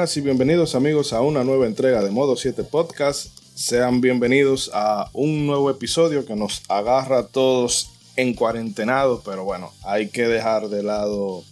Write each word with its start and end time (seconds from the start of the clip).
Y 0.00 0.22
bienvenidos 0.22 0.74
amigos 0.74 1.12
a 1.12 1.20
una 1.20 1.44
nueva 1.44 1.66
entrega 1.66 2.02
de 2.02 2.10
Modo 2.10 2.34
7 2.34 2.64
Podcast. 2.64 3.38
Sean 3.54 4.00
bienvenidos 4.00 4.70
a 4.72 5.10
un 5.12 5.46
nuevo 5.46 5.68
episodio 5.68 6.24
que 6.24 6.34
nos 6.34 6.62
agarra 6.70 7.18
a 7.18 7.26
todos 7.26 7.90
en 8.16 8.32
cuarentenados, 8.32 9.20
pero 9.26 9.44
bueno, 9.44 9.74
hay 9.82 10.08
que 10.08 10.26
dejar 10.26 10.70
de 10.70 10.82
lado 10.82 11.44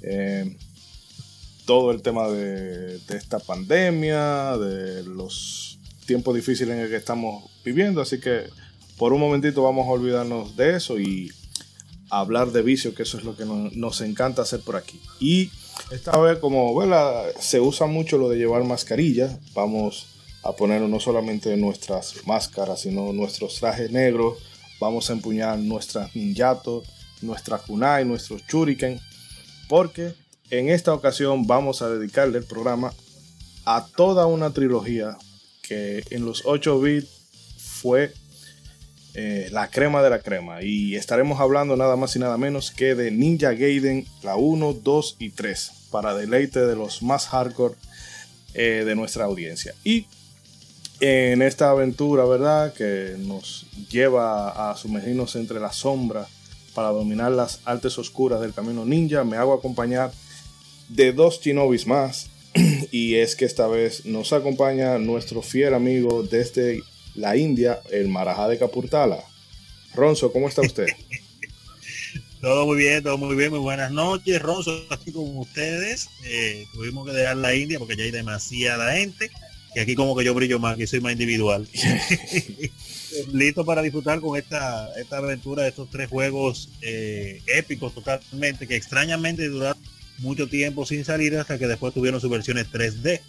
eh, 0.00 0.56
todo 1.66 1.90
el 1.90 2.00
tema 2.00 2.28
de, 2.28 3.00
de, 3.00 3.16
esta 3.18 3.38
pandemia, 3.38 4.56
de 4.56 5.02
los 5.04 5.78
tiempos 6.06 6.34
difíciles 6.34 6.74
en 6.74 6.84
el 6.84 6.88
que 6.88 6.96
estamos 6.96 7.50
viviendo, 7.62 8.00
así 8.00 8.18
que 8.18 8.44
por 8.96 9.12
un 9.12 9.20
momentito 9.20 9.62
vamos 9.62 9.86
a 9.86 9.90
olvidarnos 9.90 10.56
de 10.56 10.74
eso 10.74 10.98
y 10.98 11.30
hablar 12.08 12.50
de 12.50 12.62
vicio, 12.62 12.94
que 12.94 13.02
eso 13.02 13.18
es 13.18 13.24
lo 13.24 13.36
que 13.36 13.44
nos, 13.44 13.74
nos 13.74 14.00
encanta 14.00 14.40
hacer 14.40 14.60
por 14.60 14.76
aquí. 14.76 14.98
Y 15.20 15.50
esta 15.90 16.16
vez, 16.18 16.38
como 16.38 16.74
se 17.40 17.60
usa 17.60 17.86
mucho 17.86 18.18
lo 18.18 18.28
de 18.28 18.38
llevar 18.38 18.64
mascarilla, 18.64 19.38
vamos 19.54 20.06
a 20.42 20.52
poner 20.52 20.82
no 20.82 21.00
solamente 21.00 21.56
nuestras 21.56 22.26
máscaras, 22.26 22.82
sino 22.82 23.12
nuestros 23.12 23.56
trajes 23.56 23.90
negros, 23.90 24.38
vamos 24.80 25.10
a 25.10 25.14
empuñar 25.14 25.58
nuestras 25.58 26.14
ninjato, 26.14 26.82
nuestra 27.22 27.58
kunai, 27.58 28.04
nuestros 28.04 28.42
shuriken, 28.46 29.00
porque 29.68 30.14
en 30.50 30.68
esta 30.68 30.94
ocasión 30.94 31.46
vamos 31.46 31.82
a 31.82 31.90
dedicarle 31.90 32.38
el 32.38 32.44
programa 32.44 32.92
a 33.64 33.86
toda 33.86 34.26
una 34.26 34.52
trilogía 34.52 35.16
que 35.62 36.02
en 36.10 36.24
los 36.24 36.42
8 36.46 36.80
bits 36.80 37.08
fue 37.58 38.12
eh, 39.20 39.48
la 39.50 39.68
crema 39.68 40.00
de 40.00 40.10
la 40.10 40.20
crema. 40.20 40.62
Y 40.62 40.94
estaremos 40.94 41.40
hablando 41.40 41.76
nada 41.76 41.96
más 41.96 42.14
y 42.14 42.20
nada 42.20 42.38
menos 42.38 42.70
que 42.70 42.94
de 42.94 43.10
Ninja 43.10 43.52
Gaiden, 43.52 44.06
la 44.22 44.36
1, 44.36 44.74
2 44.74 45.16
y 45.18 45.30
3, 45.30 45.72
para 45.90 46.14
deleite 46.14 46.60
de 46.60 46.76
los 46.76 47.02
más 47.02 47.26
hardcore 47.26 47.74
eh, 48.54 48.84
de 48.86 48.94
nuestra 48.94 49.24
audiencia. 49.24 49.74
Y 49.82 50.06
en 51.00 51.42
esta 51.42 51.70
aventura, 51.70 52.26
¿verdad? 52.26 52.72
Que 52.74 53.16
nos 53.18 53.66
lleva 53.90 54.70
a 54.70 54.76
sumergirnos 54.76 55.34
entre 55.34 55.58
las 55.58 55.74
sombras 55.74 56.28
para 56.72 56.90
dominar 56.90 57.32
las 57.32 57.58
artes 57.64 57.98
oscuras 57.98 58.40
del 58.40 58.54
camino 58.54 58.84
ninja, 58.84 59.24
me 59.24 59.36
hago 59.36 59.52
acompañar 59.52 60.12
de 60.90 61.12
dos 61.12 61.40
chinobis 61.40 61.88
más. 61.88 62.30
Y 62.92 63.16
es 63.16 63.34
que 63.34 63.46
esta 63.46 63.66
vez 63.66 64.06
nos 64.06 64.32
acompaña 64.32 64.96
nuestro 64.98 65.42
fiel 65.42 65.74
amigo 65.74 66.22
desde 66.22 66.84
la 67.18 67.36
India, 67.36 67.80
el 67.90 68.08
Marajá 68.08 68.48
de 68.48 68.58
Capurtala. 68.58 69.22
Ronzo, 69.94 70.32
¿cómo 70.32 70.48
está 70.48 70.62
usted? 70.62 70.86
todo 72.40 72.66
muy 72.66 72.76
bien, 72.76 73.02
todo 73.02 73.18
muy 73.18 73.34
bien, 73.34 73.50
muy 73.50 73.58
buenas 73.58 73.90
noches. 73.90 74.40
Ronzo, 74.40 74.84
aquí 74.90 75.12
con 75.12 75.36
ustedes. 75.36 76.08
Eh, 76.24 76.64
tuvimos 76.72 77.06
que 77.06 77.12
dejar 77.12 77.36
la 77.36 77.54
India 77.54 77.78
porque 77.78 77.96
ya 77.96 78.04
hay 78.04 78.12
demasiada 78.12 78.92
gente. 78.92 79.30
Y 79.74 79.80
aquí 79.80 79.94
como 79.94 80.16
que 80.16 80.24
yo 80.24 80.32
brillo 80.32 80.58
más, 80.58 80.76
que 80.76 80.86
soy 80.86 81.00
más 81.00 81.12
individual. 81.12 81.68
Listo 83.32 83.64
para 83.64 83.82
disfrutar 83.82 84.20
con 84.20 84.38
esta, 84.38 84.88
esta 84.98 85.18
aventura 85.18 85.64
de 85.64 85.70
estos 85.70 85.90
tres 85.90 86.08
juegos 86.08 86.70
eh, 86.82 87.42
épicos 87.46 87.94
totalmente, 87.94 88.68
que 88.68 88.76
extrañamente 88.76 89.48
duraron 89.48 89.82
mucho 90.18 90.48
tiempo 90.48 90.86
sin 90.86 91.04
salir 91.04 91.36
hasta 91.36 91.58
que 91.58 91.66
después 91.66 91.94
tuvieron 91.94 92.20
sus 92.20 92.30
versiones 92.30 92.70
3D. 92.70 93.20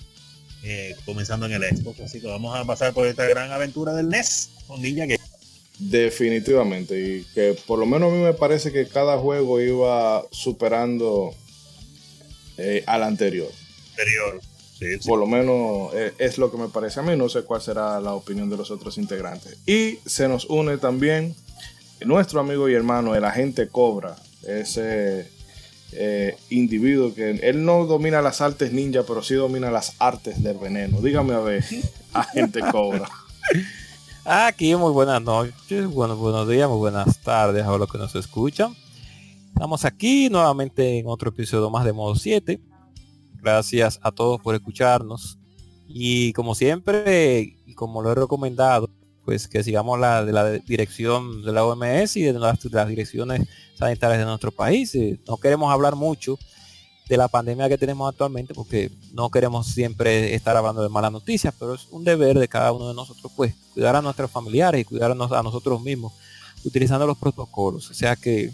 Eh, 0.64 0.96
comenzando 1.06 1.46
en 1.46 1.53
el 1.53 1.64
Xbox. 1.64 2.02
Así 2.02 2.20
que 2.20 2.28
vamos 2.28 2.58
a 2.58 2.66
pasar 2.66 2.94
por 2.94 3.08
esta 3.08 3.25
gran 3.25 3.52
aventura 3.52 3.94
del 3.94 4.09
NES 4.09 4.50
con 4.68 4.81
Ninja 4.81 5.06
Game. 5.06 5.20
Definitivamente, 5.80 7.00
y 7.00 7.24
que 7.34 7.58
por 7.66 7.80
lo 7.80 7.86
menos 7.86 8.12
a 8.12 8.16
mí 8.16 8.22
me 8.22 8.34
parece 8.34 8.74
que 8.74 8.86
cada 8.88 9.18
juego 9.18 9.62
iba 9.62 10.25
superando 10.30 11.34
eh, 12.58 12.84
al 12.86 13.03
anterior. 13.03 13.50
Anterior. 13.92 14.42
Por 15.06 15.19
lo 15.19 15.25
menos 15.25 15.94
eh, 15.94 16.14
es 16.19 16.38
lo 16.38 16.52
que 16.52 16.58
me 16.58 16.68
parece 16.68 17.00
a 17.00 17.03
mí, 17.03 17.16
no 17.16 17.30
sé 17.30 17.44
cuál 17.44 17.62
será 17.62 18.00
la 18.02 18.14
opinión 18.14 18.50
de 18.50 18.58
los 18.58 18.72
otros 18.72 18.98
integrantes. 18.98 19.58
Y 19.66 20.00
se 20.06 20.28
nos 20.28 20.46
une 20.46 20.78
también 20.78 21.36
nuestro 22.06 22.42
amigo 22.42 22.69
y 22.69 22.74
hermano, 22.74 23.16
el 23.16 23.24
agente 23.24 23.69
Cobra, 23.69 24.16
ese 24.46 25.30
eh, 25.91 26.38
individuo 26.50 27.13
que 27.13 27.31
él 27.31 27.66
no 27.66 27.85
domina 27.85 28.22
las 28.22 28.41
artes 28.41 28.72
ninja, 28.72 29.03
pero 29.03 29.23
sí 29.23 29.35
domina 29.35 29.72
las 29.72 29.95
artes 30.00 30.44
del 30.44 30.57
veneno. 30.57 31.01
Dígame 31.01 31.33
a 31.33 31.39
ver, 31.39 31.63
agente 32.13 32.61
Cobra. 32.72 33.09
Aquí 34.25 34.75
muy 34.75 34.91
buenas 34.91 35.22
noches, 35.22 35.88
bueno, 35.88 36.16
buenos 36.16 36.47
días, 36.47 36.69
muy 36.69 36.77
buenas 36.77 37.19
tardes 37.19 37.66
a 37.66 37.77
los 37.77 37.91
que 37.91 37.97
nos 37.97 38.13
escuchan. 38.16 38.75
Estamos 39.53 39.83
aquí 39.85 40.29
nuevamente 40.29 41.00
en 41.00 41.07
otro 41.07 41.29
episodio 41.29 41.69
más 41.69 41.83
de 41.83 41.94
Modo 41.94 42.16
7. 42.16 42.61
Gracias 43.41 44.00
a 44.01 44.11
todos 44.11 44.39
por 44.39 44.56
escucharnos. 44.56 45.38
Y 45.88 46.31
como 46.33 46.53
siempre, 46.53 47.57
como 47.75 48.01
lo 48.01 48.11
he 48.11 48.16
recomendado, 48.16 48.89
pues 49.29 49.47
que 49.47 49.63
sigamos 49.63 50.00
la 50.00 50.25
de 50.25 50.34
la 50.34 50.50
dirección 50.50 51.44
de 51.44 51.51
la 51.51 51.63
OMS 51.63 52.17
y 52.17 52.23
de 52.23 52.34
las, 52.34 52.66
las 52.66 52.88
direcciones 52.88 53.47
sanitarias 53.78 54.17
de 54.17 54.25
nuestro 54.25 54.51
país. 54.51 54.95
Eh, 54.95 55.19
no 55.28 55.38
queremos 55.38 55.72
hablar 55.72 55.95
mucho 55.95 56.40
de 57.07 57.16
la 57.16 57.28
pandemia 57.28 57.69
que 57.69 57.78
tenemos 57.78 58.09
actualmente 58.09 58.56
porque 58.56 58.89
no 59.13 59.29
queremos 59.29 59.68
siempre 59.68 60.34
estar 60.34 60.57
hablando 60.57 60.81
de 60.81 60.89
malas 60.89 61.12
noticias, 61.12 61.53
pero 61.59 61.75
es 61.75 61.85
un 61.91 62.03
deber 62.03 62.39
de 62.39 62.47
cada 62.47 62.72
uno 62.72 62.88
de 62.88 62.95
nosotros 62.95 63.31
pues 63.35 63.53
cuidar 63.72 63.95
a 63.95 64.01
nuestros 64.01 64.31
familiares 64.31 64.81
y 64.81 64.85
cuidarnos 64.85 65.31
a 65.31 65.44
nosotros 65.44 65.79
mismos 65.79 66.12
utilizando 66.66 67.06
los 67.06 67.16
protocolos. 67.16 67.91
O 67.91 67.94
sea 67.94 68.16
que 68.16 68.51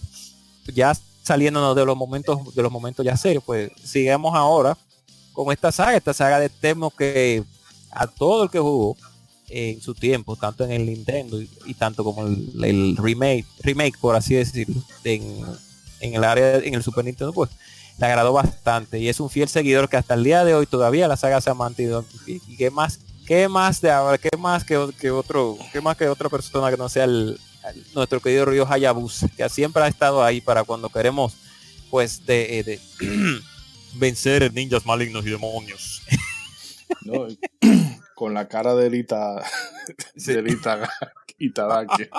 ya 0.74 0.94
saliéndonos 1.24 1.74
de 1.78 1.86
los 1.86 1.96
momentos 1.96 2.54
de 2.54 2.62
los 2.62 2.70
momentos 2.70 3.06
ya 3.06 3.16
serios, 3.16 3.46
pues 3.46 3.72
sigamos 3.82 4.36
ahora 4.36 4.78
con 5.32 5.54
esta 5.54 5.72
saga, 5.72 5.96
esta 5.96 6.14
saga 6.14 6.38
de 6.38 6.50
Temo 6.50 6.92
que 6.92 7.46
a 7.92 8.08
todo 8.08 8.44
el 8.44 8.50
que 8.50 8.60
jugó 8.60 8.98
en 9.50 9.82
su 9.82 9.94
tiempo, 9.94 10.36
tanto 10.36 10.64
en 10.64 10.72
el 10.72 10.86
Nintendo 10.86 11.40
y, 11.42 11.74
tanto 11.76 12.04
como 12.04 12.26
el, 12.26 12.98
remake, 12.98 13.46
remake 13.62 13.98
por 14.00 14.16
así 14.16 14.36
decirlo, 14.36 14.82
en, 15.04 15.46
el 16.00 16.24
área, 16.24 16.58
en 16.58 16.74
el 16.74 16.84
Super 16.84 17.06
Nintendo, 17.06 17.34
pues 17.34 17.52
le 17.98 18.06
agradó 18.06 18.34
bastante 18.34 19.00
y 19.00 19.08
es 19.08 19.20
un 19.20 19.30
fiel 19.30 19.48
seguidor 19.48 19.88
que 19.88 19.98
hasta 19.98 20.16
el 20.16 20.24
día 20.24 20.44
de 20.44 20.54
hoy 20.54 20.66
todavía 20.66 21.08
la 21.08 21.18
saga 21.18 21.42
se 21.42 21.50
ha 21.50 21.54
mantenido. 21.54 22.06
Y, 22.26 22.40
qué 22.58 22.70
más, 22.70 23.00
qué 23.26 23.48
más 23.48 23.82
de 23.82 23.92
ahora, 23.92 24.18
qué 24.18 24.36
más 24.38 24.64
que, 24.64 24.78
otro, 24.78 25.58
qué 25.72 25.82
más 25.82 25.96
que 25.96 26.08
otra 26.08 26.30
persona 26.30 26.70
que 26.70 26.78
no 26.78 26.90
sea 26.90 27.06
el, 27.06 27.40
nuestro 27.94 28.20
querido 28.20 28.46
Río 28.46 28.68
Hayabusa, 28.70 29.28
que 29.30 29.48
siempre 29.50 29.84
ha 29.84 29.88
estado 29.88 30.24
ahí 30.24 30.42
para 30.42 30.64
cuando 30.64 30.90
queremos 30.90 31.34
pues 31.90 32.26
de, 32.26 32.64
de 32.64 32.80
vencer 33.94 34.54
ninjas 34.54 34.86
malignos 34.86 35.26
y 35.26 35.30
demonios. 35.30 36.02
No, 37.02 37.28
con 38.16 38.34
la 38.34 38.48
cara 38.48 38.74
de 38.76 38.88
Elita, 38.88 39.44
de 40.16 40.58
Itadaki. 41.38 42.10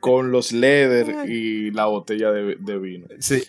con 0.00 0.32
los 0.32 0.52
leather 0.52 1.28
y 1.28 1.70
la 1.70 1.86
botella 1.86 2.32
de, 2.32 2.78
vino. 2.78 3.06
Sí. 3.18 3.42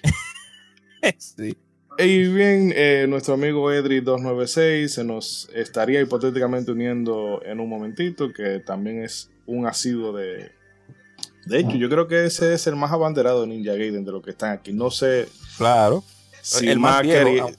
sí. 1.17 1.57
Y 1.97 2.27
bien, 2.27 2.73
eh, 2.75 3.05
nuestro 3.09 3.33
amigo 3.33 3.71
Edri296 3.71 4.87
se 4.87 5.03
nos 5.03 5.49
estaría 5.53 6.01
hipotéticamente 6.01 6.71
uniendo 6.71 7.41
en 7.43 7.59
un 7.59 7.69
momentito, 7.69 8.31
que 8.31 8.59
también 8.59 9.03
es 9.03 9.29
un 9.45 9.65
asiduo 9.65 10.13
de... 10.13 10.51
De 11.45 11.59
hecho, 11.59 11.75
yo 11.75 11.89
creo 11.89 12.07
que 12.07 12.25
ese 12.25 12.53
es 12.53 12.67
el 12.67 12.75
más 12.75 12.91
abanderado 12.91 13.41
de 13.41 13.47
Ninja 13.47 13.73
Gaiden 13.73 14.05
de 14.05 14.11
los 14.11 14.23
que 14.23 14.31
están 14.31 14.51
aquí. 14.51 14.71
No 14.71 14.91
sé... 14.91 15.27
Claro. 15.57 16.03
Si 16.41 16.69
el 16.69 16.79
más 16.79 17.01
viejo, 17.01 17.51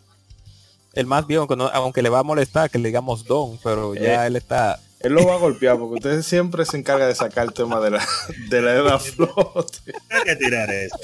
el 0.92 1.06
más 1.06 1.26
viejo, 1.26 1.46
aunque 1.72 2.02
le 2.02 2.08
va 2.08 2.20
a 2.20 2.22
molestar 2.22 2.70
que 2.70 2.78
le 2.78 2.88
digamos 2.88 3.24
Don, 3.24 3.58
pero 3.62 3.94
ya 3.94 4.24
eh, 4.24 4.26
él 4.28 4.36
está. 4.36 4.80
Él 5.00 5.12
lo 5.12 5.24
va 5.24 5.34
a 5.34 5.38
golpear 5.38 5.78
porque 5.78 5.94
usted 5.94 6.22
siempre 6.22 6.64
se 6.66 6.76
encarga 6.76 7.06
de 7.06 7.14
sacar 7.14 7.46
el 7.46 7.54
tema 7.54 7.80
de 7.80 7.90
la, 7.90 8.06
de 8.50 8.60
la 8.60 8.74
edad 8.74 8.98
flote. 9.00 9.94
Hay 10.10 10.22
que 10.24 10.36
tirar 10.36 10.70
eso. 10.70 10.96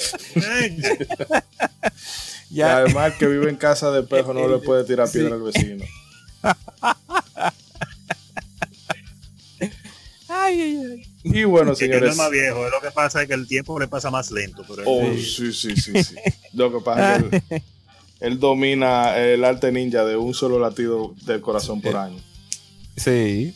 y 2.50 2.60
además, 2.60 3.14
que 3.14 3.26
vive 3.26 3.48
en 3.48 3.56
casa 3.56 3.90
de 3.90 4.02
pejo 4.02 4.34
no 4.34 4.46
le 4.48 4.58
puede 4.58 4.84
tirar 4.84 5.10
piedra 5.10 5.34
al 5.34 5.42
vecino. 5.42 5.84
Ay, 10.28 10.60
ay, 10.60 10.82
ay. 10.90 11.02
Y 11.22 11.44
bueno, 11.44 11.74
señores. 11.74 12.02
no 12.02 12.10
es 12.10 12.16
más 12.16 12.30
viejo, 12.30 12.68
lo 12.68 12.80
que 12.80 12.90
pasa 12.90 13.22
es 13.22 13.28
que 13.28 13.34
el 13.34 13.46
tiempo 13.46 13.78
le 13.78 13.88
pasa 13.88 14.10
más 14.10 14.30
lento. 14.30 14.64
Pero 14.68 14.82
oh, 14.84 15.12
sí, 15.14 15.52
sí, 15.52 15.76
sí, 15.76 16.02
sí. 16.02 16.16
Lo 16.52 16.72
que 16.72 16.80
pasa 16.84 17.16
es 17.16 17.42
que 17.42 17.62
él 18.20 18.38
domina 18.38 19.18
el 19.18 19.44
arte 19.44 19.72
ninja 19.72 20.04
de 20.04 20.16
un 20.16 20.34
solo 20.34 20.58
latido 20.58 21.14
del 21.26 21.40
corazón 21.40 21.80
por 21.80 21.96
año. 21.96 22.18
Sí. 22.96 23.54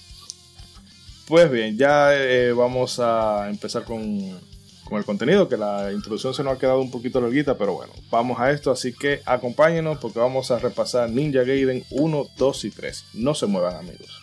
Pues 1.26 1.50
bien, 1.50 1.78
ya 1.78 2.14
eh, 2.14 2.52
vamos 2.52 2.98
a 2.98 3.48
empezar 3.48 3.84
con, 3.84 4.38
con, 4.84 4.98
el 4.98 5.04
contenido, 5.04 5.48
que 5.48 5.56
la 5.56 5.92
introducción 5.92 6.34
se 6.34 6.42
nos 6.42 6.54
ha 6.54 6.58
quedado 6.58 6.80
un 6.80 6.90
poquito 6.90 7.20
larguita, 7.20 7.56
pero 7.56 7.74
bueno, 7.74 7.92
vamos 8.10 8.40
a 8.40 8.50
esto, 8.50 8.70
así 8.70 8.92
que 8.92 9.22
acompáñenos 9.24 9.98
porque 9.98 10.18
vamos 10.18 10.50
a 10.50 10.58
repasar 10.58 11.08
Ninja 11.08 11.44
Gaiden 11.44 11.84
1, 11.90 12.26
2 12.36 12.64
y 12.64 12.70
3. 12.70 13.04
No 13.14 13.34
se 13.34 13.46
muevan 13.46 13.76
amigos. 13.76 14.19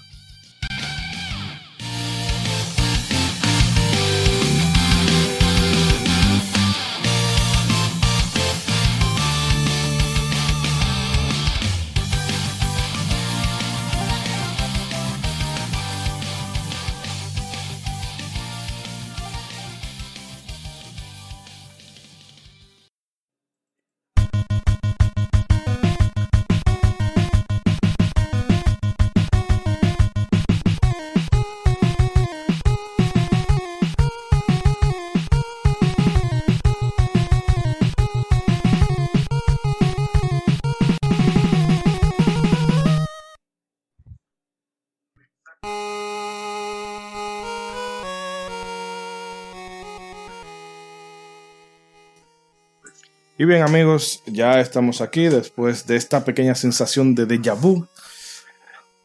Y 53.39 53.45
bien 53.45 53.61
amigos, 53.61 54.23
ya 54.25 54.59
estamos 54.59 54.99
aquí 54.99 55.25
después 55.27 55.85
de 55.85 55.95
esta 55.95 56.25
pequeña 56.25 56.55
sensación 56.55 57.13
de 57.13 57.27
déjà 57.27 57.53
vu. 57.53 57.85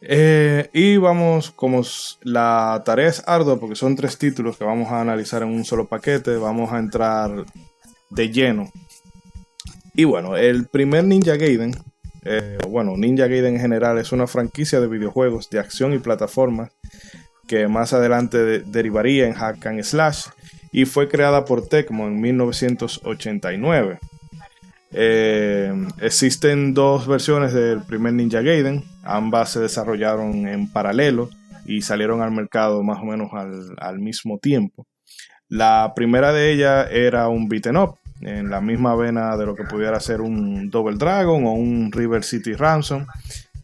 Eh, 0.00 0.70
y 0.72 0.96
vamos, 0.96 1.50
como 1.50 1.82
la 2.22 2.82
tarea 2.82 3.08
es 3.08 3.22
ardua 3.26 3.60
porque 3.60 3.76
son 3.76 3.94
tres 3.94 4.16
títulos 4.16 4.56
que 4.56 4.64
vamos 4.64 4.90
a 4.90 5.02
analizar 5.02 5.42
en 5.42 5.50
un 5.50 5.66
solo 5.66 5.86
paquete, 5.86 6.36
vamos 6.36 6.72
a 6.72 6.78
entrar 6.78 7.44
de 8.08 8.30
lleno. 8.30 8.72
Y 9.94 10.04
bueno, 10.04 10.34
el 10.38 10.66
primer 10.66 11.04
Ninja 11.04 11.36
Gaiden, 11.36 11.76
eh, 12.24 12.56
bueno, 12.70 12.96
Ninja 12.96 13.26
Gaiden 13.26 13.56
en 13.56 13.60
general 13.60 13.98
es 13.98 14.12
una 14.12 14.26
franquicia 14.26 14.80
de 14.80 14.88
videojuegos 14.88 15.50
de 15.50 15.58
acción 15.58 15.92
y 15.92 15.98
plataformas 15.98 16.70
que 17.46 17.68
más 17.68 17.92
adelante 17.92 18.60
derivaría 18.60 19.26
en 19.26 19.34
Hack 19.34 19.66
and 19.66 19.82
Slash 19.82 20.28
y 20.72 20.86
fue 20.86 21.10
creada 21.10 21.44
por 21.44 21.68
Tecmo 21.68 22.06
en 22.06 22.18
1989. 22.18 23.98
Eh, 24.94 25.72
existen 26.00 26.74
dos 26.74 27.06
versiones 27.06 27.54
del 27.54 27.80
primer 27.82 28.12
Ninja 28.12 28.42
Gaiden, 28.42 28.84
ambas 29.02 29.50
se 29.50 29.60
desarrollaron 29.60 30.46
en 30.46 30.70
paralelo 30.70 31.30
y 31.64 31.80
salieron 31.80 32.20
al 32.20 32.30
mercado 32.32 32.82
más 32.82 32.98
o 33.00 33.04
menos 33.04 33.30
al, 33.78 33.98
mismo 33.98 34.38
tiempo. 34.38 34.86
La 35.48 35.92
primera 35.96 36.32
de 36.32 36.52
ellas 36.52 36.88
era 36.90 37.28
un 37.28 37.48
beaten 37.48 37.76
up, 37.76 37.96
en 38.20 38.50
la 38.50 38.60
misma 38.60 38.94
vena 38.94 39.36
de 39.36 39.46
lo 39.46 39.54
que 39.54 39.64
pudiera 39.64 39.98
ser 39.98 40.20
un 40.20 40.70
Double 40.70 40.96
Dragon 40.96 41.46
o 41.46 41.52
un 41.52 41.90
River 41.90 42.22
City 42.22 42.54
Ransom. 42.54 43.06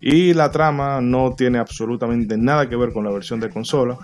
Y 0.00 0.32
la 0.32 0.50
trama 0.50 1.00
no 1.00 1.34
tiene 1.36 1.58
absolutamente 1.58 2.38
nada 2.38 2.68
que 2.68 2.76
ver 2.76 2.92
con 2.92 3.04
la 3.04 3.10
versión 3.10 3.40
de 3.40 3.50
consola, 3.50 3.98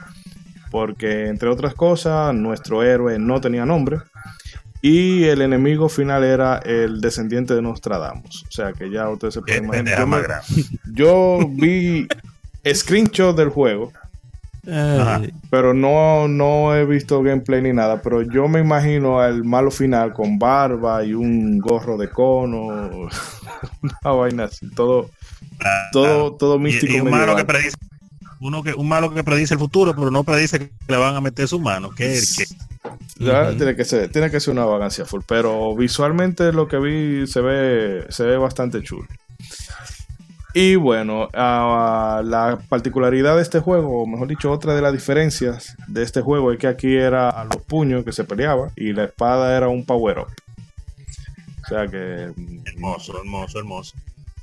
porque 0.71 1.29
entre 1.29 1.49
otras 1.49 1.75
cosas, 1.75 2.35
nuestro 2.35 2.83
héroe 2.83 3.19
no 3.19 3.41
tenía 3.41 3.65
nombre 3.65 3.99
y 4.87 5.25
el 5.25 5.41
enemigo 5.41 5.89
final 5.89 6.25
era 6.25 6.59
el 6.59 7.01
descendiente 7.01 7.55
de 7.55 7.63
Nostradamus. 7.63 8.45
O 8.47 8.53
sea 8.53 8.75
que 8.75 8.91
ya 8.91 9.09
ustedes 9.09 9.33
se 9.33 9.41
pueden 9.41 9.65
imaginar. 9.65 10.43
Yo, 10.93 11.39
vi 11.49 12.07
screenshot 12.71 13.35
del 13.35 13.49
juego. 13.49 13.95
Pero 15.49 15.73
no, 15.73 16.29
no 16.29 16.77
he 16.77 16.85
visto 16.85 17.23
gameplay 17.23 17.63
ni 17.63 17.73
nada. 17.73 18.03
Pero 18.03 18.21
yo 18.21 18.47
me 18.47 18.61
imagino 18.61 19.21
al 19.21 19.43
malo 19.43 19.71
final 19.71 20.13
con 20.13 20.39
barba 20.39 21.03
y 21.03 21.15
un 21.15 21.59
gorro 21.61 21.97
de 21.97 22.11
cono. 22.11 22.69
Una 23.83 24.13
vaina 24.13 24.45
así. 24.45 24.69
Todo, 24.69 25.09
todo, 25.93 26.35
todo 26.35 26.59
místico. 26.59 26.93
Y, 26.93 27.01
un 27.01 27.11
malo 27.11 27.35
que 27.37 27.47
predice, 27.47 27.77
uno 28.39 28.63
que, 28.63 28.75
un 28.75 28.89
malo 28.89 29.15
que 29.15 29.25
predice 29.25 29.55
el 29.55 29.61
futuro, 29.61 29.95
pero 29.95 30.11
no 30.11 30.25
predice 30.25 30.59
que 30.59 30.73
le 30.89 30.97
van 30.99 31.15
a 31.15 31.23
meter 31.23 31.49
su 31.49 31.59
mano. 31.59 31.89
Que, 31.91 32.21
que 32.37 32.45
tiene, 33.19 33.77
que 33.77 33.85
ser, 33.85 34.11
tiene 34.11 34.31
que 34.31 34.41
ser 34.41 34.53
una 34.53 34.65
vagancia 34.65 35.05
full. 35.05 35.23
Pero 35.27 35.75
visualmente 35.75 36.53
lo 36.53 36.69
que 36.69 36.79
vi 36.79 37.27
se 37.27 37.41
ve, 37.41 38.07
se 38.09 38.25
ve 38.25 38.37
bastante 38.37 38.83
chulo. 38.83 39.07
Y 40.57 40.77
bueno, 40.77 41.29
la 41.33 42.59
particularidad 42.69 43.35
de 43.35 43.43
este 43.43 43.59
juego, 43.59 44.03
o 44.03 44.07
mejor 44.07 44.29
dicho, 44.29 44.53
otra 44.53 44.75
de 44.75 44.83
las 44.83 44.93
diferencias 44.93 45.77
de 45.89 46.05
este 46.05 46.21
juego 46.21 46.53
es 46.53 46.59
que 46.61 46.69
aquí 46.69 46.95
era 46.95 47.29
a 47.29 47.45
los 47.45 47.57
puños 47.57 48.05
que 48.05 48.13
se 48.13 48.23
peleaba 48.23 48.71
y 48.77 48.93
la 48.93 49.05
espada 49.05 49.57
era 49.57 49.69
un 49.69 49.85
power 49.85 50.21
up. 50.21 50.29
O 51.65 51.67
sea 51.67 51.89
que. 51.89 52.33
Hermoso, 52.67 53.19
hermoso, 53.19 53.59
hermoso. 53.59 53.97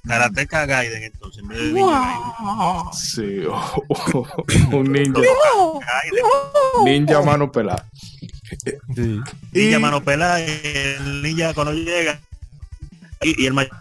Karateka 0.07 0.65
Gaiden, 0.65 1.03
entonces, 1.03 1.43
en 1.43 1.47
vez 1.49 1.59
de 1.59 1.73
Ninja 1.73 2.91
Sí, 2.93 3.43
un 4.71 4.91
ninja. 4.91 5.21
ninja 6.83 7.21
mano 7.21 7.51
pelada. 7.51 7.85
Ninja 9.51 9.79
mano 9.79 10.03
pelada, 10.03 10.39
el 10.41 11.21
ninja 11.21 11.53
cuando 11.53 11.73
llega. 11.73 12.19
Y, 13.21 13.45
el 13.45 13.53
mayor. 13.53 13.71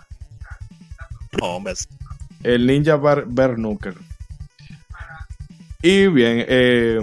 No, 1.41 1.63
El 2.43 2.67
ninja 2.67 2.97
Bar 2.97 3.27
Y 5.83 6.07
bien, 6.09 6.45
eh, 6.49 7.01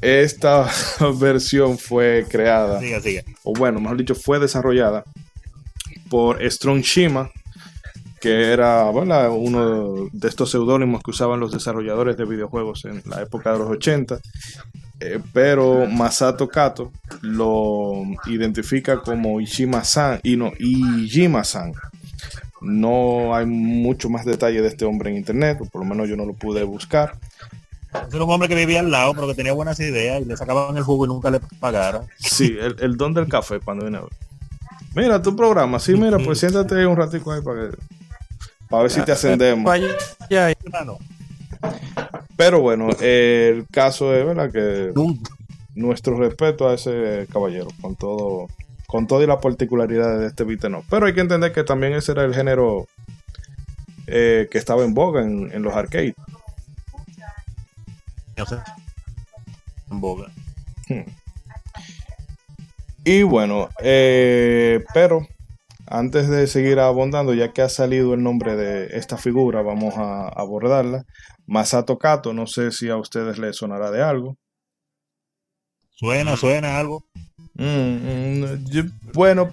esta 0.00 0.68
versión 1.20 1.78
fue 1.78 2.26
creada, 2.28 2.80
o 3.42 3.52
bueno, 3.52 3.80
mejor 3.80 3.96
dicho, 3.96 4.14
fue 4.14 4.38
desarrollada 4.38 5.04
por 6.08 6.42
Strong 6.42 6.82
Shima, 6.82 7.30
que 8.20 8.52
era 8.52 8.84
uno 8.90 10.08
de 10.12 10.28
estos 10.28 10.50
seudónimos 10.50 11.02
que 11.02 11.10
usaban 11.10 11.40
los 11.40 11.52
desarrolladores 11.52 12.16
de 12.16 12.24
videojuegos 12.24 12.84
en 12.84 13.02
la 13.06 13.22
época 13.22 13.52
de 13.52 13.58
los 13.58 13.68
80. 13.70 14.18
Eh, 15.00 15.20
pero 15.32 15.86
Masato 15.86 16.48
Kato 16.48 16.90
lo 17.22 18.02
identifica 18.26 19.00
como 19.00 19.40
Ishima-san 19.40 20.18
y 20.24 20.36
no 20.36 20.52
Ijima-san. 20.58 21.72
No 22.60 23.36
hay 23.36 23.46
mucho 23.46 24.10
más 24.10 24.24
detalle 24.24 24.60
de 24.60 24.68
este 24.68 24.84
hombre 24.84 25.10
en 25.10 25.16
internet, 25.16 25.58
o 25.60 25.66
por 25.66 25.82
lo 25.82 25.88
menos 25.88 26.08
yo 26.08 26.16
no 26.16 26.24
lo 26.24 26.34
pude 26.34 26.64
buscar. 26.64 27.16
Era 27.92 28.24
un 28.24 28.30
hombre 28.30 28.48
que 28.48 28.54
vivía 28.54 28.80
al 28.80 28.90
lado, 28.90 29.14
pero 29.14 29.28
que 29.28 29.34
tenía 29.34 29.52
buenas 29.52 29.80
ideas 29.80 30.20
y 30.22 30.24
le 30.26 30.36
sacaban 30.36 30.76
el 30.76 30.82
jugo 30.82 31.06
y 31.06 31.08
nunca 31.08 31.30
le 31.30 31.40
pagaron. 31.60 32.06
Sí, 32.18 32.56
el, 32.60 32.96
don 32.96 33.14
del 33.14 33.28
café 33.28 33.60
cuando 33.60 33.84
viene 33.84 33.98
a 33.98 34.02
ver. 34.02 34.10
Mira, 34.94 35.22
tu 35.22 35.34
programa, 35.34 35.78
sí, 35.78 35.94
mira, 35.94 36.18
pues 36.18 36.38
siéntate 36.38 36.86
un 36.86 36.96
ratico 36.96 37.32
ahí 37.32 37.40
para, 37.40 37.70
que, 37.70 37.76
para 38.68 38.82
ver 38.82 38.90
si 38.90 39.00
te 39.02 39.12
ascendemos. 39.12 39.70
Pero 42.36 42.60
bueno, 42.60 42.88
el 43.00 43.66
caso 43.70 44.14
es, 44.14 44.26
¿verdad? 44.26 44.50
Que 44.50 44.92
nuestro 45.74 46.16
respeto 46.16 46.68
a 46.68 46.74
ese 46.74 47.26
caballero, 47.32 47.68
con 47.80 47.96
todo, 47.96 48.48
con 48.86 49.06
todo 49.06 49.22
y 49.22 49.26
las 49.26 49.40
particularidades 49.40 50.20
de 50.20 50.26
este 50.26 50.44
beat 50.44 50.64
no. 50.64 50.82
Pero 50.90 51.06
hay 51.06 51.14
que 51.14 51.20
entender 51.20 51.52
que 51.52 51.64
también 51.64 51.94
ese 51.94 52.12
era 52.12 52.24
el 52.24 52.34
género 52.34 52.86
eh, 54.06 54.48
que 54.50 54.58
estaba 54.58 54.84
en 54.84 54.94
boga 54.94 55.22
en, 55.22 55.50
en 55.52 55.62
los 55.62 55.74
arcades 55.74 56.14
en 59.90 60.00
boga. 60.00 60.30
Hmm. 60.88 61.10
Y 63.04 63.22
bueno, 63.22 63.68
eh, 63.82 64.84
pero 64.92 65.26
antes 65.86 66.28
de 66.28 66.46
seguir 66.46 66.78
abondando, 66.78 67.34
ya 67.34 67.52
que 67.52 67.62
ha 67.62 67.68
salido 67.68 68.14
el 68.14 68.22
nombre 68.22 68.56
de 68.56 68.96
esta 68.98 69.16
figura, 69.16 69.62
vamos 69.62 69.94
a 69.96 70.28
abordarla. 70.28 71.04
Masato 71.46 71.98
Kato, 71.98 72.32
no 72.34 72.46
sé 72.46 72.70
si 72.70 72.90
a 72.90 72.96
ustedes 72.96 73.38
les 73.38 73.56
sonará 73.56 73.90
de 73.90 74.02
algo. 74.02 74.36
Suena, 75.90 76.36
suena 76.36 76.78
algo. 76.78 77.04
Mm, 77.54 77.64
mm, 77.64 78.92
bueno, 79.14 79.50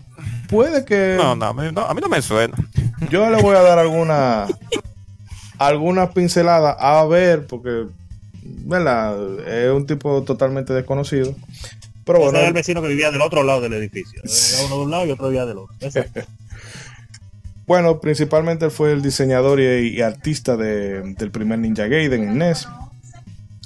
puede 0.49 0.85
que. 0.85 1.15
No, 1.17 1.35
no, 1.35 1.45
a 1.45 1.93
mí 1.93 2.01
no 2.01 2.09
me 2.09 2.21
suena. 2.21 2.55
Yo 3.09 3.29
le 3.29 3.41
voy 3.41 3.55
a 3.55 3.61
dar 3.61 3.79
alguna 3.79 4.47
alguna 5.57 6.11
pincelada 6.11 6.71
a 6.71 7.05
ver, 7.05 7.47
porque 7.47 7.87
es 9.47 9.71
un 9.71 9.85
tipo 9.85 10.23
totalmente 10.23 10.73
desconocido. 10.73 11.35
Pero 12.05 12.19
bueno, 12.19 12.39
el 12.39 12.53
vecino 12.53 12.81
que 12.81 12.87
vivía 12.87 13.11
del 13.11 13.21
otro 13.21 13.43
lado 13.43 13.61
del 13.61 13.73
edificio. 13.73 14.21
Uno 14.65 14.75
de 14.77 14.81
un 14.83 14.91
lado 14.91 15.05
y 15.07 15.11
otro 15.11 15.27
vivía 15.27 15.45
del 15.45 15.57
otro. 15.57 15.75
bueno, 17.65 17.99
principalmente 17.99 18.69
fue 18.69 18.93
el 18.93 19.01
diseñador 19.01 19.59
y, 19.59 20.01
artista 20.01 20.55
del 20.55 21.31
primer 21.31 21.59
Ninja 21.59 21.87
Gaiden 21.87 22.29
en 22.29 22.37
NES. 22.37 22.67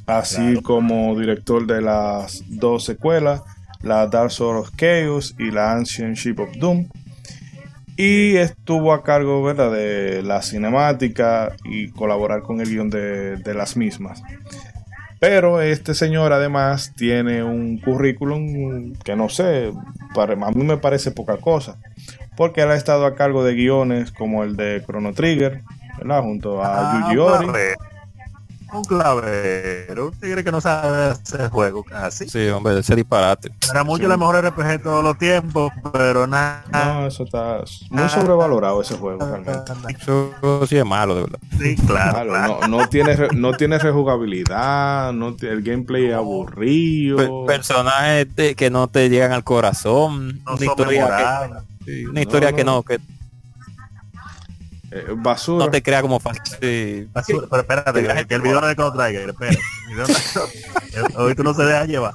Así 0.06 0.62
como 0.64 1.20
director 1.20 1.68
de 1.68 1.82
las 1.82 2.42
dos 2.48 2.86
secuelas, 2.86 3.44
la 3.84 4.08
Dark 4.08 4.32
Souls 4.32 4.68
of 4.68 4.76
Chaos 4.76 5.36
y 5.38 5.52
la 5.52 5.74
Ancient 5.74 6.16
Ship 6.16 6.40
of 6.40 6.50
Doom. 6.58 6.88
Y 7.96 8.38
estuvo 8.38 8.94
a 8.94 9.04
cargo 9.04 9.44
¿verdad? 9.44 9.72
de 9.72 10.24
la 10.24 10.42
cinemática 10.42 11.54
y 11.66 11.90
colaborar 11.90 12.42
con 12.42 12.62
el 12.62 12.70
guion 12.70 12.90
de, 12.90 13.36
de 13.36 13.54
las 13.54 13.76
mismas. 13.76 14.24
Pero 15.20 15.62
este 15.62 15.94
señor 15.94 16.32
además 16.32 16.94
tiene 16.96 17.44
un 17.44 17.78
currículum 17.78 18.94
que 19.04 19.16
no 19.16 19.28
sé, 19.28 19.72
para, 20.16 20.34
a 20.34 20.52
mí 20.52 20.64
me 20.64 20.78
parece 20.78 21.12
poca 21.12 21.38
cosa. 21.38 21.78
Porque 22.38 22.62
él 22.62 22.72
ha 22.72 22.76
estado 22.76 23.06
a 23.06 23.16
cargo 23.16 23.44
de 23.44 23.54
guiones 23.54 24.12
como 24.12 24.44
el 24.44 24.56
de 24.56 24.82
Chrono 24.86 25.14
Trigger, 25.14 25.62
¿verdad? 25.98 26.22
Junto 26.22 26.64
a 26.64 27.08
ah, 27.08 27.14
Yuji 27.14 27.18
Ori 27.18 27.48
un 28.74 28.84
clavero, 28.84 30.08
un 30.08 30.20
tigre 30.20 30.44
que 30.44 30.52
no 30.52 30.62
sabe 30.62 31.12
hacer 31.12 31.50
juego 31.50 31.84
casi. 31.84 32.30
Sí, 32.30 32.48
hombre, 32.50 32.80
ese 32.80 32.96
disparate. 32.96 33.52
Era 33.70 33.84
mucho 33.84 34.08
la 34.08 34.18
mejor 34.18 34.44
RPG 34.44 34.68
de 34.68 34.80
todos 34.80 35.04
los 35.04 35.18
tiempos, 35.18 35.72
pero 35.92 36.28
nada. 36.28 36.64
No, 36.72 37.08
eso 37.08 37.24
está 37.24 37.64
muy 37.90 38.10
sobrevalorado 38.10 38.82
ese 38.82 38.96
juego 38.96 39.20
realmente. 39.20 39.72
Eso 40.00 40.66
sí 40.68 40.78
es 40.78 40.86
malo, 40.86 41.16
de 41.16 41.22
verdad. 41.22 41.40
Sí, 41.60 41.76
claro. 41.76 42.38
No, 42.38 42.68
no, 42.68 42.90
tiene, 42.90 43.16
no 43.36 43.54
tiene 43.54 43.80
rejugabilidad, 43.80 45.14
no 45.14 45.36
el 45.42 45.62
gameplay 45.64 46.06
es 46.08 46.14
aburrido. 46.14 47.46
personajes 47.46 48.28
que 48.56 48.70
no 48.70 48.88
te 48.88 49.10
llegan 49.10 49.32
al 49.32 49.44
corazón. 49.44 50.42
una 50.46 50.66
historia, 50.66 51.62
que, 51.86 52.08
una 52.08 52.22
historia 52.22 52.54
que 52.54 52.64
no, 52.64 52.84
que 52.84 53.00
eh, 54.92 55.06
basura. 55.16 55.66
No 55.66 55.72
te 55.72 55.82
crea 55.84 56.02
como 56.02 56.20
fácil. 56.20 57.10
Basura, 57.14 57.48
pero 57.50 57.62
espérate, 57.62 58.28
que, 58.28 58.36
el 58.36 58.42
video 58.42 58.62
de 58.62 58.76
Chrono 58.76 58.94
Trigger, 58.94 59.30
espérate. 59.30 59.60
Hoy 61.16 61.36
tú 61.36 61.44
no 61.44 61.54
se 61.54 61.64
deja 61.64 61.86
llevar. 61.86 62.14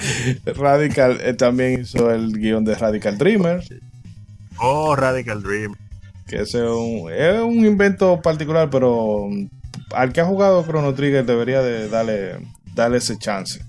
Radical 0.56 1.18
eh, 1.20 1.34
también 1.34 1.80
hizo 1.82 2.10
el 2.10 2.32
guion 2.38 2.64
de 2.64 2.74
Radical 2.74 3.18
Dreamer. 3.18 3.62
Oh, 4.58 4.94
Radical 4.94 5.42
Dream. 5.42 5.74
Que 6.26 6.42
ese 6.42 6.58
es 6.58 6.70
un, 6.70 7.10
es 7.12 7.40
un 7.40 7.66
invento 7.66 8.20
particular, 8.22 8.70
pero 8.70 9.26
mm, 9.28 9.46
al 9.94 10.12
que 10.12 10.20
ha 10.20 10.24
jugado 10.24 10.64
Chrono 10.64 10.94
Trigger 10.94 11.26
debería 11.26 11.60
de 11.62 11.88
darle, 11.88 12.36
darle 12.74 12.98
ese 12.98 13.18
chance. 13.18 13.60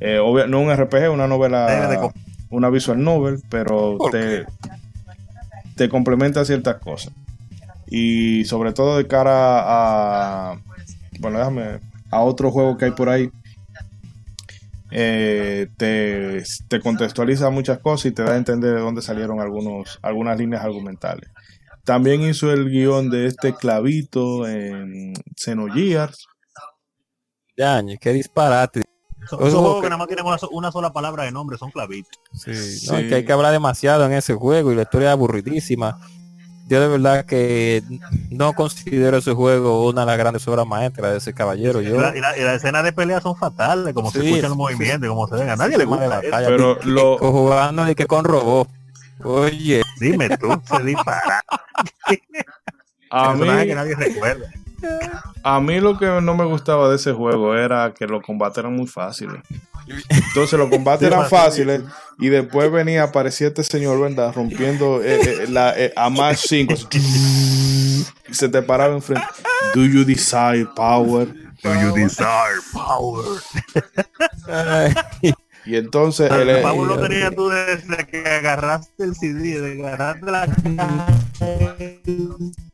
Eh, 0.00 0.18
obvia- 0.18 0.46
no 0.46 0.60
un 0.60 0.72
RPG, 0.72 1.10
una 1.10 1.26
novela, 1.26 2.12
una 2.50 2.70
visual 2.70 3.02
novel, 3.02 3.42
pero 3.50 3.98
¿Por 3.98 4.12
te, 4.12 4.46
te 5.74 5.88
complementa 5.88 6.44
ciertas 6.44 6.76
cosas. 6.76 7.12
Y 7.90 8.44
sobre 8.44 8.72
todo 8.72 8.96
de 8.98 9.06
cara 9.06 9.32
a, 10.52 10.60
bueno, 11.20 11.38
déjame, 11.38 11.80
a 12.10 12.20
otro 12.20 12.50
juego 12.50 12.76
que 12.76 12.86
hay 12.86 12.90
por 12.92 13.08
ahí. 13.08 13.30
eh, 14.90 15.68
te, 15.76 16.42
te 16.68 16.80
contextualiza 16.80 17.50
muchas 17.50 17.78
cosas 17.78 18.06
y 18.06 18.12
te 18.12 18.22
da 18.22 18.32
a 18.32 18.36
entender 18.36 18.74
de 18.74 18.80
dónde 18.80 19.02
salieron 19.02 19.38
algunos, 19.40 19.98
algunas 20.02 20.38
líneas 20.38 20.64
argumentales. 20.64 21.28
También 21.84 22.22
hizo 22.22 22.50
el 22.52 22.70
guion 22.70 23.10
de 23.10 23.26
este 23.26 23.54
clavito 23.54 24.46
en 24.48 25.12
Xenogears. 25.36 26.26
Yañe, 27.56 27.98
qué 27.98 28.12
disparate. 28.12 28.82
Son, 29.28 29.38
juegos 29.40 29.76
que 29.76 29.80
que- 29.82 29.88
nada 29.88 29.98
más 29.98 30.06
tienen 30.06 30.24
una, 30.24 30.38
so- 30.38 30.48
una 30.50 30.72
sola 30.72 30.92
palabra 30.92 31.24
de 31.24 31.32
nombre, 31.32 31.58
son 31.58 31.70
clavitos. 31.70 32.18
Sí, 32.32 32.54
Sí. 32.54 32.86
no, 32.90 32.96
es 32.98 33.08
que 33.08 33.14
hay 33.16 33.24
que 33.24 33.32
hablar 33.32 33.52
demasiado 33.52 34.06
en 34.06 34.12
ese 34.12 34.32
juego 34.34 34.72
y 34.72 34.76
la 34.76 34.82
historia 34.82 35.08
es 35.08 35.12
aburridísima. 35.12 35.98
Yo 36.68 36.80
de 36.82 36.88
verdad 36.88 37.24
que 37.24 37.82
no 38.30 38.52
considero 38.52 39.16
ese 39.16 39.32
juego 39.32 39.88
una 39.88 40.02
de 40.02 40.06
las 40.06 40.18
grandes 40.18 40.46
obras 40.48 40.66
maestras 40.66 41.12
de 41.12 41.18
ese 41.18 41.32
caballero. 41.32 41.80
Y 41.80 41.86
Yo 41.86 42.00
la, 42.00 42.12
la- 42.12 42.36
las 42.36 42.56
escenas 42.56 42.84
de 42.84 42.92
pelea 42.92 43.20
son 43.22 43.36
fatales, 43.36 43.94
como 43.94 44.10
se 44.10 44.20
Sí, 44.20 44.26
escuchan 44.28 44.50
los 44.50 44.56
sí, 44.56 44.58
movimientos, 44.76 45.06
y 45.06 45.08
cómo 45.08 45.26
se 45.28 45.34
ven. 45.36 45.48
A 45.50 45.56
nadie 45.56 45.78
le 45.78 45.84
Tema 45.84 45.96
de 45.98 46.06
gusta 46.06 46.20
batalla, 46.22 46.46
Pero 46.48 46.78
lo- 46.84 47.16
jugando 47.18 47.84
de 47.86 47.94
que 47.94 48.06
con 48.06 48.24
robot. 48.24 48.68
Oye, 49.24 49.82
Dime 49.98 50.28
tú, 50.36 50.48
se 50.64 50.82
dispara. 50.84 51.42
A 53.10 53.32
mí, 53.32 53.38
Personaje 53.40 53.66
que 53.66 53.74
nadie 53.74 53.94
recuerda. 53.96 54.50
A 55.42 55.60
mí 55.60 55.80
lo 55.80 55.98
que 55.98 56.06
no 56.06 56.34
me 56.34 56.44
gustaba 56.44 56.88
de 56.88 56.96
ese 56.96 57.12
juego 57.12 57.56
era 57.56 57.92
que 57.94 58.06
los 58.06 58.22
combates 58.22 58.58
eran 58.58 58.74
muy 58.74 58.86
fáciles. 58.86 59.40
Entonces 60.08 60.58
los 60.58 60.68
combates 60.68 61.06
eran 61.06 61.28
fáciles 61.28 61.82
y 62.18 62.28
después 62.28 62.70
venía, 62.70 63.04
aparecía 63.04 63.48
este 63.48 63.64
señor, 63.64 64.00
¿verdad? 64.00 64.32
Rompiendo 64.34 65.02
eh, 65.02 65.20
eh, 65.20 65.46
la, 65.48 65.78
eh, 65.78 65.92
a 65.96 66.10
más 66.10 66.40
5. 66.40 66.74
Y 66.92 68.34
se 68.34 68.48
te 68.48 68.62
paraba 68.62 68.94
enfrente. 68.94 69.26
Do 69.74 69.84
you 69.84 70.04
desire 70.04 70.66
power? 70.76 71.26
Do 71.62 71.74
you 71.74 71.92
desire 71.94 72.60
power? 72.72 73.40
Y 75.68 75.76
entonces 75.76 76.30
él, 76.30 76.48
El 76.48 76.56
eh, 76.56 76.62
power 76.62 76.86
lo 76.88 76.98
tenías 76.98 77.34
tú 77.34 77.48
desde 77.50 78.06
que 78.06 78.26
agarraste 78.26 79.04
el 79.04 79.14
CD, 79.14 79.60
de 79.60 79.86
agarraste 79.86 80.30
la 80.30 80.46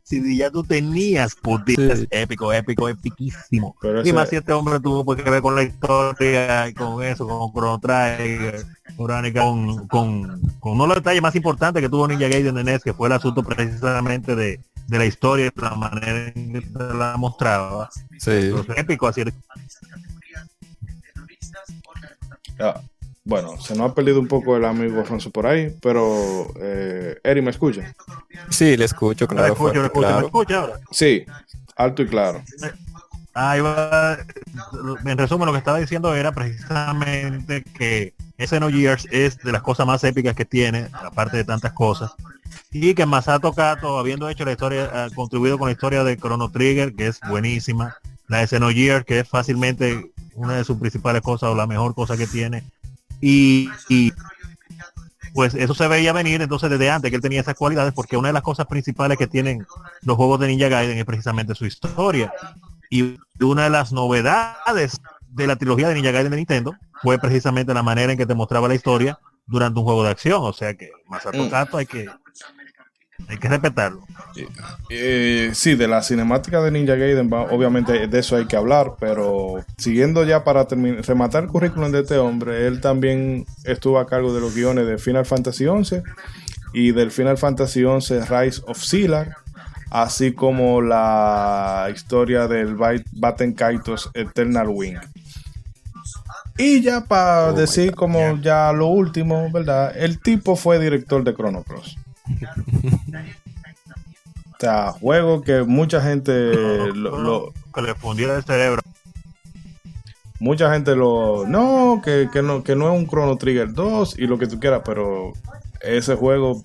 CD, 0.05 0.37
ya 0.37 0.51
tú 0.51 0.63
tenías 0.63 1.35
putitas 1.35 2.01
Sí. 2.01 2.07
épico, 2.11 2.53
épico, 2.53 2.89
epiquísimo. 2.89 3.75
Pero 3.81 3.99
y 3.99 4.03
ese- 4.03 4.13
más 4.13 4.29
si 4.29 4.37
este 4.37 4.53
hombre 4.53 4.79
tuvo 4.81 5.05
pues, 5.05 5.21
que 5.23 5.29
ver 5.29 5.43
con 5.43 5.55
la 5.57 5.63
historia 5.65 6.69
y 6.69 6.75
con 6.75 7.03
eso, 7.03 7.27
con 7.27 7.53
Chrono 7.53 7.81
Trigger, 7.81 8.65
con, 8.97 9.89
con, 9.89 10.41
con 10.61 10.73
uno 10.73 10.85
de 10.85 10.89
los 10.89 10.97
detalles 10.99 11.23
más 11.23 11.35
importantes 11.35 11.83
que 11.83 11.89
tuvo 11.89 12.07
Ninja 12.07 12.29
Gaiden 12.29 12.57
en 12.59 12.67
NES, 12.67 12.83
que 12.85 12.93
fue 12.93 13.09
el 13.09 13.15
asunto 13.15 13.43
precisamente 13.43 14.37
de, 14.37 14.61
de 14.87 14.99
la 14.99 15.07
historia 15.07 15.47
y 15.47 15.61
la 15.61 15.71
manera 15.75 16.33
en 16.35 16.53
que 16.53 16.61
te 16.61 16.95
la 16.95 17.17
mostraba. 17.17 17.89
sí. 18.19 18.31
Entonces, 18.31 18.77
épico, 18.79 19.09
así 19.09 19.23
ah, 22.61 22.81
bueno, 23.25 23.59
se 23.61 23.75
nos 23.75 23.91
ha 23.91 23.95
perdido 23.95 24.21
un 24.21 24.29
poco 24.29 24.57
el 24.57 24.65
amigo 24.67 25.01
Alfonso 25.01 25.31
por 25.31 25.47
ahí, 25.47 25.75
pero 25.81 26.47
eh, 26.61 27.19
Eri, 27.25 27.41
¿me 27.41 27.51
escucha? 27.51 27.95
Sí, 28.51 28.77
le 28.77 28.85
escucho, 28.85 29.27
Me 29.29 29.37
claro. 29.37 29.55
escucho, 29.55 29.81
me 29.81 29.89
fuerte, 29.89 29.89
escucho, 29.89 30.01
me 30.01 30.13
claro. 30.13 30.27
escucha 30.27 30.61
ahora. 30.61 30.81
Sí, 30.91 31.25
alto 31.77 32.03
y 32.03 32.07
claro. 32.07 32.43
Ahí 33.33 33.61
va. 33.61 34.19
En 35.05 35.19
resumen, 35.19 35.47
lo 35.47 35.53
que 35.53 35.59
estaba 35.59 35.79
diciendo 35.79 36.15
era 36.15 36.33
precisamente 36.33 37.65
que 37.65 38.15
Xenogears 38.39 39.09
es 39.11 39.39
de 39.39 39.53
las 39.53 39.63
cosas 39.63 39.87
más 39.87 40.05
épicas 40.05 40.37
que 40.37 40.45
tiene, 40.45 40.89
aparte 40.93 41.39
de 41.39 41.45
tantas 41.45 41.73
cosas. 41.73 42.13
Y 42.71 42.95
que 42.95 43.07
Masato 43.07 43.53
Kato, 43.53 43.99
habiendo 43.99 44.29
hecho 44.29 44.45
la 44.45 44.53
historia, 44.53 45.05
ha 45.05 45.11
contribuido 45.11 45.59
con 45.59 45.69
la 45.69 45.73
historia 45.73 46.05
de 46.05 46.17
Chrono 46.17 46.51
Trigger, 46.51 46.95
que 46.95 47.09
es 47.09 47.21
buenísima. 47.29 47.97
La 48.29 48.39
de 48.39 48.47
Xenogears, 48.47 49.05
que 49.05 49.21
es 49.21 49.29
fácilmente 49.29 50.13
una 50.35 50.57
de 50.57 50.65
sus 50.65 50.79
principales 50.79 51.23
cosas 51.23 51.51
o 51.51 51.55
la 51.55 51.67
mejor 51.67 51.95
cosa 51.95 52.17
que 52.17 52.27
tiene. 52.27 52.65
Y, 53.21 53.69
y, 53.89 54.13
pues 55.33 55.55
eso 55.55 55.75
se 55.75 55.89
veía 55.89 56.13
venir 56.13 56.41
entonces 56.43 56.71
desde 56.71 56.91
antes 56.91 57.11
que 57.11 57.17
él 57.17 57.23
tenía 57.23 57.41
esas 57.41 57.57
cualidades, 57.57 57.93
porque 57.93 58.17
una 58.17 58.29
de 58.29 58.35
las 58.35 58.43
cosas 58.43 58.67
principales 58.67 59.19
que 59.19 59.27
tienen 59.27 59.67
los 60.03 60.17
juegos 60.17 60.39
de 60.41 60.47
Ninja 60.47 60.69
Gaiden 60.69 60.97
es 60.97 61.05
precisamente 61.05 61.55
su 61.55 61.67
historia. 61.67 62.33
Y 62.89 63.19
una 63.41 63.65
de 63.65 63.71
las 63.71 63.93
novedades 63.93 65.01
de 65.29 65.47
la 65.47 65.57
trilogía 65.57 65.89
de 65.89 65.95
Ninja 65.95 66.13
Gaiden 66.13 66.31
de 66.31 66.37
Nintendo 66.37 66.77
fue 67.03 67.19
precisamente 67.19 67.75
la 67.75 67.83
manera 67.83 68.13
en 68.13 68.19
que 68.19 68.27
te 68.27 68.35
mostraba 68.35 68.69
la 68.69 68.77
historia 68.77 69.19
durante 69.47 69.81
un 69.81 69.85
juego 69.85 70.05
de 70.05 70.11
acción. 70.11 70.43
O 70.43 70.53
sea 70.53 70.75
que 70.75 70.91
Masato 71.09 71.43
Mm. 71.43 71.51
Kato 71.51 71.77
hay 71.79 71.87
que 71.87 72.07
hay 73.29 73.39
que 73.39 73.49
respetarlo. 73.49 74.05
Eh, 74.91 75.51
sí, 75.55 75.75
de 75.77 75.89
la 75.89 76.03
cinemática 76.03 76.61
de 76.61 76.71
Ninja 76.71 76.97
Gaiden, 76.97 77.33
obviamente 77.33 78.07
de 78.07 78.19
eso 78.19 78.37
hay 78.37 78.47
que 78.47 78.57
hablar, 78.57 78.95
pero 78.99 79.65
siguiendo 79.79 80.25
ya 80.25 80.45
para 80.45 80.65
rematar 80.65 81.45
el 81.45 81.49
currículum 81.49 81.93
de 81.93 82.01
este 82.01 82.19
hombre, 82.19 82.67
él 82.67 82.81
también 82.81 83.47
estuvo 83.65 83.99
a 83.99 84.07
cargo 84.07 84.35
de 84.35 84.41
los 84.41 84.55
guiones 84.55 84.87
de 84.87 84.99
Final 84.99 85.27
Fantasy 85.27 85.65
XI 85.65 86.03
y 86.73 86.93
del 86.93 87.11
Final 87.11 87.39
Fantasy 87.39 87.83
XI 87.83 88.21
Rise 88.21 88.63
of 88.67 88.83
Silar, 88.83 89.37
así 89.91 90.33
como 90.33 90.83
la 90.83 91.89
historia 91.95 92.49
del 92.49 92.77
Baten 93.13 93.53
Kaitos 93.53 94.11
Eternal 94.15 94.69
Wing. 94.69 94.99
Y 96.57 96.83
ya 96.83 97.05
para 97.05 97.49
Oh 97.49 97.53
decir 97.53 97.91
God, 97.91 97.97
como 97.97 98.41
ya 98.41 98.73
lo 98.73 98.87
último, 98.87 99.51
¿verdad? 99.51 99.97
El 99.97 100.21
tipo 100.21 100.55
fue 100.57 100.79
director 100.79 101.25
de 101.25 101.35
Chrono 101.35 101.63
Cross. 101.63 101.99
O 104.53 104.57
sea, 104.61 104.93
juego 104.93 105.43
que 105.43 105.63
mucha 105.63 106.01
gente 106.01 106.33
lo, 106.95 107.19
lo- 107.21 107.53
que 107.75 107.83
le 107.83 107.95
fundiera 107.95 108.37
el 108.37 108.45
cerebro. 108.45 108.81
mucha 110.39 110.73
gente 110.73 110.95
lo 110.95 111.45
no 111.47 112.01
que, 112.05 112.29
que 112.33 112.41
no 112.43 112.63
que 112.63 112.77
no 112.77 112.93
es 112.93 112.99
un 112.99 113.07
Chrono 113.09 113.37
Trigger 113.37 113.73
2 113.73 114.19
y 114.19 114.27
lo 114.27 114.39
que 114.39 114.47
tú 114.47 114.61
quieras, 114.61 114.83
pero 114.85 115.33
ese 115.81 116.15
juego 116.15 116.63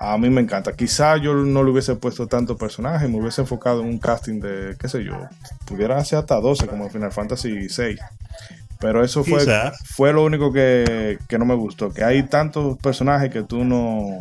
a 0.00 0.18
mí 0.18 0.28
me 0.30 0.40
encanta. 0.40 0.72
Quizá 0.72 1.16
yo 1.18 1.34
no 1.34 1.62
le 1.62 1.70
hubiese 1.70 1.94
puesto 1.94 2.26
tanto 2.26 2.56
personaje, 2.56 3.06
me 3.06 3.20
hubiese 3.20 3.42
enfocado 3.42 3.82
en 3.82 3.86
un 3.88 3.98
casting 3.98 4.40
de 4.40 4.74
qué 4.78 4.88
sé 4.88 5.04
yo, 5.04 5.14
pudiera 5.66 6.02
ser 6.04 6.18
hasta 6.20 6.40
12 6.40 6.66
como 6.66 6.88
Final 6.90 7.12
Fantasy 7.12 7.68
6. 7.68 8.00
Pero 8.82 9.02
eso 9.02 9.24
fue, 9.24 9.38
Quizás. 9.38 9.78
fue 9.86 10.12
lo 10.12 10.24
único 10.24 10.52
que, 10.52 11.18
que 11.28 11.38
no 11.38 11.46
me 11.46 11.54
gustó, 11.54 11.90
que 11.90 12.04
hay 12.04 12.24
tantos 12.24 12.76
personajes 12.78 13.30
que 13.30 13.42
tú 13.44 13.64
no 13.64 14.18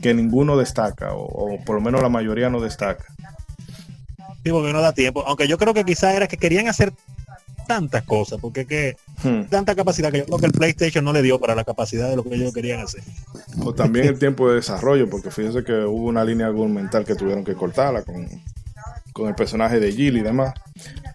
que 0.00 0.14
ninguno 0.14 0.56
destaca 0.56 1.14
o, 1.14 1.22
o 1.54 1.64
por 1.64 1.76
lo 1.76 1.80
menos 1.80 2.02
la 2.02 2.08
mayoría 2.08 2.50
no 2.50 2.60
destaca. 2.60 3.04
Sí, 4.42 4.50
porque 4.50 4.72
no 4.72 4.80
da 4.80 4.92
tiempo. 4.92 5.22
Aunque 5.26 5.46
yo 5.46 5.56
creo 5.58 5.72
que 5.74 5.84
quizás 5.84 6.14
era 6.16 6.26
que 6.26 6.36
querían 6.36 6.66
hacer 6.66 6.92
tantas 7.68 8.02
cosas, 8.02 8.40
porque 8.40 8.66
que 8.66 8.96
Hmm. 9.22 9.44
tanta 9.48 9.76
capacidad 9.76 10.10
que 10.10 10.18
yo 10.18 10.24
creo 10.24 10.38
que 10.38 10.46
el 10.46 10.52
PlayStation 10.52 11.04
no 11.04 11.12
le 11.12 11.22
dio 11.22 11.38
para 11.38 11.54
la 11.54 11.62
capacidad 11.62 12.10
de 12.10 12.16
lo 12.16 12.24
que 12.24 12.34
ellos 12.34 12.52
querían 12.52 12.80
hacer. 12.80 13.04
O 13.60 13.72
también 13.72 14.06
el 14.06 14.18
tiempo 14.18 14.48
de 14.48 14.56
desarrollo, 14.56 15.08
porque 15.08 15.30
fíjese 15.30 15.62
que 15.62 15.84
hubo 15.84 16.06
una 16.08 16.24
línea 16.24 16.48
argumental 16.48 17.04
que 17.04 17.14
tuvieron 17.14 17.44
que 17.44 17.54
cortarla 17.54 18.02
con, 18.02 18.26
con 19.12 19.28
el 19.28 19.34
personaje 19.34 19.80
de 19.80 19.92
Jill 19.92 20.16
y 20.16 20.22
demás. 20.22 20.54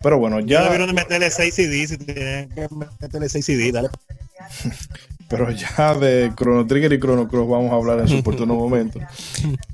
Pero 0.01 0.19
bueno, 0.19 0.39
Ya 0.39 0.63
debieron 0.63 0.87
de 0.87 0.93
meterle 0.93 1.29
6 1.29 1.53
CDs 1.53 1.91
y 1.93 1.97
tienen 1.97 2.49
que 2.49 2.67
meterle 3.01 3.29
6 3.29 3.45
CDs, 3.45 3.73
dale. 3.73 3.89
pero 5.29 5.51
ya 5.51 5.93
de 5.95 6.31
Chrono 6.35 6.65
Trigger 6.65 6.93
y 6.93 6.99
Chrono 6.99 7.27
Cross 7.27 7.49
vamos 7.49 7.71
a 7.71 7.75
hablar 7.75 7.99
en 7.99 8.07
su 8.07 8.17
oportuno 8.17 8.55
momento. 8.55 8.99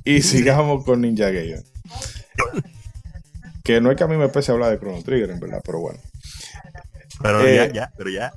Y 0.04 0.22
sigamos 0.22 0.84
con 0.84 1.02
Ninja 1.02 1.30
Gaiden. 1.30 1.64
Que 3.64 3.80
no 3.80 3.90
es 3.90 3.96
que 3.96 4.04
a 4.04 4.08
mí 4.08 4.18
me 4.18 4.28
pese 4.28 4.52
hablar 4.52 4.72
de 4.72 4.78
Chrono 4.78 5.02
Trigger, 5.04 5.30
en 5.30 5.40
verdad, 5.40 5.62
pero 5.64 5.80
bueno. 5.80 5.98
Pero 7.24 7.42
Eh, 7.42 7.56
ya, 7.56 7.72
ya, 7.74 7.92
pero 7.98 8.10
ya. 8.12 8.34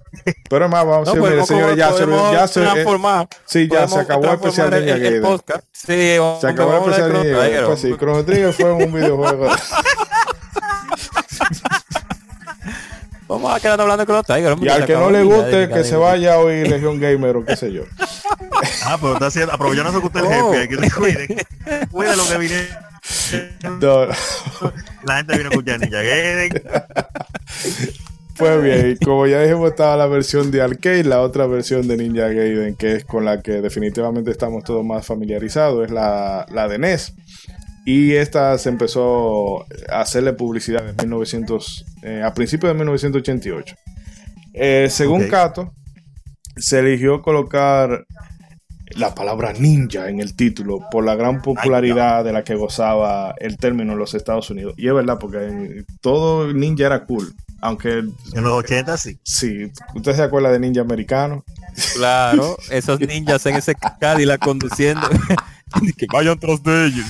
Pero 0.48 0.64
además, 0.64 0.86
vamos, 0.86 1.08
No, 1.08 1.14
pues, 1.14 1.22
mire, 1.24 1.34
¿cómo 1.34 1.46
señores, 1.46 1.76
ya 1.76 1.92
se, 1.92 2.06
ya 2.32 2.46
se, 2.48 2.60
eh, 2.60 2.62
transformar? 2.62 3.28
sí, 3.44 3.68
ya 3.70 3.86
se 3.88 3.98
acabó 3.98 4.24
el 4.24 4.30
especial 4.34 4.70
de 4.70 4.80
Ninja 4.80 4.94
el- 4.94 5.00
el 5.02 5.10
Gaiden. 5.10 5.22
podcast. 5.22 5.64
Sí, 5.72 6.16
vamos- 6.18 6.40
Se 6.40 6.46
acabó 6.46 6.70
el 6.70 6.76
a 6.76 6.80
especial 6.80 7.12
de 7.12 7.18
Ninja 7.24 7.38
Gaiden. 7.38 7.64
Pues 7.66 7.80
sí, 7.80 7.94
Chrono 7.98 8.24
Trigger 8.24 8.52
fue 8.54 8.72
un 8.72 8.92
videojuego. 8.92 9.48
Vamos 13.28 13.52
a 13.56 13.58
quedar 13.58 13.80
hablando 13.80 14.02
de 14.02 14.06
Chrono 14.06 14.22
Trigger. 14.22 14.52
hombre, 14.52 14.70
Y 14.70 14.72
al 14.72 14.86
que 14.86 14.92
no 14.94 15.10
le 15.10 15.18
el 15.20 15.24
guste, 15.26 15.68
que 15.68 15.82
se 15.82 15.96
vaya 15.96 16.34
a 16.34 16.38
oír 16.38 16.68
Legion 16.68 17.00
Gamer 17.00 17.36
o 17.38 17.44
qué 17.44 17.56
sé 17.56 17.72
yo. 17.72 17.82
Ah, 18.84 18.96
pero 19.00 19.14
está 19.14 19.26
haciendo, 19.26 19.52
aprovechando 19.52 19.90
eso 19.90 20.00
que 20.00 20.06
usted 20.06 20.20
es 20.20 20.42
Oh. 20.42 20.52
jefe, 20.52 20.68
que 20.68 20.76
se 20.88 20.90
cuide. 20.94 21.46
Cuide 21.90 22.16
lo 22.16 22.24
que 22.28 22.38
vine. 22.38 22.68
No, 23.80 24.06
La 25.02 25.16
gente 25.16 25.36
vino 25.38 25.48
a 25.48 25.52
escuchar 25.52 25.80
Ninja 25.80 26.02
Gaiden. 26.02 26.62
Pues 28.38 28.62
bien, 28.62 28.98
como 29.02 29.26
ya 29.26 29.40
dijimos, 29.42 29.70
estaba 29.70 29.96
la 29.96 30.06
versión 30.06 30.50
de 30.50 30.60
arcade, 30.60 31.04
la 31.04 31.22
otra 31.22 31.46
versión 31.46 31.88
de 31.88 31.96
Ninja 31.96 32.28
Gaiden, 32.28 32.76
que 32.76 32.96
es 32.96 33.04
con 33.04 33.24
la 33.24 33.40
que 33.40 33.62
definitivamente 33.62 34.30
estamos 34.30 34.62
todos 34.62 34.84
más 34.84 35.06
familiarizados, 35.06 35.86
es 35.86 35.90
la, 35.90 36.46
la 36.50 36.68
de 36.68 36.78
NES. 36.78 37.14
Y 37.86 38.12
esta 38.14 38.58
se 38.58 38.68
empezó 38.68 39.62
a 39.88 40.00
hacerle 40.00 40.32
publicidad 40.32 40.86
en 40.88 40.96
1900, 40.96 41.84
eh, 42.02 42.22
a 42.22 42.34
principios 42.34 42.72
de 42.72 42.74
1988. 42.74 43.76
Eh, 44.52 44.88
según 44.90 45.24
Ok. 45.24 45.30
Kato, 45.30 45.72
se 46.56 46.80
eligió 46.80 47.22
colocar 47.22 48.06
la 48.90 49.14
palabra 49.14 49.52
ninja 49.52 50.08
en 50.08 50.20
el 50.20 50.34
título 50.34 50.80
por 50.90 51.04
la 51.04 51.14
gran 51.14 51.42
popularidad 51.42 52.24
de 52.24 52.32
la 52.32 52.44
que 52.44 52.54
gozaba 52.54 53.34
el 53.38 53.56
término 53.56 53.92
en 53.92 53.98
los 53.98 54.14
Estados 54.14 54.50
Unidos. 54.50 54.74
Y 54.76 54.88
es 54.88 54.94
verdad, 54.94 55.18
porque 55.18 55.84
todo 56.00 56.52
ninja 56.52 56.86
era 56.86 57.04
cool. 57.04 57.34
Aunque 57.66 57.98
En 57.98 58.42
los 58.42 58.52
80 58.52 58.96
sí. 58.96 59.18
sí, 59.22 59.70
usted 59.94 60.14
se 60.14 60.22
acuerda 60.22 60.50
de 60.50 60.58
ninja 60.60 60.80
americano. 60.80 61.44
Claro, 61.94 62.56
esos 62.70 62.98
ninjas 63.00 63.44
en 63.46 63.56
ese 63.56 63.74
Cadillac 64.00 64.40
conduciendo. 64.40 65.06
que 65.98 66.06
vayan 66.12 66.38
tras 66.38 66.62
de 66.62 66.86
ellos. 66.86 67.06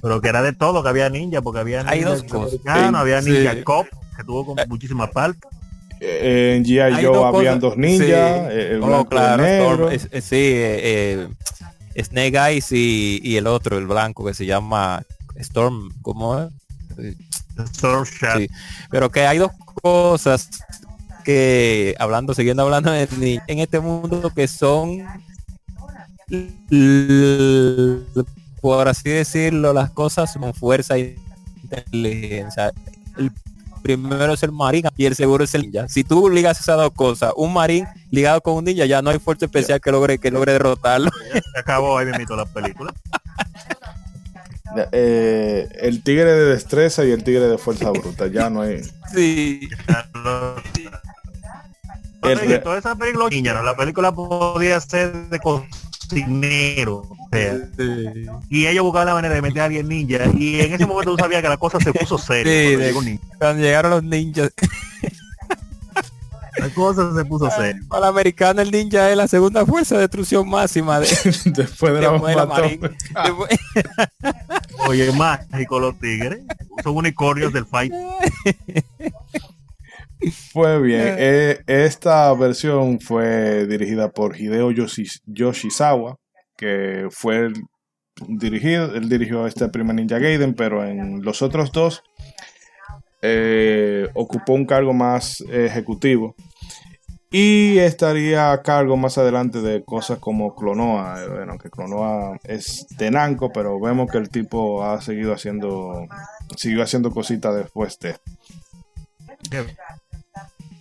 Pero 0.00 0.20
que 0.20 0.28
era 0.28 0.42
de 0.42 0.52
todo, 0.52 0.82
que 0.82 0.88
había 0.88 1.08
ninja, 1.08 1.40
porque 1.42 1.60
había 1.60 1.80
Hay 1.88 2.00
ninja 2.00 2.10
dos 2.14 2.22
cosas. 2.24 2.60
americano, 2.64 2.98
había 2.98 3.22
Sí. 3.22 3.30
ninja 3.30 3.62
cop, 3.64 3.86
que 4.16 4.24
tuvo 4.24 4.46
con 4.46 4.56
muchísimas 4.68 5.10
partes. 5.10 5.42
Eh, 6.00 6.54
En 6.56 6.64
G.I. 6.64 6.80
Hay 6.80 7.04
Joe 7.04 7.14
dos 7.16 7.34
habían 7.34 7.60
cosas- 7.60 7.60
dos 7.60 7.76
ninjas, 7.78 8.06
sí. 8.08 8.12
eh, 8.12 8.78
Oh, 8.82 8.86
blanco 8.86 8.98
y 8.98 9.02
el 9.02 9.08
claro, 9.08 9.42
negro. 9.42 9.70
Storm, 9.72 9.92
es- 9.92 10.08
es- 10.10 10.24
sí, 10.24 10.36
eh, 10.36 11.28
eh, 11.94 12.02
Snake 12.04 12.36
Eyes 12.38 12.72
y, 12.72 13.20
y 13.22 13.36
el 13.36 13.46
otro, 13.46 13.78
el 13.78 13.86
blanco, 13.86 14.24
que 14.24 14.34
se 14.34 14.46
llama 14.46 15.02
Storm, 15.36 15.90
¿cómo 16.02 16.38
es? 16.40 16.48
Sí. 16.94 18.48
Pero 18.90 19.10
que 19.10 19.26
hay 19.26 19.38
dos 19.38 19.52
cosas 19.82 20.48
que, 21.24 21.94
hablando, 21.98 22.34
siguiendo 22.34 22.62
hablando 22.62 22.94
en 22.94 23.58
este 23.58 23.80
mundo 23.80 24.30
que 24.34 24.48
son, 24.48 25.04
por 28.60 28.88
así 28.88 29.10
decirlo, 29.10 29.72
las 29.72 29.90
cosas 29.90 30.34
con 30.38 30.54
fuerza 30.54 30.96
e 30.96 31.16
inteligencia. 31.62 32.72
El 33.16 33.30
primero 33.82 34.32
es 34.32 34.42
el 34.42 34.52
marín 34.52 34.84
y 34.96 35.06
el 35.06 35.14
seguro 35.14 35.44
es 35.44 35.54
el 35.54 35.62
ninja. 35.62 35.88
Si 35.88 36.04
tú 36.04 36.28
ligas 36.28 36.60
esas 36.60 36.76
dos 36.76 36.92
cosas, 36.92 37.32
un 37.36 37.52
marín 37.52 37.86
ligado 38.10 38.40
con 38.40 38.54
un 38.54 38.64
ninja, 38.64 38.86
ya 38.86 39.02
no 39.02 39.10
hay 39.10 39.18
fuerza 39.18 39.46
especial 39.46 39.80
que 39.80 39.90
logre 39.90 40.18
que 40.18 40.30
logre 40.30 40.52
derrotarlo. 40.52 41.10
Se 41.32 41.60
acabó 41.60 41.98
ahí 41.98 42.06
mismo 42.06 42.36
la 42.36 42.46
película. 42.46 42.92
Eh, 44.92 45.68
el 45.80 46.02
tigre 46.02 46.32
de 46.32 46.44
destreza 46.46 47.04
y 47.04 47.10
el 47.10 47.24
tigre 47.24 47.48
de 47.48 47.58
fuerza 47.58 47.90
bruta. 47.90 48.26
Ya 48.28 48.48
no 48.50 48.62
hay. 48.62 48.82
Sí. 49.14 49.68
El 52.22 52.38
re- 52.38 52.58
toda 52.60 52.78
esa 52.78 52.94
película, 52.94 53.28
niña, 53.28 53.52
¿no? 53.54 53.62
la 53.62 53.76
película 53.76 54.12
podía 54.12 54.80
ser 54.80 55.12
de 55.28 55.40
cocinero. 55.40 56.98
o 56.98 57.28
sea, 57.32 57.56
y 58.48 58.66
ellos 58.66 58.84
buscaban 58.84 59.06
la 59.08 59.14
manera 59.14 59.34
de 59.34 59.42
meter 59.42 59.62
a 59.62 59.64
alguien 59.64 59.88
ninja. 59.88 60.18
Y 60.38 60.60
en 60.60 60.72
ese 60.74 60.86
momento 60.86 61.16
tú 61.16 61.18
sabías 61.22 61.42
que 61.42 61.48
la 61.48 61.56
cosa 61.56 61.80
se 61.80 61.92
puso 61.92 62.16
seria. 62.18 62.52
Sí, 62.52 62.68
cuando 62.68 62.78
de- 62.80 62.86
llegó 62.86 63.02
ninja. 63.02 63.24
Cuando 63.38 63.62
llegaron 63.62 63.90
los 63.90 64.04
ninjas, 64.04 64.52
La 66.58 66.68
cosa 66.70 67.14
se 67.14 67.24
puso 67.24 67.50
seria. 67.50 67.80
para 67.88 68.06
el 68.06 68.10
americano 68.10 68.60
el 68.60 68.70
ninja 68.70 69.10
es 69.10 69.16
la 69.16 69.26
segunda 69.26 69.64
fuerza 69.64 69.94
de 69.94 70.02
destrucción 70.02 70.48
máxima 70.48 71.00
de, 71.00 71.06
Después 71.46 71.94
de 71.94 72.00
la 72.02 72.12
después 72.12 72.34
de 72.34 72.36
la 72.36 72.44
bomba. 72.44 72.68
Después- 73.24 73.60
Oye, 74.88 75.12
mágico 75.12 75.80
los 75.80 75.98
tigres. 75.98 76.40
Son 76.82 76.96
unicornios 76.96 77.52
del 77.52 77.64
fight. 77.66 77.92
Pues 80.52 80.82
bien, 80.82 81.16
eh, 81.18 81.60
esta 81.66 82.32
versión 82.34 83.00
fue 83.00 83.66
dirigida 83.66 84.10
por 84.10 84.40
Hideo 84.40 84.70
Yoshi- 84.70 85.20
Yoshizawa, 85.26 86.16
que 86.56 87.08
fue 87.10 87.38
el 87.46 87.54
dirigido, 88.28 88.94
él 88.94 89.08
dirigió 89.08 89.46
este 89.48 89.68
primer 89.68 89.96
Ninja 89.96 90.18
Gaiden, 90.18 90.54
pero 90.54 90.84
en 90.86 91.22
los 91.24 91.42
otros 91.42 91.72
dos 91.72 92.04
eh, 93.22 94.08
ocupó 94.14 94.52
un 94.52 94.66
cargo 94.66 94.92
más 94.92 95.42
ejecutivo 95.50 96.34
y 97.32 97.78
estaría 97.78 98.52
a 98.52 98.62
cargo 98.62 98.98
más 98.98 99.16
adelante 99.16 99.62
de 99.62 99.82
cosas 99.82 100.18
como 100.18 100.54
Clonoa, 100.54 101.24
eh, 101.24 101.28
bueno, 101.28 101.56
que 101.56 101.70
Clonoa 101.70 102.38
es 102.44 102.86
de 102.98 103.10
Namco, 103.10 103.50
pero 103.50 103.80
vemos 103.80 104.10
que 104.10 104.18
el 104.18 104.28
tipo 104.28 104.84
ha 104.84 105.00
seguido 105.00 105.32
haciendo, 105.32 106.06
siguió 106.56 106.82
haciendo 106.82 107.10
cositas 107.10 107.56
después 107.56 107.98
de. 108.00 108.16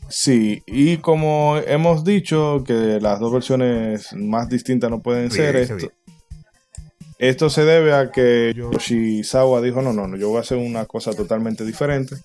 Sí, 0.10 0.62
y 0.68 0.98
como 0.98 1.56
hemos 1.56 2.04
dicho 2.04 2.66
que 2.68 3.00
las 3.00 3.22
dos 3.22 3.32
versiones 3.32 4.12
más 4.14 4.50
distintas 4.50 4.90
no 4.90 5.00
pueden 5.00 5.32
ser, 5.32 5.56
esto, 5.56 5.88
esto 7.18 7.50
se 7.50 7.64
debe 7.64 7.94
a 7.94 8.12
que 8.12 8.54
Yoshizawa 8.54 9.62
dijo, 9.62 9.82
no, 9.82 9.94
no, 9.94 10.06
no, 10.06 10.18
yo 10.18 10.28
voy 10.28 10.40
a 10.40 10.42
hacer 10.42 10.58
una 10.58 10.86
cosa 10.86 11.14
totalmente 11.14 11.64
diferente. 11.64 12.18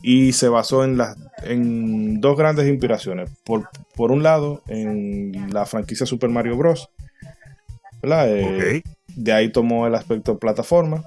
Y 0.00 0.32
se 0.32 0.48
basó 0.48 0.84
en, 0.84 0.96
las, 0.96 1.16
en 1.42 2.20
dos 2.20 2.36
grandes 2.36 2.68
inspiraciones. 2.68 3.30
Por, 3.44 3.68
por 3.96 4.12
un 4.12 4.22
lado, 4.22 4.62
en 4.68 5.52
la 5.52 5.66
franquicia 5.66 6.06
Super 6.06 6.30
Mario 6.30 6.56
Bros. 6.56 6.88
Eh, 8.02 8.82
de 9.16 9.32
ahí 9.32 9.50
tomó 9.50 9.86
el 9.86 9.94
aspecto 9.94 10.38
plataforma. 10.38 11.04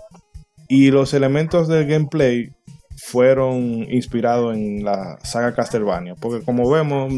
Y 0.68 0.92
los 0.92 1.14
elementos 1.14 1.68
del 1.68 1.88
gameplay 1.88 2.52
fueron 2.98 3.60
inspirados 3.92 4.56
en 4.56 4.84
la 4.84 5.18
saga 5.24 5.54
Castlevania. 5.54 6.16
Porque 6.16 6.44
como 6.44 6.70
vemos, 6.70 7.14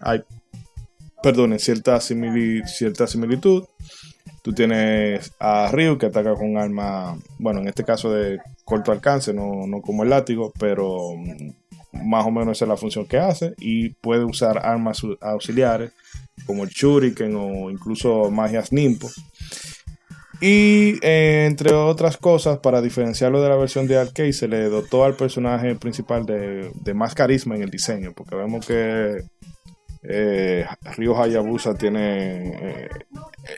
hay, 0.00 0.22
perdonen, 1.22 1.58
cierta, 1.58 1.96
simili- 1.96 2.64
cierta 2.66 3.06
similitud. 3.06 3.64
Tú 4.42 4.52
tienes 4.52 5.32
a 5.40 5.70
Ryu 5.72 5.98
que 5.98 6.06
ataca 6.06 6.34
con 6.34 6.50
un 6.50 6.58
arma, 6.58 7.18
bueno, 7.38 7.60
en 7.60 7.68
este 7.68 7.84
caso 7.84 8.12
de 8.12 8.38
corto 8.64 8.92
alcance, 8.92 9.32
no, 9.34 9.66
no 9.66 9.80
como 9.80 10.04
el 10.04 10.10
látigo, 10.10 10.52
pero 10.58 11.10
mm, 11.16 12.08
más 12.08 12.24
o 12.26 12.30
menos 12.30 12.56
esa 12.56 12.64
es 12.64 12.68
la 12.68 12.76
función 12.76 13.06
que 13.06 13.18
hace. 13.18 13.54
Y 13.58 13.90
puede 13.90 14.24
usar 14.24 14.58
armas 14.64 15.02
au- 15.02 15.18
auxiliares 15.20 15.92
como 16.46 16.64
el 16.64 16.70
Shuriken 16.70 17.34
o 17.36 17.70
incluso 17.70 18.30
magias 18.30 18.72
Nimpo. 18.72 19.08
Y 20.40 21.04
eh, 21.04 21.46
entre 21.48 21.72
otras 21.74 22.16
cosas, 22.16 22.58
para 22.58 22.80
diferenciarlo 22.80 23.42
de 23.42 23.48
la 23.48 23.56
versión 23.56 23.88
de 23.88 23.98
arcade, 23.98 24.32
se 24.32 24.46
le 24.46 24.68
dotó 24.68 25.04
al 25.04 25.14
personaje 25.14 25.74
principal 25.74 26.24
de 26.26 26.94
más 26.94 27.14
carisma 27.16 27.56
en 27.56 27.62
el 27.62 27.70
diseño, 27.70 28.12
porque 28.14 28.36
vemos 28.36 28.64
que 28.64 29.22
eh, 30.02 30.66
Ryo 30.96 31.20
Hayabusa 31.20 31.74
tiene 31.74 32.82
eh, 32.84 32.88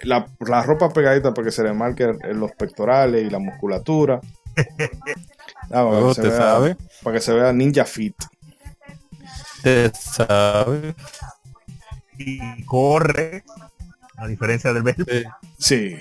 la, 0.03 0.27
la 0.41 0.63
ropa 0.63 0.91
pegadita 0.91 1.35
para 1.35 1.47
que 1.47 1.53
se 1.53 1.63
le 1.63 1.73
marque 1.73 2.13
los 2.33 2.53
pectorales 2.53 3.25
y 3.25 3.31
la 3.31 3.39
musculatura. 3.39 4.21
Ah, 5.73 5.89
para, 5.89 6.09
que 6.09 6.15
se 6.15 6.23
te 6.23 6.29
vea, 6.29 6.37
sabe. 6.37 6.77
para 7.05 7.17
que 7.17 7.21
se 7.23 7.33
vea 7.33 7.53
ninja 7.53 7.85
fit. 7.85 8.17
Te 9.63 9.93
sabe. 9.95 10.97
Y 12.19 12.65
corre. 12.65 13.45
A 14.17 14.27
diferencia 14.27 14.73
del 14.73 14.83
Bell. 14.83 14.97
Sí. 15.59 15.97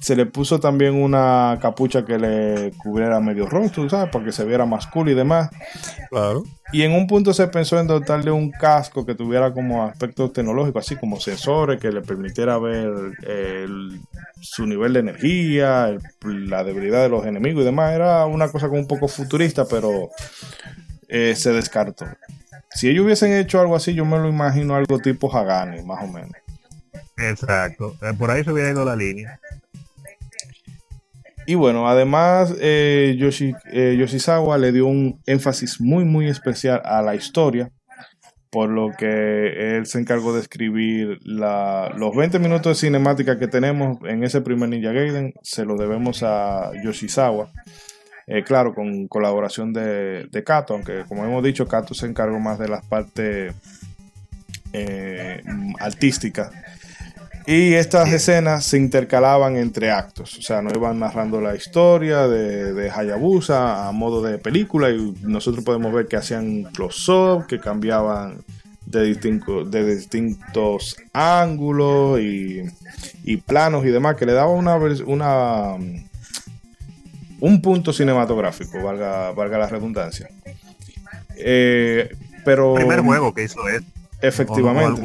Se 0.00 0.16
le 0.16 0.24
puso 0.24 0.58
también 0.58 0.94
una 0.94 1.58
capucha 1.60 2.04
que 2.06 2.18
le 2.18 2.72
cubriera 2.78 3.20
medio 3.20 3.46
rostro, 3.46 3.88
¿sabes? 3.90 4.10
Para 4.10 4.24
que 4.24 4.32
se 4.32 4.46
viera 4.46 4.64
más 4.64 4.86
cool 4.86 5.10
y 5.10 5.14
demás. 5.14 5.50
Claro. 6.08 6.42
Y 6.72 6.82
en 6.82 6.92
un 6.92 7.06
punto 7.06 7.34
se 7.34 7.46
pensó 7.48 7.78
en 7.78 7.86
dotarle 7.86 8.30
un 8.30 8.50
casco 8.50 9.04
que 9.04 9.14
tuviera 9.14 9.52
como 9.52 9.84
aspecto 9.84 10.30
tecnológico, 10.30 10.78
así 10.78 10.96
como 10.96 11.20
sensores 11.20 11.78
que 11.80 11.92
le 11.92 12.00
permitiera 12.00 12.58
ver 12.58 12.88
el- 13.26 14.00
su 14.40 14.66
nivel 14.66 14.94
de 14.94 15.00
energía, 15.00 15.88
el- 15.88 16.48
la 16.48 16.64
debilidad 16.64 17.02
de 17.02 17.08
los 17.10 17.26
enemigos 17.26 17.62
y 17.62 17.66
demás. 17.66 17.92
Era 17.92 18.24
una 18.24 18.48
cosa 18.48 18.68
como 18.68 18.80
un 18.80 18.86
poco 18.88 19.06
futurista, 19.06 19.66
pero 19.66 20.08
eh, 21.08 21.34
se 21.36 21.52
descartó. 21.52 22.06
Si 22.72 22.88
ellos 22.88 23.04
hubiesen 23.04 23.32
hecho 23.32 23.60
algo 23.60 23.76
así, 23.76 23.92
yo 23.94 24.04
me 24.04 24.16
lo 24.18 24.28
imagino 24.28 24.76
algo 24.76 24.98
tipo 25.00 25.30
Hagane, 25.36 25.82
más 25.82 26.04
o 26.04 26.06
menos. 26.06 26.30
Exacto. 27.18 27.96
Eh, 28.00 28.14
Por 28.16 28.30
ahí 28.30 28.44
se 28.44 28.52
hubiera 28.52 28.70
ido 28.70 28.84
la 28.84 28.96
línea. 28.96 29.38
Y 31.46 31.54
bueno, 31.54 31.88
además 31.88 32.54
eh, 32.60 33.16
Yoshi, 33.18 33.54
eh, 33.72 33.96
Yoshizawa 33.98 34.56
le 34.58 34.72
dio 34.72 34.86
un 34.86 35.20
énfasis 35.26 35.80
muy 35.80 36.04
muy 36.04 36.28
especial 36.28 36.80
a 36.84 37.02
la 37.02 37.14
historia, 37.16 37.70
por 38.50 38.68
lo 38.68 38.90
que 38.96 39.76
él 39.76 39.86
se 39.86 39.98
encargó 39.98 40.32
de 40.34 40.40
escribir 40.40 41.18
la- 41.24 41.92
los 41.96 42.14
20 42.14 42.38
minutos 42.38 42.66
de 42.80 42.86
cinemática 42.86 43.38
que 43.38 43.48
tenemos 43.48 43.98
en 44.04 44.22
ese 44.22 44.40
primer 44.42 44.68
Ninja 44.68 44.92
Gaiden, 44.92 45.32
se 45.42 45.64
lo 45.64 45.76
debemos 45.76 46.22
a 46.22 46.70
Yoshizawa. 46.84 47.50
Eh, 48.26 48.44
claro, 48.44 48.72
con 48.74 49.08
colaboración 49.08 49.72
de, 49.72 50.26
de 50.30 50.44
Kato, 50.44 50.74
aunque 50.74 51.04
como 51.08 51.24
hemos 51.24 51.42
dicho, 51.42 51.66
Kato 51.66 51.94
se 51.94 52.06
encargó 52.06 52.38
más 52.38 52.60
de 52.60 52.68
las 52.68 52.86
partes 52.86 53.52
eh, 54.72 55.42
artísticas. 55.80 56.50
Y 57.46 57.74
estas 57.74 58.12
escenas 58.12 58.64
se 58.64 58.76
intercalaban 58.76 59.56
entre 59.56 59.90
actos, 59.90 60.38
o 60.38 60.42
sea, 60.42 60.62
no 60.62 60.70
iban 60.74 60.98
narrando 60.98 61.40
la 61.40 61.56
historia 61.56 62.28
de, 62.28 62.72
de 62.72 62.90
Hayabusa 62.90 63.88
a 63.88 63.92
modo 63.92 64.22
de 64.22 64.38
película 64.38 64.90
y 64.90 65.14
nosotros 65.22 65.64
podemos 65.64 65.92
ver 65.92 66.06
que 66.06 66.16
hacían 66.16 66.64
close-up, 66.64 67.46
que 67.46 67.58
cambiaban 67.58 68.44
de, 68.86 69.04
distinto, 69.04 69.64
de 69.64 69.96
distintos 69.96 70.96
ángulos 71.12 72.20
y, 72.20 72.62
y, 73.24 73.36
planos 73.38 73.84
y 73.84 73.88
demás, 73.88 74.16
que 74.16 74.26
le 74.26 74.32
daba 74.32 74.50
una, 74.50 74.76
una 75.06 75.76
un 77.40 77.62
punto 77.62 77.92
cinematográfico, 77.92 78.82
valga, 78.82 79.32
valga 79.32 79.58
la 79.58 79.66
redundancia. 79.66 80.28
Eh, 81.36 82.10
pero... 82.44 82.76
El 82.76 82.86
primer 82.86 83.00
juego 83.00 83.34
que 83.34 83.44
hizo 83.44 83.66
es. 83.68 83.82
Efectivamente. 84.20 85.00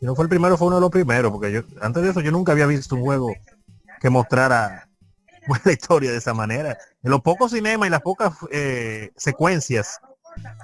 Si 0.00 0.06
no 0.06 0.14
fue 0.14 0.24
el 0.24 0.30
primero, 0.30 0.56
fue 0.56 0.68
uno 0.68 0.76
de 0.76 0.80
los 0.80 0.90
primeros, 0.90 1.30
porque 1.30 1.52
yo 1.52 1.60
antes 1.82 2.02
de 2.02 2.10
eso 2.10 2.20
yo 2.20 2.32
nunca 2.32 2.52
había 2.52 2.64
visto 2.64 2.94
un 2.96 3.02
juego 3.02 3.34
que 4.00 4.08
mostrara 4.08 4.88
la 5.64 5.72
historia 5.72 6.10
de 6.10 6.16
esa 6.16 6.32
manera. 6.32 6.78
En 7.02 7.10
los 7.10 7.20
pocos 7.20 7.52
cinemas 7.52 7.86
y 7.86 7.90
las 7.90 8.00
pocas 8.00 8.32
eh, 8.50 9.10
secuencias 9.16 10.00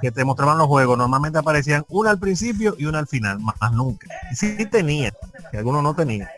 que 0.00 0.10
te 0.10 0.24
mostraban 0.24 0.56
los 0.56 0.68
juegos, 0.68 0.96
normalmente 0.96 1.38
aparecían 1.38 1.84
una 1.88 2.10
al 2.10 2.18
principio 2.18 2.76
y 2.78 2.86
una 2.86 2.98
al 2.98 3.08
final, 3.08 3.38
más, 3.40 3.72
nunca. 3.72 4.08
Y 4.32 4.36
sí 4.36 4.56
tenía, 4.70 5.12
que 5.50 5.58
algunos 5.58 5.82
no 5.82 5.94
tenían. 5.94 6.28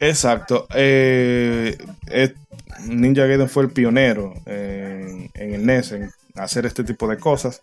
Exacto. 0.00 0.66
Eh, 0.74 1.76
Ninja 2.86 3.26
Gaiden 3.26 3.48
fue 3.48 3.64
el 3.64 3.70
pionero 3.70 4.34
en, 4.46 5.30
el 5.34 5.66
NES 5.66 5.92
en 5.92 6.10
hacer 6.36 6.64
este 6.66 6.84
tipo 6.84 7.08
de 7.08 7.18
cosas. 7.18 7.62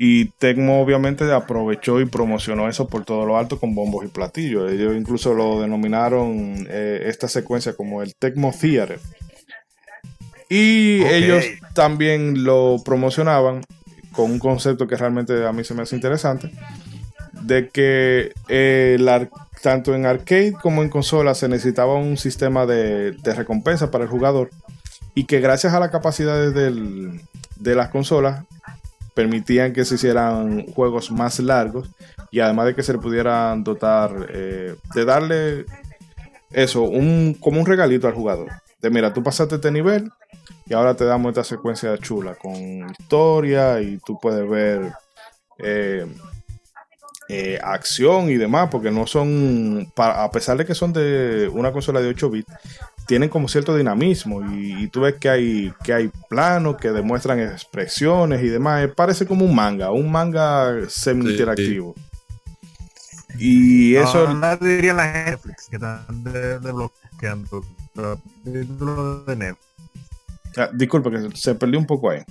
Y 0.00 0.26
Tecmo 0.26 0.80
obviamente 0.80 1.30
aprovechó 1.32 2.00
y 2.00 2.06
promocionó 2.06 2.68
eso 2.68 2.86
por 2.86 3.04
todo 3.04 3.26
lo 3.26 3.36
alto 3.36 3.58
con 3.58 3.74
bombos 3.74 4.04
y 4.04 4.08
platillos. 4.08 4.70
Ellos 4.70 4.96
incluso 4.96 5.34
lo 5.34 5.60
denominaron 5.60 6.66
eh, 6.70 7.02
esta 7.06 7.26
secuencia 7.26 7.74
como 7.74 8.00
el 8.02 8.14
Tecmo 8.14 8.54
Theater. 8.58 9.00
Y 10.48 11.02
ellos 11.04 11.44
también 11.74 12.44
lo 12.44 12.76
promocionaban 12.84 13.62
con 14.12 14.30
un 14.30 14.38
concepto 14.38 14.86
que 14.86 14.96
realmente 14.96 15.44
a 15.44 15.52
mí 15.52 15.64
se 15.64 15.74
me 15.74 15.82
hace 15.82 15.96
interesante, 15.96 16.50
de 17.42 17.68
que 17.68 18.32
tanto 19.62 19.94
en 19.94 20.06
arcade 20.06 20.52
como 20.52 20.82
en 20.82 20.88
consola 20.88 21.34
se 21.34 21.48
necesitaba 21.48 21.94
un 21.94 22.16
sistema 22.16 22.66
de, 22.66 23.14
recompensa 23.24 23.90
para 23.90 24.04
el 24.04 24.10
jugador 24.10 24.50
y 25.14 25.24
que 25.24 25.40
gracias 25.40 25.74
a 25.74 25.80
las 25.80 25.90
capacidades 25.90 26.54
de 26.54 27.74
las 27.74 27.88
consolas 27.90 28.44
permitían 29.18 29.72
que 29.72 29.84
se 29.84 29.96
hicieran 29.96 30.64
juegos 30.66 31.10
más 31.10 31.40
largos 31.40 31.90
y 32.30 32.38
además 32.38 32.66
de 32.66 32.76
que 32.76 32.84
se 32.84 32.92
le 32.92 33.00
pudieran 33.00 33.64
dotar 33.64 34.28
eh, 34.32 34.76
de 34.94 35.04
darle 35.04 35.66
eso, 36.52 36.82
un, 36.82 37.34
como 37.40 37.58
un 37.58 37.66
regalito 37.66 38.06
al 38.06 38.14
jugador. 38.14 38.46
De 38.80 38.90
mira, 38.90 39.12
tú 39.12 39.20
pasaste 39.20 39.56
este 39.56 39.72
nivel 39.72 40.12
y 40.66 40.72
ahora 40.72 40.94
te 40.94 41.04
damos 41.04 41.30
esta 41.30 41.42
secuencia 41.42 41.98
chula 41.98 42.36
con 42.36 42.54
historia 42.90 43.80
y 43.80 43.98
tú 44.06 44.20
puedes 44.22 44.48
ver 44.48 44.92
eh, 45.58 46.06
eh, 47.28 47.58
acción 47.62 48.30
y 48.30 48.36
demás, 48.36 48.68
porque 48.70 48.90
no 48.90 49.06
son, 49.06 49.92
a 49.96 50.30
pesar 50.30 50.56
de 50.56 50.64
que 50.64 50.74
son 50.74 50.92
de 50.92 51.50
una 51.52 51.72
consola 51.72 52.00
de 52.00 52.08
8 52.08 52.30
bits, 52.30 52.52
tienen 53.06 53.28
como 53.28 53.48
cierto 53.48 53.76
dinamismo 53.76 54.42
y, 54.50 54.88
tú 54.88 55.00
ves 55.02 55.14
que 55.14 55.28
hay, 55.28 55.72
que 55.82 55.92
hay 55.94 56.10
planos 56.28 56.76
que 56.76 56.90
demuestran 56.90 57.40
expresiones 57.40 58.42
y 58.42 58.48
demás. 58.48 58.84
Eh, 58.84 58.88
parece 58.88 59.26
como 59.26 59.44
un 59.44 59.54
manga, 59.54 59.90
un 59.90 60.10
manga 60.10 60.88
semi-interactivo. 60.88 61.94
Y 63.38 63.94
eso... 63.94 64.32
No, 64.32 64.56
diría 64.56 64.94
la 64.94 65.12
Netflix 65.12 65.68
que 65.68 65.76
están 65.76 66.04
desbloqueando 66.24 67.64
de 68.44 69.36
Netflix. 69.36 69.68
Ah, 70.56 70.70
disculpe 70.72 71.10
que 71.10 71.36
se 71.36 71.54
perdió 71.54 71.78
un 71.78 71.86
poco 71.86 72.10
ahí. 72.10 72.22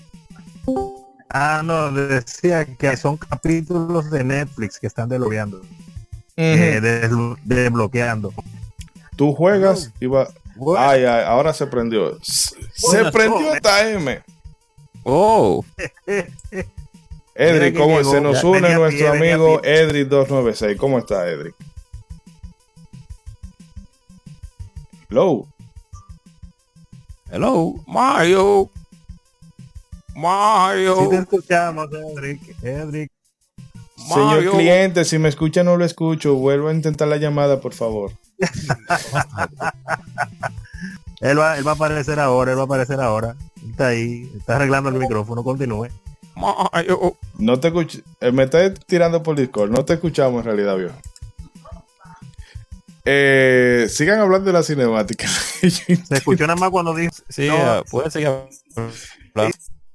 Ah, 1.30 1.62
no, 1.63 1.92
decía 1.92 2.66
que 2.66 2.96
son 2.96 3.18
capítulos 3.18 4.10
de 4.10 4.24
Netflix 4.24 4.80
que 4.80 4.88
están 4.88 5.10
desbloqueando. 5.10 5.62
Eh, 6.38 6.80
desbloqueando. 7.44 8.34
Tú 9.16 9.34
juegas 9.34 9.92
y 10.00 10.06
va. 10.06 10.28
Ay, 10.78 11.04
ay, 11.04 11.24
ahora 11.26 11.54
se 11.54 11.68
prendió. 11.68 12.18
Se 12.22 13.12
prendió 13.12 13.54
esta 13.54 13.90
M. 13.90 14.22
Oh. 15.04 15.63
Edric, 17.36 17.78
¿cómo 17.78 18.04
se 18.04 18.20
nos 18.20 18.44
une 18.44 18.74
nuestro 18.74 19.12
amigo 19.12 19.62
Edric296? 19.62 20.78
¿Cómo 20.78 20.98
está, 20.98 21.28
Edric? 21.28 21.54
Hello. 25.10 25.48
Hello, 27.30 27.76
Mario. 27.86 28.70
Mario. 30.17 31.03
Si 31.03 31.10
te 31.10 31.17
escuchamos, 31.17 31.88
Edric. 31.93 32.63
Edric. 32.63 33.12
Señor 33.95 34.51
cliente, 34.51 35.06
si 35.06 35.19
me 35.19 35.30
escucha 35.30 35.63
no 35.63 35.77
lo 35.77 35.86
escucho. 35.86 36.36
Vuelvo 36.36 36.69
a 36.69 36.73
intentar 36.73 37.08
la 37.08 37.17
llamada, 37.17 37.62
por 37.62 37.73
favor. 37.73 38.12
él, 41.21 41.39
va, 41.39 41.58
él 41.58 41.67
va 41.67 41.71
a 41.71 41.75
aparecer 41.75 42.19
ahora, 42.19 42.51
él 42.51 42.58
va 42.58 42.63
a 42.63 42.65
aparecer 42.65 42.99
ahora. 42.99 43.36
Está 43.69 43.89
ahí, 43.89 44.32
está 44.38 44.56
arreglando 44.56 44.89
el 44.89 44.95
micrófono, 44.95 45.43
continúe. 45.43 45.89
Mario. 46.36 47.15
No 47.38 47.60
te 47.60 47.67
escucho. 47.67 47.99
Eh, 48.19 48.32
me 48.32 48.43
está 48.43 48.73
tirando 48.73 49.21
por 49.21 49.36
Discord, 49.36 49.69
no 49.69 49.86
te 49.86 49.93
escuchamos 49.93 50.39
en 50.39 50.45
realidad, 50.45 50.77
viejo. 50.77 50.95
Eh, 53.06 53.88
sigan 53.89 54.19
hablando 54.19 54.47
de 54.47 54.53
la 54.53 54.63
cinemática. 54.63 55.27
Se 55.62 55.99
escuchó 56.10 56.47
nada 56.47 56.60
más 56.60 56.71
cuando 56.71 56.95
dice. 56.95 57.21
Sí, 57.30 57.47
no, 57.47 57.84
puede 57.89 58.10
seguir 58.10 58.32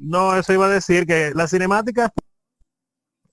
No, 0.02 0.34
eso 0.36 0.52
iba 0.52 0.66
a 0.66 0.68
decir 0.68 1.06
que 1.06 1.32
la 1.32 1.46
cinemática, 1.46 2.12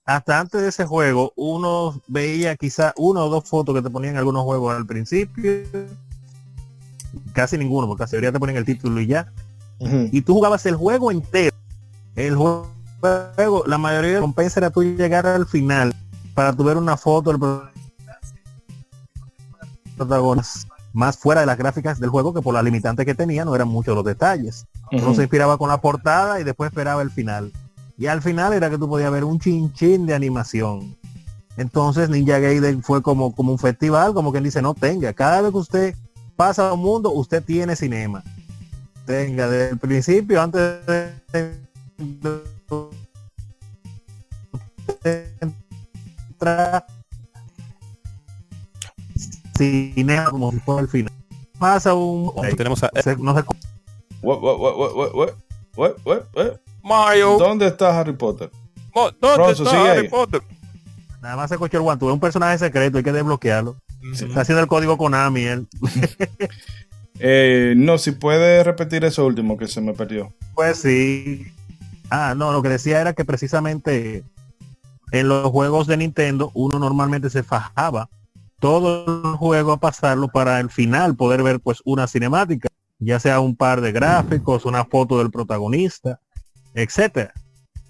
hasta 0.06 0.40
antes 0.40 0.62
de 0.62 0.70
ese 0.70 0.86
juego, 0.86 1.34
uno 1.36 2.00
veía 2.08 2.56
quizá 2.56 2.94
una 2.96 3.24
o 3.24 3.30
dos 3.30 3.50
fotos 3.50 3.74
que 3.74 3.82
te 3.82 3.90
ponían 3.90 4.18
algunos 4.18 4.44
juegos 4.44 4.76
al 4.76 4.86
principio. 4.86 5.64
Casi 7.34 7.58
ninguno, 7.58 7.88
porque 7.88 8.04
casi 8.04 8.22
te 8.22 8.32
ponían 8.40 8.58
el 8.58 8.66
título 8.66 9.02
y 9.02 9.08
ya. 9.08 9.32
Y 10.12 10.22
tú 10.22 10.36
jugabas 10.36 10.66
el 10.68 10.76
juego 10.76 11.12
entero. 11.12 11.56
El 12.16 12.36
juego, 12.36 13.64
la 13.66 13.78
mayoría 13.80 14.16
de 14.16 14.20
compensa 14.22 14.60
era 14.60 14.70
tú 14.70 14.84
llegar 14.84 15.26
al 15.26 15.48
final 15.48 15.96
para 16.36 16.56
tu 16.56 16.64
ver 16.64 16.78
una 16.78 16.98
foto 16.98 17.32
del 17.32 17.40
protagonistas 19.98 20.69
más 20.93 21.17
fuera 21.17 21.41
de 21.41 21.47
las 21.47 21.58
gráficas 21.58 21.99
del 21.99 22.10
juego 22.10 22.34
que 22.34 22.41
por 22.41 22.54
la 22.54 22.63
limitante 22.63 23.06
que 23.06 23.15
tenía 23.15 23.45
no 23.45 23.56
eran 23.56 23.67
muchos 23.67 23.95
los 23.95 24.04
detalles. 24.04 24.65
Uno 24.91 25.13
se 25.13 25.21
inspiraba 25.21 25.58
con 25.58 25.69
la 25.69 25.82
portada 25.82 26.39
y 26.39 26.43
después 26.43 26.69
esperaba 26.69 27.02
el 27.02 27.12
final. 27.12 27.52
Y 27.97 28.08
al 28.08 28.21
final 28.21 28.54
era 28.54 28.69
que 28.69 28.78
tú 28.78 28.88
podías 28.88 29.12
ver 29.12 29.23
un 29.23 29.39
chinchín 29.39 30.06
de 30.06 30.15
animación. 30.15 30.95
Entonces 31.58 32.10
Ninja 32.10 32.39
Gaiden 32.39 32.82
fue 32.82 33.02
como, 33.02 33.36
como 33.36 33.52
un 33.52 33.60
festival, 33.60 34.13
como 34.13 34.32
quien 34.32 34.45
dice, 34.45 34.62
no 34.62 34.73
tenga. 34.73 35.12
Cada 35.13 35.41
vez 35.41 35.52
que 35.52 35.58
usted 35.58 35.95
pasa 36.36 36.69
a 36.69 36.73
un 36.73 36.80
mundo, 36.80 37.12
usted 37.12 37.43
tiene 37.43 37.75
cinema. 37.75 38.23
Tenga 39.06 39.49
desde 39.49 39.71
el 39.71 39.78
principio, 39.78 40.41
antes 40.41 40.86
de 40.86 41.13
entrar 46.32 46.86
cinema 49.60 50.30
como 50.30 50.52
si 50.52 50.60
fuera 50.60 50.82
el 50.82 50.88
final. 50.88 51.13
Pasa 51.58 51.93
un. 51.93 52.32
tenemos 52.56 52.84
a. 52.84 52.89
no 53.19 53.36
sé. 53.36 53.43
Mario. 56.84 57.38
¿Dónde 57.38 57.67
está 57.67 58.00
Harry 58.00 58.13
Potter? 58.13 58.50
¿Dónde 59.19 59.52
está 59.52 59.91
Harry 59.91 60.08
Potter? 60.08 60.41
Nada 61.22 61.36
más 61.36 61.50
se 61.50 61.58
cochó 61.58 61.78
el 61.78 61.84
guantu. 61.84 62.08
Es 62.08 62.13
un 62.13 62.19
personaje 62.19 62.58
secreto, 62.58 62.98
hay 62.98 63.04
que 63.04 63.12
desbloquearlo. 63.12 63.76
Está 64.13 64.41
haciendo 64.41 64.62
el 64.62 64.67
código 64.67 64.98
Konami 64.98 65.43
él. 65.43 65.67
eh, 67.19 67.74
no, 67.76 67.98
si 67.98 68.13
puede 68.13 68.63
repetir 68.63 69.04
eso 69.04 69.26
último 69.26 69.58
que 69.58 69.67
se 69.67 69.82
me 69.82 69.93
perdió. 69.93 70.34
Pues 70.56 70.80
sí. 70.80 71.52
Ah, 72.10 72.34
no, 72.36 72.54
lo 72.54 72.62
que 72.62 72.69
decía 72.69 73.02
era 73.02 73.13
que 73.13 73.26
precisamente 73.26 74.24
en 75.12 75.28
los 75.28 75.52
juegos 75.52 75.88
de 75.88 75.98
Nintendo 75.98 76.52
uno 76.54 76.80
normalmente 76.80 77.30
se 77.30 77.43
fajaba 77.43 78.10
todo 78.60 79.32
el 79.32 79.38
juego 79.38 79.72
a 79.72 79.80
pasarlo 79.80 80.28
para 80.28 80.60
el 80.60 80.69
final 80.69 81.15
poder 81.15 81.43
ver 81.43 81.60
pues 81.60 81.82
una 81.86 82.08
cinemática, 82.08 82.69
ya 83.00 83.19
sea 83.19 83.39
un 83.39 83.56
par 83.56 83.82
de 83.82 83.91
gráficos, 83.91 84.65
una 84.65 84.86
foto 84.86 85.17
del 85.17 85.32
protagonista, 85.32 86.19
etcétera. 86.74 87.34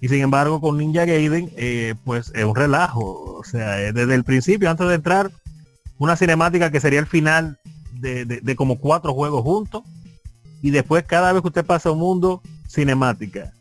Y 0.00 0.08
sin 0.08 0.20
embargo 0.20 0.60
con 0.60 0.78
Ninja 0.78 1.04
Gaiden 1.04 1.50
eh, 1.56 1.94
pues 2.04 2.32
es 2.34 2.44
un 2.44 2.54
relajo, 2.54 3.36
o 3.38 3.44
sea, 3.44 3.82
eh, 3.82 3.92
desde 3.92 4.14
el 4.14 4.24
principio, 4.24 4.70
antes 4.70 4.88
de 4.88 4.94
entrar, 4.94 5.30
una 5.98 6.16
cinemática 6.16 6.70
que 6.70 6.80
sería 6.80 7.00
el 7.00 7.06
final 7.06 7.58
de, 7.92 8.54
como 8.56 8.78
cuatro 8.78 9.12
juegos 9.12 9.42
juntos, 9.42 9.82
y 10.62 10.70
después 10.70 11.04
cada 11.04 11.32
vez 11.32 11.42
que 11.42 11.48
usted 11.48 11.66
pasa 11.66 11.90
un 11.90 11.98
mundo, 11.98 12.42
cinemática. 12.68 13.52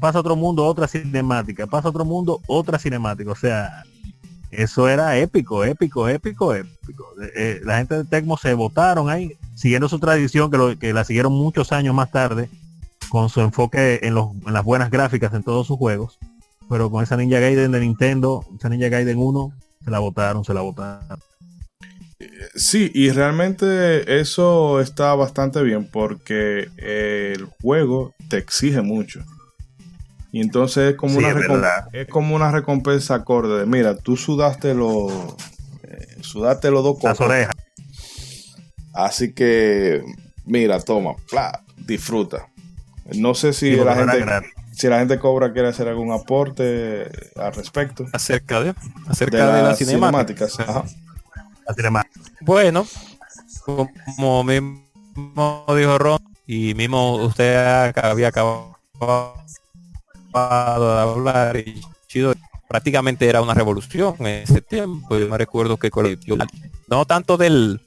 Pasa 0.00 0.18
otro 0.18 0.34
mundo, 0.34 0.64
otra 0.64 0.88
cinemática. 0.88 1.66
Pasa 1.66 1.88
otro 1.88 2.04
mundo, 2.04 2.40
otra 2.48 2.78
cinemática. 2.78 3.30
O 3.30 3.36
sea, 3.36 3.84
eso 4.50 4.88
era 4.88 5.16
épico, 5.18 5.64
épico, 5.64 6.08
épico, 6.08 6.54
épico. 6.54 7.14
Eh, 7.36 7.60
la 7.64 7.78
gente 7.78 7.96
de 7.96 8.04
Tecmo 8.04 8.36
se 8.36 8.54
votaron 8.54 9.08
ahí, 9.08 9.36
siguiendo 9.54 9.88
su 9.88 9.98
tradición, 9.98 10.50
que, 10.78 10.92
la 10.92 11.04
siguieron 11.04 11.32
muchos 11.32 11.72
años 11.72 11.94
más 11.94 12.10
tarde, 12.10 12.48
con 13.08 13.28
su 13.28 13.40
enfoque 13.40 14.00
en, 14.02 14.14
los, 14.14 14.30
en 14.46 14.52
las 14.52 14.64
buenas 14.64 14.90
gráficas 14.90 15.32
en 15.34 15.42
todos 15.42 15.66
sus 15.66 15.78
juegos. 15.78 16.18
Pero 16.68 16.90
con 16.90 17.02
esa 17.02 17.16
Ninja 17.16 17.40
Gaiden 17.40 17.72
de 17.72 17.80
Nintendo, 17.80 18.44
esa 18.56 18.68
Ninja 18.68 18.88
Gaiden 18.88 19.18
1, 19.18 19.52
se 19.84 19.90
la 19.90 19.98
votaron, 19.98 20.44
se 20.44 20.54
la 20.54 20.60
votaron. 20.60 21.18
Sí, 22.54 22.90
y 22.94 23.10
realmente 23.10 24.20
eso 24.20 24.80
está 24.80 25.14
bastante 25.14 25.62
bien 25.62 25.86
porque 25.90 26.68
el 26.76 27.46
juego 27.62 28.14
te 28.28 28.36
exige 28.38 28.82
mucho. 28.82 29.24
Y 30.32 30.40
entonces 30.40 30.92
es 30.92 30.96
como, 30.96 31.18
una, 31.18 31.88
es, 31.92 32.06
como 32.08 32.36
una 32.36 32.52
recompensa 32.52 33.16
acorde 33.16 33.60
de, 33.60 33.66
mira, 33.66 33.96
tú 33.96 34.16
sudaste 34.16 34.74
los 34.74 35.10
eh, 35.82 36.18
sudaste 36.20 36.70
los 36.70 36.84
dos 36.84 36.98
cosas. 36.98 37.20
orejas. 37.20 37.54
Así 38.92 39.32
que, 39.32 40.02
mira, 40.44 40.80
toma, 40.80 41.14
disfruta. 41.76 42.48
No 43.14 43.34
sé 43.34 43.52
si 43.52 43.74
la 43.76 43.96
gente 43.96 44.24
si 44.72 44.88
la 44.88 44.98
gente 45.00 45.18
cobra 45.18 45.52
quiere 45.52 45.68
hacer 45.68 45.88
algún 45.88 46.12
aporte 46.12 47.10
al 47.36 47.52
respecto. 47.52 48.06
Acerca 48.12 48.62
de 48.62 48.74
acerca 49.08 49.56
de, 49.56 49.62
las 49.62 49.78
cinemáticas. 49.78 50.56
Bueno, 52.40 52.86
como 53.66 54.44
mismo 54.44 55.64
dijo 55.76 55.98
Ron 55.98 56.18
y 56.46 56.74
mismo 56.74 57.16
usted 57.16 57.92
había 57.96 58.28
acabado 58.28 58.76
de 60.32 61.00
hablar 61.00 61.56
y 61.56 61.80
chido 62.06 62.34
prácticamente 62.68 63.28
era 63.28 63.42
una 63.42 63.54
revolución 63.54 64.14
en 64.20 64.26
ese 64.26 64.60
tiempo 64.60 65.18
yo 65.18 65.28
me 65.28 65.38
recuerdo 65.38 65.76
que 65.76 65.90
no 66.88 67.04
tanto 67.04 67.36
del 67.36 67.80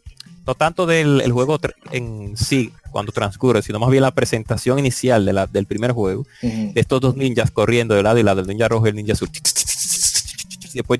no 0.45 0.55
tanto 0.55 0.85
del 0.85 1.31
juego 1.31 1.57
en 1.91 2.35
sí 2.35 2.73
cuando 2.91 3.11
transcurre 3.11 3.61
sino 3.61 3.79
más 3.79 3.89
bien 3.89 4.03
la 4.03 4.11
presentación 4.11 4.79
inicial 4.79 5.25
de 5.25 5.33
la, 5.33 5.47
del 5.47 5.65
primer 5.65 5.91
juego 5.91 6.25
de 6.41 6.73
estos 6.75 6.99
dos 6.99 7.15
ninjas 7.15 7.51
corriendo 7.51 7.95
de 7.95 8.03
lado 8.03 8.19
y 8.19 8.23
lado 8.23 8.41
del 8.41 8.47
ninja 8.47 8.67
rojo 8.67 8.85
y 8.87 8.89
el 8.89 8.95
ninja 8.95 9.13
azul. 9.13 9.29
Y 10.73 10.77
después 10.77 10.99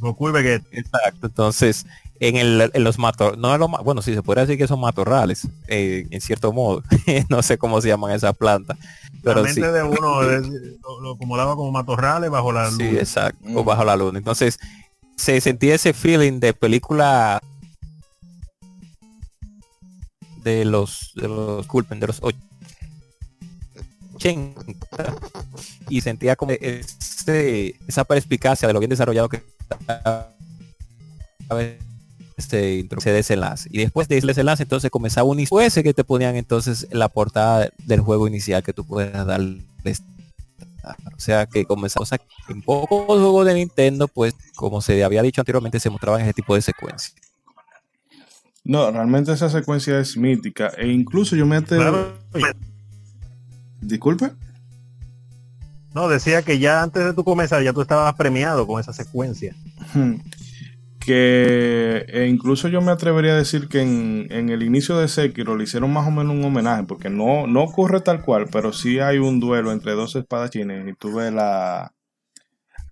Goku 0.00 0.30
y 0.30 0.60
exacto 0.72 1.26
entonces 1.26 1.86
en, 2.20 2.36
el, 2.36 2.70
en 2.72 2.84
los 2.84 2.98
matorrales, 2.98 3.40
no 3.40 3.58
lo 3.58 3.68
bueno, 3.68 4.02
sí 4.02 4.14
se 4.14 4.22
podría 4.22 4.46
decir 4.46 4.58
que 4.58 4.68
son 4.68 4.80
matorrales, 4.80 5.48
eh, 5.68 6.06
en 6.10 6.20
cierto 6.20 6.52
modo, 6.52 6.82
no 7.28 7.42
sé 7.42 7.58
cómo 7.58 7.80
se 7.80 7.88
llaman 7.88 8.12
esas 8.12 8.36
plantas. 8.36 8.78
Pero 9.22 9.36
la 9.36 9.42
mente 9.42 9.72
de 9.72 9.82
uno 9.82 10.22
lo, 11.02 11.14
acomodaba 11.14 11.56
como 11.56 11.72
matorrales 11.72 12.30
bajo 12.30 12.52
la 12.52 12.70
luz. 12.70 12.78
Sí, 12.78 12.96
exacto, 12.96 13.40
o 13.54 13.64
bajo 13.64 13.84
la 13.84 13.96
luna. 13.96 14.18
Entonces, 14.18 14.58
se 15.16 15.40
sentía 15.40 15.74
ese 15.74 15.92
feeling 15.92 16.40
de 16.40 16.52
película 16.52 17.40
de 20.42 20.64
los 20.64 21.12
de 21.14 21.28
los 21.28 21.66
culpen 21.66 22.00
de 22.00 22.08
los 22.08 22.20
80 22.22 22.44
y 25.88 26.00
sentía 26.00 26.36
como 26.36 26.52
ese, 26.52 27.76
esa 27.86 28.04
perspicacia 28.04 28.68
de 28.68 28.74
lo 28.74 28.80
bien 28.80 28.90
desarrollado 28.90 29.28
que 29.28 29.42
este, 32.36 32.88
se 32.98 33.12
desenlace. 33.12 33.68
Y 33.72 33.78
después 33.78 34.08
de 34.08 34.18
ese 34.18 34.26
desenlace, 34.26 34.64
entonces 34.64 34.90
comenzaba 34.90 35.28
un 35.28 35.40
ese 35.40 35.82
que 35.82 35.94
te 35.94 36.04
ponían 36.04 36.36
entonces 36.36 36.86
la 36.90 37.08
portada 37.08 37.70
del 37.84 38.00
juego 38.00 38.26
inicial 38.26 38.62
que 38.62 38.72
tú 38.72 38.84
puedes 38.84 39.12
darle. 39.12 39.64
O 41.16 41.18
sea 41.18 41.46
que 41.46 41.64
comenzamos 41.64 42.12
a, 42.12 42.18
en 42.48 42.60
pocos 42.60 43.06
juegos 43.06 43.46
de 43.46 43.54
Nintendo, 43.54 44.06
pues 44.08 44.34
como 44.54 44.82
se 44.82 45.02
había 45.02 45.22
dicho 45.22 45.40
anteriormente, 45.40 45.80
se 45.80 45.90
mostraban 45.90 46.20
ese 46.20 46.34
tipo 46.34 46.54
de 46.54 46.62
secuencias. 46.62 47.14
No, 48.64 48.90
realmente 48.90 49.32
esa 49.32 49.50
secuencia 49.50 49.98
es 49.98 50.16
mítica. 50.16 50.72
E 50.76 50.88
incluso 50.88 51.36
yo 51.36 51.46
me 51.46 51.62
Disculpe. 53.80 54.32
No, 55.94 56.08
decía 56.08 56.42
que 56.42 56.58
ya 56.58 56.82
antes 56.82 57.04
de 57.04 57.14
tu 57.14 57.22
comenzar 57.22 57.62
ya 57.62 57.72
tú 57.72 57.80
estabas 57.80 58.14
premiado 58.14 58.66
con 58.66 58.80
esa 58.80 58.92
secuencia. 58.92 59.54
Que 60.98 62.04
e 62.08 62.26
incluso 62.26 62.66
yo 62.68 62.80
me 62.80 62.90
atrevería 62.90 63.32
a 63.32 63.36
decir 63.36 63.68
que 63.68 63.82
en, 63.82 64.48
el 64.48 64.62
inicio 64.62 64.98
de 64.98 65.06
Sekiro 65.06 65.56
le 65.56 65.64
hicieron 65.64 65.92
más 65.92 66.08
o 66.08 66.10
menos 66.10 66.34
un 66.34 66.44
homenaje, 66.44 66.82
porque 66.82 67.10
no, 67.10 67.46
no 67.46 67.62
ocurre 67.62 68.00
tal 68.00 68.22
cual, 68.22 68.48
pero 68.50 68.72
sí 68.72 68.98
hay 68.98 69.18
un 69.18 69.38
duelo 69.38 69.70
entre 69.70 69.92
dos 69.92 70.16
espadachines 70.16 70.88
y 70.88 70.94
tú 70.94 71.14
ves 71.14 71.32
la, 71.32 71.92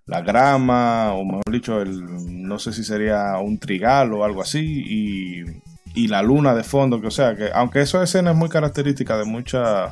la 0.05 0.21
grama, 0.21 1.13
o 1.13 1.25
mejor 1.25 1.51
dicho, 1.51 1.81
el, 1.81 2.05
no 2.47 2.59
sé 2.59 2.71
si 2.71 2.83
sería 2.83 3.37
un 3.39 3.57
trigal 3.57 4.13
o 4.13 4.23
algo 4.23 4.41
así, 4.41 4.61
y, 4.61 5.43
y 5.95 6.07
la 6.07 6.21
luna 6.21 6.55
de 6.55 6.63
fondo, 6.63 7.01
que 7.01 7.07
o 7.07 7.11
sea, 7.11 7.35
que 7.35 7.49
aunque 7.53 7.81
esa 7.81 8.01
escena 8.03 8.31
es 8.31 8.37
muy 8.37 8.47
característica 8.47 9.17
de 9.17 9.25
muchas 9.25 9.91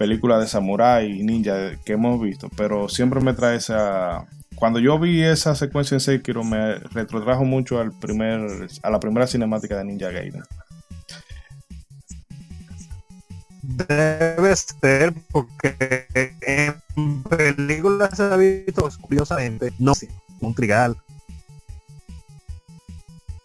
películas 0.00 0.40
de 0.40 0.46
samurái 0.46 1.20
y 1.20 1.22
ninja 1.22 1.76
que 1.84 1.92
hemos 1.92 2.18
visto, 2.22 2.48
pero 2.56 2.88
siempre 2.88 3.20
me 3.20 3.34
trae 3.34 3.58
esa 3.58 4.26
cuando 4.54 4.78
yo 4.78 4.98
vi 4.98 5.22
esa 5.22 5.54
secuencia 5.54 5.94
en 5.94 6.00
Sekiro 6.00 6.42
me 6.42 6.76
retrotrajo 6.76 7.44
mucho 7.44 7.78
al 7.78 7.92
primer, 7.92 8.66
a 8.82 8.90
la 8.90 8.98
primera 8.98 9.26
cinemática 9.26 9.76
de 9.76 9.84
Ninja 9.84 10.10
Gaiden. 10.10 10.42
Debe 13.60 14.56
ser 14.56 15.12
porque 15.30 16.08
en 16.40 17.22
películas 17.24 18.16
se 18.16 18.22
ha 18.22 18.36
visto 18.36 18.88
curiosamente, 19.02 19.70
no 19.78 19.94
sé, 19.94 20.08
un 20.40 20.54
trigal 20.54 20.96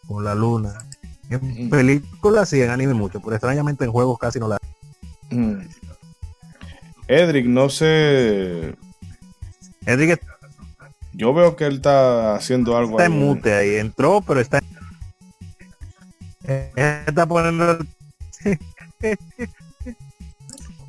con 0.08 0.24
la 0.24 0.36
luna. 0.36 0.74
En 1.30 1.68
mm. 1.68 1.70
películas 1.70 2.48
sí, 2.48 2.62
en 2.62 2.70
anime 2.70 2.94
mucho, 2.94 3.20
pero 3.20 3.36
extrañamente 3.36 3.84
en 3.84 3.92
juegos 3.92 4.18
casi 4.18 4.40
no 4.40 4.48
la. 4.48 4.58
Mm. 5.32 5.60
Edric, 7.08 7.46
no 7.46 7.70
sé. 7.70 8.76
Edric 9.86 10.20
yo 11.18 11.34
veo 11.34 11.56
que 11.56 11.66
él 11.66 11.76
está 11.76 12.36
haciendo 12.36 12.78
algo. 12.78 12.92
Está 12.92 13.06
en 13.06 13.18
mute 13.18 13.54
ahí, 13.54 13.76
entró, 13.76 14.22
pero 14.22 14.42
está. 14.42 14.62
está 16.44 17.26
poniendo. 17.26 17.80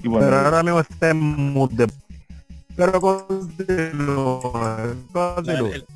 y 0.03 0.09
bueno, 0.09 0.27
pero 0.27 0.41
ahora 0.41 0.65
mismo 0.65 0.81
está 0.81 1.11
en 1.11 1.19
mute. 1.19 1.87
Pero 2.75 3.01
continúa, 3.01 4.97
El, 5.47 5.87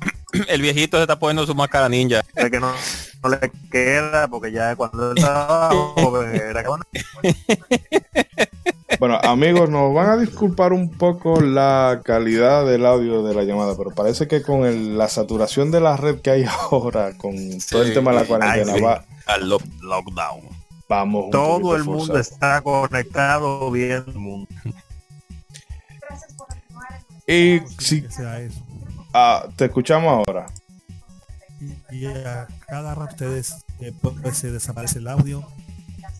el, 0.47 0.61
viejito 0.61 0.95
se 0.97 1.03
está 1.03 1.19
poniendo 1.19 1.45
su 1.45 1.53
máscara 1.53 1.89
ninja. 1.89 2.23
Es 2.33 2.49
que 2.49 2.59
no, 2.59 2.73
no 3.21 3.29
le 3.29 3.51
queda 3.69 4.27
porque 4.29 4.51
ya 4.51 4.75
cuando 4.75 5.11
él 5.11 5.17
estaba 5.17 5.69
joven 5.69 6.35
era 6.35 6.63
Bueno, 8.99 9.19
amigos, 9.23 9.69
nos 9.69 9.93
van 9.93 10.09
a 10.09 10.17
disculpar 10.17 10.73
un 10.73 10.89
poco 10.89 11.41
la 11.41 12.01
calidad 12.03 12.65
del 12.65 12.85
audio 12.85 13.23
de 13.23 13.33
la 13.33 13.43
llamada, 13.43 13.75
pero 13.77 13.91
parece 13.91 14.27
que 14.27 14.41
con 14.41 14.97
la 14.97 15.07
saturación 15.07 15.71
de 15.71 15.81
la 15.81 15.97
red 15.97 16.19
que 16.21 16.31
hay 16.31 16.45
ahora, 16.71 17.17
con 17.17 17.35
todo 17.69 17.83
el 17.83 17.93
tema 17.93 18.11
de 18.11 18.19
la 18.19 18.25
cuarentena, 18.25 18.73
va 18.85 19.05
al 19.25 19.47
lockdown. 19.47 20.41
Vamos. 20.87 21.31
Todo 21.31 21.75
el 21.75 21.85
mundo 21.85 22.17
está 22.17 22.61
conectado 22.61 23.71
bien. 23.71 24.03
Y 27.25 27.61
si 27.79 28.05
ah, 29.13 29.47
te 29.55 29.65
escuchamos 29.65 30.27
ahora. 30.27 30.47
Y, 31.91 32.05
a 32.07 32.47
cada 32.67 32.95
rato 32.95 33.11
ustedes 33.11 33.63
eh, 33.79 33.93
se 34.33 34.51
desaparece 34.51 34.99
el 34.99 35.07
audio 35.07 35.45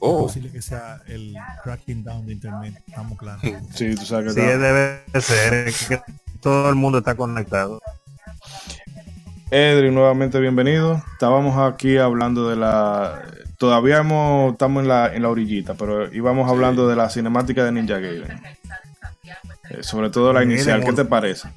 Oh. 0.04 0.22
Es 0.22 0.34
posible 0.34 0.52
que 0.52 0.64
sea 0.64 1.00
el 1.06 1.36
cracking 1.64 2.04
down 2.04 2.26
de 2.26 2.34
internet, 2.34 2.84
estamos 2.88 3.20
claros. 3.20 3.42
Sí, 3.76 3.96
tú 3.96 4.04
sabes 4.04 4.34
que 4.34 4.42
sí, 4.42 4.48
debe 4.48 5.04
ser 5.22 5.72
que 5.88 6.02
todo 6.42 6.70
el 6.70 6.76
mundo 6.76 6.98
está 6.98 7.14
conectado. 7.16 7.80
Edri, 9.52 9.92
nuevamente 9.92 10.40
bienvenido. 10.40 11.04
Estábamos 11.14 11.56
aquí 11.72 11.98
hablando 11.98 12.50
de 12.50 12.56
la... 12.56 13.22
Todavía 13.60 13.98
hemos, 13.98 14.54
estamos 14.54 14.82
en 14.82 14.88
la, 14.88 15.14
en 15.14 15.22
la 15.22 15.30
orillita, 15.30 15.76
pero 15.76 16.12
íbamos 16.12 16.50
hablando 16.50 16.88
de 16.88 16.96
la 16.96 17.08
cinemática 17.12 17.64
de 17.64 17.72
Ninja 17.72 18.00
Gaiden. 18.00 18.42
Eh, 19.70 19.84
sobre 19.84 20.10
todo 20.10 20.34
la 20.34 20.44
inicial, 20.44 20.84
¿qué 20.84 20.94
te 20.94 21.06
parece? 21.06 21.48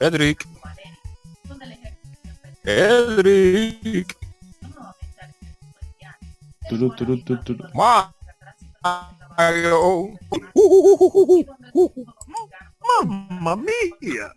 Edric. 0.00 0.46
Edric. 2.64 4.19
Mamma 13.04 13.56
mía. 13.56 14.32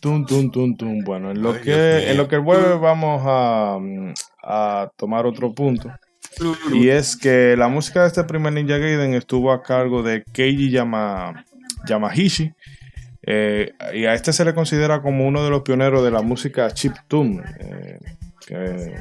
Tum, 0.00 0.24
tum, 0.26 0.50
tum, 0.50 0.76
tum. 0.76 1.04
Bueno, 1.04 1.30
en 1.30 1.42
lo 1.42 1.60
que 1.60 2.10
en 2.10 2.16
lo 2.16 2.28
que 2.28 2.36
vuelve 2.36 2.76
vamos 2.76 3.22
a, 3.24 3.78
a 4.42 4.90
tomar 4.96 5.26
otro 5.26 5.52
punto. 5.54 5.90
Y 6.72 6.88
es 6.88 7.16
que 7.16 7.56
la 7.56 7.68
música 7.68 8.02
de 8.02 8.08
este 8.08 8.24
primer 8.24 8.52
Ninja 8.52 8.76
Gaiden 8.76 9.14
estuvo 9.14 9.52
a 9.52 9.62
cargo 9.62 10.02
de 10.02 10.22
Keiji 10.32 10.70
Yama, 10.70 11.44
Yamahishi, 11.86 12.52
Eh, 13.28 13.72
y 13.92 14.04
a 14.04 14.14
este 14.14 14.32
se 14.32 14.44
le 14.44 14.54
considera 14.54 15.02
como 15.02 15.26
uno 15.26 15.42
de 15.42 15.50
los 15.50 15.62
pioneros 15.62 16.04
de 16.04 16.12
la 16.12 16.22
música 16.22 16.70
chiptune. 16.70 17.42
Eh, 17.58 17.98
que 18.46 18.94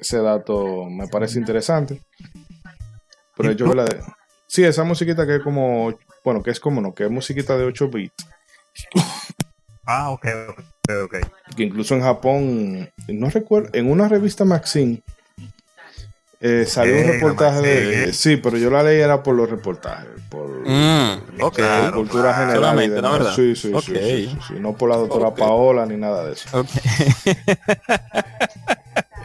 ese 0.00 0.18
dato 0.18 0.84
me 0.86 1.08
parece 1.08 1.38
interesante. 1.38 2.02
Pero 3.36 3.52
yo 3.52 3.74
la 3.74 3.84
de... 3.84 4.00
Sí, 4.46 4.64
esa 4.64 4.84
musiquita 4.84 5.26
que 5.26 5.36
es 5.36 5.42
como, 5.42 5.96
bueno, 6.24 6.42
que 6.42 6.50
es 6.50 6.60
como 6.60 6.80
no, 6.80 6.94
que 6.94 7.04
es 7.04 7.10
musiquita 7.10 7.56
de 7.56 7.64
8 7.64 7.88
bits. 7.88 8.26
Ah, 9.92 10.10
ok, 10.10 10.24
ok, 10.50 10.90
ok. 11.04 11.16
Que 11.56 11.64
incluso 11.64 11.96
en 11.96 12.02
Japón, 12.02 12.92
no 13.08 13.28
recuerdo, 13.28 13.70
en 13.72 13.90
una 13.90 14.06
revista 14.06 14.44
Maxine 14.44 15.02
eh, 16.40 16.64
salió 16.66 16.94
un 16.94 17.00
Eh, 17.00 17.12
reportaje 17.12 17.60
de. 17.60 17.84
Maxine. 17.86 18.12
Sí, 18.12 18.36
pero 18.38 18.56
yo 18.56 18.70
la 18.70 18.82
leí 18.82 19.00
era 19.00 19.22
por 19.22 19.34
los 19.34 19.48
reportajes, 19.50 20.08
por 20.28 20.48
Mm, 20.66 21.42
ok. 21.42 21.54
Claro, 21.56 21.94
cultura 21.96 22.32
general. 22.34 22.52
y 22.52 22.56
Solamente, 22.56 22.96
¿no, 22.96 23.02
demás. 23.02 23.12
verdad? 23.18 23.34
Sí, 23.36 23.56
sí, 23.56 23.72
sí, 23.74 23.80
sí, 23.94 23.94
sí, 23.94 24.38
sí, 24.48 24.54
No 24.60 24.74
por 24.74 24.88
la 24.90 24.96
doctora. 24.96 25.34
Paola 25.34 25.86
ni 25.86 25.96
nada 25.96 26.24
de 26.26 26.32
eso. 26.32 26.48
Ok. 26.58 26.68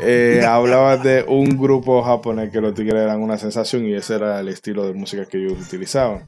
Eh, 0.08 0.44
hablaba 0.46 0.98
de 0.98 1.24
un 1.28 1.58
grupo 1.58 2.04
japonés 2.04 2.52
que 2.52 2.60
los 2.60 2.74
tigres 2.74 3.02
eran 3.02 3.22
una 3.22 3.38
sensación 3.38 3.86
y 3.86 3.94
ese 3.96 4.16
era 4.16 4.40
el 4.42 4.50
estilo 4.50 4.86
de 4.86 4.94
música 4.94 5.26
que 5.26 5.38
ellos 5.38 5.54
utilizaban. 5.60 6.28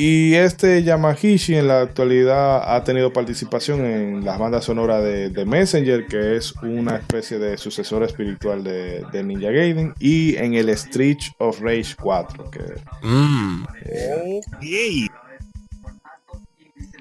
Y 0.00 0.34
este 0.34 0.84
Yamahishi 0.84 1.56
en 1.56 1.66
la 1.66 1.80
actualidad 1.80 2.72
ha 2.72 2.84
tenido 2.84 3.12
participación 3.12 3.84
en 3.84 4.24
las 4.24 4.38
bandas 4.38 4.64
sonoras 4.64 5.02
de, 5.02 5.30
de 5.30 5.44
Messenger, 5.44 6.06
que 6.06 6.36
es 6.36 6.54
una 6.62 6.94
especie 6.94 7.40
de 7.40 7.58
sucesor 7.58 8.04
espiritual 8.04 8.62
de, 8.62 9.04
de 9.10 9.24
Ninja 9.24 9.50
Gaiden, 9.50 9.94
y 9.98 10.36
en 10.36 10.54
el 10.54 10.68
Street 10.68 11.18
of 11.38 11.60
Rage 11.60 11.96
4, 12.00 12.48
que, 12.48 12.60
Mm, 13.02 13.64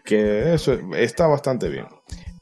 que 0.04 0.54
eso 0.56 0.74
está 0.96 1.28
bastante 1.28 1.70
bien. 1.70 1.86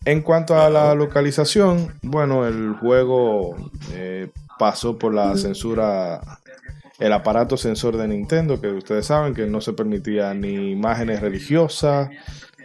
En 0.05 0.21
cuanto 0.21 0.57
a 0.57 0.69
la 0.69 0.95
localización, 0.95 1.99
bueno, 2.01 2.47
el 2.47 2.75
juego 2.75 3.57
eh, 3.91 4.29
pasó 4.57 4.97
por 4.97 5.13
la 5.13 5.35
censura, 5.35 6.21
el 6.99 7.13
aparato 7.13 7.57
sensor 7.57 7.97
de 7.97 8.07
Nintendo, 8.07 8.59
que 8.59 8.67
ustedes 8.67 9.07
saben 9.07 9.33
que 9.33 9.45
no 9.45 9.61
se 9.61 9.73
permitía 9.73 10.33
ni 10.33 10.71
imágenes 10.71 11.21
religiosas, 11.21 12.09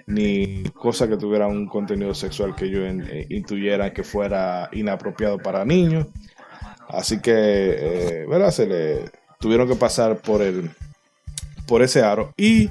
ni 0.07 0.65
cosas 0.75 1.09
que 1.09 1.17
tuvieran 1.17 1.51
un 1.51 1.67
contenido 1.67 2.15
sexual 2.15 2.55
que 2.55 2.69
yo 2.71 2.85
eh, 2.85 3.27
intuyera 3.31 3.93
que 3.93 4.05
fuera 4.05 4.69
inapropiado 4.73 5.39
para 5.39 5.65
niños. 5.65 6.07
Así 6.89 7.21
que, 7.21 7.33
eh, 7.35 8.27
¿verdad? 8.29 8.51
Se 8.51 8.67
le 8.67 9.11
tuvieron 9.39 9.69
que 9.69 9.77
pasar 9.77 10.19
por 10.19 10.43
el 10.43 10.71
por 11.67 11.83
ese 11.83 12.03
aro. 12.03 12.33
Y 12.37 12.69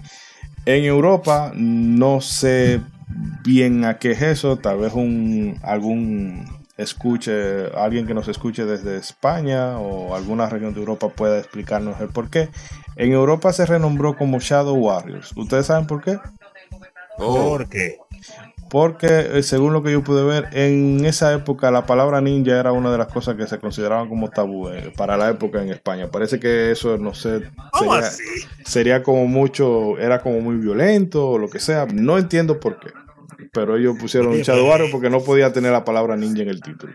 en 0.66 0.84
Europa 0.84 1.54
no 1.56 2.20
sé 2.20 2.82
bien 3.44 3.86
a 3.86 3.98
qué 3.98 4.12
es 4.12 4.22
eso, 4.22 4.58
tal 4.58 4.80
vez 4.80 4.94
un 4.94 5.58
algún 5.64 6.59
escuche, 6.80 7.68
alguien 7.76 8.08
que 8.08 8.14
nos 8.14 8.28
escuche 8.28 8.66
desde 8.66 8.98
España 8.98 9.78
o 9.78 10.16
alguna 10.16 10.48
región 10.48 10.74
de 10.74 10.80
Europa 10.80 11.10
pueda 11.10 11.38
explicarnos 11.38 12.00
el 12.00 12.08
por 12.08 12.30
qué. 12.30 12.50
En 12.96 13.12
Europa 13.12 13.52
se 13.54 13.66
renombró 13.66 14.16
como 14.16 14.40
Shadow 14.40 14.76
Warriors. 14.76 15.34
¿Ustedes 15.36 15.66
saben 15.66 15.88
por 15.88 16.02
qué? 16.02 16.20
¿Por 17.18 17.68
qué? 17.68 17.98
Porque 18.70 19.08
eh, 19.08 19.44
según 19.44 19.74
lo 19.74 19.82
que 19.82 19.92
yo 19.92 20.04
pude 20.04 20.24
ver, 20.24 20.48
en 20.54 21.04
esa 21.04 21.34
época 21.34 21.72
la 21.72 21.86
palabra 21.86 22.22
ninja 22.22 22.60
era 22.60 22.72
una 22.72 22.92
de 22.92 23.00
las 23.00 23.08
cosas 23.08 23.36
que 23.36 23.48
se 23.48 23.58
consideraban 23.58 24.08
como 24.08 24.30
tabú 24.30 24.70
eh, 24.70 24.94
para 24.96 25.18
la 25.18 25.30
época 25.30 25.62
en 25.62 25.70
España. 25.70 26.08
Parece 26.08 26.40
que 26.40 26.72
eso, 26.72 26.98
no 26.98 27.14
sé, 27.14 27.50
¿Cómo 27.72 27.94
sería, 27.96 28.12
sería 28.64 29.04
como 29.04 29.26
mucho, 29.26 29.98
era 29.98 30.22
como 30.22 30.40
muy 30.40 30.58
violento 30.58 31.30
o 31.30 31.38
lo 31.38 31.50
que 31.50 31.60
sea. 31.60 31.88
No 31.92 32.18
entiendo 32.18 32.60
por 32.60 32.80
qué. 32.80 32.92
Pero 33.52 33.78
ellos 33.78 33.96
pusieron 34.00 34.34
Shadow 34.38 34.62
pero- 34.64 34.66
Warrior 34.70 34.92
porque 34.92 35.10
no 35.10 35.22
podía 35.22 35.52
tener 35.52 35.72
la 35.72 35.84
palabra 35.84 36.16
ninja 36.16 36.42
en 36.44 36.50
el 36.50 36.62
título. 36.62 36.94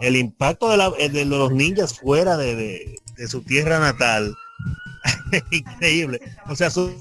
El 0.00 0.16
impacto 0.16 0.68
de, 0.70 0.76
la- 0.76 0.92
eh, 0.98 1.08
de 1.08 1.24
los 1.24 1.52
ninjas 1.52 1.98
fuera 1.98 2.36
de, 2.36 2.54
de- 2.56 2.96
de 3.16 3.28
su 3.28 3.42
tierra 3.42 3.78
natal. 3.78 4.34
Increíble. 5.50 6.20
O 6.48 6.56
sea, 6.56 6.70
su- 6.70 6.92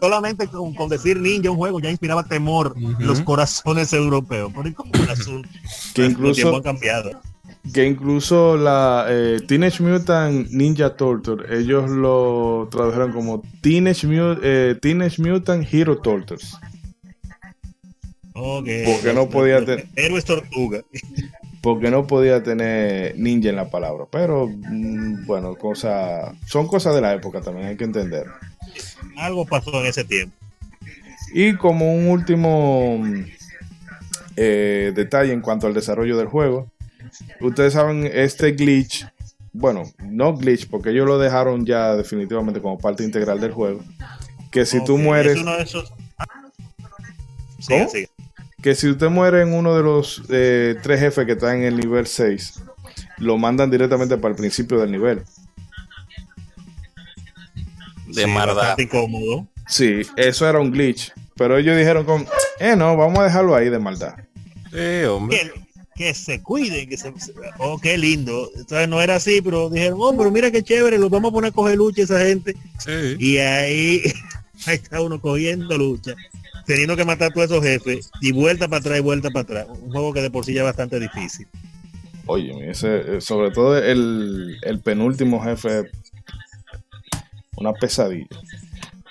solamente 0.00 0.46
con, 0.48 0.74
con 0.74 0.88
decir 0.88 1.18
ninja 1.20 1.50
un 1.50 1.56
juego 1.56 1.80
ya 1.80 1.90
inspiraba 1.90 2.24
temor 2.24 2.74
en 2.76 2.94
Ujú. 2.94 3.02
los 3.02 3.20
corazones 3.20 3.92
europeos. 3.92 4.52
Por 4.52 4.72
como 4.74 4.90
un 4.92 5.08
asunto. 5.10 5.48
Que 5.94 6.04
incluso- 6.06 6.54
han 6.56 6.62
cambiado. 6.62 7.10
Que 7.72 7.84
incluso 7.84 8.56
la 8.56 9.06
eh, 9.08 9.40
Teenage 9.48 9.82
Mutant 9.82 10.48
Ninja 10.50 10.94
Torture, 10.96 11.58
ellos 11.58 11.90
lo 11.90 12.68
tradujeron 12.70 13.10
como 13.12 13.42
Teenage, 13.60 14.06
Mu- 14.06 14.38
eh, 14.40 14.76
Teenage 14.80 15.20
Mutant 15.20 15.66
Hero 15.72 15.98
Tortures. 15.98 16.56
Ok. 18.38 18.68
Porque 18.84 19.12
no 19.14 19.28
podía 19.28 19.64
tener- 19.64 19.86
Héroes 19.96 20.24
tortuga. 20.24 20.82
porque 21.62 21.90
no 21.90 22.06
podía 22.06 22.42
tener 22.42 23.18
ninja 23.18 23.48
en 23.48 23.56
la 23.56 23.70
palabra. 23.70 24.04
Pero 24.10 24.46
mm, 24.48 25.26
bueno, 25.26 25.54
cosa, 25.56 26.34
son 26.46 26.68
cosas 26.68 26.94
de 26.94 27.00
la 27.00 27.14
época 27.14 27.40
también, 27.40 27.66
hay 27.68 27.76
que 27.76 27.84
entender. 27.84 28.26
Algo 29.16 29.44
pasó 29.46 29.80
en 29.80 29.86
ese 29.86 30.04
tiempo. 30.04 30.36
Y 31.32 31.56
como 31.56 31.92
un 31.94 32.08
último 32.08 32.98
mm, 32.98 33.24
eh, 34.36 34.92
detalle 34.94 35.32
en 35.32 35.40
cuanto 35.40 35.66
al 35.66 35.74
desarrollo 35.74 36.16
del 36.16 36.28
juego, 36.28 36.70
ustedes 37.40 37.72
saben 37.72 38.08
este 38.12 38.52
glitch, 38.52 39.06
bueno, 39.52 39.84
no 40.04 40.36
glitch 40.36 40.68
porque 40.68 40.90
ellos 40.90 41.06
lo 41.06 41.18
dejaron 41.18 41.64
ya 41.66 41.96
definitivamente 41.96 42.60
como 42.60 42.78
parte 42.78 43.02
integral 43.02 43.40
del 43.40 43.52
juego, 43.52 43.80
que 44.50 44.66
si 44.66 44.84
tú 44.84 44.94
Ok, 44.94 45.00
mueres, 45.00 45.36
es 45.36 45.42
uno 45.42 45.56
de 45.56 45.62
esos- 45.62 45.92
Sigue, 47.58 47.78
¿Cómo? 47.78 47.90
sigue. 47.90 48.08
Que 48.62 48.74
si 48.74 48.88
usted 48.90 49.08
muere 49.08 49.42
en 49.42 49.52
uno 49.52 49.76
de 49.76 49.82
los 49.82 50.22
eh, 50.28 50.76
tres 50.82 51.00
jefes 51.00 51.26
que 51.26 51.32
están 51.32 51.58
en 51.58 51.64
el 51.64 51.76
nivel 51.76 52.06
6, 52.06 52.62
lo 53.18 53.36
mandan 53.38 53.70
directamente 53.70 54.16
para 54.18 54.32
el 54.32 54.36
principio 54.36 54.78
del 54.78 54.90
nivel. 54.92 55.22
de 58.08 58.22
Sí, 58.24 58.26
maldad. 58.30 58.78
incómodo. 58.78 59.46
Sí, 59.68 60.02
eso 60.16 60.48
era 60.48 60.60
un 60.60 60.70
glitch. 60.70 61.12
Pero 61.36 61.58
ellos 61.58 61.76
dijeron 61.76 62.04
con, 62.04 62.26
eh, 62.60 62.74
no, 62.76 62.96
vamos 62.96 63.18
a 63.18 63.24
dejarlo 63.24 63.54
ahí 63.54 63.68
de 63.68 63.78
maldad. 63.78 64.14
Sí, 64.70 65.04
hombre. 65.04 65.38
que, 65.38 65.52
que 65.94 66.14
se 66.14 66.42
cuiden, 66.42 66.88
que 66.88 66.96
se, 66.96 67.12
oh, 67.58 67.78
qué 67.78 67.98
lindo. 67.98 68.50
Entonces 68.56 68.88
no 68.88 69.02
era 69.02 69.16
así, 69.16 69.42
pero 69.42 69.68
dijeron, 69.68 69.98
oh, 70.00 70.16
pero 70.16 70.30
mira 70.30 70.50
qué 70.50 70.62
chévere, 70.62 70.98
los 70.98 71.10
vamos 71.10 71.30
a 71.30 71.34
poner 71.34 71.50
a 71.50 71.54
coger 71.54 71.76
lucha 71.76 72.02
esa 72.04 72.20
gente. 72.20 72.56
Sí. 72.78 73.16
Y 73.18 73.36
ahí, 73.38 74.02
ahí 74.66 74.76
está 74.76 75.00
uno 75.02 75.20
cogiendo 75.20 75.76
lucha, 75.76 76.14
teniendo 76.66 76.96
que 76.96 77.04
matar 77.04 77.30
a 77.30 77.34
todos 77.34 77.50
esos 77.50 77.64
jefes, 77.64 78.10
y 78.20 78.32
vuelta 78.32 78.68
para 78.68 78.80
atrás 78.80 78.98
y 78.98 79.02
vuelta 79.02 79.30
para 79.30 79.42
atrás. 79.42 79.66
Un 79.80 79.90
juego 79.92 80.12
que 80.12 80.20
de 80.22 80.30
por 80.30 80.44
sí 80.44 80.52
ya 80.52 80.60
es 80.62 80.66
bastante 80.66 80.98
difícil. 81.00 81.46
Oye, 82.26 82.70
ese, 82.70 83.16
eh, 83.16 83.20
sobre 83.20 83.50
todo 83.52 83.78
el, 83.78 84.56
el 84.62 84.80
penúltimo 84.80 85.40
jefe, 85.42 85.84
una 87.56 87.72
pesadilla. 87.72 88.26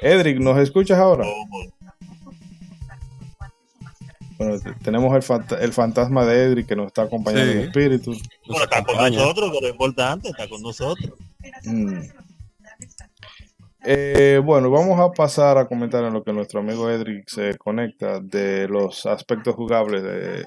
Edric, 0.02 0.40
¿nos 0.40 0.58
escuchas 0.60 1.00
ahora? 1.00 1.26
Bueno, 4.38 4.60
te- 4.60 4.74
tenemos 4.84 5.16
el, 5.16 5.22
fanta- 5.24 5.58
el 5.62 5.72
fantasma 5.72 6.26
de 6.26 6.44
Edric 6.44 6.68
que 6.68 6.76
nos 6.76 6.88
está 6.88 7.04
acompañando 7.04 7.52
Sí. 7.54 7.58
en 7.60 7.64
espíritu. 7.66 8.12
Bueno, 8.48 8.64
está 8.66 8.84
con 8.84 8.96
acompaña. 8.96 9.18
nosotros, 9.20 9.52
que 9.54 9.62
lo 9.62 9.70
importante, 9.70 10.30
está 10.30 10.50
con 10.50 10.62
nosotros. 10.62 11.12
Mm. 11.64 12.00
Eh, 13.88 14.42
bueno, 14.44 14.72
vamos 14.72 15.00
a 15.00 15.12
pasar 15.12 15.60
a 15.60 15.66
comentar 15.68 16.04
en 16.04 16.14
lo 16.14 16.24
que 16.24 16.34
nuestro 16.34 16.60
amigo 16.60 16.90
Edric 16.90 17.30
se 17.30 17.56
conecta 17.56 18.20
de 18.20 18.68
los 18.68 19.06
aspectos 19.06 19.54
jugables 19.54 20.02
de, 20.02 20.46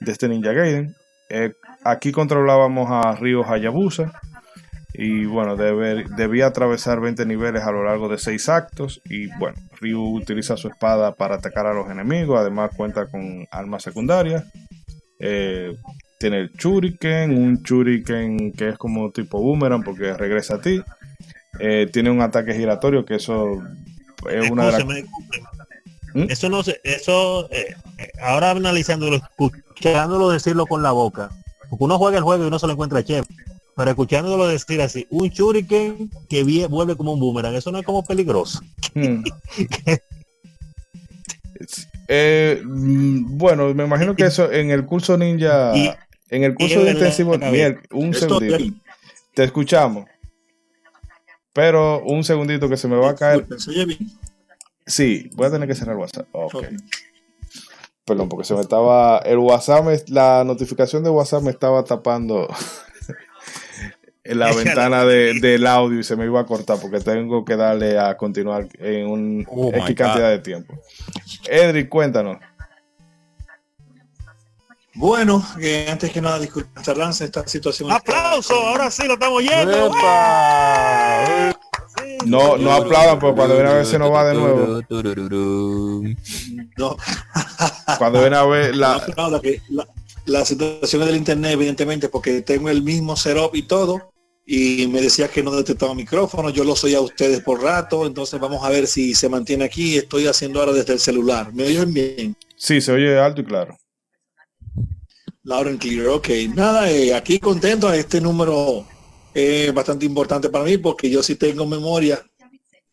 de 0.00 0.12
este 0.12 0.28
Ninja 0.28 0.52
Gaiden. 0.52 0.94
Eh, 1.30 1.52
aquí 1.82 2.12
controlábamos 2.12 2.88
a 2.92 3.16
Ryo 3.16 3.44
Hayabusa 3.44 4.12
y 4.92 5.24
bueno, 5.24 5.56
debía 5.56 6.46
atravesar 6.46 7.00
20 7.00 7.26
niveles 7.26 7.64
a 7.64 7.72
lo 7.72 7.82
largo 7.82 8.08
de 8.08 8.18
6 8.18 8.48
actos 8.48 9.02
y 9.04 9.26
bueno, 9.38 9.56
Ryu 9.80 10.00
utiliza 10.00 10.56
su 10.56 10.68
espada 10.68 11.12
para 11.16 11.34
atacar 11.34 11.66
a 11.66 11.74
los 11.74 11.90
enemigos, 11.90 12.38
además 12.38 12.70
cuenta 12.76 13.06
con 13.06 13.48
armas 13.50 13.82
secundarias. 13.82 14.44
Eh, 15.18 15.76
tiene 16.20 16.38
el 16.38 16.52
Shuriken, 16.52 17.36
un 17.36 17.62
Shuriken 17.64 18.52
que 18.52 18.68
es 18.68 18.78
como 18.78 19.10
tipo 19.10 19.40
boomerang 19.40 19.82
porque 19.82 20.14
regresa 20.14 20.54
a 20.54 20.60
ti. 20.60 20.80
Eh, 21.60 21.88
tiene 21.92 22.10
un 22.10 22.20
ataque 22.20 22.54
giratorio 22.54 23.04
que 23.04 23.14
eso 23.16 23.62
es 24.30 24.50
una 24.50 24.66
de 24.66 24.72
las... 24.72 24.84
¿Mm? 26.14 26.26
Eso 26.30 26.48
no 26.48 26.62
sé, 26.62 26.80
eso, 26.84 27.48
eh, 27.50 27.74
eh, 27.98 28.08
ahora 28.22 28.50
analizándolo, 28.52 29.16
escuchándolo 29.16 30.30
decirlo 30.30 30.66
con 30.66 30.82
la 30.82 30.92
boca, 30.92 31.30
porque 31.68 31.84
uno 31.84 31.98
juega 31.98 32.18
el 32.18 32.22
juego 32.24 32.44
y 32.44 32.46
uno 32.46 32.58
se 32.60 32.66
lo 32.68 32.72
encuentra 32.74 33.02
chévere, 33.04 33.26
pero 33.74 33.90
escuchándolo 33.90 34.46
decir 34.46 34.80
así, 34.80 35.06
un 35.10 35.28
shuriken 35.28 36.08
que 36.28 36.44
vie- 36.44 36.68
vuelve 36.68 36.94
como 36.96 37.12
un 37.14 37.18
boomerang, 37.20 37.54
eso 37.56 37.72
no 37.72 37.78
es 37.80 37.84
como 37.84 38.04
peligroso. 38.04 38.60
Hmm. 38.94 39.24
Eh, 42.08 42.60
mm, 42.64 43.38
bueno, 43.38 43.72
me 43.74 43.84
imagino 43.84 44.14
que 44.14 44.26
eso 44.26 44.50
en 44.52 44.70
el 44.70 44.84
curso 44.84 45.16
ninja, 45.16 45.72
Y- 45.74 45.90
en 46.30 46.44
el 46.44 46.54
curso 46.54 46.82
de 46.82 46.90
intensivo, 46.92 47.32
un 47.92 48.12
segundito, 48.14 48.58
te 49.34 49.44
escuchamos. 49.44 50.06
Pero 51.54 52.02
un 52.04 52.22
segundito 52.24 52.68
que 52.68 52.76
se 52.76 52.88
me 52.88 52.96
va 52.96 53.10
a 53.10 53.14
caer. 53.14 53.46
Sí, 54.86 55.30
voy 55.34 55.46
a 55.46 55.50
tener 55.50 55.66
que 55.66 55.74
cerrar 55.74 55.94
el 55.94 56.00
WhatsApp. 56.00 56.26
Ok. 56.32 56.64
Perdón, 58.04 58.28
porque 58.28 58.44
se 58.44 58.52
me 58.54 58.60
estaba. 58.60 59.18
El 59.18 59.38
WhatsApp, 59.38 59.82
me- 59.86 60.02
la 60.08 60.44
notificación 60.44 61.02
de 61.04 61.08
WhatsApp 61.10 61.42
me 61.42 61.50
estaba 61.50 61.82
tapando 61.84 62.48
en 64.24 64.38
la 64.38 64.52
ventana 64.54 65.04
de- 65.06 65.40
del 65.40 65.66
audio 65.66 66.00
y 66.00 66.04
se 66.04 66.16
me 66.16 66.24
iba 66.26 66.40
a 66.40 66.44
cortar 66.46 66.78
porque 66.82 67.00
tengo 67.00 67.44
que 67.44 67.56
darle 67.56 67.98
a 67.98 68.16
continuar 68.16 68.68
en 68.78 69.06
un 69.08 69.46
Oh 69.48 69.70
X 69.72 69.94
cantidad 69.96 70.30
de 70.30 70.38
tiempo. 70.40 70.74
Edric, 71.48 71.88
cuéntanos. 71.88 72.38
Bueno, 74.94 75.44
que 75.58 75.88
antes 75.88 76.12
que 76.12 76.20
nada, 76.20 76.38
disculpen 76.38 76.72
lance 76.96 77.24
esta 77.24 77.46
situación. 77.48 77.90
¡Aplauso! 77.90 78.54
Ahora 78.54 78.90
sí 78.90 79.06
lo 79.06 79.14
estamos 79.14 79.42
yendo. 79.42 79.86
¡Epa! 79.86 81.58
No, 82.26 82.56
no 82.56 82.72
aplaudan, 82.72 83.18
porque 83.18 83.36
cuando 83.36 83.54
viene 83.54 83.70
a 83.70 83.74
ver 83.74 83.86
se 83.86 83.98
nos 83.98 84.12
va 84.12 84.24
de 84.24 84.34
nuevo. 84.34 84.80
No, 86.76 86.96
Cuando 87.98 88.20
viene 88.20 88.36
a 88.36 88.44
ver 88.44 88.76
la. 88.76 89.04
no, 89.16 89.40
que 89.40 89.60
la, 89.68 89.86
la 90.26 90.44
situación 90.44 91.04
del 91.04 91.16
internet, 91.16 91.52
evidentemente, 91.52 92.08
porque 92.08 92.42
tengo 92.42 92.68
el 92.70 92.82
mismo 92.82 93.16
setup 93.16 93.54
y 93.54 93.62
todo. 93.62 94.10
Y 94.46 94.86
me 94.88 95.00
decía 95.00 95.28
que 95.28 95.42
no 95.42 95.52
detectaba 95.52 95.94
micrófono, 95.94 96.50
yo 96.50 96.64
lo 96.64 96.76
soy 96.76 96.94
a 96.94 97.00
ustedes 97.00 97.40
por 97.40 97.62
rato, 97.62 98.04
entonces 98.04 98.38
vamos 98.38 98.62
a 98.62 98.68
ver 98.68 98.86
si 98.86 99.14
se 99.14 99.30
mantiene 99.30 99.64
aquí. 99.64 99.96
Estoy 99.96 100.26
haciendo 100.26 100.60
ahora 100.60 100.72
desde 100.72 100.92
el 100.92 101.00
celular. 101.00 101.52
¿Me 101.54 101.64
oyen 101.64 101.94
bien? 101.94 102.36
Sí, 102.54 102.82
se 102.82 102.92
oye 102.92 103.18
alto 103.18 103.40
y 103.40 103.44
claro. 103.44 103.76
Loud 105.44 105.68
and 105.68 105.78
clear, 105.78 106.08
ok. 106.08 106.28
Nada, 106.54 106.90
eh, 106.90 107.14
aquí 107.14 107.38
contento, 107.38 107.92
este 107.92 108.18
número 108.18 108.86
es 109.34 109.74
bastante 109.74 110.06
importante 110.06 110.48
para 110.48 110.64
mí 110.64 110.78
porque 110.78 111.10
yo 111.10 111.22
sí 111.22 111.36
tengo 111.36 111.66
memoria. 111.66 112.24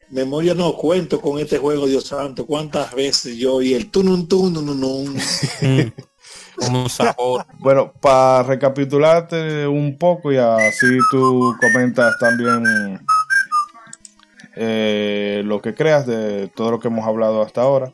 Memoria 0.09 0.53
no 0.53 0.75
cuento 0.75 1.21
con 1.21 1.39
este 1.39 1.57
juego, 1.57 1.87
Dios 1.87 2.07
santo. 2.07 2.45
¿Cuántas 2.45 2.93
veces 2.93 3.37
yo 3.37 3.61
y 3.61 3.73
el 3.73 3.89
tunun 3.89 4.27
tunun 4.27 4.65
tunun, 4.65 5.17
Como 6.57 6.81
un 6.83 6.89
sabor. 6.89 7.45
Bueno, 7.59 7.93
para 8.01 8.43
recapitularte 8.43 9.65
un 9.65 9.97
poco 9.97 10.33
y 10.33 10.37
así 10.37 10.97
tú 11.09 11.55
comentas 11.61 12.17
también 12.19 12.99
eh, 14.57 15.41
lo 15.45 15.61
que 15.61 15.73
creas 15.73 16.05
de 16.05 16.49
todo 16.49 16.71
lo 16.71 16.79
que 16.81 16.89
hemos 16.89 17.07
hablado 17.07 17.41
hasta 17.41 17.61
ahora. 17.61 17.93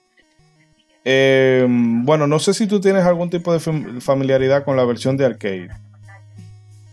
Eh, 1.10 1.66
bueno, 1.70 2.28
no 2.28 2.38
sé 2.38 2.54
si 2.54 2.68
tú 2.68 2.82
tienes 2.82 3.06
algún 3.06 3.30
tipo 3.30 3.54
de 3.54 3.60
fam- 3.60 4.02
familiaridad 4.02 4.66
con 4.66 4.76
la 4.76 4.84
versión 4.84 5.16
de 5.16 5.26
arcade. 5.26 5.70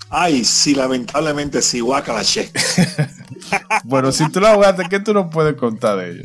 Ay, 0.09 0.45
sí, 0.45 0.73
lamentablemente 0.75 1.61
sí, 1.61 1.81
guacalache. 1.81 2.51
Bueno, 3.85 4.13
si 4.13 4.29
tú 4.31 4.41
la 4.41 4.55
jugaste, 4.55 4.85
¿qué 4.89 5.01
tú 5.01 5.13
nos 5.13 5.31
puedes 5.33 5.55
contar 5.55 5.99
de 5.99 6.11
ella? 6.13 6.23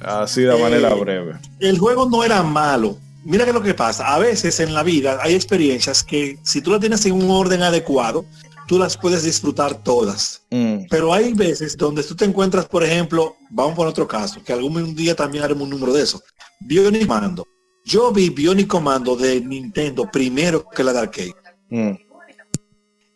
Así 0.00 0.40
de 0.42 0.56
manera 0.56 0.88
Eh, 0.90 0.94
breve. 1.00 1.32
El 1.60 1.78
juego 1.78 2.08
no 2.08 2.24
era 2.24 2.42
malo. 2.42 2.98
Mira 3.24 3.44
que 3.44 3.52
lo 3.52 3.62
que 3.62 3.74
pasa. 3.74 4.14
A 4.14 4.18
veces 4.18 4.58
en 4.60 4.72
la 4.74 4.82
vida 4.82 5.18
hay 5.22 5.34
experiencias 5.34 6.02
que 6.02 6.38
si 6.42 6.60
tú 6.62 6.70
las 6.70 6.80
tienes 6.80 7.04
en 7.06 7.12
un 7.12 7.30
orden 7.30 7.62
adecuado, 7.62 8.24
tú 8.72 8.78
las 8.78 8.96
puedes 8.96 9.22
disfrutar 9.22 9.82
todas. 9.84 10.46
Mm, 10.48 10.86
Pero 10.88 11.12
hay 11.12 11.34
veces 11.34 11.76
donde 11.76 12.02
tú 12.02 12.16
te 12.16 12.24
encuentras, 12.24 12.64
por 12.64 12.82
ejemplo, 12.82 13.36
vamos 13.50 13.74
por 13.74 13.86
otro 13.86 14.08
caso, 14.08 14.42
que 14.42 14.50
algún 14.50 14.94
día 14.94 15.14
también 15.14 15.44
haremos 15.44 15.64
un 15.64 15.68
número 15.68 15.92
de 15.92 16.02
eso. 16.04 16.22
Bionic 16.58 17.06
Commando. 17.06 17.46
Yo 17.84 18.10
vi 18.12 18.30
Bionic 18.30 18.68
Commando 18.68 19.14
de 19.14 19.42
Nintendo 19.42 20.08
primero 20.10 20.66
que 20.70 20.82
la 20.82 20.94
de 20.94 20.98
arcade. 21.00 21.34
mm. 21.68 21.90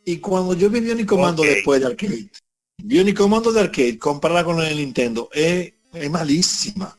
Y 0.04 0.18
cuando 0.18 0.52
yo 0.52 0.68
vi 0.68 0.80
Bionic 0.80 1.06
Commando 1.06 1.40
Ok. 1.40 1.48
después 1.48 1.80
de 1.80 1.86
arcade, 1.86 2.30
Bionic 2.76 3.16
Commando 3.16 3.50
de 3.50 3.60
arcade, 3.60 3.98
comparada 3.98 4.44
con 4.44 4.58
la 4.58 4.64
de 4.64 4.74
Nintendo, 4.74 5.30
es, 5.32 5.72
es 5.94 6.10
malísima. 6.10 6.94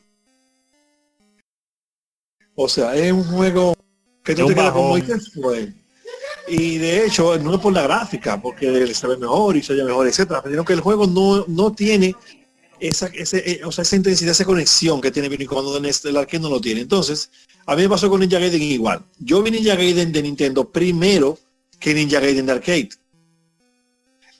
O 2.56 2.68
sea, 2.68 2.96
es 2.96 3.12
un 3.12 3.22
juego 3.22 3.76
que 4.24 4.34
tú 4.34 4.48
te 4.48 4.54
quedas 4.56 4.72
como, 4.72 4.94
bajón. 4.94 4.98
¿y 4.98 5.02
qué 5.06 5.20
fue? 5.40 5.74
Y 6.50 6.78
de 6.78 7.06
hecho, 7.06 7.38
no 7.38 7.54
es 7.54 7.60
por 7.60 7.72
la 7.72 7.82
gráfica, 7.82 8.40
porque 8.40 8.94
se 8.94 9.06
ve 9.06 9.16
mejor 9.16 9.56
y 9.56 9.62
se 9.62 9.72
oye 9.72 9.84
mejor, 9.84 10.06
etcétera, 10.06 10.42
sino 10.46 10.64
que 10.64 10.72
el 10.72 10.80
juego 10.80 11.06
no, 11.06 11.44
no 11.48 11.72
tiene 11.72 12.14
esa, 12.80 13.06
ese, 13.08 13.38
eh, 13.50 13.60
o 13.64 13.72
sea, 13.72 13.82
esa 13.82 13.96
intensidad, 13.96 14.30
esa 14.32 14.44
conexión 14.44 15.00
que 15.00 15.10
tiene 15.10 15.28
Bionic 15.28 15.48
Commando 15.48 15.76
en 15.78 15.84
este, 15.86 16.08
el 16.10 16.16
arcade 16.16 16.40
no 16.40 16.48
lo 16.50 16.60
tiene. 16.60 16.80
Entonces, 16.82 17.30
a 17.66 17.74
mí 17.76 17.82
me 17.82 17.88
pasó 17.88 18.08
con 18.08 18.20
Ninja 18.20 18.38
Gaiden 18.38 18.62
igual. 18.62 19.02
Yo 19.18 19.42
vi 19.42 19.50
Ninja 19.50 19.74
Gaiden 19.74 20.12
de 20.12 20.22
Nintendo 20.22 20.68
primero 20.68 21.38
que 21.80 21.92
Ninja 21.94 22.20
Gaiden 22.20 22.46
de 22.46 22.52
arcade. 22.52 22.88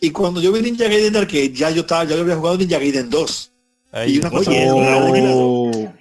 Y 0.00 0.10
cuando 0.10 0.40
yo 0.40 0.52
vi 0.52 0.62
Ninja 0.62 0.84
Gaiden 0.88 1.12
de 1.12 1.18
arcade, 1.18 1.52
ya 1.52 1.70
yo 1.70 1.80
estaba, 1.80 2.04
ya 2.04 2.14
yo 2.14 2.22
había 2.22 2.36
jugado 2.36 2.56
Ninja 2.56 2.78
Gaiden 2.78 3.10
2. 3.10 3.52
Ahí, 3.90 4.14
Y 4.14 4.18
una 4.18 4.30
cosa- 4.30 4.50
Oye, 4.50 4.66
Oh, 4.70 5.92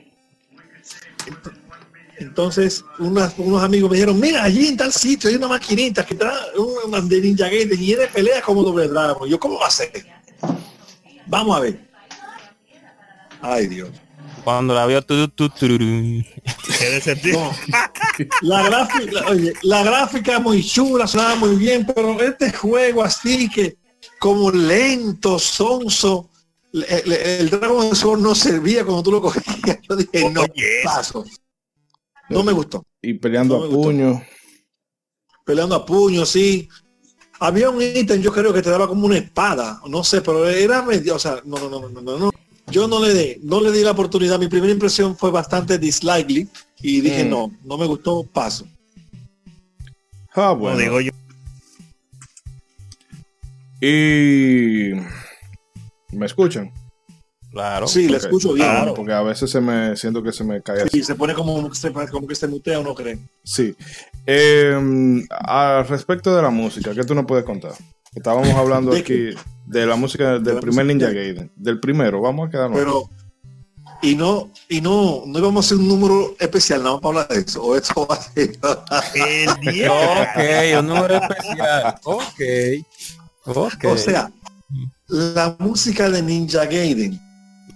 Entonces, 2.20 2.84
unas- 3.00 3.34
unos 3.38 3.64
amigos 3.64 3.90
me 3.92 3.98
dijeron, 3.98 4.20
mira, 4.20 4.44
allí 4.44 4.68
en 4.68 4.78
tal 4.78 4.92
sitio 4.92 5.30
hay 5.30 5.36
una 5.36 5.48
maquinita 5.48 6.06
que 6.06 6.16
trae 6.16 6.34
una 6.58 7.00
de 7.02 7.22
Ninja 7.22 7.46
Gaiden 7.46 7.82
y 7.82 7.94
de 7.94 8.08
pelea 8.08 8.42
como 8.42 8.64
doble 8.64 8.88
Dragon. 8.88 9.30
Yo, 9.30 9.40
¿cómo 9.40 9.60
va 9.60 9.68
a 9.68 9.72
ser? 9.72 9.92
Vamos 11.28 11.56
a 11.58 11.60
ver. 11.60 11.80
Ay, 13.42 13.68
Dios. 13.68 13.90
Cuando 14.44 14.74
la 14.74 14.86
vio 14.86 15.02
tu, 15.04 15.28
tu, 15.30 15.50
decepción. 16.80 17.52
No. 18.42 18.50
La 18.50 18.64
gráfica, 18.64 19.12
la- 19.12 19.28
oye, 19.28 19.54
la 19.62 19.84
gráfica 19.84 20.40
muy 20.40 20.64
chula, 20.64 21.06
sonaba 21.06 21.36
muy 21.36 21.56
bien, 21.56 21.86
pero 21.86 22.20
este 22.20 22.52
juego 22.52 23.04
así 23.04 23.48
que 23.48 23.78
como 24.20 24.50
lento, 24.50 25.38
sonso, 25.38 26.30
el, 26.74 26.84
el- 26.86 27.12
el 27.14 27.50
Dragon 27.52 27.96
Sword 27.96 28.22
no 28.22 28.34
servía 28.34 28.84
cuando 28.84 29.04
tú 29.04 29.12
lo 29.12 29.22
cogías. 29.22 29.44
Yo 29.88 29.96
dije, 29.96 30.30
no, 30.32 30.42
Oye. 30.42 30.82
paso. 30.84 31.24
No 32.30 32.44
me 32.44 32.52
gustó. 32.52 32.84
y 33.02 33.14
peleando 33.14 33.60
No 33.60 33.66
a 33.66 33.70
puño. 33.70 34.22
Peleando 35.46 35.76
a 35.76 35.86
puños, 35.86 36.30
sí. 36.30 36.68
Había 37.40 37.70
un 37.70 37.82
ítem, 37.82 38.22
yo 38.22 38.34
creo 38.34 38.52
que 38.54 38.62
te 38.62 38.70
daba 38.70 38.88
como 38.88 39.06
una 39.06 39.18
espada, 39.18 39.80
no 39.88 40.04
sé, 40.04 40.22
pero 40.22 40.48
era 40.50 40.82
medio, 40.82 41.16
o 41.16 41.20
sea, 41.20 41.40
no, 41.46 41.58
no, 41.58 41.70
no, 41.70 41.88
no, 41.90 42.02
no, 42.02 42.18
no. 42.18 42.32
Yo 42.70 42.88
no 42.88 43.00
le 43.00 43.14
di, 43.14 43.40
no 43.44 43.62
le 43.62 43.72
di 43.72 43.82
la 43.84 43.92
oportunidad. 43.92 44.40
Mi 44.40 44.48
primera 44.48 44.74
impresión 44.74 45.16
fue 45.16 45.32
bastante 45.32 45.78
dislikely 45.78 46.50
y 46.82 47.00
dije, 47.02 47.24
Mm. 47.24 47.30
no, 47.30 47.52
no 47.64 47.78
me 47.78 47.86
gustó, 47.86 48.24
paso. 48.24 48.68
Ah, 50.34 50.52
bueno. 50.52 50.78
digo 50.78 51.00
yo. 51.00 51.12
Y 53.80 54.92
me 56.12 56.26
escuchan. 56.26 56.72
Claro. 57.58 57.88
Sí, 57.88 58.08
le 58.08 58.18
Ok, 58.18 58.24
escucho 58.24 58.54
bien. 58.54 58.68
claro. 58.68 58.94
Porque 58.94 59.14
a 59.14 59.22
veces 59.24 59.50
se 59.50 59.60
me 59.60 59.96
siento 59.98 60.22
que 60.22 60.32
se 60.32 60.44
me 60.44 60.62
cae 60.62 60.82
así. 60.84 60.90
Sí, 61.00 61.04
se 61.04 61.16
pone 61.16 61.34
como, 61.34 61.74
se- 61.74 61.92
como 61.92 62.28
que 62.28 62.36
se 62.36 62.48
mutea 62.48 62.80
o 62.80 62.84
no 62.84 62.94
cree. 62.94 63.18
Sí. 63.44 63.76
Eh, 64.28 65.26
al 65.32 65.88
respecto 65.88 66.36
de 66.36 66.42
la 66.44 66.52
música, 66.52 66.94
¿qué 66.94 67.04
tú 67.04 67.16
nos 67.16 67.26
puedes 67.26 67.46
contar? 67.46 67.72
Estábamos 68.14 68.50
hablando 68.50 68.92
¿De 68.92 69.00
aquí 69.00 69.30
de 69.66 69.86
la 69.88 69.96
música 69.96 70.38
del 70.40 70.56
la 70.56 70.62
primer 70.62 70.86
música? 70.86 71.08
Ninja 71.08 71.10
Gaiden. 71.12 71.52
Del 71.56 71.80
primero, 71.80 72.22
vamos 72.22 72.48
a 72.48 72.52
quedarnos. 72.52 72.78
Pero, 72.78 73.10
y 74.04 74.14
no, 74.16 74.52
y 74.70 74.80
no, 74.80 75.24
no 75.26 75.40
íbamos 75.40 75.66
a 75.66 75.68
hacer 75.68 75.78
un 75.80 75.88
número 75.88 76.36
especial, 76.40 76.84
nada 76.84 76.94
más 76.94 77.02
para 77.02 77.22
hablar 77.22 77.38
de 77.38 77.44
eso. 77.44 77.64
O 77.64 77.76
eso 77.76 78.06
va 78.08 78.16
a 78.16 78.22
ser. 78.22 78.52
Ok, 79.90 80.80
un 80.80 80.88
número 80.88 81.16
especial. 81.16 81.96
Ok. 82.04 82.42
Ok. 83.46 83.86
O 83.86 83.98
sea, 83.98 84.32
la 85.08 85.56
música 85.60 86.10
de 86.10 86.22
Ninja 86.22 86.66
Gaiden. 86.66 87.20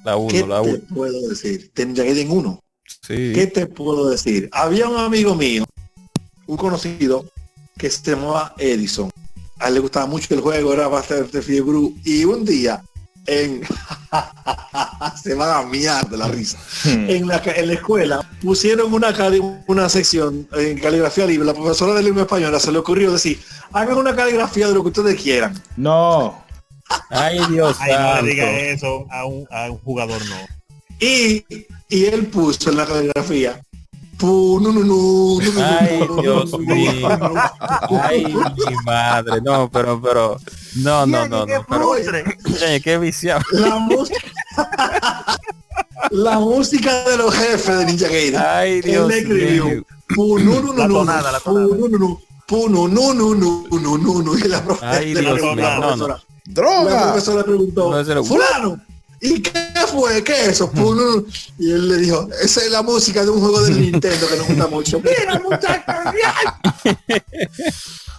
La 0.04 0.14
¿Qué 0.30 0.44
1, 0.44 0.48
la 0.48 0.62
te 0.62 0.70
1. 0.70 0.80
puedo 0.94 1.30
decir? 1.30 1.72
De 1.74 1.86
Ninja 1.86 2.04
Gaiden 2.04 2.32
1. 2.32 2.64
Sí. 3.02 3.32
¿Qué 3.34 3.48
te 3.48 3.68
puedo 3.68 4.10
decir? 4.10 4.50
Había 4.52 4.88
un 4.88 4.98
amigo 4.98 5.36
mío, 5.36 5.64
un 6.48 6.58
conocido, 6.58 7.26
que 7.78 7.90
se 7.90 8.12
llamaba 8.12 8.54
Edison. 8.58 9.10
A 9.60 9.68
él 9.68 9.76
le 9.76 9.80
gustaba 9.80 10.06
mucho 10.06 10.34
el 10.34 10.42
juego, 10.42 10.74
era 10.74 10.88
bastante 10.88 11.42
fiebre. 11.42 11.78
Y 12.04 12.26
un 12.26 12.46
día, 12.46 12.84
en 13.28 13.62
se 15.24 15.34
van 15.34 15.50
a 15.50 15.68
miar 15.68 16.10
de 16.10 16.18
la 16.18 16.28
risa. 16.28 16.58
Hmm. 16.84 17.10
En 17.10 17.28
la, 17.28 17.42
en 17.44 17.72
escuela 17.72 18.28
pusieron 18.42 18.94
una, 18.94 19.14
una 19.68 19.90
sección 19.90 20.48
en 20.54 20.80
caligrafía 20.80 21.26
libre. 21.26 21.46
La 21.46 21.54
profesora 21.54 21.94
de 21.94 22.04
lengua 22.04 22.24
española 22.24 22.60
se 22.60 22.72
le 22.72 22.80
ocurrió 22.80 23.12
decir, 23.12 23.40
hagan 23.72 23.98
una 23.98 24.16
caligrafía 24.16 24.68
de 24.68 24.74
lo 24.74 24.82
que 24.82 24.90
ustedes 24.90 25.22
quieran. 25.22 25.62
No. 25.78 26.44
Ay, 27.10 27.40
Dios 27.50 27.78
Ay, 27.80 27.94
no 27.94 28.22
le 28.22 28.30
diga 28.30 28.50
eso 28.60 29.06
a 29.10 29.26
un, 29.26 29.48
a 29.52 29.70
un 29.70 29.78
jugador, 29.80 30.22
no. 30.28 30.36
Y, 31.00 31.44
y 31.90 32.06
él 32.06 32.28
puso 32.28 32.70
en 32.70 32.78
la 32.78 32.86
nu, 34.62 34.72
nu, 34.72 34.84
nu, 34.84 35.42
nu, 35.42 35.62
Ay, 35.64 36.08
Dios 36.22 36.60
mío. 36.60 37.08
Ay, 38.04 38.24
mi 38.26 38.76
madre. 38.86 39.42
No, 39.42 39.70
pero, 39.70 40.00
pero. 40.00 40.38
No, 40.76 41.06
no, 41.06 41.28
no, 41.28 41.46
no. 41.46 41.66
Pero, 41.68 41.90
oye, 41.90 42.82
qué 42.82 42.98
viciado. 43.00 43.42
La 43.52 43.78
música. 43.78 44.20
la 46.12 46.40
música 46.40 47.04
de 47.10 47.18
los 47.18 47.34
jefes 47.34 47.78
de 47.80 47.86
Ninja 47.86 48.08
Gaiden. 48.08 48.42
Ay, 48.46 48.82
Dios 48.82 49.12
escribió. 49.12 49.66
mío. 49.66 49.84
nu, 50.40 50.62
nu, 50.62 50.74
La 50.74 50.88
nu, 50.88 50.94
tonada, 50.96 51.32
la 51.32 51.40
pu, 51.40 51.52
nu, 51.58 51.88
nu, 51.88 51.98
nu, 51.98 52.22
pu, 52.46 52.70
nu, 52.70 52.88
nu, 52.88 53.14
nu, 53.14 53.34
nu, 53.34 53.68
nu, 53.72 53.98
nu, 53.98 54.22
nu. 54.22 54.38
Y 54.38 54.48
la 54.48 54.62
profe- 54.64 54.86
Ay, 54.86 55.14
la 55.14 55.22
Dios 55.22 55.40
pro- 55.40 55.56
mío, 55.56 55.64
la 55.64 55.78
no, 55.78 55.96
La 56.54 56.62
¡Droga! 56.62 57.04
profesora 57.12 57.38
le 57.40 57.44
preguntó, 57.46 57.92
No, 57.92 58.00
ese 58.00 58.12
era- 58.12 58.24
fulano, 58.24 58.82
¿y 59.22 59.42
qué 59.42 59.52
fue? 59.88 60.24
¿Qué 60.24 60.34
es 60.34 60.48
eso? 60.50 60.72
Y 61.58 61.72
él 61.72 61.88
le 61.90 61.98
dijo, 61.98 62.28
esa 62.42 62.62
es 62.62 62.72
la 62.72 62.82
música 62.82 63.24
de 63.24 63.30
un 63.30 63.40
juego 63.40 63.62
de 63.62 63.72
Nintendo 63.74 64.28
que 64.28 64.36
nos 64.38 64.48
gusta 64.48 64.68
mucho. 64.68 65.00
Mira, 65.04 65.40
muchachos, 65.40 65.96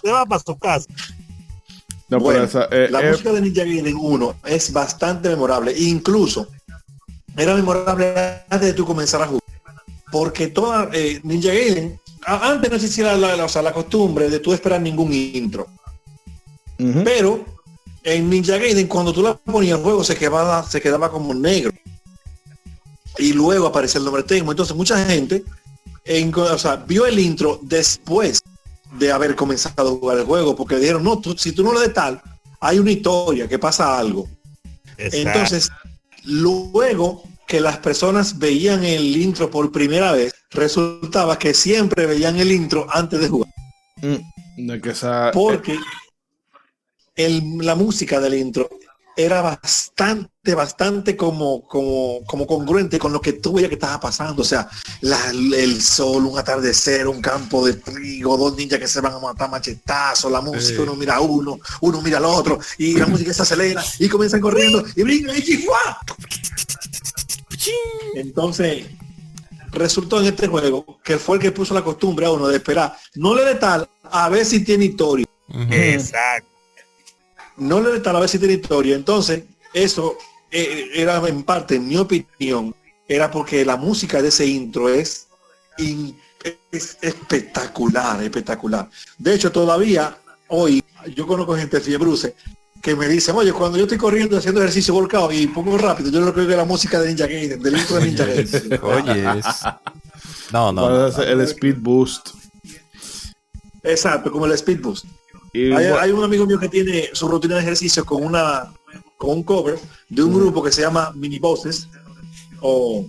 Se 0.03 0.11
va 0.11 0.25
para 0.25 0.43
su 0.43 0.57
casa. 0.57 0.85
No, 2.09 2.19
Bueno, 2.19 2.45
pero 2.51 2.65
esa, 2.65 2.75
eh, 2.75 2.87
la 2.89 3.01
eh, 3.01 3.11
música 3.11 3.31
de 3.31 3.41
Ninja 3.41 3.63
Gaiden 3.63 3.95
1 3.99 4.35
es 4.45 4.71
bastante 4.73 5.29
memorable. 5.29 5.73
Incluso 5.77 6.47
era 7.37 7.55
memorable 7.55 8.13
antes 8.49 8.67
de 8.69 8.73
tú 8.73 8.85
comenzar 8.85 9.21
a 9.21 9.27
jugar. 9.27 9.41
Porque 10.11 10.47
toda 10.47 10.89
eh, 10.93 11.19
Ninja 11.23 11.47
Gaiden, 11.49 11.99
antes 12.25 12.69
no 12.69 12.75
existía 12.75 13.15
la, 13.15 13.35
la- 13.35 13.45
o 13.45 13.49
sea, 13.49 13.61
la 13.61 13.71
costumbre 13.73 14.29
de 14.29 14.39
tú 14.39 14.53
esperar 14.53 14.81
ningún 14.81 15.11
intro. 15.13 15.67
Pero 17.05 17.45
en 18.03 18.29
Ninja 18.29 18.57
Gaiden, 18.57 18.87
cuando 18.87 19.13
tú 19.13 19.21
la 19.21 19.35
ponías 19.35 19.77
el 19.77 19.83
juego 19.83 20.03
se 20.03 20.15
quedaba, 20.15 20.63
se 20.69 20.81
quedaba 20.81 21.09
como 21.09 21.33
negro. 21.33 21.71
Y 23.17 23.33
luego 23.33 23.67
aparecía 23.67 23.99
el 23.99 24.05
nombre 24.05 24.23
Tecmo. 24.23 24.51
Entonces 24.51 24.75
mucha 24.75 25.03
gente 25.05 25.43
en- 26.05 26.33
o 26.35 26.57
sea, 26.57 26.75
vio 26.77 27.05
el 27.05 27.19
intro 27.19 27.59
después 27.61 28.41
de 28.97 29.11
haber 29.11 29.35
comenzado 29.35 29.87
a 29.89 29.91
jugar 29.99 30.17
el 30.17 30.25
juego. 30.25 30.55
Porque 30.55 30.77
dijeron, 30.77 31.03
no, 31.03 31.19
tú- 31.19 31.37
si 31.37 31.51
tú 31.51 31.63
no 31.63 31.73
le 31.73 31.81
des 31.81 31.93
tal, 31.93 32.21
hay 32.59 32.79
una 32.79 32.91
historia, 32.91 33.47
que 33.47 33.59
pasa 33.59 33.97
algo. 33.97 34.27
Exacto. 34.97 35.17
Entonces, 35.29 35.69
luego 36.23 37.23
que 37.47 37.59
las 37.59 37.77
personas 37.77 38.39
veían 38.39 38.83
el 38.83 39.15
intro 39.17 39.49
por 39.51 39.71
primera 39.71 40.11
vez, 40.11 40.33
resultaba 40.51 41.37
que 41.37 41.53
siempre 41.53 42.05
veían 42.05 42.37
el 42.39 42.51
intro 42.51 42.87
antes 42.89 43.19
de 43.19 43.29
jugar. 43.29 43.51
Mm, 44.01 44.67
de 44.67 44.81
que 44.81 44.89
esa, 44.91 45.31
Porque 45.33 45.77
el- 47.15 47.57
la 47.59 47.75
música 47.75 48.19
del 48.19 48.33
intro 48.35 48.69
era 49.15 49.41
bastante, 49.43 50.55
bastante 50.55 51.15
como, 51.15 51.67
como, 51.67 52.21
como 52.25 52.47
congruente 52.47 52.97
con 52.97 53.13
lo 53.13 53.21
que 53.21 53.33
tú 53.33 53.53
veías 53.53 53.69
que 53.69 53.75
estaba 53.75 53.99
pasando. 53.99 54.41
O 54.41 54.45
sea, 54.45 54.67
la- 55.01 55.29
el 55.29 55.81
sol, 55.83 56.25
un 56.25 56.39
atardecer, 56.39 57.07
un 57.07 57.21
campo 57.21 57.63
de 57.63 57.73
trigo, 57.75 58.35
dos 58.37 58.55
ninjas 58.55 58.79
que 58.79 58.87
se 58.87 59.01
van 59.01 59.13
a 59.13 59.19
matar 59.19 59.51
machetazos, 59.51 60.31
la 60.31 60.41
música, 60.41 60.77
Sí. 60.77 60.81
uno 60.81 60.95
mira 60.95 61.17
a 61.17 61.21
uno, 61.21 61.59
uno 61.81 62.01
mira 62.01 62.17
al 62.17 62.25
otro, 62.25 62.59
y 62.79 62.97
la 62.97 63.05
música 63.05 63.31
se 63.33 63.43
acelera, 63.43 63.83
y 63.99 64.09
comienzan 64.09 64.41
corriendo, 64.41 64.83
y 64.95 65.03
brincan, 65.03 65.37
y 65.37 65.43
¡chifua! 65.43 65.99
Entonces, 68.15 68.85
resultó 69.71 70.19
en 70.19 70.25
este 70.27 70.47
juego 70.47 70.99
que 71.03 71.17
fue 71.17 71.37
el 71.37 71.41
que 71.41 71.51
puso 71.51 71.73
la 71.73 71.83
costumbre 71.83 72.25
a 72.25 72.31
uno 72.31 72.47
de 72.47 72.57
esperar. 72.57 72.95
No 73.15 73.33
le 73.35 73.43
de 73.45 73.55
tal 73.55 73.87
a 74.03 74.29
ver 74.29 74.45
si 74.45 74.63
tiene 74.63 74.85
historia. 74.85 75.25
Exacto. 75.69 76.47
No 77.57 77.81
le 77.81 77.91
de 77.91 77.99
tal 77.99 78.15
a 78.15 78.19
ver 78.19 78.29
si 78.29 78.39
tiene 78.39 78.55
historia. 78.55 78.95
Entonces, 78.95 79.43
eso 79.73 80.17
eh, 80.51 80.89
era 80.93 81.17
en 81.27 81.43
parte, 81.43 81.75
en 81.75 81.87
mi 81.87 81.97
opinión, 81.97 82.75
era 83.07 83.29
porque 83.31 83.63
la 83.65 83.77
música 83.77 84.21
de 84.21 84.29
ese 84.29 84.45
intro 84.45 84.89
es, 84.89 85.27
in- 85.77 86.17
es 86.71 86.97
espectacular, 87.01 88.21
espectacular. 88.23 88.89
De 89.17 89.33
hecho, 89.35 89.51
todavía 89.51 90.17
hoy 90.47 90.83
yo 91.15 91.25
conozco 91.27 91.55
gente 91.55 91.79
fiebruce 91.79 92.35
que 92.81 92.95
me 92.95 93.07
dicen, 93.07 93.35
oye, 93.35 93.53
cuando 93.53 93.77
yo 93.77 93.83
estoy 93.85 93.97
corriendo 93.97 94.37
haciendo 94.37 94.59
ejercicio 94.61 94.93
volcado 94.93 95.31
y 95.31 95.47
pongo 95.47 95.77
rápido, 95.77 96.11
yo 96.11 96.19
lo 96.19 96.33
que 96.33 96.41
oigo 96.41 96.51
es 96.51 96.57
la 96.57 96.65
música 96.65 96.99
de 96.99 97.07
Ninja 97.09 97.27
Gaiden, 97.27 97.61
del 97.61 97.77
intro 97.77 97.95
de 97.97 98.05
Ninja 98.05 98.25
Gaiden. 98.25 98.79
Oye, 98.83 99.23
no, 100.51 100.71
no, 100.73 100.81
¿cuál 100.81 100.93
no, 100.93 101.07
es 101.07 101.17
el 101.17 101.39
speed 101.41 101.77
boost. 101.79 102.29
Exacto, 103.83 104.31
como 104.31 104.45
el 104.45 104.51
speed 104.53 104.81
boost. 104.81 105.05
Y 105.53 105.65
Hay, 105.65 105.71
bueno, 105.71 105.99
hay 105.99 106.11
un 106.11 106.23
amigo 106.23 106.45
mío 106.45 106.59
que 106.59 106.67
tiene 106.69 107.09
su 107.13 107.27
rutina 107.27 107.55
de 107.55 107.61
ejercicio 107.61 108.03
con 108.05 108.23
una 108.23 108.71
con 109.17 109.29
un 109.37 109.43
cover 109.43 109.79
de 110.09 110.21
un 110.23 110.33
grupo 110.33 110.61
que 110.63 110.71
se 110.71 110.81
llama 110.81 111.11
Mini 111.15 111.39
Bosses 111.39 111.87
o 112.59 113.05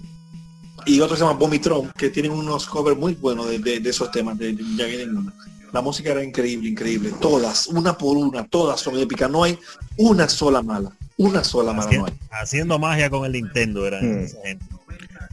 y 0.86 1.00
otro 1.00 1.16
se 1.16 1.22
llama 1.22 1.38
Vomitron 1.38 1.90
que 1.96 2.10
tienen 2.10 2.32
unos 2.32 2.66
covers 2.66 2.98
muy 2.98 3.14
buenos 3.14 3.48
de, 3.48 3.58
de- 3.58 3.80
de 3.80 3.90
esos 3.90 4.10
temas 4.10 4.36
de, 4.38 4.50
1. 4.52 5.32
La 5.72 5.80
música 5.80 6.10
era 6.12 6.22
increíble, 6.22 6.68
increíble. 6.68 7.10
Todas, 7.20 7.66
una 7.68 7.96
por 7.98 8.16
una, 8.16 8.44
todas 8.46 8.80
son 8.80 8.96
épicas. 8.98 9.28
No 9.30 9.42
hay 9.42 9.58
una 9.96 10.28
sola 10.28 10.62
mala. 10.62 10.92
Una 11.16 11.42
sola 11.42 11.72
mala 11.72 11.90
no 11.90 12.04
Haci- 12.06 12.10
hay. 12.10 12.18
haciendo 12.42 12.78
magia 12.78 13.08
con 13.10 13.24
el 13.24 13.32
Nintendo 13.32 13.86
era 13.86 14.00
Mm. 14.00 14.18
esa 14.18 14.38
gente. 14.44 14.64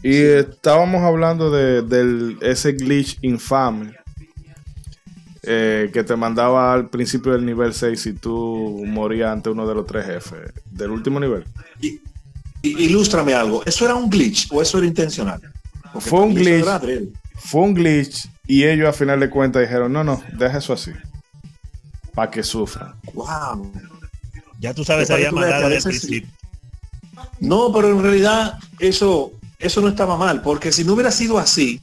y 0.03 0.15
estábamos 0.15 1.03
hablando 1.03 1.51
de 1.51 1.81
del 1.83 2.37
ese 2.41 2.71
glitch 2.71 3.19
infame 3.21 3.93
eh, 5.43 5.89
que 5.93 6.03
te 6.03 6.15
mandaba 6.15 6.73
al 6.73 6.89
principio 6.89 7.31
del 7.33 7.45
nivel 7.45 7.73
6 7.73 7.99
si 7.99 8.13
tú 8.13 8.83
morías 8.85 9.31
ante 9.31 9.49
uno 9.49 9.67
de 9.67 9.73
los 9.75 9.85
tres 9.87 10.05
jefes 10.05 10.51
del 10.69 10.91
último 10.91 11.19
nivel. 11.19 11.45
Y, 11.81 11.99
y- 12.61 12.83
ilústrame 12.85 13.33
algo. 13.33 13.63
¿Eso 13.65 13.85
era 13.85 13.95
un 13.95 14.09
glitch 14.09 14.47
o 14.51 14.61
eso 14.61 14.77
era 14.77 14.87
intencional? 14.87 15.41
Porque 15.93 16.09
Fue 16.09 16.19
un 16.21 16.33
glitch. 16.35 16.65
Fue 17.35 17.61
un 17.61 17.73
glitch 17.73 18.27
y 18.45 18.63
ellos 18.65 18.87
a 18.89 18.93
final 18.93 19.19
de 19.19 19.29
cuentas 19.29 19.61
dijeron, 19.63 19.91
no, 19.91 20.03
no, 20.03 20.21
deja 20.37 20.59
eso 20.59 20.73
así. 20.73 20.91
Para 22.13 22.29
que 22.29 22.43
sufran. 22.43 22.93
Wow. 23.13 23.71
Ya 24.59 24.73
tú 24.73 24.83
sabes, 24.83 25.09
había 25.09 25.31
mandado 25.31 25.69
desde 25.69 25.89
el 25.89 25.97
principio. 25.99 26.29
No, 27.39 27.71
pero 27.73 27.89
en 27.89 28.01
realidad 28.03 28.59
eso, 28.79 29.31
eso 29.57 29.81
no 29.81 29.87
estaba 29.87 30.17
mal, 30.17 30.41
porque 30.41 30.71
si 30.71 30.83
no 30.83 30.93
hubiera 30.93 31.11
sido 31.11 31.39
así, 31.39 31.79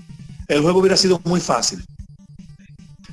el 0.47 0.63
juego 0.63 0.79
hubiera 0.79 0.97
sido 0.97 1.21
muy 1.25 1.41
fácil. 1.41 1.85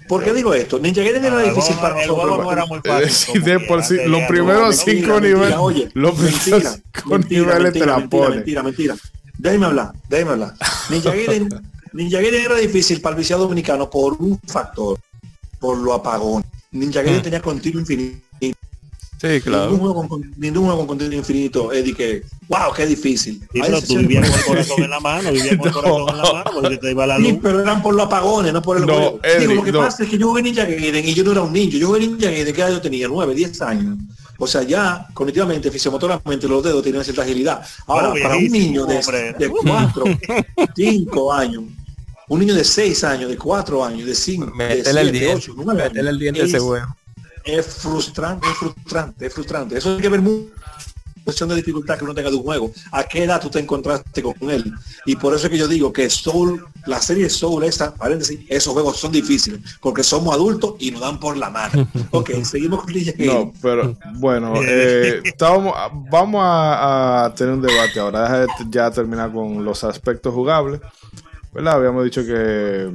¿Por 0.07 0.23
qué 0.23 0.33
digo 0.33 0.53
esto? 0.53 0.77
Ninja 0.79 1.01
Gaiden 1.01 1.25
era 1.25 1.39
Ah, 1.39 1.43
difícil 1.43 1.75
para 1.77 1.95
nosotros. 1.95 2.19
juego 2.19 2.43
no 2.43 2.51
era 2.51 2.65
muy 2.65 2.79
fácil. 2.85 3.43
de 3.43 3.59
por 3.61 3.83
sí, 3.83 3.97
los 4.05 4.21
primeros 4.23 4.75
cinco 4.77 4.91
mentira, 5.13 5.19
niveles. 5.19 5.55
oye, 5.57 5.89
los 5.93 6.13
primeros 6.13 6.45
mentira, 6.45 6.71
cinco 6.71 7.09
mentira, 7.09 7.41
niveles 7.53 7.73
te 7.73 7.79
la 7.85 7.97
mentira, 7.97 8.09
ponen. 8.21 8.35
mentira, 8.37 8.63
mentira. 8.63 8.95
Déjeme 9.37 9.65
hablar, 9.65 9.91
déjeme 10.07 10.31
hablar. 10.31 10.53
Ninja 10.89 11.09
Gaiden, 11.15 11.49
Ninja 11.93 12.21
Gaiden 12.21 12.45
era 12.45 12.55
difícil 12.55 13.01
para 13.01 13.15
el 13.15 13.19
viciado 13.19 13.43
dominicano 13.43 13.89
por 13.89 14.13
un 14.13 14.39
factor, 14.45 14.99
por 15.59 15.77
lo 15.77 15.93
apagón. 15.93 16.43
Ninja 16.71 17.01
Gaiden 17.01 17.19
Mm. 17.21 17.23
tenía 17.23 17.41
continuo 17.41 17.79
infinito. 17.81 18.19
Sí, 19.21 19.41
claro. 19.41 19.77
juego 19.77 20.07
con, 20.07 20.33
ningún 20.37 20.63
juego 20.65 20.77
con 20.79 20.87
contenido 20.87 21.17
infinito 21.17 21.71
es 21.71 21.85
de 21.85 21.93
que, 21.93 22.23
wow, 22.49 22.73
qué 22.75 22.85
difícil. 22.85 23.39
Sí, 23.53 23.59
pero 23.61 23.81
tú 23.81 23.97
vivías 23.97 24.29
con 24.29 24.37
el 24.39 24.45
corazón 24.45 24.83
en 24.83 24.89
la 24.89 24.99
mano, 24.99 25.31
vivías 25.31 25.57
con 25.57 25.67
el 25.67 25.73
corazón 25.73 26.09
en 26.09 26.17
la 26.17 26.33
mano, 26.33 26.51
porque 26.61 26.77
te 26.77 26.91
iba 26.91 27.07
la 27.07 27.17
Sí, 27.17 27.31
luz. 27.31 27.39
pero 27.41 27.61
eran 27.61 27.81
por 27.81 27.95
los 27.95 28.05
apagones, 28.05 28.51
no 28.53 28.61
por 28.61 28.77
el 28.77 28.85
No. 28.85 29.19
Eddie, 29.23 29.39
Digo, 29.39 29.53
lo 29.55 29.63
que 29.63 29.71
no. 29.71 29.79
pasa 29.79 30.03
es 30.03 30.09
que 30.09 30.17
yo 30.17 30.27
jugué 30.27 30.43
Ninja 30.43 30.65
Gaiden 30.65 31.07
y 31.07 31.13
yo 31.13 31.23
no 31.23 31.31
era 31.31 31.41
un 31.41 31.53
niño. 31.53 31.77
Yo 31.77 31.87
jugué 31.87 32.01
Ninja 32.01 32.29
Gaiden 32.29 32.53
que 32.53 32.59
yo 32.61 32.81
tenía 32.81 33.07
9, 33.07 33.33
10 33.33 33.61
años. 33.61 33.97
O 34.37 34.45
sea, 34.47 34.63
ya 34.63 35.07
cognitivamente, 35.13 35.71
fisiomotoramente, 35.71 36.45
los 36.49 36.61
dedos 36.61 36.83
tenían 36.83 37.03
cierta 37.05 37.21
agilidad. 37.21 37.65
Ahora, 37.87 38.09
No, 38.09 38.15
para 38.21 38.35
un 38.35 38.47
niño 38.49 38.85
de, 38.85 38.97
hombre. 38.97 39.33
de 39.39 39.47
4, 39.49 40.03
5 40.75 41.33
años, 41.33 41.63
un 42.27 42.39
niño 42.39 42.53
de 42.53 42.63
6 42.63 43.03
años, 43.05 43.29
de 43.29 43.37
4 43.37 43.85
años, 43.85 44.05
de 44.05 44.13
5, 44.15 44.45
de 44.47 44.51
Métele 44.51 45.01
el 45.01 45.09
7, 45.11 45.11
diente. 45.19 45.35
8, 45.35 45.53
9 45.55 45.83
Métele 45.83 46.09
el 46.09 46.19
diente 46.19 46.41
ese 46.43 46.59
huevo. 46.59 46.95
Es 47.45 47.65
frustrante, 47.67 48.47
es 48.47 48.57
frustrante, 48.57 49.25
es 49.27 49.33
frustrante. 49.33 49.77
Eso 49.77 49.95
hay 49.95 50.01
que 50.01 50.09
ver 50.09 50.21
mucho 50.21 50.51
cuestión 51.25 51.49
de 51.49 51.55
dificultad 51.55 51.97
que 51.97 52.03
uno 52.05 52.13
tenga 52.13 52.29
de 52.29 52.35
un 52.37 52.43
juego. 52.43 52.71
¿A 52.91 53.03
qué 53.03 53.23
edad 53.23 53.41
tú 53.41 53.49
te 53.49 53.59
encontraste 53.59 54.21
con 54.21 54.35
él? 54.49 54.71
Y 55.05 55.15
por 55.15 55.33
eso 55.33 55.47
es 55.47 55.51
que 55.51 55.57
yo 55.57 55.67
digo 55.67 55.91
que 55.91 56.09
Soul, 56.09 56.63
la 56.85 57.01
serie 57.01 57.29
Soul, 57.29 57.63
esta, 57.63 57.93
paréntesis, 57.93 58.39
esos 58.47 58.73
juegos 58.73 58.97
son 58.97 59.11
difíciles, 59.11 59.59
porque 59.81 60.03
somos 60.03 60.33
adultos 60.33 60.75
y 60.79 60.91
nos 60.91 61.01
dan 61.01 61.19
por 61.19 61.35
la 61.35 61.49
mano. 61.49 61.87
Ok, 62.11 62.31
seguimos 62.43 62.83
con 62.83 62.93
No, 63.17 63.51
pero 63.61 63.97
bueno, 64.13 64.53
eh, 64.61 65.21
estábamos, 65.23 65.73
vamos 66.09 66.41
a, 66.43 67.25
a 67.25 67.35
tener 67.35 67.53
un 67.53 67.61
debate 67.61 67.99
ahora. 67.99 68.21
Deja 68.21 68.39
de 68.39 68.47
ya 68.69 68.91
terminar 68.91 69.33
con 69.33 69.65
los 69.65 69.83
aspectos 69.83 70.33
jugables. 70.33 70.79
¿Verdad? 71.51 71.73
Habíamos 71.73 72.03
dicho 72.03 72.23
que 72.25 72.91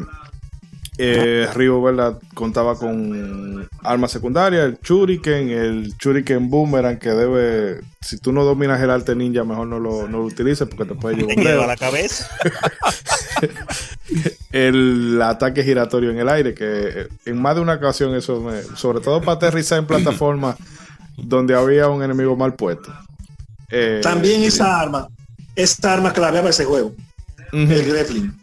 eh, 0.98 1.48
Ryu, 1.54 1.82
¿verdad? 1.82 2.18
Contaba 2.34 2.76
con 2.76 3.68
armas 3.82 4.10
secundarias, 4.12 4.66
el 4.66 4.78
Shuriken, 4.82 5.50
el 5.50 5.94
Shuriken 5.98 6.50
Boomerang 6.50 6.98
que 6.98 7.10
debe, 7.10 7.80
si 8.00 8.18
tú 8.18 8.32
no 8.32 8.44
dominas 8.44 8.80
el 8.82 8.90
arte 8.90 9.14
ninja, 9.14 9.44
mejor 9.44 9.66
no 9.66 9.78
lo, 9.78 10.08
no 10.08 10.18
lo 10.18 10.24
utilices 10.24 10.68
porque 10.68 10.92
te 10.92 11.00
puede 11.00 11.16
llevar 11.16 11.38
un 11.38 11.44
dedo. 11.44 11.66
la 11.66 11.76
cabeza. 11.76 12.28
el 14.52 15.20
ataque 15.22 15.62
giratorio 15.62 16.10
en 16.10 16.18
el 16.18 16.28
aire, 16.28 16.54
que 16.54 16.64
eh, 16.66 17.08
en 17.26 17.40
más 17.40 17.54
de 17.54 17.60
una 17.62 17.74
ocasión 17.74 18.14
eso 18.14 18.40
me, 18.40 18.62
sobre 18.76 19.00
todo 19.00 19.20
para 19.20 19.32
aterrizar 19.36 19.78
en 19.78 19.86
plataformas 19.86 20.56
donde 21.16 21.54
había 21.54 21.88
un 21.88 22.02
enemigo 22.02 22.36
mal 22.36 22.54
puesto. 22.54 22.92
Eh, 23.70 24.00
También 24.02 24.42
esa 24.42 24.80
arma, 24.80 25.08
esa 25.54 25.92
arma 25.92 26.12
clave 26.12 26.38
para 26.38 26.50
ese 26.50 26.64
juego, 26.64 26.92
el 27.52 27.84
grappling. 27.84 28.39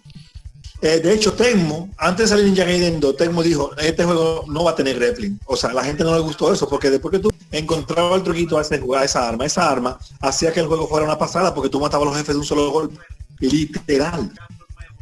Eh, 0.81 0.99
de 0.99 1.13
hecho, 1.13 1.33
Tecmo, 1.33 1.89
antes 1.97 2.29
de 2.29 2.35
salir 2.35 2.45
Ninja 2.45 2.63
Gaiden 2.63 2.99
2, 2.99 3.17
Tecmo 3.17 3.41
dijo, 3.41 3.71
este 3.77 4.03
juego 4.03 4.45
no 4.47 4.63
va 4.63 4.71
a 4.71 4.75
tener 4.75 4.99
grappling. 4.99 5.39
O 5.45 5.55
sea, 5.55 5.71
a 5.71 5.73
la 5.73 5.83
gente 5.83 6.03
no 6.03 6.13
le 6.13 6.21
gustó 6.21 6.53
eso, 6.53 6.69
porque 6.69 6.91
después 6.91 7.11
que 7.13 7.19
tú 7.19 7.31
encontrabas 7.51 8.17
el 8.17 8.23
truquito 8.23 8.57
a, 8.59 8.61
ese, 8.61 8.79
a 8.95 9.03
esa 9.03 9.27
arma, 9.27 9.45
esa 9.45 9.69
arma 9.71 9.97
hacía 10.21 10.53
que 10.53 10.59
el 10.59 10.67
juego 10.67 10.87
fuera 10.87 11.05
una 11.05 11.17
pasada, 11.17 11.53
porque 11.55 11.69
tú 11.69 11.79
matabas 11.79 12.05
a 12.07 12.09
los 12.11 12.17
jefes 12.17 12.35
de 12.35 12.39
un 12.39 12.45
solo 12.45 12.69
golpe. 12.69 12.95
Literal. 13.39 14.31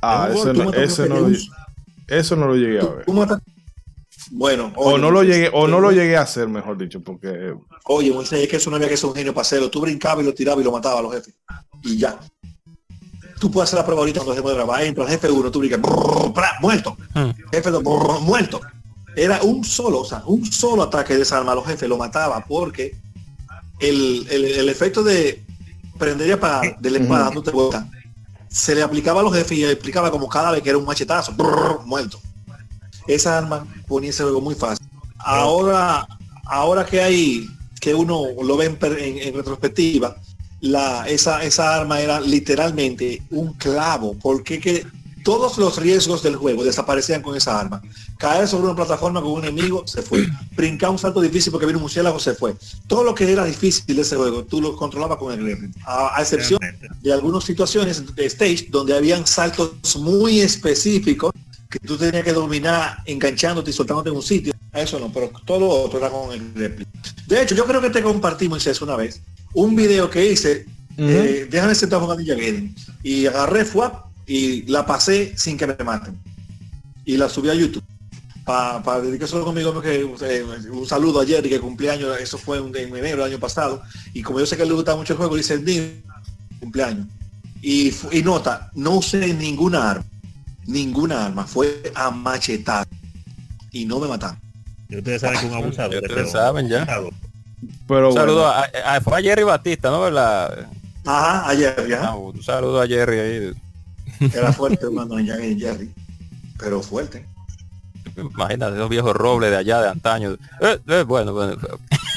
ah, 0.01 0.30
eso 0.32 0.45
gol, 0.45 0.57
no, 0.57 0.73
eso 0.73 1.05
no, 1.07 1.19
lo- 1.19 1.38
eso 2.07 2.36
no 2.36 2.47
lo 2.47 2.55
llegué 2.55 2.80
a 2.80 2.86
ver. 2.86 3.05
tú 3.05 3.13
Bueno, 4.32 4.71
O 4.76 4.91
oye, 4.91 4.99
no 5.01 5.11
lo 5.11 5.23
llegué, 5.23 5.49
o 5.53 5.67
no 5.67 5.80
lo 5.80 5.91
llegué 5.91 6.17
a 6.17 6.21
hacer, 6.21 6.47
mejor 6.47 6.78
dicho, 6.78 7.01
porque 7.01 7.53
Oye, 7.86 8.11
Moisés, 8.11 8.39
es 8.41 8.47
que 8.47 8.55
eso 8.57 8.69
no 8.69 8.78
había 8.78 8.89
que 8.89 8.97
ser 8.97 9.09
un 9.09 9.15
genio 9.15 9.34
para 9.34 9.41
hacerlo. 9.43 9.69
Tú 9.69 9.82
brincabas 9.82 10.23
y 10.23 10.28
lo 10.28 10.34
tirabas 10.34 10.61
y 10.61 10.63
lo 10.65 10.71
matabas 10.71 10.99
a 10.99 11.01
los 11.03 11.13
jefes. 11.13 11.34
y 11.84 11.97
ya. 11.97 12.17
Tú 13.45 13.51
puedes 13.51 13.69
hacer 13.69 13.77
la 13.77 13.85
prueba 13.85 14.01
ahorita 14.01 14.21
cuando 14.21 14.33
se 14.33 14.41
puede 14.41 14.55
grabar. 14.55 14.81
Entras 14.81 15.21
F1, 15.21 15.51
tú 15.51 15.59
brincas, 15.59 15.79
muerto. 16.61 16.97
Hmm. 17.13 17.29
F2, 17.51 17.83
brrr, 17.83 18.21
muerto. 18.21 18.59
Era 19.15 19.43
un 19.43 19.63
solo, 19.63 19.99
o 19.99 20.05
sea, 20.05 20.23
un 20.25 20.51
solo 20.51 20.81
ataque 20.81 21.13
de 21.15 21.21
esa 21.21 21.37
arma 21.37 21.51
a 21.51 21.55
los 21.55 21.63
jefes 21.67 21.87
lo 21.87 21.95
mataba 21.95 22.43
porque 22.43 22.95
el, 23.79 24.25
el- 24.31 24.45
el 24.45 24.67
efecto 24.69 25.03
de 25.03 25.43
prender 25.99 26.27
y 26.27 26.31
apagar 26.31 26.79
de 26.79 26.89
la 26.89 26.97
espada 26.97 27.25
dándote 27.25 27.51
vuelta 27.51 27.87
se 28.49 28.73
le 28.73 28.81
aplicaba 28.81 29.19
a 29.19 29.23
los 29.23 29.31
jefes 29.35 29.51
y 29.59 29.61
le 29.61 29.73
aplicaba 29.73 30.09
como 30.09 30.27
cada 30.27 30.49
vez 30.49 30.63
que 30.63 30.69
era 30.69 30.79
un 30.79 30.85
machetazo, 30.85 31.31
muerto. 31.85 32.19
Esa 33.05 33.37
arma 33.37 33.63
ponía 33.87 34.09
ese 34.09 34.23
juego 34.23 34.41
muy 34.41 34.55
fácil. 34.55 34.87
Ahora, 35.19 36.07
ahora 36.45 36.83
que 36.83 36.99
hay, 36.99 37.47
que 37.79 37.93
uno 37.93 38.23
lo 38.43 38.57
ve 38.57 38.65
en, 38.65 38.79
en- 38.97 39.17
en 39.27 39.33
retrospectiva, 39.35 40.15
la, 40.66 41.07
esa, 41.07 41.43
esa 41.43 41.76
arma 41.76 42.01
era 42.01 42.20
literalmente 42.20 43.22
un 43.30 43.53
clavo, 43.53 44.16
porque 44.22 44.59
que 44.59 44.86
todos 45.24 45.57
los 45.57 45.78
riesgos 45.78 46.22
del 46.22 46.36
juego 46.36 46.63
desaparecían 46.63 47.22
con 47.22 47.36
esa 47.36 47.59
arma. 47.59 47.82
Caer 48.18 48.47
sobre 48.47 48.66
una 48.66 48.76
plataforma 48.76 49.22
con 49.22 49.32
un 49.32 49.43
enemigo, 49.43 49.86
se 49.88 50.01
fue. 50.01 50.26
Brincar 50.55 50.89
un 50.91 50.99
salto 50.99 51.22
difícil 51.22 51.51
porque 51.51 51.66
viene 51.66 51.78
un 51.78 51.84
murciélago, 51.84 52.20
se 52.20 52.36
fue. 52.36 52.55
Todo 52.88 53.03
lo 53.03 53.16
que 53.16 53.32
era 53.32 53.43
difícil 53.45 53.95
de 53.95 54.01
ese 54.01 54.16
juego, 54.16 54.43
tú 54.43 54.61
lo 54.61 54.76
controlabas 54.76 55.18
con 55.18 55.34
el 55.34 55.43
gremlin. 55.43 55.74
A, 55.86 56.18
a 56.18 56.22
excepción 56.22 56.59
de 57.01 57.13
algunas 57.13 57.43
situaciones 57.43 58.16
de 58.16 58.26
stage 58.26 58.68
donde 58.70 58.95
habían 58.95 59.26
saltos 59.26 59.97
muy 59.97 60.41
específicos 60.41 61.32
que 61.70 61.80
tú 61.80 61.97
tenías 61.97 62.24
que 62.24 62.34
dominar 62.34 62.99
enganchándote 63.05 63.72
y 63.72 63.74
soltándote 63.74 64.09
en 64.09 64.16
un 64.16 64.24
sitio. 64.24 64.53
Eso 64.74 64.99
no, 64.99 65.11
pero 65.11 65.32
todo 65.45 65.59
lo 65.59 65.70
otro 65.70 65.99
era 65.99 66.09
con 66.09 66.32
el 66.32 66.53
gremlin. 66.53 66.88
De 67.28 67.41
hecho, 67.41 67.55
yo 67.55 67.66
creo 67.66 67.82
que 67.82 67.89
te 67.89 68.03
compartí, 68.03 68.47
Moisés, 68.47 68.82
una 68.82 68.95
vez, 68.95 69.22
un 69.56 69.76
video 69.76 70.10
que 70.10 70.32
hice, 70.32 70.66
eh, 70.97 71.47
déjame 71.49 71.74
sentar 71.74 72.01
Gaiden, 72.06 72.76
y 73.03 73.26
agarré 73.26 73.66
FUAP 73.66 74.06
y 74.28 74.64
la 74.64 74.86
pasé 74.86 75.34
sin 75.38 75.58
que 75.58 75.66
me 75.66 75.76
maten. 75.84 76.18
Y 77.06 77.18
la 77.18 77.30
subí 77.30 77.49
a 77.49 77.53
YouTube. 77.53 77.84
Para 78.43 78.84
pa 78.84 79.01
dedicárselo 79.01 79.43
conmigo, 79.43 79.82
que, 79.82 80.01
eh, 80.01 80.43
un 80.72 80.86
saludo 80.86 81.22
a 81.22 81.26
Jerry, 81.26 81.49
que 81.49 81.60
cumpleaños, 81.60 82.20
eso 82.20 82.38
fue 82.38 82.60
en 82.60 82.76
en 82.76 82.95
enero 82.95 83.24
del 83.24 83.34
año 83.34 83.39
pasado. 83.39 83.82
Y 84.14 84.22
como 84.22 84.39
yo 84.39 84.45
sé 84.45 84.56
que 84.56 84.66
le 84.66 84.74
gusta 84.74 84.95
mucho 84.95 85.14
el 85.14 85.18
juego, 85.18 85.36
dice 85.36 85.56
el 85.56 85.62
mío, 85.62 85.84
cumpleaños. 86.60 87.08
Y, 87.62 87.91
y 88.12 88.22
nota, 88.22 88.70
no 88.76 88.97
usé 88.97 89.34
ninguna 89.34 89.89
arma. 89.89 90.06
Ninguna 90.68 91.26
arma. 91.26 91.45
Fue 91.45 91.91
a 91.95 92.12
machetar. 92.12 92.88
Y 93.72 93.86
no 93.86 93.99
me 93.99 94.08
mataron. 94.08 94.39
Y 94.89 94.97
ustedes 94.97 95.22
saben 95.22 95.39
que 95.39 95.45
un 95.47 95.53
abusador. 95.53 95.93
Ya 95.93 95.99
de 95.99 96.06
ustedes 96.06 96.28
ese 96.28 96.32
saben 96.32 96.68
ya. 96.68 96.86
Pero 97.88 98.10
Un 98.10 98.16
saludo 98.16 98.43
bueno, 98.43 98.64
a, 98.86 98.95
a- 98.95 99.01
fue 99.01 99.20
a 99.20 99.22
Jerry 99.22 99.43
Batista, 99.43 99.89
¿no? 99.89 100.01
¿Verdad? 100.01 100.68
Ajá, 101.06 101.49
ayer 101.49 101.88
ya. 101.88 102.08
Ah, 102.08 102.16
un 102.16 102.41
saludo 102.41 102.82
a 102.82 102.88
Jerry 102.88 103.20
ahí. 103.20 103.53
Era 104.34 104.51
fuerte, 104.53 104.86
hermano, 104.86 105.20
en 105.20 105.60
Jerry. 105.60 105.91
Pero 106.58 106.82
fuerte. 106.82 107.26
Imagínate 108.16 108.76
esos 108.76 108.89
viejos 108.89 109.16
robles 109.16 109.51
de 109.51 109.58
allá 109.58 109.82
de 109.82 109.89
antaño. 109.89 110.38
Eh, 110.62 110.80
eh, 110.88 111.03
bueno, 111.06 111.34
bueno. 111.34 111.56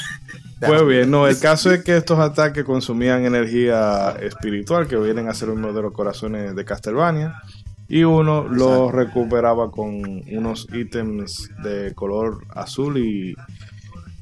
pues 0.59 0.85
bien, 0.87 1.11
no, 1.11 1.27
el 1.27 1.37
caso 1.39 1.71
es 1.71 1.83
que 1.83 1.97
estos 1.97 2.19
ataques 2.19 2.63
consumían 2.63 3.25
energía 3.25 4.11
espiritual 4.21 4.87
que 4.87 4.95
vienen 4.97 5.27
a 5.27 5.33
ser 5.33 5.49
uno 5.49 5.73
de 5.73 5.81
los 5.81 5.93
corazones 5.93 6.55
de 6.55 6.65
Castlevania. 6.65 7.41
Y 7.87 8.03
uno 8.03 8.47
lo 8.47 8.91
recuperaba 8.91 9.71
con 9.71 10.23
unos 10.31 10.67
ítems 10.71 11.49
de 11.63 11.93
color 11.95 12.45
azul 12.53 12.97
y 12.99 13.35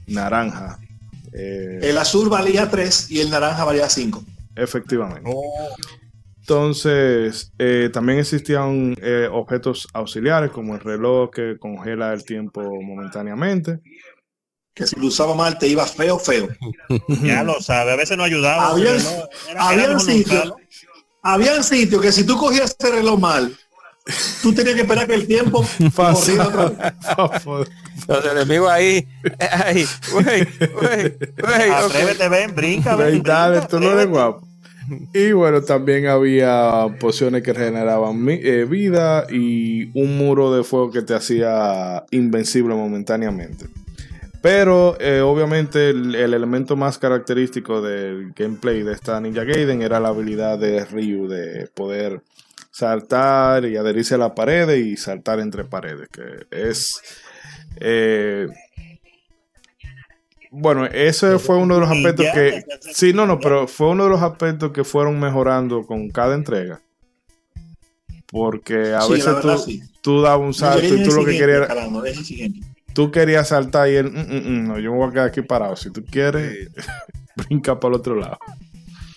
naranja. 0.07 0.79
Eh, 1.39 1.79
El 1.83 1.97
azul 1.97 2.29
valía 2.29 2.69
3 2.69 3.11
y 3.11 3.19
el 3.21 3.29
naranja 3.29 3.63
valía 3.63 3.87
5. 3.89 4.23
efectivamente. 4.55 5.21
Oh, 5.31 5.69
Entonces, 6.39 7.51
eh, 7.59 7.89
también 7.91 8.19
existían 8.19 8.95
eh, 9.01 9.27
objetos 9.31 9.87
auxiliares 9.93 10.49
como 10.51 10.75
el 10.75 10.79
reloj 10.81 11.29
que 11.29 11.57
congela 11.59 12.13
el 12.13 12.23
tiempo 12.23 12.61
momentáneamente. 12.81 13.79
Que 14.73 14.87
si 14.87 14.99
lo 14.99 15.07
usaba 15.07 15.35
mal 15.35 15.57
te 15.57 15.67
iba 15.67 15.85
feo, 15.85 16.17
feo. 16.19 16.47
ya 17.23 17.43
lo 17.43 17.59
sabe. 17.61 17.91
A 17.91 17.95
veces 17.95 18.17
no 18.17 18.23
ayudaba. 18.23 18.69
Había- 18.69 18.95
era- 18.95 19.73
era 19.73 19.97
había. 19.97 20.53
Habían 21.23 21.63
sitios 21.63 22.01
que 22.01 22.11
si 22.13 22.25
tú 22.25 22.37
cogías 22.37 22.75
ese 22.79 22.91
reloj 22.91 23.19
mal, 23.19 23.57
tú 24.41 24.53
tenías 24.53 24.75
que 24.75 24.81
esperar 24.81 25.07
que 25.07 25.15
el 25.15 25.27
tiempo 25.27 25.61
vez. 25.79 26.29
Los 28.07 28.25
enemigos 28.31 28.69
ahí. 28.69 29.07
Ay, 29.51 29.85
güey, 30.11 30.25
güey, 30.59 30.69
güey. 30.73 31.69
ok. 31.69 31.71
Atrévete, 31.73 32.29
ven, 32.29 32.55
brinca, 32.55 32.95
ven. 32.95 33.15
Ey, 33.15 33.21
dale, 33.21 33.57
brinca, 33.57 33.67
tú 33.67 33.79
no 33.79 33.91
eres 33.91 34.07
guapo. 34.07 34.47
Y 35.13 35.33
bueno, 35.33 35.61
también 35.63 36.07
había 36.07 36.87
pociones 36.99 37.43
que 37.43 37.51
regeneraban 37.51 38.23
mi- 38.23 38.39
eh, 38.41 38.63
vida 38.63 39.25
y 39.29 39.89
un 39.99 40.17
muro 40.17 40.53
de 40.55 40.63
fuego 40.63 40.91
que 40.91 41.01
te 41.01 41.13
hacía 41.13 42.05
invencible 42.11 42.73
momentáneamente. 42.73 43.65
Pero 44.41 44.95
eh, 45.01 45.19
obviamente 45.19 45.89
el, 45.89 46.15
el 46.15 46.33
elemento 46.33 46.77
más 46.77 46.97
característico 46.99 47.81
del 47.81 48.31
gameplay 48.33 48.83
de 48.83 48.93
esta 48.93 49.19
Ninja 49.19 49.43
Gaiden 49.43 49.81
era 49.81 49.99
la 49.99 50.09
habilidad 50.09 50.57
de 50.57 50.85
Ryu 50.85 51.27
de 51.27 51.67
poder 51.73 52.21
saltar 52.77 53.65
y 53.65 53.75
adherirse 53.75 54.13
a 54.13 54.19
la 54.19 54.35
pared 54.35 54.69
y 54.75 54.95
saltar 54.97 55.39
entre 55.39 55.63
paredes, 55.65 56.09
que 56.09 56.45
es... 56.51 57.01
eh, 57.79 58.47
bueno, 60.51 60.85
ese 60.85 61.39
fue 61.39 61.57
uno 61.57 61.73
de 61.75 61.81
los 61.81 61.89
aspectos 61.89 62.27
que... 62.33 62.63
Sí, 62.93 63.13
no, 63.13 63.25
no, 63.25 63.39
pero 63.39 63.67
fue 63.67 63.89
uno 63.89 64.03
de 64.03 64.11
los 64.11 64.21
aspectos 64.21 64.71
que 64.71 64.83
fueron 64.83 65.19
mejorando 65.19 65.87
con 65.87 66.09
cada 66.09 66.35
entrega. 66.35 66.79
Porque 68.31 68.93
a 68.93 69.01
Sí, 69.01 69.13
veces 69.13 69.39
tú, 69.41 69.57
sí. 69.57 69.81
tú 70.01 70.21
dabas 70.21 70.45
un 70.45 70.53
salto 70.53 70.85
y 70.93 71.03
tú 71.03 71.11
lo 71.13 71.25
que 71.25 71.35
querías 71.37 71.67
Caramba, 71.67 72.03
tú 72.93 73.09
querías 73.09 73.47
saltar 73.47 73.89
y 73.89 73.95
él, 73.95 74.11
"Mm, 74.11 74.19
mm, 74.19 74.49
mm, 74.51 74.67
no, 74.67 74.79
yo 74.79 74.91
me 74.91 74.97
voy 74.97 75.09
a 75.09 75.11
quedar 75.11 75.27
aquí 75.29 75.41
parado. 75.41 75.75
Si 75.75 75.91
tú 75.91 76.05
quieres, 76.05 76.69
brinca 77.35 77.79
para 77.79 77.95
el 77.95 77.99
otro 77.99 78.15
lado. 78.15 78.37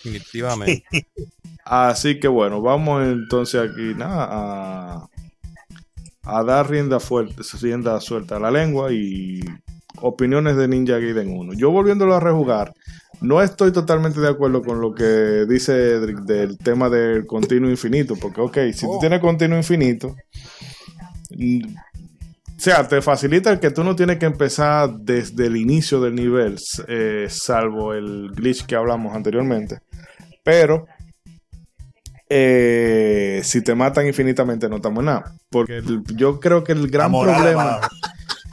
Definitivamente. 0.03 0.83
Así 1.65 2.19
que 2.19 2.27
bueno, 2.27 2.61
vamos 2.61 3.03
entonces 3.05 3.61
aquí 3.61 3.93
nada, 3.95 4.27
a, 4.29 5.07
a 6.23 6.43
dar 6.43 6.69
rienda 6.69 6.99
fuerte, 6.99 7.43
rienda 7.61 7.99
suelta 8.01 8.37
a 8.37 8.39
la 8.39 8.51
lengua 8.51 8.91
y 8.91 9.39
opiniones 10.01 10.57
de 10.57 10.67
Ninja 10.67 10.97
Gaiden 10.97 11.29
1. 11.37 11.53
Yo 11.53 11.69
volviéndolo 11.71 12.15
a 12.15 12.19
rejugar, 12.19 12.73
no 13.21 13.41
estoy 13.41 13.71
totalmente 13.71 14.19
de 14.19 14.29
acuerdo 14.29 14.63
con 14.63 14.81
lo 14.81 14.93
que 14.95 15.45
dice 15.47 15.91
Edric 15.91 16.19
del 16.21 16.57
tema 16.57 16.89
del 16.89 17.27
continuo 17.27 17.69
infinito, 17.69 18.15
porque 18.15 18.41
ok, 18.41 18.57
si 18.73 18.81
tú 18.85 18.93
Oh. 18.93 18.99
tienes 18.99 19.19
continuo 19.19 19.57
infinito, 19.57 20.15
o 21.31 22.59
sea, 22.63 22.87
te 22.87 23.01
facilita 23.01 23.51
el 23.51 23.59
que 23.59 23.71
tú 23.71 23.83
no 23.83 23.95
tienes 23.95 24.17
que 24.17 24.25
empezar 24.25 24.91
desde 24.99 25.47
el 25.47 25.57
inicio 25.57 26.01
del 26.01 26.15
nivel, 26.15 26.57
eh, 26.87 27.27
salvo 27.29 27.93
el 27.93 28.29
glitch 28.35 28.65
que 28.65 28.75
hablamos 28.75 29.15
anteriormente. 29.15 29.79
Pero 30.43 30.87
eh, 32.29 33.41
si 33.43 33.61
te 33.61 33.75
matan 33.75 34.07
infinitamente 34.07 34.69
no 34.69 34.77
estamos 34.77 34.99
en 34.99 35.05
nada. 35.05 35.35
Porque 35.49 35.77
el- 35.77 36.03
yo 36.15 36.39
creo 36.39 36.63
que 36.63 36.71
el 36.71 36.87
gran 36.89 37.11
problema, 37.11 37.81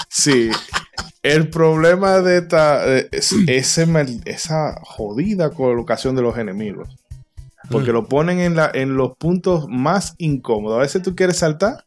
sí, 0.08 0.50
el 1.22 1.48
problema 1.48 2.18
de 2.20 2.38
esta, 2.38 2.84
es 2.96 3.32
ese 3.46 3.86
esa 4.24 4.80
jodida 4.82 5.50
colocación 5.50 6.16
de 6.16 6.22
los 6.22 6.36
enemigos. 6.38 6.88
Porque 7.70 7.90
Mm. 7.90 7.94
lo 7.94 8.08
ponen 8.08 8.40
en, 8.40 8.56
la, 8.56 8.70
en 8.72 8.96
los 8.96 9.16
puntos 9.16 9.66
más 9.68 10.14
incómodos. 10.18 10.78
A 10.78 10.82
veces 10.82 11.02
tú 11.02 11.14
quieres 11.14 11.36
saltar 11.38 11.84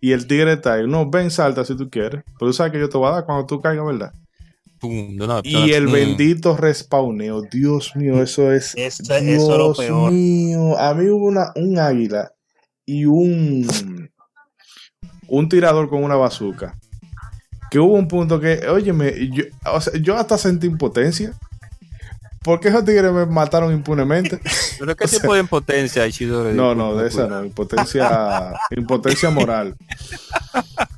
y 0.00 0.12
el 0.12 0.26
tigre 0.26 0.52
está 0.54 0.74
ahí. 0.74 0.86
No, 0.86 1.10
ven, 1.10 1.30
salta 1.30 1.64
si 1.64 1.76
tú 1.76 1.90
quieres. 1.90 2.22
Pero 2.38 2.50
tú 2.50 2.52
sabes 2.52 2.72
que 2.72 2.78
yo 2.78 2.88
te 2.88 2.96
voy 2.96 3.08
a 3.08 3.14
dar 3.16 3.24
cuando 3.26 3.44
tú 3.44 3.60
caigas, 3.60 3.84
¿verdad? 3.84 4.12
Pum, 4.80 5.16
de 5.16 5.24
una- 5.24 5.40
Y 5.44 5.72
el 5.72 5.88
Mm. 5.88 5.92
bendito 5.92 6.56
respawneo. 6.56 7.42
Dios 7.42 7.94
mío, 7.96 8.22
eso 8.22 8.50
es. 8.52 8.74
Eso- 8.76 9.02
eso 9.02 9.14
es 9.14 9.48
lo 9.48 9.56
Dios 9.74 9.78
peor. 9.78 10.10
mío. 10.12 10.78
A 10.78 10.94
mí 10.94 11.08
hubo 11.10 11.26
una, 11.26 11.52
un 11.56 11.78
águila 11.78 12.32
y 12.86 13.04
un. 13.04 14.10
Un 15.28 15.48
tirador 15.48 15.88
con 15.88 16.02
una 16.02 16.16
bazooka. 16.16 16.76
Que 17.70 17.78
hubo 17.78 17.92
un 17.94 18.08
punto 18.08 18.40
que, 18.40 18.66
óyeme, 18.68 19.30
yo, 19.32 19.44
o 19.72 19.80
sea, 19.80 19.92
yo 20.00 20.16
hasta 20.16 20.36
sentí 20.38 20.66
impotencia. 20.66 21.32
¿Por 22.42 22.58
qué 22.58 22.68
esos 22.68 22.84
tigres 22.86 23.12
me 23.12 23.26
mataron 23.26 23.72
impunemente? 23.72 24.40
¿Pero 24.80 24.96
qué 24.96 25.04
o 25.04 25.08
sea- 25.08 25.20
tipo 25.20 25.34
de 25.34 25.40
impotencia? 25.40 26.04
No, 26.54 26.74
no, 26.74 26.96
de 26.96 27.06
esa 27.08 27.26
no, 27.28 27.44
impotencia, 27.44 28.54
impotencia 28.76 29.30
moral. 29.30 29.76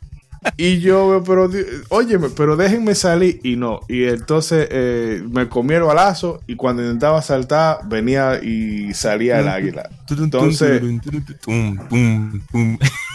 Y 0.56 0.80
yo, 0.80 1.22
pero, 1.26 1.48
óyeme, 1.88 2.28
pero 2.36 2.56
déjenme 2.56 2.94
salir 2.94 3.40
y 3.42 3.56
no. 3.56 3.80
Y 3.88 4.04
entonces 4.04 4.68
eh, 4.70 5.22
me 5.30 5.48
comí 5.48 5.74
el 5.74 5.82
balazo 5.82 6.40
y 6.46 6.56
cuando 6.56 6.82
intentaba 6.82 7.22
saltar 7.22 7.80
venía 7.88 8.38
y 8.42 8.92
salía 8.94 9.40
el 9.40 9.48
águila. 9.48 9.88
Entonces, 10.10 10.82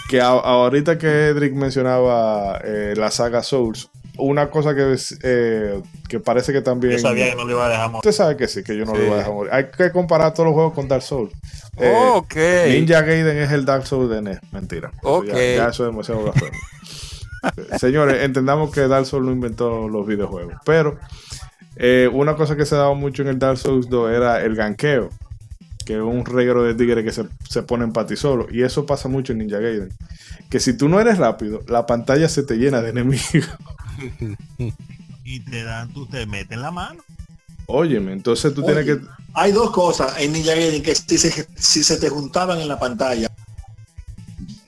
que 0.09 0.21
a- 0.21 0.27
ahorita 0.29 0.97
que 0.97 1.27
Edric 1.27 1.53
mencionaba 1.53 2.59
eh, 2.63 2.93
la 2.97 3.11
saga 3.11 3.43
Souls, 3.43 3.89
una 4.17 4.49
cosa 4.49 4.73
que, 4.73 4.93
es, 4.93 5.17
eh, 5.21 5.79
que 6.09 6.19
parece 6.19 6.51
que 6.51 6.61
también. 6.61 6.93
Yo 6.93 6.99
sabía 6.99 7.29
que 7.29 7.35
no 7.35 7.45
le 7.45 7.53
iba 7.53 7.65
a 7.65 7.69
dejar 7.69 7.85
morir. 7.91 7.97
Usted 7.99 8.11
sabe 8.13 8.35
que 8.35 8.47
sí, 8.47 8.63
que 8.63 8.75
yo 8.75 8.83
no 8.85 8.93
Sí. 8.95 8.97
lo 9.01 9.03
voy 9.05 9.13
a 9.13 9.17
dejar 9.17 9.33
morir. 9.33 9.53
Hay 9.53 9.65
que 9.69 9.91
comparar 9.91 10.33
todos 10.33 10.47
los 10.47 10.53
juegos 10.55 10.73
con 10.73 10.87
Dark 10.87 11.03
Souls. 11.03 11.31
Eh, 11.77 11.93
ok. 12.13 12.35
Ninja 12.69 13.01
Gaiden 13.01 13.37
es 13.37 13.51
el 13.51 13.63
Dark 13.65 13.85
Souls 13.85 14.09
de 14.09 14.21
NES. 14.23 14.39
Mentira. 14.51 14.91
Ok. 15.03 15.27
Ya, 15.27 15.33
ya 15.35 15.67
eso 15.69 15.85
es 15.85 15.91
demasiado 15.91 16.23
blasfemo. 16.23 16.51
Señores, 17.79 18.23
entendamos 18.23 18.71
que 18.71 18.87
Dark 18.87 19.05
Souls 19.05 19.25
no 19.25 19.31
inventó 19.31 19.87
los 19.87 20.05
videojuegos. 20.05 20.55
Pero 20.65 20.97
eh, 21.75 22.09
una 22.11 22.35
cosa 22.35 22.55
que 22.55 22.65
se 22.65 22.75
daba 22.75 22.93
mucho 22.93 23.21
en 23.21 23.29
el 23.29 23.39
Dark 23.39 23.57
Souls 23.57 23.89
2 23.89 24.11
era 24.11 24.43
el 24.43 24.55
ganqueo. 24.55 25.09
Que 25.85 25.93
es 25.93 26.01
un 26.01 26.25
reguero 26.25 26.63
de 26.63 26.73
tigres 26.73 27.05
que 27.05 27.11
se, 27.11 27.25
se 27.49 27.63
ponen 27.63 27.93
para 27.93 28.07
ti 28.07 28.17
solo. 28.17 28.47
Y 28.51 28.63
eso 28.63 28.85
pasa 28.85 29.07
mucho 29.07 29.31
en 29.31 29.39
Ninja 29.39 29.59
Gaiden. 29.59 29.89
Que 30.49 30.59
si 30.59 30.75
tú 30.75 30.89
no 30.89 30.99
eres 30.99 31.17
rápido, 31.17 31.61
la 31.67 31.85
pantalla 31.85 32.27
se 32.27 32.43
te 32.43 32.55
llena 32.55 32.81
de 32.81 32.89
enemigos. 32.89 33.49
Y 35.29 35.41
te 35.41 35.61
dan, 35.61 35.91
tú 35.91 36.05
te 36.07 36.25
meten 36.25 36.61
la 36.61 36.71
mano. 36.71 37.03
Óyeme, 37.65 38.13
entonces 38.13 38.53
tú 38.53 38.63
Oye, 38.63 38.81
tienes 38.81 39.01
que. 39.01 39.05
Hay 39.33 39.51
dos 39.51 39.71
cosas 39.71 40.13
en 40.19 40.31
Ninja 40.31 40.55
Gaiden 40.55 40.81
que 40.81 40.95
si 40.95 41.17
se, 41.17 41.45
si 41.53 41.83
se 41.83 41.97
te 41.97 42.07
juntaban 42.07 42.61
en 42.61 42.69
la 42.69 42.79
pantalla, 42.79 43.29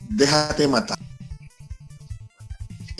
déjate 0.09 0.67
matar. 0.67 0.99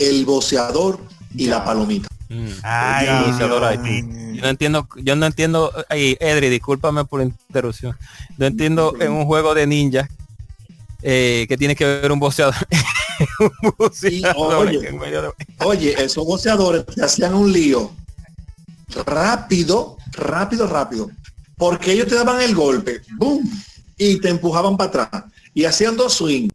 El 0.00 0.24
boceador 0.24 0.98
y 1.34 1.44
Ya. 1.46 1.50
la 1.58 1.64
palomita. 1.64 2.08
Mm. 2.28 2.48
Ay, 2.62 3.06
mío. 3.06 4.34
Yo 4.34 4.42
no 4.42 4.48
entiendo, 4.48 4.88
yo 4.96 5.16
no 5.16 5.26
entiendo, 5.26 5.72
ay, 5.88 6.16
Edri, 6.20 6.48
discúlpame 6.48 7.04
por 7.04 7.20
la 7.20 7.26
interrupción. 7.26 7.96
No 8.38 8.46
entiendo 8.46 8.94
en 9.00 9.12
un 9.12 9.24
juego 9.26 9.54
de 9.54 9.66
ninja 9.66 10.08
eh, 11.02 11.44
que 11.48 11.56
tiene 11.58 11.76
que 11.76 11.84
ver 11.84 12.10
un 12.12 12.18
boxeador. 12.20 12.54
un 13.40 13.74
boxeador 13.78 14.66
oye, 14.68 14.88
en 14.88 14.98
medio 14.98 15.22
de- 15.22 15.30
Oye, 15.64 15.94
esos 16.02 16.24
boceadores 16.24 16.86
te 16.86 17.04
hacían 17.04 17.34
un 17.34 17.52
lío 17.52 17.90
rápido, 19.06 19.96
rápido, 20.12 20.66
rápido. 20.66 21.10
Porque 21.56 21.92
ellos 21.92 22.06
te 22.08 22.14
daban 22.14 22.40
el 22.40 22.54
golpe, 22.54 23.02
¡boom! 23.18 23.42
Y 23.98 24.18
te 24.20 24.30
empujaban 24.30 24.76
para 24.76 25.04
atrás. 25.04 25.24
Y 25.52 25.64
hacían 25.64 25.96
dos 25.96 26.14
swings. 26.14 26.52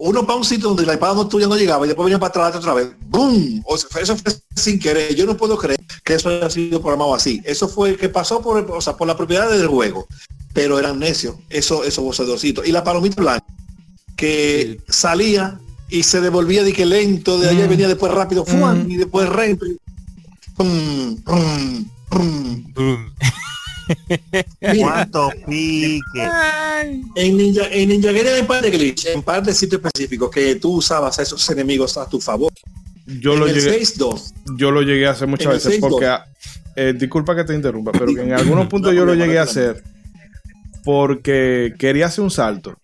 Uno 0.00 0.24
para 0.24 0.38
un 0.38 0.44
sitio 0.44 0.68
donde 0.68 0.86
la 0.86 0.92
espada 0.92 1.14
no 1.14 1.26
tuya 1.26 1.48
no 1.48 1.56
llegaba 1.56 1.84
y 1.84 1.88
después 1.88 2.04
venían 2.04 2.20
para 2.20 2.30
atrás 2.30 2.54
otra 2.54 2.72
vez. 2.72 2.92
¡Boom! 3.08 3.64
O 3.66 3.76
sea, 3.76 4.00
eso 4.00 4.16
fue 4.16 4.32
sin 4.54 4.78
querer. 4.78 5.12
Yo 5.16 5.26
no 5.26 5.36
puedo 5.36 5.58
creer 5.58 5.80
que 6.04 6.14
eso 6.14 6.28
haya 6.28 6.48
sido 6.48 6.80
programado 6.80 7.16
así. 7.16 7.42
Eso 7.44 7.68
fue 7.68 7.96
que 7.96 8.08
pasó 8.08 8.40
por, 8.40 8.58
o 8.70 8.80
sea, 8.80 8.96
por 8.96 9.08
la 9.08 9.16
propiedad 9.16 9.50
del 9.50 9.66
juego. 9.66 10.06
Pero 10.52 10.78
eran 10.78 11.00
necios, 11.00 11.34
eso, 11.50 11.82
esos 11.82 12.04
boceadorcitos. 12.04 12.64
Y 12.66 12.70
la 12.70 12.84
palomita 12.84 13.20
blanca, 13.20 13.44
que 14.16 14.80
salía 14.88 15.58
y 15.88 16.04
se 16.04 16.20
devolvía 16.20 16.62
de 16.62 16.72
que 16.72 16.86
lento, 16.86 17.38
de 17.40 17.48
allá 17.48 17.64
y 17.64 17.68
venía 17.68 17.88
después 17.88 18.12
rápido, 18.12 18.44
¡fuan! 18.44 18.88
y 18.88 18.98
después 18.98 19.28
lento. 19.34 19.66
y 19.66 19.78
pum, 20.56 21.16
pum. 21.24 21.90
¿Cuánto 24.78 25.30
pique? 25.46 26.28
en 27.14 27.36
Ninja, 27.36 27.62
en 27.70 27.88
Ninja 27.88 28.12
Gaiden 28.12 28.34
hay 28.34 28.40
un 28.42 28.46
par 28.46 28.62
de 28.62 28.70
glitch, 28.70 29.06
en 29.06 29.22
par 29.22 29.42
de 29.42 29.54
sitios 29.54 29.80
específicos 29.84 30.30
que 30.30 30.56
tú 30.56 30.76
usabas 30.76 31.18
a 31.18 31.22
esos 31.22 31.48
enemigos 31.50 31.96
a 31.96 32.08
tu 32.08 32.20
favor. 32.20 32.52
Yo 33.06 33.34
en 33.34 33.40
lo 33.40 33.46
el 33.46 33.54
llegué. 33.54 33.80
6-2, 33.80 34.34
yo 34.56 34.70
lo 34.70 34.82
llegué 34.82 35.06
a 35.06 35.12
hacer 35.12 35.28
muchas 35.28 35.46
En 35.46 35.52
veces 35.52 35.80
6-2. 35.80 35.80
porque 35.80 36.16
eh, 36.76 36.94
disculpa 36.96 37.34
que 37.34 37.44
te 37.44 37.54
interrumpa 37.54 37.92
pero 37.96 38.14
que 38.14 38.22
en 38.22 38.32
algunos 38.34 38.66
puntos 38.68 38.94
yo 38.94 39.04
lo 39.04 39.14
llegué 39.14 39.38
a 39.38 39.42
hacer 39.42 39.82
porque 40.84 41.74
quería 41.78 42.06
hacer 42.06 42.24
un 42.24 42.30
salto 42.30 42.76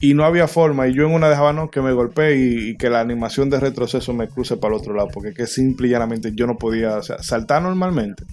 y 0.00 0.14
no 0.14 0.24
había 0.24 0.48
forma 0.48 0.88
y 0.88 0.94
yo 0.94 1.06
en 1.06 1.12
una 1.14 1.28
dejaba 1.28 1.52
no 1.52 1.70
que 1.70 1.80
me 1.80 1.92
golpeé 1.92 2.36
y, 2.36 2.70
y 2.70 2.76
que 2.76 2.90
la 2.90 3.00
animación 3.00 3.50
de 3.50 3.60
retroceso 3.60 4.12
me 4.12 4.28
cruce 4.28 4.56
para 4.56 4.74
el 4.74 4.80
otro 4.80 4.94
lado 4.94 5.08
porque 5.12 5.32
que 5.34 5.46
simple 5.46 5.88
y 5.88 5.90
llanamente 5.90 6.32
yo 6.34 6.46
no 6.46 6.56
podía 6.56 6.96
o 6.98 7.02
sea, 7.02 7.22
saltar 7.22 7.62
normalmente 7.62 8.24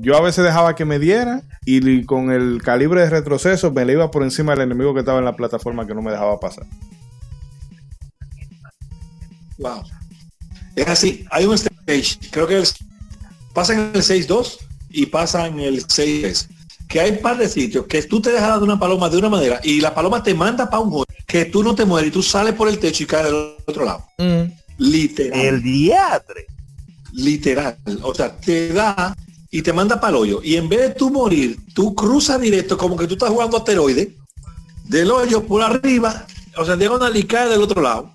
yo 0.00 0.16
a 0.16 0.20
veces 0.20 0.44
dejaba 0.44 0.74
que 0.74 0.84
me 0.84 0.98
diera 0.98 1.42
y 1.64 2.04
con 2.04 2.30
el 2.30 2.62
calibre 2.62 3.02
de 3.02 3.10
retroceso 3.10 3.72
me 3.72 3.84
le 3.84 3.94
iba 3.94 4.10
por 4.10 4.22
encima 4.22 4.52
del 4.52 4.62
enemigo 4.62 4.94
que 4.94 5.00
estaba 5.00 5.18
en 5.18 5.24
la 5.24 5.36
plataforma 5.36 5.86
que 5.86 5.94
no 5.94 6.02
me 6.02 6.10
dejaba 6.10 6.38
pasar 6.40 6.66
wow. 9.58 9.82
Es 10.76 10.88
así, 10.88 11.24
hay 11.30 11.44
un 11.44 11.54
stage, 11.54 12.18
creo 12.30 12.46
que 12.46 12.58
es, 12.58 12.74
pasa 13.52 13.74
en 13.74 13.80
el 13.94 14.02
6-2 14.02 14.58
y 14.90 15.06
pasa 15.06 15.46
en 15.46 15.60
el 15.60 15.84
6 15.86 16.48
que 16.88 17.00
hay 17.00 17.10
un 17.10 17.18
par 17.18 17.36
de 17.36 17.48
sitios 17.48 17.86
que 17.86 18.02
tú 18.04 18.20
te 18.20 18.30
dejas 18.30 18.58
de 18.58 18.64
una 18.64 18.78
paloma 18.78 19.10
de 19.10 19.18
una 19.18 19.28
manera 19.28 19.60
y 19.62 19.80
la 19.80 19.94
paloma 19.94 20.22
te 20.22 20.32
manda 20.34 20.70
para 20.70 20.82
un 20.82 20.92
hoyo 20.92 21.04
que 21.26 21.44
tú 21.44 21.62
no 21.62 21.74
te 21.74 21.84
mueres 21.84 22.08
y 22.08 22.12
tú 22.12 22.22
sales 22.22 22.54
por 22.54 22.68
el 22.68 22.78
techo 22.78 23.02
y 23.02 23.06
caes 23.06 23.26
del 23.26 23.34
otro 23.66 23.84
lado. 23.84 24.06
Literal. 24.78 25.38
El 25.38 25.62
diatre. 25.62 26.46
literal. 27.12 27.76
O 28.02 28.14
sea, 28.14 28.34
te 28.34 28.72
da 28.72 29.14
y 29.50 29.62
te 29.62 29.72
manda 29.72 30.00
para 30.00 30.16
el 30.16 30.22
hoyo. 30.22 30.40
Y 30.42 30.56
en 30.56 30.68
vez 30.68 30.80
de 30.80 30.90
tú 30.90 31.10
morir, 31.10 31.58
tú 31.74 31.94
cruzas 31.94 32.40
directo 32.40 32.76
como 32.76 32.96
que 32.96 33.06
tú 33.06 33.14
estás 33.14 33.30
jugando 33.30 33.56
asteroide 33.56 34.14
del 34.84 35.10
hoyo 35.10 35.44
por 35.44 35.62
arriba, 35.62 36.26
o 36.56 36.64
sea, 36.64 36.76
diagonal 36.76 37.16
y 37.16 37.24
cae 37.24 37.48
del 37.48 37.62
otro 37.62 37.82
lado. 37.82 38.10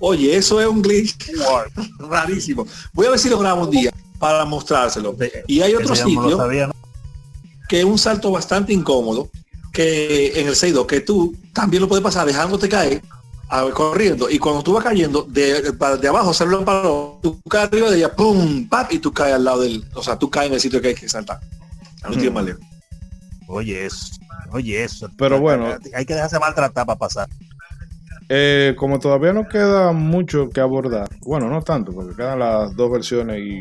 Oye, 0.00 0.36
eso 0.36 0.60
es 0.60 0.66
un 0.66 0.80
glitch 0.80 1.32
rarísimo. 1.98 2.66
Voy 2.92 3.06
a 3.06 3.10
ver 3.10 3.18
si 3.18 3.28
lo 3.28 3.38
grabo 3.38 3.64
un 3.64 3.70
día 3.70 3.92
para 4.18 4.44
mostrárselo. 4.44 5.16
Y 5.46 5.60
hay 5.60 5.74
otro 5.74 5.94
sitio 5.94 6.36
sabía, 6.36 6.68
¿no? 6.68 6.74
que 7.68 7.80
es 7.80 7.84
un 7.84 7.98
salto 7.98 8.30
bastante 8.30 8.72
incómodo, 8.72 9.30
que 9.72 10.40
en 10.40 10.48
el 10.48 10.56
6 10.56 10.74
que 10.88 11.00
tú 11.00 11.36
también 11.52 11.82
lo 11.82 11.88
puedes 11.88 12.02
pasar 12.02 12.26
dejándote 12.26 12.68
caer, 12.68 13.02
a 13.50 13.64
ver, 13.64 13.72
corriendo, 13.72 14.28
y 14.28 14.38
cuando 14.38 14.62
tú 14.62 14.72
vas 14.74 14.84
cayendo, 14.84 15.22
de, 15.22 15.72
para- 15.78 15.96
de 15.96 16.08
abajo 16.08 16.34
sale 16.34 16.56
un 16.56 16.64
palo, 16.64 17.18
tú 17.22 17.40
caes 17.48 17.68
arriba 17.68 17.90
de 17.90 17.96
ella, 17.98 18.14
pum, 18.14 18.68
pap, 18.68 18.92
y 18.92 18.98
tú 18.98 19.12
caes 19.12 19.34
al 19.34 19.44
lado 19.44 19.62
del, 19.62 19.84
o 19.94 20.02
sea, 20.02 20.16
tú 20.18 20.28
caes 20.28 20.48
en 20.48 20.54
el 20.54 20.60
sitio 20.60 20.80
que 20.80 20.88
hay 20.88 20.94
que 20.94 21.08
saltar. 21.08 21.40
Más 22.32 22.44
lejos. 22.44 22.62
Oye 23.48 23.86
eso. 23.86 24.08
Oye 24.52 24.84
eso. 24.84 25.10
Pero 25.16 25.40
bueno. 25.40 25.66
Hay 25.94 26.04
que 26.04 26.14
dejarse 26.14 26.38
maltratar 26.38 26.86
para 26.86 26.98
pasar. 26.98 27.28
Eh, 28.28 28.74
como 28.78 28.98
todavía 28.98 29.32
no 29.32 29.48
queda 29.48 29.92
mucho 29.92 30.50
que 30.50 30.60
abordar, 30.60 31.08
bueno, 31.22 31.48
no 31.48 31.62
tanto, 31.62 31.92
porque 31.92 32.14
quedan 32.14 32.38
las 32.40 32.76
dos 32.76 32.90
versiones 32.90 33.38
y 33.38 33.60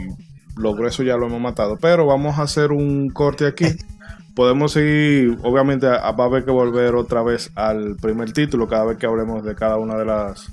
lo 0.57 0.73
grueso 0.75 1.03
ya 1.03 1.15
lo 1.15 1.27
hemos 1.27 1.39
matado, 1.39 1.77
pero 1.77 2.05
vamos 2.05 2.38
a 2.38 2.41
hacer 2.41 2.71
un 2.73 3.09
corte 3.09 3.47
aquí. 3.47 3.65
Podemos 4.38 4.71
seguir, 4.71 5.35
obviamente 5.41 5.88
a- 5.88 6.11
va 6.11 6.25
a 6.25 6.27
haber 6.27 6.45
que 6.45 6.51
volver 6.51 6.93
otra 6.93 7.23
vez 7.23 7.49
al 7.55 7.95
primer 7.95 8.31
título 8.33 8.67
cada 8.67 8.85
vez 8.85 8.97
que 8.99 9.07
hablemos 9.07 9.43
de 9.43 9.55
cada 9.55 9.77
una 9.77 9.97
de 9.97 10.05
las 10.05 10.47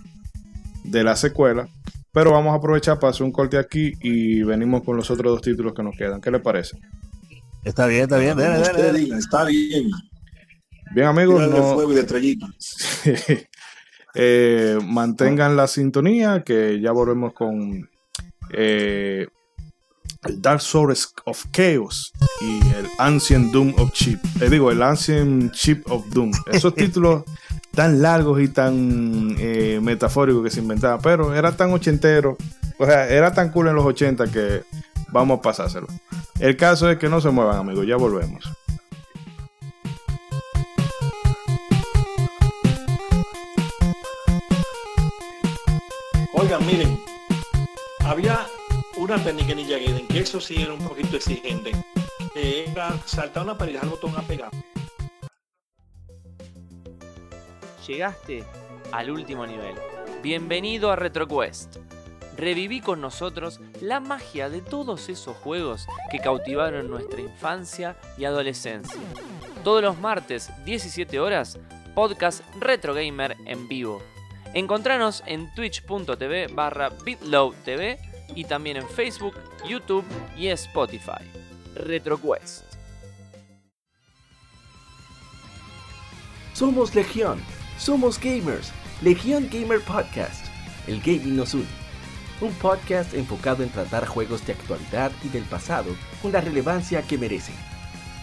de 0.85 1.05
las 1.05 1.21
secuelas, 1.21 1.69
pero 2.11 2.31
vamos 2.33 2.55
a 2.55 2.57
aprovechar 2.57 2.99
para 2.99 3.11
hacer 3.11 3.25
un 3.25 3.33
corte 3.33 3.59
aquí 3.59 3.93
y 4.01 4.43
venimos 4.43 4.83
con 4.85 4.97
los 4.97 5.11
otros 5.11 5.33
dos 5.35 5.43
títulos 5.43 5.75
que 5.75 5.83
nos 5.83 5.95
quedan. 5.97 6.23
¿Qué 6.23 6.31
les 6.31 6.41
parece? 6.41 6.79
Está 7.63 7.87
bien, 7.87 8.05
está 8.05 8.17
bien. 8.17 8.37
Dale, 8.39 8.59
dale, 8.61 8.83
dale. 8.83 9.19
está 9.19 9.45
bien. 9.45 9.91
Bien 10.95 11.07
amigos, 11.09 11.37
Tírale 11.45 11.59
no- 11.61 11.75
fuego 11.75 11.93
y 11.93 11.95
de 11.97 12.01
estrellita. 12.01 12.47
Eh, 14.17 14.79
mantengan 14.85 15.57
la 15.57 15.67
sintonía 15.67 16.45
que 16.45 16.79
ya 16.81 16.93
volvemos 16.93 17.33
con 17.33 17.91
eh, 18.53 19.27
el 20.25 20.41
Dark 20.41 20.61
Souls 20.61 21.15
of 21.25 21.45
Chaos 21.53 22.13
y 22.41 22.59
el 22.75 22.89
Ancient 22.99 23.53
Doom 23.53 23.75
of 23.79 23.93
Chip. 23.93 24.19
Eh, 24.41 24.49
digo, 24.49 24.71
el 24.71 24.83
Ancient 24.83 25.53
Chip 25.53 25.91
of 25.91 26.07
Doom. 26.11 26.33
Esos 26.53 26.75
títulos 26.77 27.25
tan 27.75 28.01
largos 28.01 28.41
y 28.41 28.49
tan 28.49 29.37
eh, 29.39 29.81
metafóricos 29.83 30.45
que 30.45 30.51
se 30.51 30.61
inventaban, 30.61 31.01
pero 31.03 31.35
era 31.35 31.57
tan 31.57 31.73
ochentero, 31.73 32.37
o 32.79 32.87
sea, 32.87 33.09
era 33.09 33.33
tan 33.33 33.51
cool 33.51 33.69
en 33.69 33.75
los 33.75 33.85
80 33.85 34.31
que 34.31 34.63
vamos 35.11 35.39
a 35.39 35.43
pasárselo. 35.43 35.87
El 36.39 36.57
caso 36.57 36.91
es 36.91 36.99
que 36.99 37.09
no 37.09 37.21
se 37.21 37.31
muevan, 37.31 37.59
amigos, 37.59 37.87
ya 37.87 37.97
volvemos. 37.97 38.45
Oigan, 46.35 46.67
miren, 46.67 46.99
había 48.05 48.47
una 49.05 49.19
Ninja 49.19 49.79
que 50.09 50.19
eso 50.19 50.41
sí 50.41 50.63
era 50.63 50.73
un 50.73 50.79
poquito 50.79 51.17
exigente. 51.17 51.73
Que 52.33 52.65
era 52.65 52.91
saltar 53.05 53.43
una 53.43 53.59
pared 53.59 53.77
el 53.77 53.89
botón 53.91 54.17
apegado. 54.17 54.53
Llegaste 57.87 58.45
al 58.93 59.11
último 59.11 59.47
nivel. 59.47 59.75
Bienvenido 60.23 60.91
a 60.91 60.97
RetroQuest. 60.97 61.77
Reviví 62.39 62.81
con 62.81 63.03
nosotros 63.03 63.61
la 63.83 64.01
magia 64.01 64.49
de 64.49 64.63
todos 64.63 65.11
esos 65.11 65.37
juegos 65.37 65.87
que 66.11 66.19
cautivaron 66.19 66.89
nuestra 66.89 67.21
infancia 67.21 67.99
y 68.17 68.25
adolescencia. 68.25 69.01
Todos 69.63 69.83
los 69.83 69.99
martes, 69.99 70.51
17 70.65 71.21
horas, 71.21 71.59
podcast 71.95 72.43
Retro 72.59 72.95
Gamer 72.95 73.37
en 73.45 73.69
vivo. 73.69 74.03
Encontranos 74.55 75.23
en 75.27 75.55
twitch.tv 75.55 76.47
barra 76.55 76.89
bitlowtv 76.89 78.14
y 78.35 78.45
también 78.45 78.77
en 78.77 78.89
Facebook, 78.89 79.35
YouTube 79.69 80.05
y 80.37 80.49
Spotify. 80.49 81.25
RetroQuest. 81.75 82.65
Somos 86.55 86.95
Legión, 86.95 87.41
somos 87.79 88.21
gamers. 88.21 88.73
Legión 89.03 89.49
Gamer 89.51 89.81
Podcast. 89.81 90.47
El 90.87 91.01
gaming 91.01 91.37
nos 91.37 91.53
une. 91.55 91.67
un 92.41 92.53
podcast 92.55 93.13
enfocado 93.15 93.63
en 93.63 93.71
tratar 93.71 94.07
juegos 94.07 94.47
de 94.47 94.53
actualidad 94.53 95.11
y 95.25 95.29
del 95.29 95.45
pasado 95.45 95.97
con 96.23 96.33
la 96.33 96.41
relevancia 96.41 97.03
que 97.03 97.19
merecen. 97.19 97.55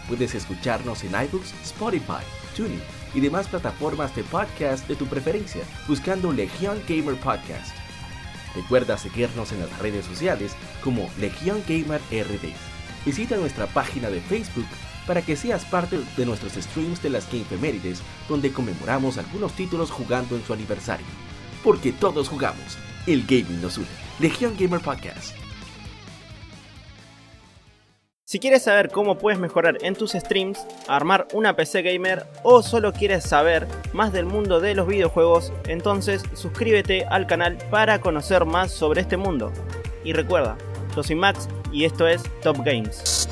Puedes 0.08 0.34
escucharnos 0.36 1.04
en 1.04 1.10
iBooks, 1.12 1.54
Spotify, 1.64 2.24
TuneIn 2.56 2.82
y 3.14 3.20
demás 3.20 3.48
plataformas 3.48 4.16
de 4.16 4.24
podcast 4.24 4.88
de 4.88 4.96
tu 4.96 5.06
preferencia 5.08 5.62
buscando 5.88 6.32
Legion 6.32 6.82
Gamer 6.88 7.16
Podcast. 7.16 7.81
Recuerda 8.56 8.98
seguirnos 8.98 9.52
en 9.52 9.60
las 9.62 9.80
redes 9.80 10.06
sociales 10.06 10.56
como 10.84 11.10
Legion 11.20 11.64
Gamer 11.68 12.02
RD. 12.12 12.54
Visita 13.06 13.38
nuestra 13.38 13.68
página 13.68 14.10
de 14.10 14.22
Facebook 14.22 14.68
para 15.08 15.22
que 15.22 15.36
seas 15.36 15.66
parte 15.66 16.00
de 16.16 16.26
nuestros 16.26 16.54
streams 16.54 17.02
de 17.02 17.10
las 17.10 17.32
Gamefemérides, 17.32 18.02
donde 18.30 18.52
conmemoramos 18.52 19.18
algunos 19.18 19.54
títulos 19.54 19.90
jugando 19.90 20.36
en 20.36 20.46
su 20.46 20.54
aniversario. 20.54 21.06
Porque 21.64 21.92
todos 21.92 22.30
jugamos, 22.30 22.78
el 23.08 23.24
gaming 23.24 23.62
nos 23.62 23.78
une. 23.78 23.88
Legion 24.20 24.56
Gamer 24.58 24.82
Podcast. 24.82 25.41
Si 28.32 28.40
quieres 28.40 28.64
saber 28.64 28.92
cómo 28.92 29.18
puedes 29.18 29.42
mejorar 29.42 29.80
en 29.82 29.94
tus 29.94 30.14
streams, 30.14 30.66
armar 30.88 31.28
una 31.34 31.54
PC 31.58 31.82
gamer 31.82 32.26
o 32.44 32.64
solo 32.64 32.94
quieres 32.94 33.26
saber 33.26 33.68
más 33.92 34.14
del 34.14 34.26
mundo 34.26 34.62
de 34.62 34.74
los 34.74 34.88
videojuegos, 34.88 35.52
entonces 35.68 36.24
suscríbete 36.34 37.04
al 37.04 37.28
canal 37.28 37.58
para 37.70 38.00
conocer 38.00 38.46
más 38.46 38.72
sobre 38.72 39.02
este 39.02 39.18
mundo. 39.18 39.52
Y 40.06 40.14
recuerda, 40.14 40.56
yo 40.96 41.04
soy 41.04 41.18
Max 41.18 41.50
y 41.74 41.84
esto 41.84 42.08
es 42.08 42.24
Top 42.42 42.56
Games. 42.64 43.28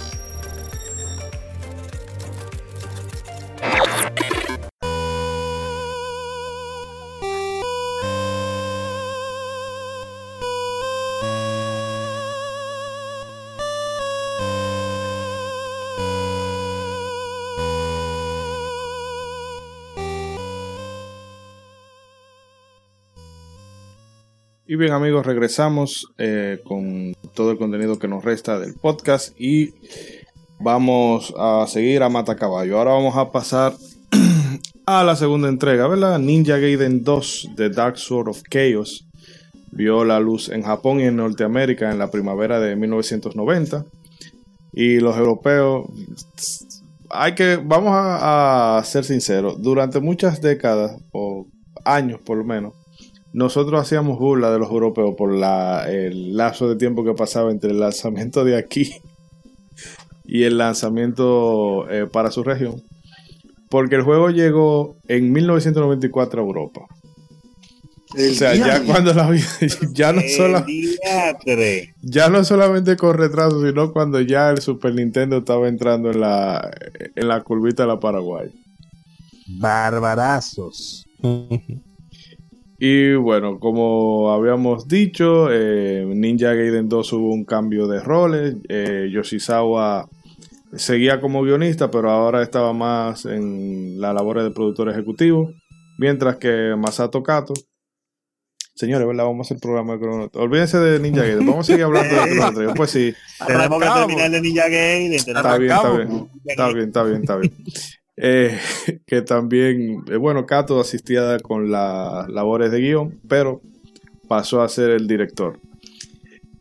Y 24.71 24.75
bien 24.75 24.91
amigos, 24.91 25.25
regresamos 25.25 26.13
eh, 26.19 26.61
con 26.63 27.15
todo 27.33 27.49
el 27.49 27.57
contenido 27.57 27.97
que 27.97 28.07
nos 28.07 28.23
resta 28.23 28.59
del 28.59 28.75
podcast 28.75 29.33
y 29.41 29.73
vamos 30.59 31.33
a 31.39 31.65
seguir 31.67 32.03
a 32.03 32.09
Mata 32.09 32.35
Caballo. 32.35 32.77
Ahora 32.77 32.91
vamos 32.91 33.17
a 33.17 33.31
pasar 33.31 33.73
a 34.85 35.03
la 35.03 35.15
segunda 35.15 35.49
entrega, 35.49 35.87
¿verdad? 35.87 36.19
Ninja 36.19 36.59
Gaiden 36.59 37.03
2 37.03 37.49
de 37.55 37.71
Dark 37.71 37.97
Sword 37.97 38.27
of 38.27 38.43
Chaos 38.47 39.07
vio 39.71 40.05
la 40.05 40.19
luz 40.19 40.49
en 40.49 40.61
Japón 40.61 40.99
y 40.99 41.05
en 41.05 41.15
Norteamérica 41.15 41.89
en 41.89 41.97
la 41.97 42.11
primavera 42.11 42.59
de 42.59 42.75
1990 42.75 43.85
y 44.73 44.99
los 44.99 45.17
europeos 45.17 45.87
hay 47.09 47.33
que 47.33 47.55
vamos 47.55 47.93
a, 47.95 48.77
a 48.77 48.83
ser 48.83 49.03
sinceros 49.03 49.59
durante 49.63 49.99
muchas 49.99 50.43
décadas 50.43 50.95
o 51.11 51.47
años 51.85 52.19
por 52.23 52.37
lo 52.37 52.43
menos 52.43 52.73
nosotros 53.39 53.79
hacíamos 53.81 54.19
burla 54.19 54.51
de 54.51 54.59
los 54.59 54.69
europeos 54.69 55.15
por 55.17 55.33
la, 55.33 55.89
el 55.89 56.35
lazo 56.35 56.67
de 56.67 56.75
tiempo 56.75 57.05
que 57.05 57.13
pasaba 57.13 57.51
entre 57.51 57.71
el 57.71 57.79
lanzamiento 57.79 58.43
de 58.43 58.57
aquí 58.57 58.91
y 60.25 60.43
el 60.43 60.57
lanzamiento 60.57 61.89
eh, 61.89 62.05
para 62.05 62.31
su 62.31 62.43
región. 62.43 62.81
Porque 63.69 63.95
el 63.95 64.01
juego 64.01 64.29
llegó 64.29 64.97
en 65.07 65.31
1994 65.31 66.41
a 66.41 66.45
Europa. 66.45 66.81
El 68.15 68.31
o 68.31 68.33
sea, 68.33 68.55
ya 68.55 68.83
cuando 68.83 69.13
la 69.13 69.29
vida, 69.29 69.45
ya 69.93 70.11
no, 70.11 70.21
sola- 70.35 70.65
Diatre. 70.65 71.93
ya 72.01 72.27
no 72.29 72.43
solamente 72.43 72.97
con 72.97 73.15
retraso, 73.15 73.63
sino 73.65 73.93
cuando 73.93 74.19
ya 74.19 74.49
el 74.49 74.59
Super 74.59 74.93
Nintendo 74.95 75.37
estaba 75.37 75.67
entrando 75.69 76.11
en 76.11 76.19
la, 76.19 76.71
en 77.15 77.27
la 77.27 77.41
curvita 77.41 77.83
de 77.83 77.87
la 77.87 77.99
Paraguay. 77.99 78.49
Barbarazos. 79.59 81.05
Y 82.81 83.13
bueno, 83.15 83.59
como 83.59 84.31
habíamos 84.31 84.87
dicho, 84.87 85.49
eh, 85.51 86.05
Ninja 86.07 86.53
Gaiden 86.53 86.87
2 86.87 87.13
hubo 87.13 87.33
un 87.33 87.43
cambio 87.43 87.87
de 87.87 87.99
roles. 87.99 88.55
Eh, 88.69 89.09
Yoshizawa 89.11 90.09
seguía 90.73 91.19
como 91.19 91.43
guionista, 91.43 91.91
pero 91.91 92.09
ahora 92.09 92.41
estaba 92.41 92.71
más 92.71 93.25
en 93.25 93.99
la 93.99 94.13
labor 94.13 94.41
de 94.41 94.51
productor 94.51 94.89
ejecutivo. 94.89 95.51
Mientras 95.97 96.37
que 96.37 96.73
Masato 96.77 97.21
Kato. 97.21 97.53
Señores, 98.75 99.05
¿verdad? 99.05 99.25
Vamos 99.25 99.39
a 99.39 99.47
hacer 99.47 99.55
el 99.57 99.61
programa 99.61 99.93
de 99.93 99.99
Chrono. 99.99 100.29
Olvídense 100.35 100.77
de 100.77 100.99
Ninja 101.01 101.23
Gaiden. 101.23 101.45
Vamos 101.45 101.67
a 101.67 101.71
seguir 101.73 101.83
hablando 101.83 102.15
de 102.15 102.31
Chrono 102.31 102.53
Trigger. 102.53 102.75
Pues 102.75 102.91
sí, 102.91 103.13
Tenemos 103.45 103.77
que 103.77 103.89
terminar 103.89 104.31
de 104.31 104.41
Ninja 104.41 104.69
Gaiden. 104.69 105.13
está 105.13 105.57
bien, 105.57 105.71
está 105.73 105.91
bien. 105.91 106.29
Está 106.45 106.67
bien, 106.69 106.87
está 106.87 107.03
bien, 107.03 107.21
está 107.21 107.35
bien. 107.35 107.53
Eh, 108.21 108.59
que 109.07 109.21
también, 109.21 110.03
eh, 110.11 110.17
bueno, 110.17 110.45
Kato 110.45 110.79
asistía 110.79 111.39
con 111.39 111.71
las 111.71 112.27
labores 112.29 112.69
de 112.71 112.81
guion, 112.81 113.19
pero 113.27 113.61
pasó 114.27 114.61
a 114.61 114.69
ser 114.69 114.91
el 114.91 115.07
director. 115.07 115.59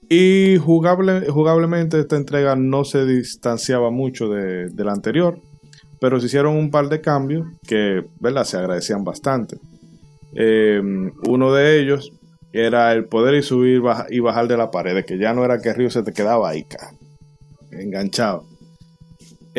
Y 0.09 0.57
jugable, 0.57 1.29
jugablemente 1.29 1.99
esta 1.99 2.17
entrega 2.17 2.57
no 2.57 2.85
se 2.85 3.05
distanciaba 3.05 3.91
mucho 3.91 4.31
de, 4.31 4.71
la 4.77 4.93
anterior, 4.93 5.39
pero 6.01 6.19
se 6.19 6.27
hicieron 6.27 6.57
un 6.57 6.71
par 6.71 6.89
de 6.89 7.03
cambios 7.03 7.47
que, 7.67 8.05
¿verdad? 8.21 8.45
Se 8.45 8.57
agradecían 8.57 9.05
bastante. 9.05 9.59
Eh, 10.35 10.81
uno 11.27 11.53
de 11.53 11.81
ellos 11.81 12.13
era 12.53 12.93
el 12.93 13.05
poder 13.05 13.35
y 13.35 13.43
subir 13.43 13.83
y 14.09 14.21
bajar 14.21 14.49
de 14.49 14.57
la 14.57 14.71
pared, 14.71 15.05
que 15.05 15.19
ya 15.19 15.35
no 15.35 15.45
era 15.45 15.61
que 15.61 15.75
Ryu 15.75 15.91
se 15.91 16.03
te 16.03 16.13
quedaba 16.13 16.49
ahí, 16.49 16.65
enganchado. 17.73 18.47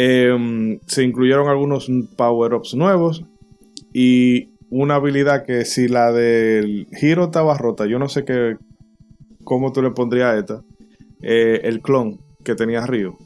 Eh, 0.02 0.80
se 0.88 1.04
incluyeron 1.04 1.50
algunos 1.50 1.88
power-ups 2.16 2.74
nuevos 2.74 3.26
y 3.94 4.48
una 4.70 4.96
habilidad 4.96 5.46
que 5.46 5.66
si 5.66 5.90
la 5.90 6.14
del 6.14 6.88
giro 6.98 7.26
estaba 7.26 7.58
rota, 7.58 7.86
yo 7.86 8.00
no 8.00 8.08
sé 8.08 8.24
qué, 8.24 8.56
cómo 9.44 9.74
tú 9.74 9.82
le 9.82 9.92
pondrías 9.92 10.34
a 10.34 10.38
esta, 10.40 10.62
eh, 11.22 11.60
el 11.64 11.82
clon 11.82 12.18
que 12.46 12.56
tenía 12.56 12.86
Ryu. 12.86 13.18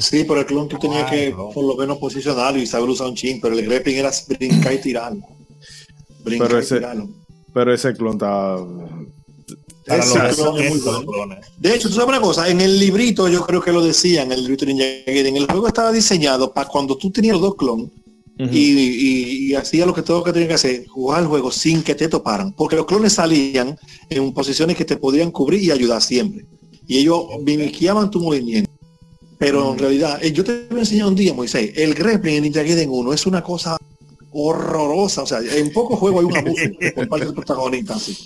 Sí, 0.00 0.24
pero 0.26 0.40
el 0.40 0.46
clon 0.46 0.66
tú 0.68 0.76
tenías 0.78 1.10
Ay, 1.10 1.26
que 1.26 1.30
no. 1.30 1.50
por 1.50 1.64
lo 1.64 1.76
menos 1.76 1.98
posicionarlo 1.98 2.58
y 2.60 2.66
saber 2.66 2.88
usar 2.88 3.06
un 3.06 3.14
chin, 3.14 3.38
pero 3.40 3.56
el 3.56 3.64
grappling 3.64 3.96
era 3.98 4.10
brincar 4.28 4.72
y 4.74 4.78
tirarlo. 4.80 5.20
Brincar 6.24 6.48
Pero 6.48 6.58
y 6.58 6.62
ese- 6.62 6.76
tirarlo. 6.78 7.08
Pero 7.54 7.72
ese 7.74 7.94
clon 7.94 8.12
estaba... 8.14 8.66
Para 9.90 10.06
los 10.06 10.58
es 10.58 11.04
bueno. 11.04 11.36
De 11.58 11.74
hecho, 11.74 11.88
tú 11.88 11.94
sabes 11.94 12.08
una 12.08 12.20
cosa, 12.20 12.48
en 12.48 12.60
el 12.60 12.78
librito 12.78 13.28
yo 13.28 13.44
creo 13.44 13.60
que 13.60 13.72
lo 13.72 13.82
decían, 13.82 14.30
el 14.30 14.40
librito 14.42 14.64
de 14.64 14.74
Ninja 14.74 14.86
Gaiden, 15.06 15.36
el 15.36 15.46
juego 15.46 15.66
estaba 15.66 15.92
diseñado 15.92 16.52
para 16.52 16.68
cuando 16.68 16.96
tú 16.96 17.10
tenías 17.10 17.34
los 17.34 17.42
dos 17.42 17.56
clones 17.56 17.90
y, 18.38 18.72
y, 18.72 19.50
y 19.50 19.54
hacía 19.54 19.84
lo 19.84 19.92
que 19.92 20.02
todo 20.02 20.24
que 20.24 20.32
tenía 20.32 20.48
que 20.48 20.54
hacer, 20.54 20.86
jugar 20.86 21.22
el 21.22 21.26
juego 21.26 21.50
sin 21.50 21.82
que 21.82 21.94
te 21.94 22.08
toparan, 22.08 22.52
porque 22.52 22.76
los 22.76 22.86
clones 22.86 23.12
salían 23.12 23.78
en 24.08 24.32
posiciones 24.32 24.76
que 24.76 24.84
te 24.86 24.96
podían 24.96 25.30
cubrir 25.30 25.62
y 25.62 25.70
ayudar 25.70 26.00
siempre. 26.00 26.46
Y 26.86 26.98
ellos 26.98 27.24
mimiqueaban 27.42 28.10
tu 28.10 28.20
movimiento. 28.20 28.70
Pero 29.38 29.72
en 29.72 29.78
realidad, 29.78 30.22
eh, 30.22 30.32
yo 30.32 30.44
te 30.44 30.66
voy 30.68 30.78
a 30.78 30.80
enseñar 30.80 31.06
un 31.08 31.14
día, 31.14 31.34
Moisés, 31.34 31.72
el 31.76 31.94
grappling 31.94 32.36
en 32.36 32.42
Ninja 32.44 32.62
Gaiden 32.62 32.90
1 32.90 33.12
es 33.12 33.26
una 33.26 33.42
cosa 33.42 33.76
horrorosa. 34.32 35.22
O 35.22 35.26
sea, 35.26 35.40
en 35.40 35.72
pocos 35.72 35.98
juegos 35.98 36.20
hay 36.20 36.26
un 36.26 36.36
abuso 36.36 36.62
por 36.94 37.08
parte 37.08 37.26
del 37.26 37.34
protagonista. 37.34 37.94
así. 37.94 38.16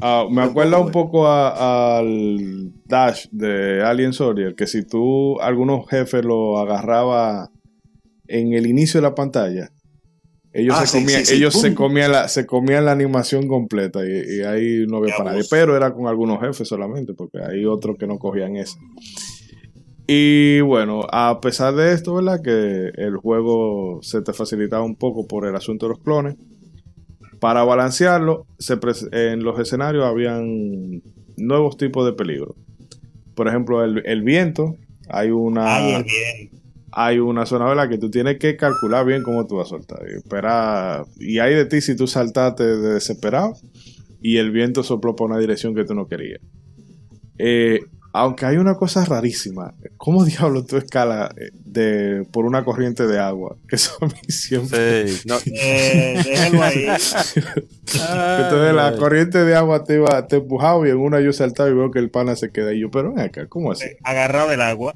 Ah, 0.00 0.26
me 0.30 0.42
acuerda 0.42 0.78
un 0.78 0.90
poco 0.92 1.26
a- 1.26 1.98
al 1.98 2.72
Dash 2.86 3.26
de 3.30 3.82
Alien 3.82 4.12
Soldier, 4.12 4.54
que 4.54 4.66
si 4.66 4.84
tú 4.84 5.40
algunos 5.40 5.88
jefes 5.88 6.24
lo 6.24 6.58
agarraba 6.58 7.50
en 8.28 8.52
el 8.52 8.66
inicio 8.66 9.00
de 9.00 9.06
la 9.08 9.14
pantalla, 9.14 9.70
ellos, 10.52 10.74
Ah, 10.78 10.86
se, 10.86 10.86
sí, 10.86 10.98
comían, 11.02 11.20
sí, 11.20 11.26
sí. 11.26 11.34
ellos 11.36 11.54
se, 11.54 11.74
comían 11.74 12.12
la, 12.12 12.28
se 12.28 12.46
comían 12.46 12.84
la 12.84 12.92
animación 12.92 13.46
completa 13.46 14.00
y, 14.06 14.38
y 14.38 14.42
ahí 14.42 14.84
no 14.88 14.98
había 14.98 15.14
para 15.16 15.30
nadie. 15.32 15.44
Pero 15.50 15.76
era 15.76 15.92
con 15.92 16.06
algunos 16.06 16.40
jefes 16.40 16.66
solamente, 16.68 17.12
porque 17.14 17.38
hay 17.42 17.64
otros 17.66 17.96
que 17.98 18.06
no 18.06 18.18
cogían 18.18 18.56
eso. 18.56 18.76
Y 20.06 20.60
bueno, 20.60 21.02
a 21.10 21.40
pesar 21.40 21.74
de 21.74 21.92
esto, 21.92 22.14
¿verdad? 22.14 22.40
Que 22.42 22.90
el 22.94 23.16
juego 23.16 23.98
se 24.02 24.22
te 24.22 24.32
facilitaba 24.32 24.84
un 24.84 24.94
poco 24.96 25.26
por 25.26 25.46
el 25.46 25.56
asunto 25.56 25.86
de 25.86 25.90
los 25.90 25.98
clones. 26.00 26.36
Para 27.40 27.64
balancearlo, 27.64 28.46
se 28.58 28.78
en 29.12 29.42
los 29.44 29.58
escenarios 29.58 30.04
habían 30.04 31.02
nuevos 31.36 31.76
tipos 31.76 32.06
de 32.06 32.12
peligro. 32.12 32.54
Por 33.34 33.48
ejemplo, 33.48 33.84
el, 33.84 34.02
el 34.06 34.22
viento. 34.22 34.76
Hay 35.08 35.30
una, 35.30 35.76
Ay, 35.76 36.02
bien. 36.02 36.50
hay 36.92 37.18
una 37.18 37.46
zona 37.46 37.66
¿verdad? 37.66 37.88
que 37.88 37.98
tú 37.98 38.10
tienes 38.10 38.38
que 38.38 38.56
calcular 38.56 39.06
bien 39.06 39.22
cómo 39.22 39.46
tú 39.46 39.56
vas 39.56 39.66
a 39.66 39.70
soltar. 39.70 40.00
Y, 40.10 40.16
esperar. 40.16 41.04
y 41.18 41.38
hay 41.38 41.54
de 41.54 41.66
ti 41.66 41.80
si 41.80 41.94
tú 41.94 42.06
saltaste 42.06 42.64
de 42.64 42.94
desesperado 42.94 43.54
y 44.20 44.38
el 44.38 44.50
viento 44.50 44.82
sopló 44.82 45.14
por 45.14 45.30
una 45.30 45.38
dirección 45.38 45.74
que 45.74 45.84
tú 45.84 45.94
no 45.94 46.08
querías. 46.08 46.40
Eh, 47.38 47.80
Aunque 48.18 48.46
hay 48.46 48.56
una 48.56 48.76
cosa 48.76 49.04
rarísima. 49.04 49.74
¿Cómo 49.98 50.24
diablo 50.26 50.64
tú 50.64 50.76
escalas 50.78 51.30
eh, 51.36 51.50
de, 51.52 52.26
por 52.32 52.46
una 52.46 52.64
corriente 52.64 53.06
de 53.06 53.18
agua? 53.18 53.56
Que 53.68 53.76
eso 53.76 53.96
a 54.00 54.06
mí 54.06 54.14
siempre... 54.28 55.08
Sí, 55.08 55.28
no, 55.28 55.36
Eh, 55.46 56.20
déjalo 56.24 56.62
ahí. 56.62 56.86
Entonces 56.86 58.74
la 58.74 58.94
corriente 58.98 59.44
de 59.44 59.54
agua 59.54 59.84
te 59.84 59.94
iba, 59.94 60.26
te 60.26 60.36
empujaba 60.36 60.86
y 60.86 60.90
en 60.90 60.98
una 60.98 61.20
yo 61.20 61.32
saltaba 61.32 61.68
y 61.68 61.74
veo 61.74 61.90
que 61.90 61.98
el 61.98 62.10
pana 62.10 62.36
se 62.36 62.50
queda. 62.50 62.72
Y 62.72 62.80
yo, 62.80 62.90
pero 62.90 63.12
ven 63.12 63.20
acá, 63.20 63.46
¿cómo 63.48 63.72
así? 63.72 63.86
Agarrado 64.02 64.48
del 64.48 64.62
agua. 64.62 64.94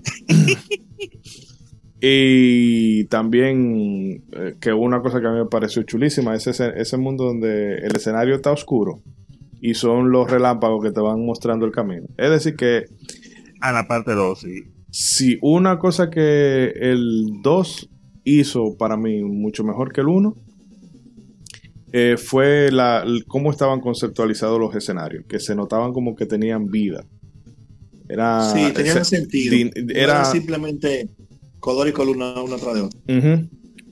Y 2.00 3.04
también 3.04 4.24
eh, 4.32 4.54
que 4.58 4.72
una 4.72 5.02
cosa 5.02 5.20
que 5.20 5.26
a 5.26 5.30
mí 5.30 5.38
me 5.40 5.46
pareció 5.46 5.82
chulísima 5.82 6.34
es 6.34 6.46
ese, 6.46 6.72
ese 6.76 6.96
mundo 6.96 7.24
donde 7.24 7.76
el 7.76 7.94
escenario 7.94 8.34
está 8.34 8.50
oscuro 8.52 9.02
y 9.60 9.74
son 9.74 10.10
los 10.10 10.30
relámpagos 10.30 10.82
que 10.84 10.90
te 10.92 11.00
van 11.00 11.24
mostrando 11.24 11.66
el 11.66 11.72
camino. 11.72 12.06
Es 12.16 12.30
decir 12.30 12.56
que 12.56 12.84
A 13.60 13.72
la 13.72 13.86
parte 13.86 14.12
2, 14.12 14.40
sí. 14.40 14.64
si 14.90 15.38
una 15.42 15.78
cosa 15.78 16.08
que 16.10 16.72
el 16.76 17.40
2 17.42 17.88
hizo 18.24 18.76
para 18.76 18.96
mí 18.96 19.22
mucho 19.22 19.64
mejor 19.64 19.92
que 19.92 20.00
el 20.00 20.08
1 20.08 20.34
eh, 21.92 22.16
fue 22.16 22.70
la, 22.70 23.04
cómo 23.26 23.50
estaban 23.50 23.80
conceptualizados 23.80 24.60
los 24.60 24.74
escenarios, 24.76 25.24
que 25.28 25.40
se 25.40 25.54
notaban 25.56 25.92
como 25.92 26.14
que 26.14 26.24
tenían 26.26 26.66
vida. 26.70 27.04
Era, 28.08 28.48
sí, 28.52 28.72
tenían 28.72 29.04
se- 29.04 29.16
sentido. 29.16 29.54
din- 29.56 29.72
No 29.74 29.90
era, 29.92 30.02
era 30.02 30.24
simplemente 30.24 31.08
color 31.58 31.88
y 31.88 31.92
columna 31.92 32.40
una 32.42 32.56
tras 32.56 32.74
de 32.74 32.80
otra. 32.82 33.00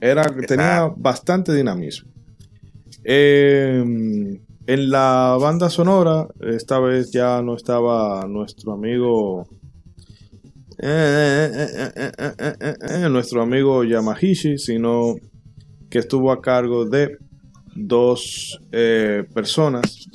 Era, 0.00 0.24
tenía 0.46 0.92
bastante 0.96 1.52
dinamismo. 1.54 2.08
Eh, 3.04 4.38
en 4.68 4.90
la 4.90 5.38
banda 5.40 5.70
sonora, 5.70 6.28
esta 6.42 6.78
vez 6.78 7.10
ya 7.10 7.40
no 7.40 7.56
estaba 7.56 8.26
nuestro 8.28 8.74
amigo. 8.74 9.46
Nuestro 13.10 13.40
amigo 13.40 13.82
Yamahishi, 13.82 14.58
sino 14.58 15.14
que 15.88 16.00
estuvo 16.00 16.30
a 16.30 16.42
cargo 16.42 16.84
de 16.84 17.16
dos 17.74 18.60
personas, 19.32 20.06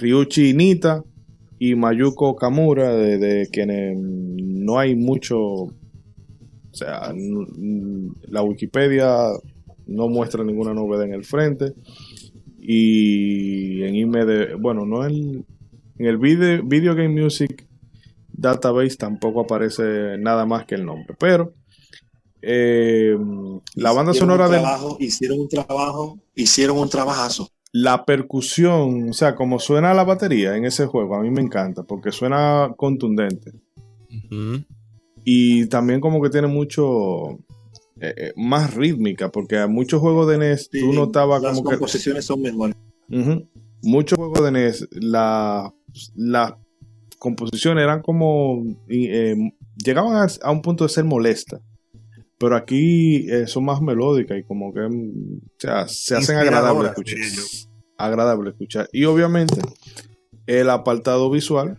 Ryuchi 0.00 0.50
Inita 0.50 1.04
y 1.60 1.76
Mayuko 1.76 2.34
Kamura, 2.34 2.92
de, 2.92 3.16
de 3.16 3.46
quienes 3.46 3.96
no 3.96 4.80
hay 4.80 4.96
mucho 4.96 5.38
o 5.38 5.72
sea, 6.72 7.14
la 8.26 8.42
Wikipedia 8.42 9.28
no 9.86 10.08
muestra 10.08 10.42
ninguna 10.42 10.74
novedad 10.74 11.04
en 11.04 11.14
el 11.14 11.24
frente. 11.24 11.74
Y 12.60 13.82
en 13.82 13.94
IMD, 13.96 14.56
bueno, 14.58 14.84
no 14.84 15.06
en, 15.06 15.44
en 15.98 16.06
el 16.06 16.18
video, 16.18 16.62
Video 16.62 16.94
Game 16.94 17.20
Music 17.20 17.66
Database 18.32 18.96
tampoco 18.96 19.40
aparece 19.40 20.16
nada 20.18 20.46
más 20.46 20.64
que 20.64 20.74
el 20.74 20.84
nombre. 20.84 21.14
Pero 21.18 21.52
eh, 22.42 23.16
la 23.74 23.92
banda 23.92 24.12
Hicieron 24.12 24.28
sonora 24.30 24.46
un 24.46 24.52
de 24.52 24.58
trabajo, 24.60 24.96
hicieron 24.98 25.40
un 25.40 25.48
trabajo, 25.48 26.18
hicieron 26.34 26.78
un 26.78 26.88
trabajazo. 26.88 27.50
la 27.72 28.04
percusión, 28.04 29.10
o 29.10 29.12
sea, 29.12 29.34
como 29.34 29.58
suena 29.58 29.92
la 29.92 30.04
batería 30.04 30.56
en 30.56 30.64
ese 30.64 30.86
juego, 30.86 31.16
a 31.16 31.20
mí 31.20 31.30
me 31.30 31.42
encanta 31.42 31.82
porque 31.82 32.12
suena 32.12 32.72
contundente. 32.76 33.52
Y 35.24 35.66
también 35.66 36.00
como 36.00 36.22
que 36.22 36.30
tiene 36.30 36.48
mucho 36.48 37.38
eh, 38.00 38.14
eh, 38.16 38.32
más 38.36 38.74
rítmica, 38.74 39.30
porque 39.30 39.58
a 39.58 39.66
muchos 39.66 40.00
juegos 40.00 40.28
de 40.28 40.38
NES 40.38 40.70
tú 40.70 40.92
notabas 40.92 41.42
las 41.42 41.54
como 41.56 41.68
que 41.70 41.76
composiciones 41.76 42.24
son 42.24 42.40
mejores. 42.42 42.74
Ujú. 43.10 43.46
muchos 43.82 44.16
juegos 44.16 44.42
de 44.44 44.50
NES 44.52 44.88
la- 44.92 45.72
las 46.14 46.54
composiciones 47.18 47.82
eran 47.84 48.00
como 48.02 48.62
eh, 48.88 49.34
llegaban 49.76 50.14
a, 50.16 50.26
a 50.42 50.50
un 50.50 50.62
punto 50.62 50.84
de 50.84 50.90
ser 50.90 51.04
molestas. 51.04 51.60
Pero 52.38 52.56
aquí 52.56 53.26
eh, 53.30 53.46
son 53.46 53.66
más 53.66 53.82
melódicas 53.82 54.38
y 54.38 54.44
como 54.44 54.72
que 54.72 54.80
mm, 54.80 55.36
o 55.38 55.50
sea, 55.58 55.86
se 55.88 56.16
hacen 56.16 56.38
agradables 56.38 56.90
escuchar. 56.92 57.18
Agradable 57.98 58.50
escuchar. 58.50 58.88
Y 58.92 59.04
obviamente 59.04 59.60
el 60.46 60.70
apartado 60.70 61.30
visual 61.30 61.76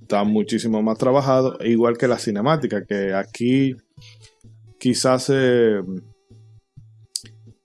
está 0.00 0.24
muchísimo 0.24 0.82
más 0.82 0.98
trabajado, 0.98 1.56
igual 1.64 1.96
que 1.98 2.08
la 2.08 2.18
cinemática, 2.18 2.84
que 2.84 3.14
aquí 3.14 3.76
quizás 4.86 5.28
eh, 5.34 5.80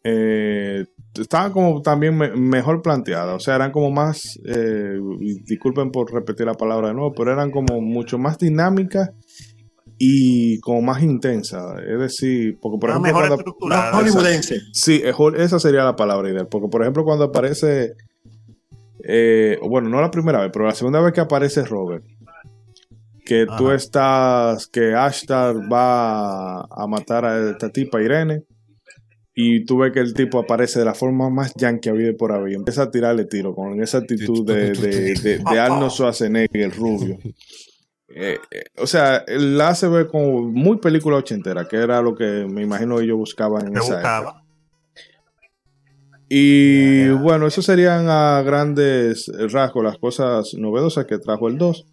eh, 0.04 0.86
estaban 1.20 1.52
como 1.52 1.82
también 1.82 2.18
me- 2.18 2.32
mejor 2.36 2.82
planteadas, 2.82 3.36
o 3.36 3.40
sea, 3.40 3.56
eran 3.56 3.72
como 3.72 3.92
más, 3.92 4.40
eh, 4.46 4.98
disculpen 5.46 5.92
por 5.92 6.12
repetir 6.12 6.46
la 6.48 6.54
palabra 6.56 6.88
de 6.90 6.94
nuevo, 6.96 7.14
pero 7.14 7.32
eran 7.32 7.52
como 7.52 7.80
mucho 7.82 8.18
más 8.18 8.38
dinámicas 8.40 9.12
y 10.00 10.60
como 10.62 10.82
más 10.82 11.04
intensas, 11.04 11.80
es 11.88 12.00
decir, 12.00 12.58
porque 12.60 12.80
por 12.80 12.90
Una 12.90 13.10
ejemplo 13.10 13.22
mejor 13.30 13.56
cuando- 13.60 13.98
hollywoodense. 13.98 14.62
Sí, 14.74 15.02
esa 15.38 15.60
sería 15.60 15.84
la 15.84 15.96
palabra 15.96 16.30
ideal. 16.30 16.48
Porque, 16.50 16.68
por 16.70 16.82
ejemplo, 16.82 17.04
cuando 17.04 17.26
aparece. 17.26 17.94
eh, 19.04 19.60
bueno, 19.68 19.90
no 19.90 20.02
la 20.02 20.10
primera 20.12 20.40
vez, 20.42 20.50
pero 20.54 20.66
la 20.66 20.74
segunda 20.76 21.02
vez 21.02 21.14
que 21.14 21.22
aparece 21.22 21.64
Robert. 21.66 22.04
Que 23.26 23.46
tú 23.46 23.68
Ajá. 23.68 23.76
estás. 23.76 24.68
Que 24.68 24.94
Ashtar 24.96 25.56
va 25.72 26.62
a 26.62 26.88
matar 26.88 27.26
a 27.26 27.52
esta 27.52 27.70
tipa 27.70 28.02
Irene. 28.02 28.44
Y 29.34 29.64
tú 29.66 29.78
ves 29.78 29.94
que 29.94 30.00
el 30.00 30.14
tipo 30.14 30.40
aparece 30.40 30.80
de 30.80 30.86
la 30.86 30.94
forma 30.94 31.30
más 31.30 31.54
yankee 31.56 31.90
habida 31.90 32.12
por 32.18 32.34
haber. 32.34 32.54
Empieza 32.54 32.84
a 32.84 32.92
tirarle 32.92 33.26
tiro 33.26 33.56
con 33.56 33.82
esa 33.82 34.00
actitud 34.00 34.46
de, 34.46 34.72
de, 34.72 35.14
de, 35.14 35.38
de 35.40 35.60
Arnold 35.60 35.92
Schwarzenegger, 35.92 36.62
el 36.62 36.72
rubio. 36.72 37.18
Eh, 38.14 38.38
eh, 38.52 38.64
o 38.78 38.86
sea, 38.86 39.24
la 39.28 39.70
hace 39.70 39.88
ver 39.88 40.08
como 40.08 40.42
muy 40.42 40.80
película 40.80 41.18
ochentera, 41.18 41.66
que 41.68 41.78
era 41.78 42.02
lo 42.02 42.14
que 42.14 42.46
me 42.50 42.62
imagino 42.62 43.00
ellos 43.00 43.18
buscaban 43.18 43.68
en 43.68 43.78
esa 43.78 44.00
época. 44.00 44.20
buscaba. 44.20 44.44
Y 46.28 47.10
bueno, 47.10 47.48
eso 47.48 47.62
serían 47.62 48.08
a 48.10 48.42
grandes 48.42 49.30
rasgos 49.52 49.84
las 49.84 49.98
cosas 49.98 50.54
novedosas 50.54 51.06
que 51.06 51.20
trajo 51.20 51.48
el 51.48 51.58
2. 51.58 51.86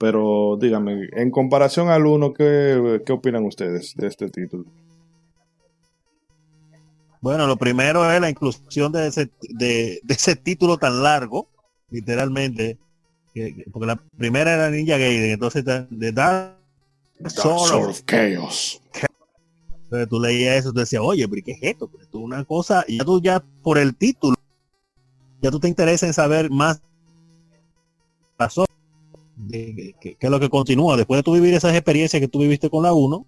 Pero 0.00 0.56
dígame, 0.58 1.10
en 1.12 1.30
comparación 1.30 1.90
al 1.90 2.06
1, 2.06 2.32
¿qué, 2.32 3.02
qué 3.04 3.12
opinan 3.12 3.44
ustedes 3.44 3.94
de 3.94 4.06
este 4.06 4.30
título? 4.30 4.64
Bueno, 7.20 7.46
lo 7.46 7.56
primero 7.58 8.10
es 8.10 8.18
la 8.18 8.30
inclusión 8.30 8.90
de 8.92 9.08
ese, 9.08 9.30
de, 9.42 10.00
de 10.02 10.14
ese 10.14 10.36
título 10.36 10.78
tan 10.78 11.02
largo, 11.02 11.48
literalmente, 11.90 12.78
que- 13.34 13.54
que- 13.56 13.64
porque 13.70 13.86
la 13.88 13.96
primera 14.16 14.54
era 14.54 14.70
Ninja 14.70 14.96
Gaiden, 14.96 15.32
entonces 15.32 15.62
de 15.66 16.12
Dark 16.12 16.56
Sword 17.28 17.68
Sword 17.68 17.90
of- 17.90 18.02
Chaos. 18.06 18.80
entonces 19.84 20.08
tú 20.08 20.18
leías 20.18 20.56
eso, 20.56 20.72
tú 20.72 20.78
decías, 20.80 21.02
oye, 21.04 21.28
pero 21.28 21.42
¿qué 21.44 21.52
es 21.52 21.58
esto? 21.60 21.88
Pues 21.88 22.04
esto 22.04 22.16
es 22.18 22.24
una 22.24 22.42
cosa, 22.46 22.86
y 22.88 22.96
ya 23.00 23.04
tú 23.04 23.20
ya 23.20 23.44
por 23.62 23.76
el 23.76 23.94
título, 23.94 24.34
ya 25.42 25.50
tú 25.50 25.60
te 25.60 25.68
interesa 25.68 26.06
en 26.06 26.14
saber 26.14 26.48
más 26.48 26.80
pasó, 28.38 28.64
de, 29.48 29.94
que- 30.00 30.16
es 30.20 30.30
lo 30.30 30.38
que 30.40 30.48
continúa, 30.48 30.96
después 30.96 31.18
de 31.18 31.22
tú 31.22 31.32
vivir 31.32 31.54
esas 31.54 31.74
experiencias 31.74 32.20
que 32.20 32.28
tú 32.28 32.38
viviste 32.40 32.68
con 32.70 32.82
la 32.82 32.92
1, 32.92 33.26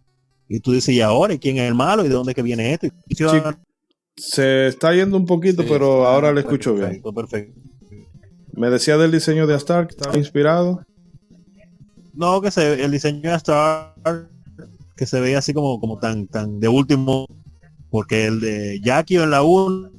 y 0.48 0.60
tú 0.60 0.72
dices, 0.72 0.94
¿y 0.94 1.00
ahora? 1.00 1.34
¿Y 1.34 1.38
quién 1.38 1.56
es 1.58 1.68
el 1.68 1.74
malo? 1.74 2.04
¿Y 2.04 2.08
de 2.08 2.14
dónde 2.14 2.34
que 2.34 2.42
viene 2.42 2.72
esto? 2.74 2.86
Y- 2.86 3.14
Sí, 3.14 3.24
se 4.16 4.66
está 4.66 4.92
yendo 4.94 5.16
un 5.16 5.24
poquito, 5.26 5.62
Sí, 5.62 5.68
pero 5.70 6.06
ahora 6.06 6.32
le 6.32 6.40
escucho 6.40 6.74
bien. 6.74 6.86
Perfecto, 7.02 7.12
perfecto. 7.14 7.60
Me 8.52 8.68
decía 8.68 8.98
del 8.98 9.10
diseño 9.10 9.46
de 9.46 9.54
Astar, 9.54 9.86
que 9.86 9.92
estaba 9.94 10.18
inspirado. 10.18 10.84
No, 12.12 12.42
que 12.42 12.50
se, 12.50 12.84
el 12.84 12.90
diseño 12.90 13.30
de 13.30 13.36
Star 13.36 13.94
que 14.96 15.06
se 15.06 15.18
veía 15.20 15.38
así 15.38 15.54
como, 15.54 15.80
como 15.80 15.98
tan, 15.98 16.26
tan 16.28 16.60
de 16.60 16.68
último, 16.68 17.26
porque 17.90 18.26
el 18.26 18.40
de 18.40 18.80
Jackie 18.84 19.16
en 19.16 19.30
la 19.30 19.42
1 19.42 19.90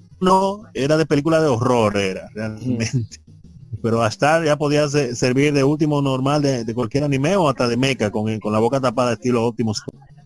era 0.75 0.95
de 0.97 1.05
película 1.07 1.41
de 1.41 1.47
horror, 1.47 1.97
era 1.97 2.29
realmente. 2.35 2.91
Pero 3.83 4.01
a 4.01 4.07
Star 4.07 4.43
ya 4.45 4.55
podía 4.57 4.87
se- 4.89 5.13
servir 5.15 5.53
de 5.53 5.63
último 5.63 6.01
normal 6.01 6.41
de, 6.41 6.63
de 6.63 6.73
cualquier 6.73 7.03
anime 7.03 7.35
o 7.35 7.47
hasta 7.49 7.67
de 7.67 7.77
mecha, 7.77 8.09
con, 8.09 8.39
con 8.39 8.51
la 8.53 8.59
boca 8.59 8.79
tapada 8.79 9.13
estilo 9.13 9.45
Optimus. 9.45 9.83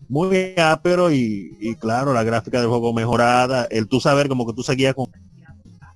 Muy 0.08 0.54
ápero 0.56 1.10
y, 1.12 1.56
y 1.60 1.74
claro, 1.74 2.14
la 2.14 2.22
gráfica 2.22 2.60
del 2.60 2.68
juego 2.70 2.94
mejorada, 2.94 3.66
el 3.70 3.88
tú 3.88 4.00
saber 4.00 4.28
como 4.28 4.46
que 4.46 4.54
tú 4.54 4.62
seguías 4.62 4.94
con, 4.94 5.08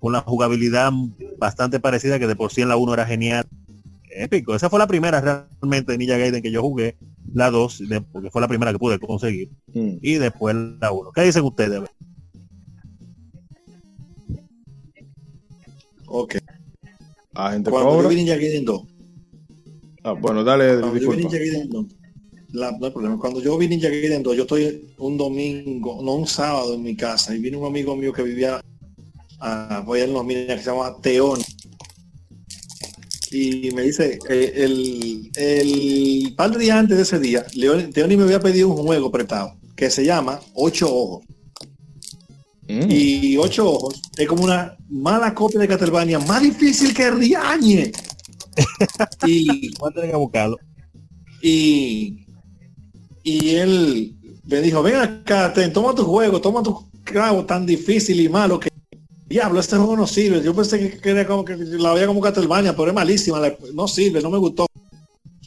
con 0.00 0.12
la 0.12 0.20
jugabilidad 0.20 0.92
bastante 1.38 1.78
parecida 1.80 2.18
que 2.18 2.26
de 2.26 2.36
por 2.36 2.52
sí 2.52 2.60
en 2.62 2.68
la 2.68 2.76
1 2.76 2.92
era 2.94 3.06
genial 3.06 3.46
épico. 4.10 4.54
Esa 4.54 4.68
fue 4.68 4.78
la 4.80 4.86
primera 4.88 5.20
realmente 5.20 5.92
de 5.92 5.98
Ninja 5.98 6.18
Gaiden 6.18 6.42
que 6.42 6.50
yo 6.50 6.60
jugué, 6.60 6.96
la 7.32 7.50
2, 7.50 7.88
de- 7.88 8.00
porque 8.02 8.30
fue 8.30 8.40
la 8.42 8.48
primera 8.48 8.72
que 8.72 8.78
pude 8.78 8.98
conseguir, 8.98 9.50
Mm. 9.72 9.98
y 10.02 10.14
después 10.16 10.54
la 10.80 10.92
1. 10.92 11.12
¿Qué 11.12 11.22
dicen 11.22 11.44
ustedes? 11.44 11.80
Ok. 16.06 16.36
A 17.34 17.52
gente 17.52 17.70
Cuando 17.70 17.90
yo 17.90 17.96
cobra. 17.96 18.08
vi 18.08 18.16
Ninja 18.16 18.36
Gaiden 18.36 18.64
2, 18.64 18.82
Ah, 20.04 20.12
bueno, 20.12 20.42
dale, 20.42 20.80
cuando 20.80 20.86
yo 20.88 20.92
vi 20.92 20.98
disculpa. 20.98 21.20
Ninja 21.22 21.38
Gaiden 21.38 21.68
2, 21.70 21.86
la- 22.52 22.72
no 22.72 22.86
hay 22.86 22.92
problema. 22.92 23.18
Cuando 23.18 23.40
yo 23.40 23.56
vi 23.58 23.68
Ninja 23.68 23.88
Gaiden 23.88 24.22
2, 24.22 24.36
yo 24.36 24.42
estoy 24.42 24.92
un 24.98 25.16
domingo, 25.16 26.00
no 26.02 26.14
un 26.14 26.26
sábado 26.26 26.74
en 26.74 26.82
mi 26.82 26.96
casa, 26.96 27.34
y 27.34 27.38
vino 27.38 27.60
un 27.60 27.66
amigo 27.66 27.96
mío 27.96 28.12
que 28.12 28.22
vivía, 28.22 28.60
ah, 29.40 29.82
voy 29.86 30.00
a 30.00 30.06
los 30.06 30.24
minas 30.24 30.56
que 30.58 30.62
se 30.64 30.70
llama 30.70 30.96
Teón. 31.00 31.40
y 33.34 33.70
me 33.70 33.82
dice, 33.82 34.18
eh, 34.28 34.52
el, 34.56 35.30
el 35.36 36.34
par 36.36 36.50
de 36.52 36.58
días 36.58 36.76
antes 36.76 36.98
de 36.98 37.02
ese 37.04 37.18
día, 37.18 37.46
León, 37.54 37.90
Teoni 37.90 38.14
me 38.14 38.24
había 38.24 38.40
pedido 38.40 38.68
un 38.68 38.76
juego 38.84 39.10
prestado 39.10 39.54
que 39.74 39.88
se 39.88 40.04
llama 40.04 40.38
Ocho 40.52 40.94
Ojos. 40.94 41.24
Mm. 42.72 42.90
Y 42.90 43.36
Ocho 43.36 43.68
Ojos 43.70 44.00
es 44.16 44.26
como 44.26 44.44
una 44.44 44.76
mala 44.88 45.34
copia 45.34 45.60
de 45.60 45.68
Castlevania, 45.68 46.18
más 46.20 46.42
difícil 46.42 46.94
que 46.94 47.10
Riañe. 47.10 47.92
y, 49.26 49.74
Voy 49.78 49.90
a 49.90 49.94
tener 49.94 50.10
que 50.10 50.16
buscarlo. 50.16 50.56
y, 51.42 52.26
y 53.22 53.50
él 53.50 54.14
me 54.44 54.60
dijo, 54.60 54.82
ven 54.82 54.96
acá, 54.96 55.52
ten, 55.52 55.72
toma 55.72 55.94
tu 55.94 56.04
juego, 56.04 56.40
toma 56.40 56.62
tu 56.62 56.90
clavo 57.04 57.44
tan 57.44 57.66
difícil 57.66 58.20
y 58.20 58.28
malo 58.28 58.58
que 58.58 58.68
diablo, 59.28 59.60
este 59.60 59.76
juego 59.76 59.96
no 59.96 60.06
sirve. 60.06 60.42
Yo 60.42 60.54
pensé 60.54 60.98
que, 61.00 61.10
era 61.10 61.26
como 61.26 61.44
que 61.44 61.56
la 61.56 61.94
veía 61.94 62.06
como 62.06 62.20
Castlevania, 62.20 62.76
pero 62.76 62.88
es 62.88 62.94
malísima, 62.94 63.40
la- 63.40 63.56
no 63.74 63.88
sirve, 63.88 64.20
no 64.20 64.30
me 64.30 64.38
gustó. 64.38 64.66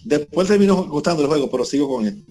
Después 0.03 0.47
terminó 0.47 0.83
gustando 0.85 1.21
el 1.23 1.27
juego, 1.27 1.49
pero 1.49 1.65
sigo 1.65 1.87
con 1.87 2.05
él. 2.05 2.23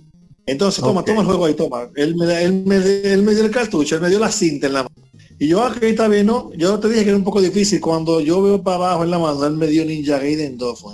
Entonces, 0.46 0.82
toma, 0.84 1.02
toma 1.04 1.20
el 1.22 1.26
juego 1.26 1.46
ahí, 1.46 1.54
toma. 1.54 1.88
Él 1.96 2.16
me, 2.16 2.42
él, 2.42 2.64
me, 2.66 2.76
él 2.76 3.22
me 3.22 3.34
dio 3.34 3.44
el 3.44 3.50
cartucho, 3.50 3.94
él 3.96 4.02
me 4.02 4.10
dio 4.10 4.18
la 4.18 4.30
cinta 4.30 4.66
en 4.66 4.72
la 4.74 4.82
mano. 4.82 4.94
Y 5.38 5.48
yo, 5.48 5.64
aquí 5.64 5.86
está 5.86 6.06
bien, 6.06 6.26
¿no? 6.26 6.52
Yo 6.52 6.78
te 6.78 6.88
dije 6.88 7.02
que 7.02 7.08
era 7.10 7.16
un 7.18 7.24
poco 7.24 7.40
difícil. 7.40 7.80
Cuando 7.80 8.20
yo 8.20 8.42
veo 8.42 8.62
para 8.62 8.76
abajo 8.76 9.04
en 9.04 9.10
la 9.10 9.18
mano, 9.18 9.44
él 9.46 9.54
me 9.56 9.66
dio 9.66 9.84
Ninja 9.84 10.18
Gaiden 10.18 10.56
2. 10.58 10.80
fue. 10.80 10.92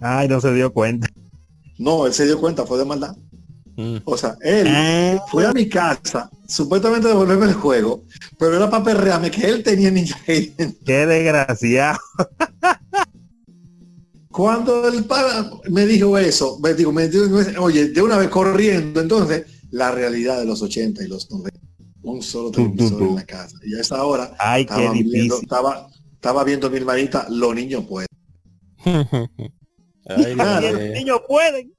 Ay, 0.00 0.28
no 0.28 0.40
se 0.40 0.52
dio 0.54 0.72
cuenta. 0.72 1.08
No, 1.78 2.06
él 2.06 2.12
se 2.14 2.24
dio 2.26 2.40
cuenta, 2.40 2.64
fue 2.66 2.78
de 2.78 2.84
maldad. 2.84 3.16
Mm. 3.76 3.98
O 4.04 4.16
sea, 4.16 4.36
él 4.40 4.66
Ah, 4.68 5.24
fue 5.30 5.46
a 5.46 5.52
mi 5.52 5.68
casa, 5.68 6.28
supuestamente 6.48 7.06
a 7.06 7.10
devolverme 7.10 7.46
el 7.46 7.54
juego, 7.54 8.02
pero 8.36 8.56
era 8.56 8.68
para 8.68 8.82
perrearme 8.82 9.30
que 9.30 9.46
él 9.46 9.62
tenía 9.62 9.90
Ninja 9.90 10.18
Gaiden. 10.26 10.76
qué 10.84 11.06
desgraciado. 11.06 11.98
Cuando 14.38 14.86
el 14.86 15.04
pana 15.04 15.50
me 15.68 15.84
dijo 15.84 16.16
eso, 16.16 16.60
me 16.60 16.72
digo, 16.72 16.92
me 16.92 17.08
dijo, 17.08 17.24
oye, 17.60 17.88
de 17.88 18.00
una 18.00 18.16
vez 18.16 18.28
corriendo, 18.28 19.00
entonces, 19.00 19.46
la 19.72 19.90
realidad 19.90 20.38
de 20.38 20.44
los 20.44 20.62
80 20.62 21.02
y 21.02 21.08
los 21.08 21.28
90. 21.28 21.58
Un 22.02 22.22
solo 22.22 22.52
televisor 22.52 23.02
en 23.02 23.16
la 23.16 23.26
casa. 23.26 23.56
Y 23.64 23.74
a 23.74 23.80
esa 23.80 24.04
hora 24.04 24.36
Ay, 24.38 24.64
qué 24.64 24.74
estaba 24.74 24.92
viendo, 24.92 25.40
estaba, 25.40 25.90
estaba 26.12 26.44
viendo 26.44 26.70
mi 26.70 26.76
hermanita, 26.76 27.26
los 27.30 27.52
niños 27.52 27.84
pues. 27.88 28.06
Ay. 28.84 30.36
Dios 30.36 30.36
mío. 30.36 30.92
Niños 30.94 31.20
pueden. 31.26 31.74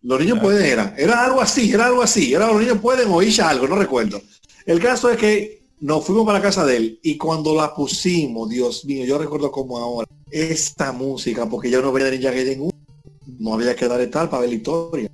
Los 0.00 0.18
niños 0.18 0.40
pueden 0.40 0.66
era, 0.66 0.96
era 0.98 1.24
algo 1.24 1.40
así, 1.40 1.72
era 1.72 1.86
algo 1.86 2.02
así, 2.02 2.34
era 2.34 2.48
los 2.48 2.60
niños 2.60 2.78
pueden 2.78 3.08
o 3.08 3.22
Isha 3.22 3.48
algo, 3.48 3.68
no 3.68 3.76
recuerdo. 3.76 4.20
El 4.66 4.80
caso 4.80 5.08
es 5.10 5.16
que 5.16 5.68
nos 5.78 6.04
fuimos 6.04 6.26
para 6.26 6.40
la 6.40 6.44
casa 6.44 6.66
de 6.66 6.76
él 6.76 7.00
y 7.04 7.16
cuando 7.16 7.54
la 7.54 7.72
pusimos, 7.72 8.48
Dios 8.48 8.84
mío, 8.84 9.04
yo 9.04 9.16
recuerdo 9.16 9.52
como 9.52 9.78
ahora, 9.78 10.08
esta 10.32 10.92
música, 10.92 11.46
porque 11.46 11.70
yo 11.70 11.82
no 11.82 11.92
veía 11.92 12.10
Ninja 12.10 12.30
Gaiden 12.30 12.62
1, 12.62 12.70
no 13.38 13.54
había 13.54 13.76
que 13.76 13.86
darle 13.86 14.06
tal 14.06 14.30
para 14.30 14.40
ver 14.40 14.50
la 14.50 14.56
historia. 14.56 15.10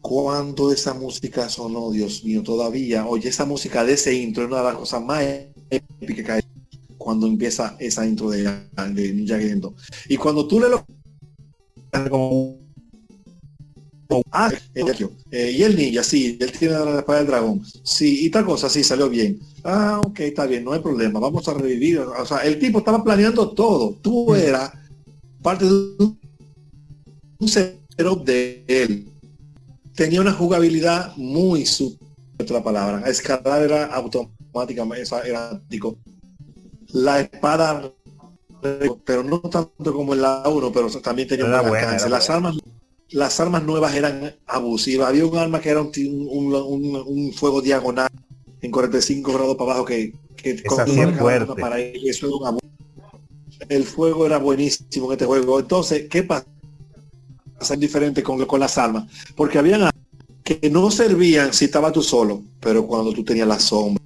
Cuando 0.00 0.72
esa 0.72 0.94
música 0.94 1.48
sonó, 1.48 1.90
Dios 1.90 2.24
mío, 2.24 2.42
todavía, 2.42 3.06
oye, 3.06 3.28
esa 3.28 3.44
música 3.44 3.84
de 3.84 3.94
ese 3.94 4.14
intro 4.14 4.44
es 4.44 4.48
una 4.48 4.58
de 4.58 4.64
las 4.64 4.76
cosas 4.76 5.02
más 5.02 5.22
épicas 5.68 6.24
que 6.24 6.32
hay 6.32 6.42
cuando 6.96 7.26
empieza 7.26 7.76
esa 7.78 8.06
intro 8.06 8.30
de, 8.30 8.42
de 8.42 9.12
Ninja 9.12 9.36
Gaiden 9.36 9.60
2. 9.60 9.74
Y 10.10 10.16
cuando 10.16 10.46
tú 10.46 10.60
le 10.60 10.68
lo 10.68 10.84
Como 12.10 12.58
Ah, 14.30 14.50
el 14.74 14.86
Yakio. 14.86 15.12
Eh, 15.30 15.54
y 15.58 15.62
el 15.62 15.76
ninja, 15.76 16.02
sí, 16.02 16.38
él 16.40 16.52
tiene 16.52 16.74
la 16.74 16.98
espada 17.00 17.18
del 17.18 17.28
dragón. 17.28 17.62
Sí, 17.82 18.24
y 18.24 18.30
tal 18.30 18.44
cosa, 18.44 18.68
sí, 18.70 18.82
salió 18.82 19.08
bien. 19.08 19.38
Ah, 19.64 20.00
ok, 20.04 20.20
está 20.20 20.46
bien, 20.46 20.64
no 20.64 20.72
hay 20.72 20.80
problema, 20.80 21.20
vamos 21.20 21.46
a 21.48 21.54
revivir. 21.54 21.98
O 22.00 22.26
sea, 22.26 22.38
el 22.38 22.58
tipo 22.58 22.78
estaba 22.78 23.04
planeando 23.04 23.50
todo. 23.50 23.98
Tú 24.00 24.34
eras 24.34 24.72
parte 25.42 25.66
de 25.66 25.72
un 25.98 26.18
un 27.38 27.48
setup 27.48 28.24
de 28.24 28.64
él. 28.66 29.08
Tenía 29.94 30.20
una 30.20 30.32
jugabilidad 30.32 31.16
muy 31.16 31.66
su 31.66 31.96
otra 32.38 32.62
palabra. 32.62 33.08
Escalar 33.08 33.62
era 33.62 33.86
automáticamente, 33.86 35.08
era 35.24 35.50
táctico. 35.50 35.98
La 36.88 37.20
espada 37.20 37.92
pero 39.04 39.22
no 39.22 39.38
tanto 39.40 39.94
como 39.94 40.14
en 40.14 40.22
la 40.22 40.42
1, 40.48 40.72
pero 40.72 40.90
también 41.00 41.28
tenía 41.28 41.44
un 41.44 41.52
buena, 41.52 41.68
alcance. 41.68 42.08
Las 42.08 42.28
armas 42.28 42.56
las 43.10 43.40
armas 43.40 43.62
nuevas 43.64 43.94
eran 43.94 44.34
abusivas. 44.46 45.08
Había 45.08 45.26
un 45.26 45.36
arma 45.36 45.60
que 45.60 45.70
era 45.70 45.82
un, 45.82 45.90
un, 45.96 46.54
un- 46.54 47.02
un 47.06 47.32
fuego 47.32 47.60
diagonal 47.62 48.08
en 48.60 48.70
45 48.70 49.32
grados 49.32 49.56
para 49.56 49.72
abajo 49.72 49.84
que, 49.86 50.12
que 50.36 50.62
para 51.60 51.80
ellos, 51.80 52.04
eso 52.16 52.26
era 52.26 52.36
un 52.36 52.46
abuso. 52.46 52.66
El 53.68 53.84
fuego 53.84 54.26
era 54.26 54.38
buenísimo 54.38 55.06
en 55.06 55.12
este 55.12 55.26
juego. 55.26 55.58
Entonces, 55.60 56.08
¿qué 56.08 56.22
pasa? 56.22 56.46
diferente 57.76 58.22
con, 58.22 58.44
con 58.46 58.60
las 58.60 58.78
armas. 58.78 59.04
Porque 59.34 59.58
habían 59.58 59.82
armas 59.82 59.94
que 60.44 60.70
no 60.70 60.90
servían 60.90 61.52
si 61.52 61.64
estaba 61.66 61.92
tú 61.92 62.02
solo, 62.02 62.42
pero 62.60 62.86
cuando 62.86 63.12
tú 63.12 63.24
tenías 63.24 63.48
la 63.48 63.58
sombra, 63.58 64.02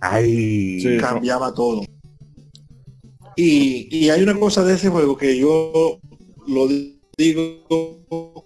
Ay, 0.00 0.80
Sí. 0.80 0.96
cambiaba 0.98 1.54
todo. 1.54 1.82
Y, 3.36 3.88
y 3.96 4.10
hay 4.10 4.22
una 4.22 4.38
cosa 4.38 4.64
de 4.64 4.74
ese 4.74 4.88
juego 4.90 5.16
que 5.16 5.36
yo 5.36 5.98
lo 6.46 6.68
digo 7.16 8.44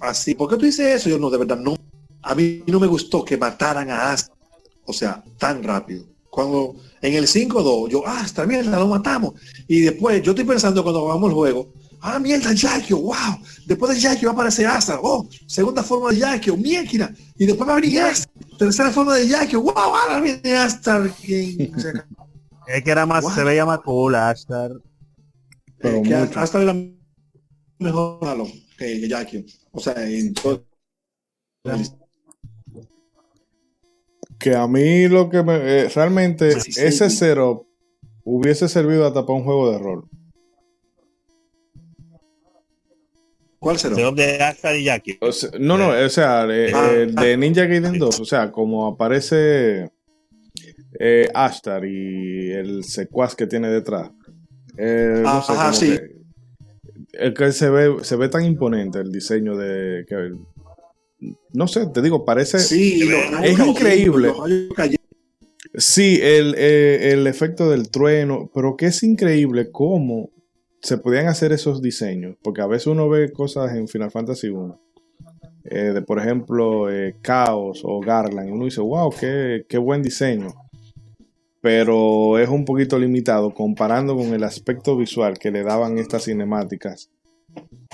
así. 0.00 0.34
¿Por 0.34 0.48
qué 0.50 0.56
tú 0.56 0.64
dices 0.66 0.86
eso? 0.96 1.08
Yo 1.10 1.18
no, 1.18 1.30
de 1.30 1.38
verdad, 1.38 1.58
no. 1.58 1.76
A 2.22 2.34
mí 2.34 2.62
no 2.66 2.78
me 2.80 2.86
gustó 2.86 3.24
que 3.24 3.36
mataran 3.36 3.90
a 3.90 4.12
Asta. 4.12 4.32
O 4.84 4.92
sea, 4.92 5.22
tan 5.38 5.62
rápido. 5.62 6.04
Cuando 6.28 6.76
en 7.02 7.14
el 7.14 7.26
5-2, 7.26 7.88
yo, 7.88 8.02
ah, 8.06 8.22
está 8.24 8.44
bien, 8.44 8.70
lo 8.70 8.86
matamos. 8.86 9.34
Y 9.66 9.80
después, 9.80 10.22
yo 10.22 10.32
estoy 10.32 10.44
pensando 10.44 10.82
cuando 10.82 11.00
jugamos 11.00 11.30
el 11.30 11.34
juego, 11.34 11.72
ah, 12.00 12.18
mierda, 12.18 12.52
Yakio, 12.52 12.98
wow. 12.98 13.14
Después 13.66 13.94
de 13.94 14.00
Yakio 14.00 14.28
va 14.28 14.32
a 14.32 14.34
aparecer 14.34 14.66
Asta. 14.66 14.98
Oh, 15.02 15.28
segunda 15.46 15.82
forma 15.82 16.10
de 16.10 16.18
Yakio, 16.18 16.56
mierda. 16.56 17.12
Y 17.36 17.46
después 17.46 17.68
va 17.68 17.72
a 17.76 17.80
venir 17.80 18.00
Asta. 18.00 18.30
Tercera 18.58 18.90
forma 18.90 19.16
de 19.16 19.26
Yakio, 19.28 19.60
wow, 19.62 19.72
ahora 19.76 20.20
viene 20.20 20.54
Asta. 20.56 21.12
que- 21.22 21.72
o 21.76 21.80
sea, 21.80 21.92
es 22.68 22.84
que 22.84 22.90
era 22.90 23.06
más, 23.06 23.24
se 23.34 23.42
veía 23.42 23.66
más 23.66 23.80
cool, 23.80 24.14
Ashtar. 24.14 24.72
Pero 25.78 26.02
que 26.02 26.14
mucho. 26.14 26.38
hasta 26.40 26.62
era 26.62 26.74
mejor 27.80 28.22
malo 28.22 28.46
que 28.78 29.08
Yakio. 29.08 29.42
O 29.72 29.80
sea, 29.80 29.94
en 30.08 30.32
todo. 30.34 30.64
Que 34.38 34.54
a 34.54 34.66
mí 34.66 35.08
lo 35.08 35.28
que 35.28 35.42
me. 35.42 35.56
eh, 35.56 35.88
realmente, 35.88 36.58
Sí, 36.60 36.72
sí, 36.72 36.80
ese 36.80 37.10
cero 37.10 37.66
hubiese 38.24 38.68
servido 38.68 39.06
hasta 39.06 39.26
para 39.26 39.38
un 39.38 39.44
juego 39.44 39.70
de 39.72 39.78
rol. 39.78 40.08
¿Cuál 43.58 43.78
será? 43.78 43.94
Se 43.94 44.12
de 44.12 44.42
Ashtar 44.42 44.76
y 44.76 44.84
Jackie. 44.84 45.18
O 45.20 45.30
sea, 45.32 45.50
no, 45.60 45.76
no, 45.76 45.90
o 45.90 46.08
sea, 46.08 46.46
eh, 46.50 46.72
Ah. 46.74 46.90
eh, 46.92 47.06
de 47.06 47.36
Ninja 47.36 47.66
Gaiden 47.66 47.98
2, 47.98 48.18
o 48.20 48.24
sea, 48.24 48.50
como 48.50 48.86
aparece 48.86 49.90
eh, 50.98 51.28
Ashtar 51.34 51.84
y 51.84 52.50
el 52.52 52.84
secuaz 52.84 53.36
que 53.36 53.46
tiene 53.46 53.68
detrás. 53.68 54.10
eh, 54.78 55.20
no 55.22 55.42
sé, 55.42 55.52
Ajá, 55.52 55.72
sí. 55.74 55.88
que, 55.90 56.19
el 57.12 57.34
que 57.34 57.52
se 57.52 57.70
ve, 57.70 57.96
se 58.02 58.16
ve 58.16 58.28
tan 58.28 58.44
imponente 58.44 59.00
el 59.00 59.12
diseño 59.12 59.56
de 59.56 60.04
que 60.08 60.30
no 61.52 61.66
sé, 61.66 61.86
te 61.88 62.02
digo, 62.02 62.24
parece 62.24 62.58
Sí, 62.58 63.08
es 63.42 63.58
increíble. 63.58 64.32
Sí, 65.74 66.18
el, 66.22 66.54
eh, 66.56 67.12
el 67.12 67.26
efecto 67.26 67.70
del 67.70 67.90
trueno, 67.90 68.50
pero 68.54 68.76
que 68.76 68.86
es 68.86 69.02
increíble 69.02 69.70
cómo 69.70 70.30
se 70.80 70.98
podían 70.98 71.26
hacer 71.26 71.52
esos 71.52 71.82
diseños, 71.82 72.36
porque 72.42 72.62
a 72.62 72.66
veces 72.66 72.88
uno 72.88 73.08
ve 73.08 73.30
cosas 73.30 73.74
en 73.74 73.86
Final 73.86 74.10
Fantasy 74.10 74.48
1, 74.48 74.80
eh, 75.64 75.78
de 75.92 76.02
por 76.02 76.18
ejemplo 76.18 76.90
eh, 76.90 77.16
Chaos 77.22 77.82
o 77.84 78.00
Garland, 78.00 78.48
y 78.48 78.52
uno 78.52 78.64
dice, 78.64 78.80
wow, 78.80 79.12
qué, 79.18 79.64
qué 79.68 79.78
buen 79.78 80.02
diseño, 80.02 80.48
pero 81.60 82.38
es 82.38 82.48
un 82.48 82.64
poquito 82.64 82.98
limitado 82.98 83.52
comparando 83.52 84.16
con 84.16 84.32
el 84.32 84.44
aspecto 84.44 84.96
visual 84.96 85.38
que 85.38 85.50
le 85.50 85.62
daban 85.62 85.98
estas 85.98 86.24
cinemáticas 86.24 87.10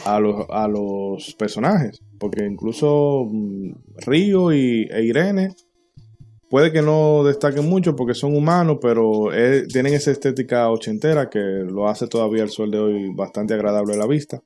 a 0.05 0.21
los, 0.21 0.47
a 0.51 0.69
los 0.69 1.35
personajes, 1.35 2.01
porque 2.19 2.45
incluso 2.45 3.27
mm, 3.31 3.73
Río 3.99 4.53
y, 4.53 4.89
e 4.91 5.03
Irene 5.05 5.55
puede 6.49 6.73
que 6.73 6.83
no 6.83 7.25
destaquen 7.25 7.69
mucho 7.69 7.97
porque 7.97 8.15
son 8.15 8.37
humanos, 8.37 8.79
pero 8.81 9.31
tienen 9.69 9.95
esa 9.95 10.11
estética 10.11 10.71
ochentera 10.71 11.29
que 11.29 11.39
lo 11.39 11.89
hace 11.89 12.07
todavía 12.07 12.43
el 12.43 12.51
sol 12.51 12.71
de 12.71 12.79
hoy 12.79 13.15
bastante 13.15 13.55
agradable 13.55 13.95
a 13.95 13.99
la 13.99 14.07
vista. 14.07 14.43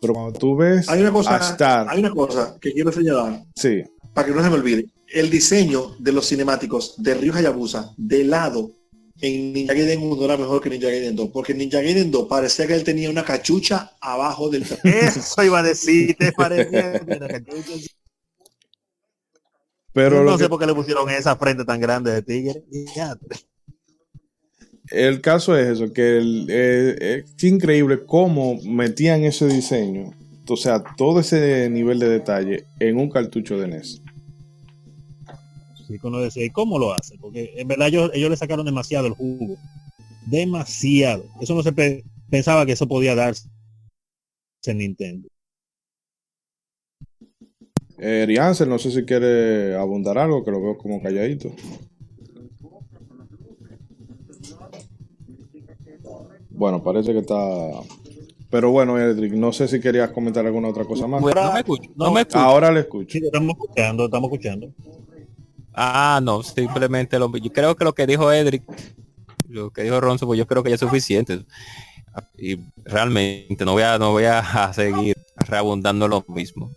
Pero 0.00 0.14
cuando 0.14 0.38
tú 0.38 0.56
ves 0.56 0.88
Hay 0.88 1.00
una 1.00 1.12
cosa, 1.12 1.36
a 1.36 1.38
Star, 1.40 1.86
hay 1.88 2.00
una 2.00 2.10
cosa 2.10 2.56
que 2.60 2.72
quiero 2.72 2.90
señalar 2.90 3.42
sí, 3.54 3.82
para 4.14 4.28
que 4.28 4.34
no 4.34 4.42
se 4.42 4.48
me 4.50 4.56
olvide. 4.56 4.86
El 5.12 5.30
diseño 5.30 5.96
de 5.98 6.12
los 6.12 6.26
cinemáticos 6.28 6.94
de 7.02 7.14
Ryu 7.14 7.32
Hayabusa 7.34 7.92
de 7.96 8.24
lado 8.24 8.70
en 9.20 9.52
Ninja 9.52 9.74
Gaiden 9.74 10.02
1 10.02 10.24
era 10.24 10.36
mejor 10.36 10.62
que 10.62 10.70
Ninja 10.70 10.88
Gaiden 10.88 11.16
2, 11.16 11.30
porque 11.32 11.52
en 11.52 11.58
Ninja 11.58 11.80
Gaiden 11.80 12.10
2 12.10 12.28
parecía 12.28 12.66
que 12.66 12.74
él 12.74 12.84
tenía 12.84 13.10
una 13.10 13.24
cachucha 13.24 13.92
abajo 14.00 14.48
del 14.50 14.64
Eso 14.84 15.42
iba 15.42 15.58
a 15.60 15.62
decir, 15.62 16.14
te 16.16 16.30
parecía. 16.32 17.00
Pero 19.92 20.16
no 20.18 20.22
lo 20.24 20.38
sé 20.38 20.44
que- 20.44 20.48
por 20.48 20.60
qué 20.60 20.66
le 20.66 20.74
pusieron 20.74 21.10
esa 21.10 21.36
frente 21.36 21.64
tan 21.64 21.80
grande 21.80 22.12
de 22.12 22.22
tigre. 22.22 22.62
El 24.90 25.20
caso 25.20 25.56
es 25.56 25.68
eso, 25.68 25.92
que 25.92 26.18
el- 26.18 26.46
eh, 26.48 27.24
es 27.26 27.44
increíble 27.44 28.04
cómo 28.06 28.58
metían 28.62 29.24
ese 29.24 29.46
diseño, 29.46 30.12
o 30.48 30.56
sea, 30.56 30.82
todo 30.96 31.20
ese 31.20 31.68
nivel 31.70 31.98
de 31.98 32.08
detalle 32.08 32.66
en 32.78 32.98
un 32.98 33.10
cartucho 33.10 33.58
de 33.58 33.68
NES. 33.68 34.00
Sí, 35.88 35.98
que 35.98 36.06
uno 36.06 36.20
decía, 36.20 36.44
¿y 36.44 36.50
cómo 36.50 36.78
lo 36.78 36.92
hace? 36.92 37.16
Porque 37.18 37.50
en 37.56 37.66
verdad 37.66 37.88
ellos, 37.88 38.10
ellos 38.12 38.28
le 38.30 38.36
sacaron 38.36 38.66
demasiado 38.66 39.06
el 39.06 39.14
jugo. 39.14 39.56
Demasiado. 40.26 41.24
Eso 41.40 41.54
no 41.54 41.62
se 41.62 41.72
pe- 41.72 42.04
pensaba 42.30 42.66
que 42.66 42.72
eso 42.72 42.86
podía 42.86 43.14
darse 43.14 43.48
en 44.66 44.78
Nintendo. 44.78 45.28
Eh, 47.98 48.24
Riancel, 48.26 48.68
no 48.68 48.78
sé 48.78 48.90
si 48.90 49.04
quiere 49.04 49.74
abundar 49.74 50.18
algo, 50.18 50.44
que 50.44 50.50
lo 50.50 50.60
veo 50.60 50.76
como 50.76 51.02
calladito. 51.02 51.50
Bueno, 56.50 56.82
parece 56.82 57.12
que 57.12 57.20
está... 57.20 57.34
Pero 58.50 58.70
bueno, 58.70 58.98
Edric, 58.98 59.32
no 59.34 59.52
sé 59.52 59.68
si 59.68 59.80
querías 59.80 60.10
comentar 60.10 60.44
alguna 60.44 60.68
otra 60.68 60.84
cosa 60.84 61.06
más. 61.06 61.20
Bueno, 61.20 61.42
no 61.44 61.52
me 61.52 61.58
escucho, 61.60 61.90
no, 61.96 62.04
no, 62.06 62.12
me 62.12 62.20
escucho. 62.22 62.38
Ahora 62.38 62.70
le 62.72 62.80
escucho. 62.80 63.18
Sí, 63.18 63.24
estamos 63.24 63.50
escuchando, 63.50 64.04
estamos 64.06 64.32
escuchando. 64.32 64.72
Ah, 65.80 66.18
no, 66.20 66.42
simplemente 66.42 67.20
lo, 67.20 67.30
yo 67.36 67.52
creo 67.52 67.76
que 67.76 67.84
lo 67.84 67.94
que 67.94 68.04
dijo 68.04 68.32
Edric, 68.32 68.64
lo 69.48 69.70
que 69.70 69.84
dijo 69.84 70.00
Ronzo, 70.00 70.26
pues 70.26 70.36
yo 70.36 70.44
creo 70.44 70.64
que 70.64 70.70
ya 70.70 70.74
es 70.74 70.80
suficiente. 70.80 71.44
Y 72.36 72.56
realmente 72.84 73.64
no 73.64 73.74
voy 73.74 73.84
a, 73.84 73.96
no 73.96 74.10
voy 74.10 74.24
a, 74.24 74.72
seguir 74.74 75.16
reabundando 75.36 76.08
lo 76.08 76.24
mismo. 76.26 76.68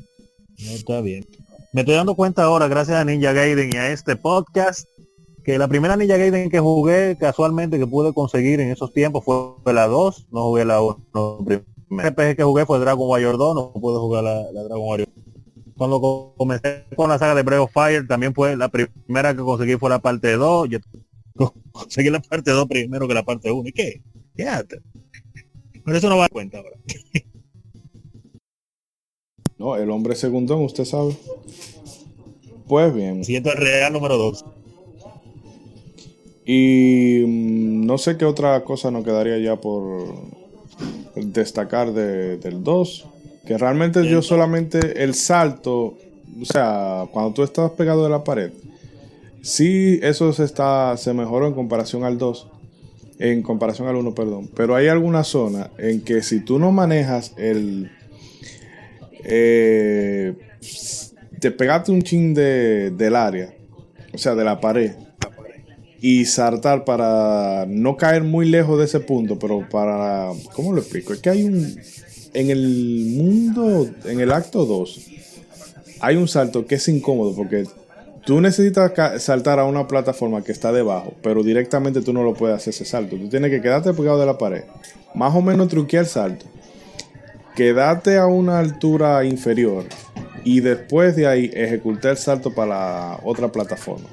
No, 0.60 0.72
está 0.72 1.02
bien. 1.02 1.26
Me 1.74 1.82
estoy 1.82 1.96
dando 1.96 2.14
cuenta 2.14 2.44
ahora, 2.44 2.68
gracias 2.68 2.96
a 2.96 3.04
Ninja 3.04 3.34
Gaiden 3.34 3.72
y 3.74 3.78
a 3.78 3.92
este 3.92 4.16
podcast, 4.18 4.88
que 5.44 5.58
la 5.58 5.68
primera 5.68 5.96
Ninja 5.96 6.18
Gaiden 6.18 6.52
que 6.52 6.60
jugué 6.60 7.18
casualmente 7.20 7.80
que 7.80 7.88
pude 7.88 8.14
conseguir 8.14 8.60
en 8.60 8.70
esos 8.70 8.94
tiempos 8.94 9.26
fue 9.26 9.74
la 9.74 9.88
2, 9.88 10.28
no 10.32 10.44
jugué 10.44 10.64
la 10.64 10.80
1. 10.80 11.40
El 11.48 11.64
RPG 11.90 12.36
que 12.36 12.44
jugué 12.44 12.68
fue 12.68 12.78
Dragon 12.78 13.10
Warrior 13.10 13.40
2, 13.40 13.56
no 13.56 13.74
pude 13.74 13.98
jugar 13.98 14.26
la, 14.26 14.44
la 14.52 14.62
Dragon 14.62 14.88
Warrior. 14.88 15.10
Cuando 15.82 16.00
co- 16.00 16.36
comencé 16.38 16.86
con 16.96 17.10
la 17.10 17.18
saga 17.18 17.34
de 17.34 17.42
Breath 17.42 17.62
of 17.62 17.72
Fire, 17.74 18.08
también 18.08 18.36
fue 18.36 18.56
la 18.56 18.70
primera 18.70 19.36
que 19.36 19.42
conseguí 19.42 19.78
fue 19.78 19.90
la 19.90 19.98
parte 19.98 20.34
2. 20.34 20.70
Yo 20.70 20.78
conseguí 21.72 22.12
la 22.12 22.20
parte 22.22 22.52
2 22.52 22.68
primero 22.68 23.08
que 23.08 23.16
la 23.16 23.24
parte 23.24 23.50
1. 23.52 23.68
¿Y 23.68 23.72
qué? 23.72 24.04
¿Qué 24.36 24.48
hace? 24.48 24.80
Pero 25.84 25.98
eso 25.98 26.08
no 26.08 26.18
va 26.18 26.22
a 26.22 26.26
dar 26.26 26.30
cuenta 26.30 26.60
ahora. 26.60 26.78
No, 29.58 29.76
el 29.76 29.90
hombre 29.90 30.16
segundón, 30.16 30.62
usted 30.64 30.86
sabe. 30.86 31.18
Pues 32.68 32.94
bien. 32.94 33.24
Siento 33.26 33.52
el 33.52 33.58
real 33.58 33.92
número 33.94 34.18
2. 34.18 34.46
Y 36.46 37.24
mm, 37.26 37.86
no 37.88 37.98
sé 37.98 38.18
qué 38.18 38.26
otra 38.26 38.64
cosa 38.64 38.92
nos 38.92 39.04
quedaría 39.04 39.40
ya 39.40 39.56
por 39.60 40.14
destacar 41.16 41.92
de- 41.94 42.38
del 42.38 42.64
2. 42.64 43.08
Que 43.46 43.58
realmente 43.58 44.08
yo 44.08 44.22
solamente 44.22 45.04
el 45.04 45.16
salto, 45.16 45.98
o 46.40 46.46
sea, 46.46 47.06
cuando 47.12 47.34
tú 47.34 47.44
estás 47.44 47.72
pegado 47.72 48.04
de 48.04 48.10
la 48.10 48.24
pared, 48.24 48.52
sí 49.42 50.00
eso 50.04 50.32
se 50.34 50.44
está 50.44 50.96
se 50.98 51.14
mejoró 51.14 51.48
en 51.48 51.54
comparación 51.54 52.04
al 52.04 52.18
2. 52.18 52.48
En 53.20 53.44
comparación 53.44 53.88
al 53.88 53.96
1, 53.98 54.16
perdón. 54.16 54.50
Pero 54.56 54.76
hay 54.76 54.88
alguna 54.88 55.24
zona 55.24 55.70
en 55.78 56.02
que 56.02 56.24
si 56.24 56.40
tú 56.40 56.58
no 56.58 56.72
manejas 56.72 57.34
el... 57.38 57.92
eh, 59.24 60.34
te 61.40 61.52
pegaste 61.52 61.92
un 61.92 62.02
chin 62.04 62.34
de, 62.34 62.92
del 62.92 63.16
área, 63.16 63.54
o 64.14 64.18
sea, 64.18 64.36
de 64.36 64.44
la 64.44 64.60
pared, 64.60 64.94
y 66.00 66.26
saltar 66.26 66.84
para 66.84 67.66
no 67.68 67.96
caer 67.96 68.24
muy 68.24 68.50
lejos 68.50 68.80
de 68.80 68.86
ese 68.86 69.00
punto, 69.00 69.38
pero 69.38 69.68
para... 69.70 70.30
¿Cómo 70.56 70.74
lo 70.74 70.82
explico? 70.82 71.14
Es 71.14 71.20
que 71.20 71.30
hay 71.30 71.44
un... 71.44 71.80
En 72.34 72.50
el 72.50 73.06
mundo, 73.18 73.90
en 74.06 74.22
el 74.22 74.32
acto 74.32 74.66
2, 74.66 75.08
hay 76.00 76.16
un 76.16 76.28
salto 76.28 76.66
que 76.66 76.76
es 76.76 76.88
incómodo 76.88 77.36
porque 77.36 77.66
tú 78.26 78.40
necesitas 78.42 78.94
saltar 79.22 79.60
a 79.60 79.66
una 79.66 79.88
plataforma 79.88 80.44
que 80.44 80.52
está 80.52 80.72
debajo, 80.72 81.14
pero 81.22 81.44
directamente 81.44 82.02
tú 82.02 82.14
no 82.14 82.24
lo 82.24 82.34
puedes 82.34 82.56
hacer 82.56 82.74
ese 82.74 82.86
salto. 82.86 83.18
Tú 83.18 83.30
tienes 83.30 83.52
que 83.52 83.62
quedarte 83.62 83.94
pegado 83.94 84.20
de 84.20 84.26
la 84.26 84.38
pared, 84.38 84.64
más 85.14 85.36
o 85.36 85.42
menos 85.42 85.68
truquear 85.68 86.06
el 86.06 86.10
salto, 86.10 86.46
quedarte 87.56 88.18
a 88.18 88.28
una 88.28 88.60
altura 88.60 89.24
inferior 89.26 89.86
y 90.44 90.62
después 90.62 91.16
de 91.16 91.28
ahí 91.28 91.52
ejecutar 91.54 92.12
el 92.12 92.18
salto 92.18 92.54
para 92.54 92.70
la 92.70 93.20
otra 93.24 93.52
plataforma. 93.52 94.08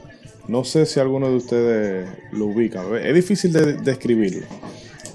No 0.48 0.64
sé 0.64 0.86
si 0.86 0.98
alguno 0.98 1.28
de 1.28 1.36
ustedes 1.36 2.08
lo 2.32 2.46
ubica. 2.46 2.82
Es 3.02 3.14
difícil 3.14 3.52
de 3.52 3.74
describirlo. 3.74 4.46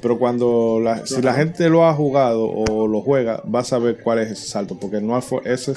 Pero 0.03 0.19
cuando 0.19 0.81
la, 0.84 1.07
si 1.07 1.21
la 1.21 1.34
gente 1.34 1.69
lo 1.69 1.85
ha 1.85 1.93
jugado 1.93 2.45
o 2.45 2.89
lo 2.89 2.99
juega, 3.01 3.41
va 3.43 3.61
a 3.61 3.63
saber 3.63 3.99
cuál 4.03 4.19
es 4.19 4.31
ese 4.31 4.45
salto. 4.45 4.77
Porque 4.77 4.99
no 4.99 5.17
ese 5.45 5.73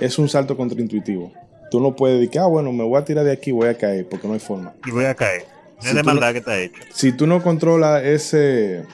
es, 0.00 0.18
un 0.18 0.28
salto 0.28 0.56
contraintuitivo. 0.56 1.32
Tú 1.68 1.80
no 1.80 1.96
puedes 1.96 2.20
decir, 2.20 2.40
ah, 2.40 2.46
bueno, 2.46 2.72
me 2.72 2.84
voy 2.84 2.96
a 3.00 3.04
tirar 3.04 3.24
de 3.24 3.32
aquí 3.32 3.50
y 3.50 3.52
voy 3.52 3.66
a 3.66 3.76
caer, 3.76 4.08
porque 4.08 4.28
no 4.28 4.34
hay 4.34 4.38
forma. 4.38 4.74
Y 4.86 4.92
voy 4.92 5.06
a 5.06 5.14
caer. 5.16 5.44
Si 5.80 5.88
es 5.88 5.94
de 5.94 6.02
tú 6.02 6.06
no- 6.06 6.14
maldad 6.14 6.32
que 6.32 6.38
está 6.38 6.60
hecho. 6.60 6.80
Si 6.94 7.10
tú 7.10 7.26
no 7.26 7.42
controlas 7.42 8.04
ese, 8.04 8.84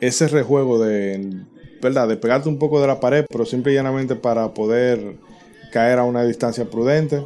ese 0.00 0.28
rejuego 0.28 0.82
de, 0.82 1.42
¿verdad? 1.82 2.08
de 2.08 2.16
pegarte 2.16 2.48
un 2.48 2.58
poco 2.58 2.80
de 2.80 2.86
la 2.86 2.98
pared, 2.98 3.26
pero 3.28 3.44
simple 3.44 3.72
y 3.72 3.74
llanamente 3.74 4.16
para 4.16 4.54
poder 4.54 5.16
caer 5.70 5.98
a 5.98 6.04
una 6.04 6.24
distancia 6.24 6.64
prudente, 6.64 7.22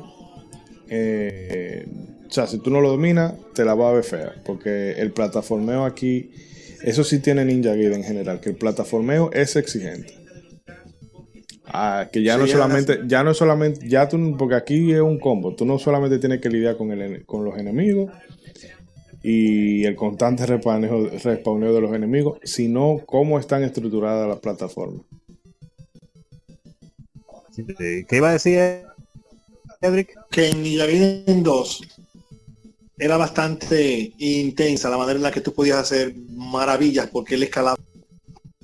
eh, 0.91 1.87
o 2.33 2.35
sea, 2.35 2.47
si 2.47 2.57
tú 2.57 2.71
no 2.71 2.81
lo 2.81 2.89
dominas, 2.89 3.35
te 3.53 3.63
la 3.63 3.75
va 3.75 3.91
a 3.91 3.93
ver 3.93 4.05
fea. 4.05 4.33
Porque 4.47 4.93
el 4.93 5.13
plataformeo 5.13 5.85
aquí, 5.85 6.31
eso 6.83 7.05
sí 7.05 7.19
tiene 7.19 7.45
Ninja 7.45 7.75
Gaiden 7.75 7.97
en 7.97 8.05
general, 8.05 8.41
que 8.41 8.49
el 8.49 8.57
plataformeo 8.57 9.31
es 9.35 9.55
exigente. 9.55 10.15
Ah, 11.67 12.09
que 12.11 12.23
ya 12.23 12.37
Sí, 12.37 12.41
no 12.41 12.47
ya 12.47 12.53
solamente, 12.55 13.01
ya 13.07 13.23
no 13.23 13.35
solamente, 13.35 13.87
ya 13.87 14.09
tú, 14.09 14.35
porque 14.39 14.55
aquí 14.55 14.93
es 14.93 15.03
un 15.03 15.19
combo, 15.19 15.55
tú 15.55 15.67
no 15.67 15.79
solamente 15.79 16.19
tienes 16.19 16.41
que 16.41 16.49
lidiar 16.49 16.79
con, 16.79 16.91
el, 16.91 17.27
con 17.27 17.45
los 17.45 17.59
enemigos 17.59 18.11
y 19.23 19.85
el 19.85 19.95
constante 19.95 20.47
respawneo, 20.47 21.11
respawneo 21.23 21.75
de 21.75 21.81
los 21.83 21.95
enemigos, 21.95 22.39
sino 22.45 22.99
cómo 23.05 23.39
están 23.39 23.63
estructuradas 23.63 24.27
las 24.27 24.39
plataformas. 24.39 25.05
¿Qué 27.77 28.07
iba 28.17 28.31
a 28.31 28.33
decir, 28.33 28.59
Edric? 29.83 30.17
que 30.31 30.49
en 30.49 30.63
Ninja 30.63 30.87
Gaiden 30.87 31.43
2 31.43 32.03
era 33.03 33.17
bastante 33.17 34.13
intensa 34.19 34.89
la 34.89 34.97
manera 34.97 35.17
en 35.17 35.23
la 35.23 35.33
que 35.33 35.41
tú 35.41 35.53
podías 35.53 35.79
hacer 35.79 36.15
maravillas 36.31 37.09
porque 37.11 37.35
él 37.35 37.43
escalaba 37.43 37.77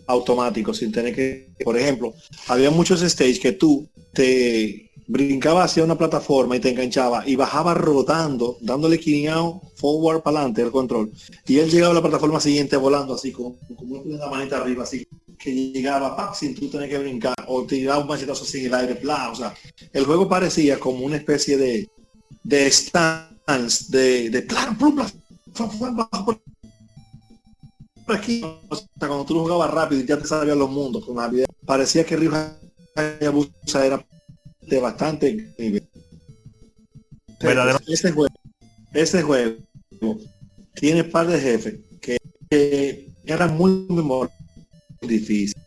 automático 0.07 0.73
sin 0.73 0.93
tener 0.93 1.13
que, 1.13 1.51
por 1.65 1.77
ejemplo, 1.77 2.15
había 2.47 2.71
muchos 2.71 3.01
stages 3.01 3.41
que 3.41 3.53
tú 3.53 3.89
te 4.13 4.93
brincabas 5.09 5.73
hacia 5.73 5.83
una 5.83 5.99
plataforma 5.99 6.55
y 6.55 6.61
te 6.61 6.71
enganchaba 6.71 7.27
y 7.27 7.35
bajaba 7.35 7.75
rodando, 7.75 8.59
dándole 8.61 9.01
quineado 9.01 9.61
forward 9.75 10.23
para 10.23 10.39
adelante 10.39 10.63
el 10.63 10.71
control 10.71 11.11
y 11.47 11.59
él 11.59 11.69
llegaba 11.69 11.93
a 11.93 11.95
la 11.95 12.03
plataforma 12.03 12.39
siguiente 12.41 12.77
volando 12.77 13.15
así 13.15 13.33
como, 13.33 13.57
como 13.75 14.03
una 14.03 14.27
manita 14.27 14.59
arriba 14.59 14.85
así 14.85 15.07
que 15.39 15.53
llegaba 15.53 16.33
sin 16.35 16.55
tú 16.55 16.69
tener 16.69 16.91
que 16.91 16.99
brincar 16.99 17.35
o 17.47 17.65
tiraba 17.65 18.03
un 18.03 18.09
machetazo 18.09 18.45
así 18.45 18.61
en 18.61 18.67
el 18.67 18.75
aire 18.75 18.95
bla, 18.95 19.31
o 19.31 19.35
sea 19.35 19.55
el 19.93 20.05
juego 20.05 20.29
parecía 20.29 20.79
como 20.79 21.05
una 21.07 21.17
especie 21.17 21.57
de 21.57 21.89
de 22.43 22.71
stance 22.71 23.87
de, 23.89 24.31
de 24.31 24.43
por 28.07 28.17
aquí 28.17 28.43
o 28.43 28.77
sea, 28.77 28.87
cuando 28.99 29.25
tú 29.25 29.41
jugabas 29.41 29.71
rápido 29.71 30.03
y 30.03 30.07
ya 30.07 30.19
te 30.19 30.27
sabían 30.27 30.59
los 30.59 30.71
mundos 30.71 31.05
con 31.05 31.17
la 31.17 31.25
habilidad 31.25 31.49
parecía 31.65 32.05
que 32.05 32.17
Ryu 32.17 32.33
Hayabusa 32.95 33.87
era 33.87 34.07
de 34.63 34.81
bastante 34.81 35.55
nivel. 35.59 35.89
Este 37.87 38.13
juego 38.13 38.29
este 38.93 39.23
juego 39.23 39.57
tiene 40.75 41.05
par 41.05 41.27
de 41.27 41.41
jefes 41.41 41.79
que, 42.01 42.19
que 42.51 43.13
eran 43.25 43.57
muy 43.57 43.87
memorables 43.89 44.37
difícil 45.01 45.63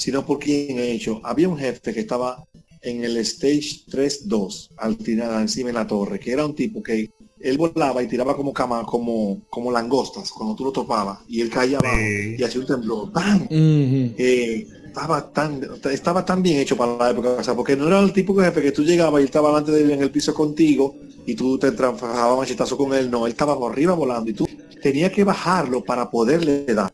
sino 0.00 0.24
por 0.24 0.38
quien 0.38 0.78
he 0.78 0.92
hecho. 0.92 1.20
Había 1.22 1.46
un 1.46 1.58
jefe 1.58 1.92
que 1.92 2.00
estaba 2.00 2.42
en 2.82 3.04
el 3.04 3.16
stage 3.18 3.84
3-2 3.90 4.70
al 4.76 4.96
tirar 4.96 5.40
encima 5.40 5.68
de 5.68 5.74
la 5.74 5.86
torre 5.86 6.18
que 6.18 6.32
era 6.32 6.46
un 6.46 6.54
tipo 6.54 6.82
que 6.82 7.10
él 7.40 7.56
volaba 7.58 8.02
y 8.02 8.06
tiraba 8.06 8.36
como 8.36 8.52
cama 8.52 8.84
como 8.84 9.42
como 9.48 9.70
langostas 9.72 10.30
cuando 10.30 10.54
tú 10.54 10.64
lo 10.64 10.72
topabas 10.72 11.20
y 11.28 11.40
él 11.40 11.50
caía 11.50 11.78
abajo 11.78 11.96
Sí. 11.96 12.36
y 12.38 12.42
hacía 12.42 12.60
un 12.60 12.66
temblor 12.66 13.12
¡pam! 13.12 13.46
Eh, 13.50 14.66
estaba 14.86 15.32
tan 15.32 15.60
estaba 15.90 16.24
tan 16.24 16.42
bien 16.42 16.58
hecho 16.60 16.76
para 16.76 16.96
la 16.96 17.10
época 17.10 17.28
o 17.38 17.44
sea, 17.44 17.54
porque 17.54 17.76
no 17.76 17.86
era 17.86 18.00
el 18.00 18.12
tipo 18.12 18.34
de 18.34 18.46
jefe 18.46 18.62
que 18.62 18.72
tú 18.72 18.82
llegabas 18.82 19.20
y 19.20 19.22
él 19.22 19.26
estaba 19.26 19.48
delante 19.48 19.72
de 19.72 19.82
él 19.82 19.90
en 19.92 20.02
el 20.02 20.10
piso 20.10 20.34
contigo 20.34 20.96
y 21.26 21.34
tú 21.34 21.58
te 21.58 21.70
transfajabas 21.72 22.38
machetazo 22.38 22.76
con 22.76 22.92
él 22.94 23.10
no 23.10 23.26
él 23.26 23.32
estaba 23.32 23.58
por 23.58 23.72
arriba 23.72 23.94
volando 23.94 24.30
y 24.30 24.34
tú 24.34 24.46
tenías 24.82 25.12
que 25.12 25.24
bajarlo 25.24 25.84
para 25.84 26.10
poderle 26.10 26.64
dar 26.66 26.92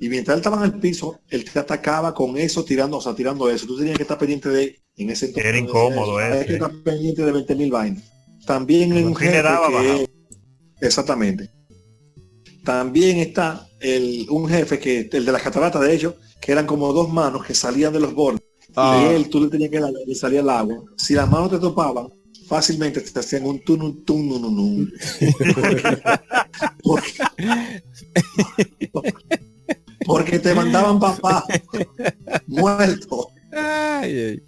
y 0.00 0.08
mientras 0.08 0.34
él 0.34 0.40
estaba 0.40 0.58
en 0.58 0.74
el 0.74 0.78
piso 0.78 1.20
él 1.28 1.44
te 1.44 1.58
atacaba 1.58 2.12
con 2.14 2.36
eso 2.36 2.64
tirando 2.64 2.98
o 2.98 3.00
sea 3.00 3.14
tirando 3.14 3.48
eso 3.48 3.66
tú 3.66 3.76
tenías 3.78 3.96
que 3.96 4.02
estar 4.02 4.18
pendiente 4.18 4.48
de 4.48 4.78
en 4.98 5.10
ese 5.10 5.32
Era 5.36 5.56
incómodo 5.58 6.20
eso, 6.20 6.32
hay 6.34 6.38
ese. 6.40 6.46
que 6.46 6.52
estar 6.54 6.72
pendiente 6.84 7.24
de 7.24 7.32
20.000 7.32 7.70
vainas 7.70 8.02
también 8.46 8.92
en 8.96 9.06
un 9.06 9.14
jefe 9.16 9.42
daba, 9.42 9.68
que- 9.68 9.74
bajaba. 9.74 9.98
exactamente 10.80 11.50
también 12.64 13.18
está 13.18 13.66
el, 13.80 14.26
un 14.30 14.48
jefe 14.48 14.78
que, 14.78 15.08
el 15.12 15.24
de 15.24 15.32
las 15.32 15.40
cataratas 15.42 15.80
de 15.80 15.94
ellos, 15.94 16.14
que 16.40 16.52
eran 16.52 16.66
como 16.66 16.92
dos 16.92 17.10
manos 17.10 17.44
que 17.46 17.54
salían 17.54 17.92
de 17.94 18.00
los 18.00 18.12
bordes. 18.14 18.42
Ah. 18.76 19.00
Y 19.10 19.14
él, 19.14 19.30
tú 19.30 19.40
le 19.40 19.48
tenías 19.48 19.70
que 19.70 19.80
dar, 19.80 19.90
le 20.06 20.14
salía 20.14 20.40
el 20.40 20.50
agua. 20.50 20.76
Si 20.98 21.14
las 21.14 21.30
manos 21.30 21.50
te 21.50 21.58
topaban, 21.58 22.08
fácilmente 22.46 23.00
te 23.00 23.20
hacían 23.20 23.46
un 23.46 23.60
tun, 23.64 23.80
un 23.82 24.04
tun, 24.04 24.30
un, 24.32 24.44
un, 24.44 24.58
un. 24.58 24.92
Porque, 25.44 25.98
porque- 28.92 29.40
porque 30.04 30.38
te 30.38 30.54
mandaban 30.54 30.98
papá 31.00 31.44
muerto. 32.46 33.28
Ay, 33.52 34.12
ay. 34.20 34.42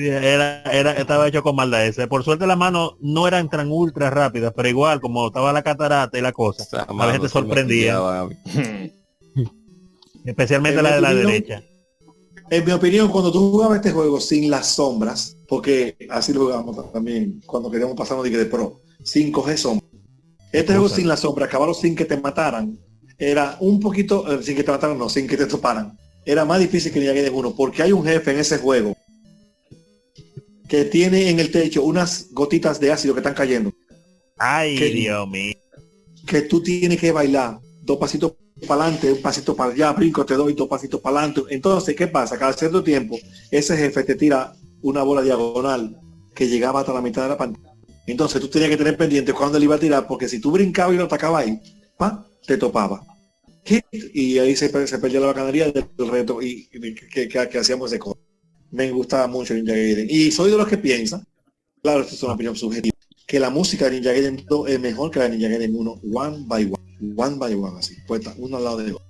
Era, 0.00 0.62
era, 0.62 0.92
estaba 0.92 1.26
hecho 1.26 1.42
con 1.42 1.56
maldad 1.56 1.84
ese. 1.84 2.06
Por 2.06 2.22
suerte 2.22 2.46
las 2.46 2.56
manos 2.56 2.94
no 3.00 3.26
eran 3.26 3.50
tan 3.50 3.70
ultra 3.70 4.10
rápidas, 4.10 4.52
pero 4.54 4.68
igual 4.68 5.00
como 5.00 5.26
estaba 5.26 5.52
la 5.52 5.62
catarata 5.62 6.16
y 6.16 6.20
la 6.20 6.32
cosa, 6.32 6.62
Esa 6.62 6.82
a 6.82 6.92
mano 6.92 7.06
veces 7.08 7.20
te 7.22 7.28
sí 7.28 7.34
me 7.34 7.40
sorprendía, 7.40 8.00
especialmente 10.24 10.78
En 10.78 10.84
la 10.84 10.94
de 10.94 11.00
la 11.00 11.08
opinión, 11.08 11.26
derecha. 11.26 11.62
En 12.48 12.64
mi 12.64 12.70
opinión, 12.70 13.08
cuando 13.08 13.32
tú 13.32 13.50
jugabas 13.50 13.78
este 13.78 13.90
juego 13.90 14.20
sin 14.20 14.48
las 14.48 14.68
sombras, 14.68 15.36
porque 15.48 15.96
así 16.10 16.32
lo 16.32 16.42
jugábamos 16.42 16.92
también 16.92 17.42
cuando 17.44 17.68
queríamos 17.68 17.96
pasarnos 17.96 18.24
de, 18.24 18.30
de 18.30 18.46
pro, 18.46 18.80
sin 19.02 19.32
coger 19.32 19.58
sombras. 19.58 19.90
Este 20.52 20.74
juego 20.74 20.88
sin 20.88 21.08
las 21.08 21.20
sombras, 21.20 21.48
acabarlo 21.48 21.74
sin 21.74 21.96
que 21.96 22.04
te 22.04 22.16
mataran, 22.16 22.78
era 23.18 23.56
un 23.58 23.80
poquito, 23.80 24.32
eh, 24.32 24.44
sin 24.44 24.54
que 24.54 24.62
te 24.62 24.70
mataran, 24.70 24.96
no, 24.96 25.08
sin 25.08 25.26
que 25.26 25.36
te 25.36 25.46
toparan. 25.46 25.98
Era 26.24 26.44
más 26.44 26.60
difícil 26.60 26.92
que 26.92 27.00
Ninja 27.00 27.14
Gaiden 27.14 27.34
1, 27.34 27.54
porque 27.56 27.82
hay 27.82 27.90
un 27.90 28.04
jefe 28.04 28.30
en 28.30 28.38
ese 28.38 28.58
juego 28.58 28.94
que 30.68 30.84
tiene 30.84 31.30
en 31.30 31.40
el 31.40 31.50
techo 31.50 31.82
unas 31.82 32.28
gotitas 32.32 32.78
de 32.80 32.92
ácido 32.92 33.14
que 33.14 33.20
están 33.20 33.34
cayendo, 33.34 33.72
Ay. 34.36 34.76
Dios 34.92 35.28
mío. 35.28 35.54
que 36.26 36.42
tú 36.42 36.62
tienes 36.62 36.98
que 37.00 37.12
bailar 37.12 37.58
dos 37.82 37.98
pasitos 37.98 38.34
para 38.66 38.84
adelante, 38.84 39.12
un 39.12 39.22
pasito 39.22 39.54
para 39.56 39.72
allá, 39.72 39.92
brinco, 39.92 40.26
te 40.26 40.34
doy 40.34 40.52
dos 40.52 40.68
pasitos 40.68 41.00
para 41.00 41.20
adelante. 41.20 41.42
Entonces, 41.54 41.94
¿qué 41.96 42.06
pasa? 42.08 42.38
Cada 42.38 42.52
cierto 42.52 42.82
tiempo, 42.82 43.16
ese 43.50 43.76
jefe 43.76 44.02
te 44.04 44.14
tira 44.16 44.52
una 44.82 45.02
bola 45.02 45.22
diagonal 45.22 45.96
que 46.34 46.48
llegaba 46.48 46.80
hasta 46.80 46.92
la 46.92 47.00
mitad 47.00 47.22
de 47.22 47.28
la 47.30 47.38
pantalla. 47.38 47.72
Entonces 48.06 48.40
tú 48.40 48.48
tenías 48.48 48.70
que 48.70 48.76
tener 48.76 48.96
pendiente 48.96 49.32
cuando 49.32 49.58
él 49.58 49.64
iba 49.64 49.76
a 49.76 49.78
tirar, 49.78 50.06
porque 50.06 50.28
si 50.28 50.40
tú 50.40 50.50
brincabas 50.50 50.94
y 50.94 50.98
lo 50.98 51.04
atacabas 51.04 51.44
ahí, 51.46 51.60
pa, 51.96 52.26
te 52.46 52.56
topaba. 52.56 53.04
Hit, 53.64 53.84
Y 54.14 54.38
ahí 54.38 54.56
se, 54.56 54.68
se 54.86 54.98
perdía 54.98 55.20
la 55.20 55.26
bacanería 55.28 55.70
del 55.70 56.08
reto 56.10 56.40
y, 56.42 56.66
que, 56.68 57.28
que- 57.28 57.28
que 57.28 57.58
hacíamos 57.58 57.90
ese 57.92 57.98
cosa. 57.98 58.18
Me 58.70 58.90
gustaba 58.90 59.26
mucho 59.26 59.54
Ninja 59.54 59.72
Gaiden. 59.72 60.06
Y 60.10 60.30
soy 60.30 60.50
de 60.50 60.56
los 60.56 60.68
que 60.68 60.78
piensan, 60.78 61.24
claro, 61.82 62.00
esto 62.02 62.14
es 62.14 62.22
una 62.22 62.34
opinión 62.34 62.54
subjetiva, 62.56 62.94
que 63.26 63.40
la 63.40 63.50
música 63.50 63.86
de 63.86 63.92
Ninja 63.92 64.12
Gaiden 64.12 64.44
2 64.48 64.68
es 64.68 64.80
mejor 64.80 65.10
que 65.10 65.18
la 65.18 65.28
de 65.28 65.36
Ninja 65.36 65.48
Gaiden 65.48 65.74
1, 65.74 66.00
one 66.12 66.44
by 66.46 66.64
one, 66.64 67.14
one 67.16 67.36
by 67.36 67.54
one, 67.54 67.78
así, 67.78 67.94
puesta 68.06 68.34
uno 68.38 68.56
al 68.58 68.64
lado 68.64 68.76
de 68.78 68.92
otro. 68.92 69.04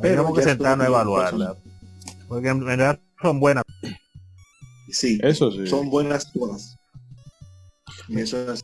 Pero 0.00 0.14
Tenemos 0.16 0.38
que 0.38 0.44
sentarnos 0.44 0.84
a 0.86 0.88
evaluarla. 0.88 1.56
Porque 2.28 2.48
en 2.48 2.64
verdad 2.64 2.98
son 3.20 3.40
buenas. 3.40 3.64
Sí, 4.90 5.18
Eso 5.22 5.50
sí. 5.52 5.66
son 5.66 5.90
buenas 5.90 6.32
todas. 6.32 6.76
Eso 8.08 8.52
es 8.52 8.62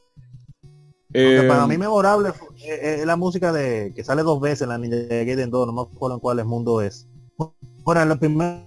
Porque 1.08 1.38
Eh, 1.44 1.48
para 1.48 1.66
mí 1.66 1.78
memorable 1.78 2.32
fue- 2.32 2.48
eh, 2.64 2.96
es 3.00 3.06
la 3.06 3.16
música 3.16 3.52
de 3.52 3.92
que 3.94 4.02
sale 4.04 4.22
dos 4.22 4.40
veces 4.40 4.62
en 4.62 4.68
la 4.70 4.78
Ninja 4.78 4.96
Gaiden 5.08 5.50
2, 5.50 5.66
no 5.66 5.72
me 5.72 5.82
acuerdo 5.82 6.14
en 6.16 6.20
cuál 6.20 6.44
mundo 6.44 6.80
es. 6.80 7.06
Bueno, 7.84 8.02
en 8.02 8.08
la 8.08 8.16
primera 8.16 8.64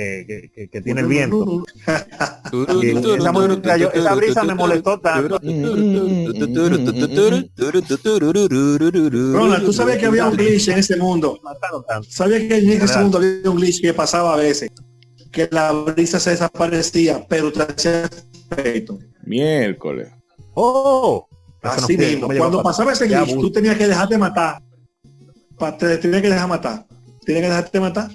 eh, 0.00 0.24
que, 0.26 0.50
que- 0.54 0.68
que 0.70 0.80
tiene 0.80 1.00
el 1.00 1.06
viento. 1.06 1.64
Esa 3.16 3.32
música, 3.32 3.76
yo- 3.76 3.90
esa 3.92 4.14
brisa 4.14 4.42
me 4.44 4.54
molestó 4.54 4.98
tanto. 5.00 5.38
Ronald, 9.32 9.64
¿tú 9.64 9.72
sabías 9.72 9.98
que 9.98 10.06
había 10.06 10.26
un 10.28 10.36
glitch 10.36 10.68
en 10.68 10.78
ese 10.78 10.96
mundo? 10.96 11.38
¿Sabías 12.08 12.40
que 12.42 12.56
en 12.58 12.70
ese 12.82 12.98
mundo 13.00 13.18
había 13.18 13.50
un 13.50 13.56
glitch 13.56 13.80
que 13.80 13.92
pasaba 13.94 14.34
a 14.34 14.36
veces? 14.36 14.70
Que 15.32 15.48
la 15.50 15.72
brisa 15.72 16.18
se 16.20 16.30
desaparecía, 16.30 17.26
pero 17.28 17.52
te 17.52 17.62
hacía 17.62 18.08
efecto. 18.50 18.98
miércoles. 19.24 20.08
Oh, 20.54 21.26
Así 21.62 21.96
mismo. 22.12 22.28
Cuando 22.38 22.58
pasaba 22.62 22.92
ese 22.92 23.06
glitch, 23.06 23.34
tú 23.40 23.52
tenías 23.52 23.76
que 23.76 23.86
dejarte 23.88 24.16
matar. 24.18 24.62
Te 25.78 25.98
tenías 25.98 26.22
que 26.22 26.30
dejar 26.30 26.48
matar. 26.48 26.86
Tenías 27.26 27.42
que 27.42 27.48
dejarte 27.48 27.80
matar. 27.80 28.10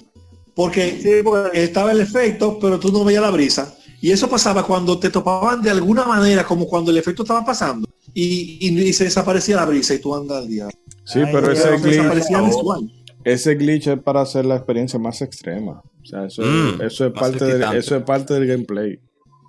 Porque 0.55 0.99
Sí, 1.01 1.23
porque- 1.23 1.63
estaba 1.63 1.91
el 1.91 2.01
efecto, 2.01 2.57
pero 2.59 2.80
tú 2.80 2.91
no 2.91 3.03
veías 3.03 3.21
la 3.21 3.31
brisa. 3.31 3.75
Y 4.01 4.11
eso 4.11 4.30
pasaba 4.30 4.65
cuando 4.67 4.99
te 4.99 5.09
topaban 5.09 5.61
de 5.61 5.69
alguna 5.69 6.05
manera, 6.05 6.43
como 6.45 6.67
cuando 6.67 6.91
el 6.91 6.97
efecto 6.97 7.23
estaba 7.23 7.45
pasando. 7.45 7.88
Y, 8.13 8.57
y- 8.61 8.81
y 8.81 8.93
se 8.93 9.05
desaparecía 9.05 9.55
la 9.55 9.65
brisa 9.65 9.93
y 9.93 9.99
tú 9.99 10.13
andas 10.15 10.38
al 10.43 10.47
día. 10.47 10.67
Sí, 11.05 11.19
Ay, 11.19 11.25
pero 11.31 11.51
ese 11.51 11.63
se 11.63 11.77
glitch, 11.77 12.01
visual. 12.45 12.91
ese 13.23 13.55
glitch 13.55 13.88
es 13.88 13.99
para 14.01 14.21
hacer 14.21 14.45
la 14.45 14.55
experiencia 14.57 14.99
más 14.99 15.21
extrema. 15.21 15.81
O 16.01 16.05
sea, 16.05 16.25
eso, 16.25 16.41
Mm, 16.43 16.81
eso 16.81 17.05
es 17.07 17.13
parte 17.13 17.45
del, 17.45 17.63
eso 17.77 17.95
es 17.95 18.03
parte 18.03 18.34
del 18.34 18.45
gameplay. 18.47 18.99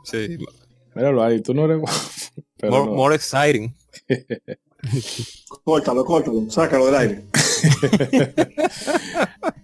Sí, 0.05 0.39
Míralo 0.95 1.23
ahí, 1.25 1.41
tú 1.43 1.53
no 1.53 1.65
eres 1.65 1.81
pero 2.57 2.73
more, 2.73 2.87
no. 2.87 2.95
more 2.97 3.15
exciting. 3.17 3.75
Córtalo, 5.65 6.05
córtalo, 6.05 6.45
sácalo 6.51 6.87
del 6.87 6.95
aire. 6.95 7.25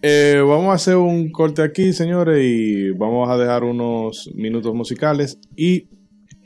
Eh, 0.02 0.42
vamos 0.46 0.70
a 0.70 0.74
hacer 0.74 0.96
un 0.96 1.30
corte 1.30 1.62
aquí, 1.62 1.92
señores, 1.92 2.42
y 2.42 2.90
vamos 2.90 3.28
a 3.28 3.36
dejar 3.36 3.64
unos 3.64 4.30
minutos 4.34 4.74
musicales 4.74 5.38
y 5.56 5.88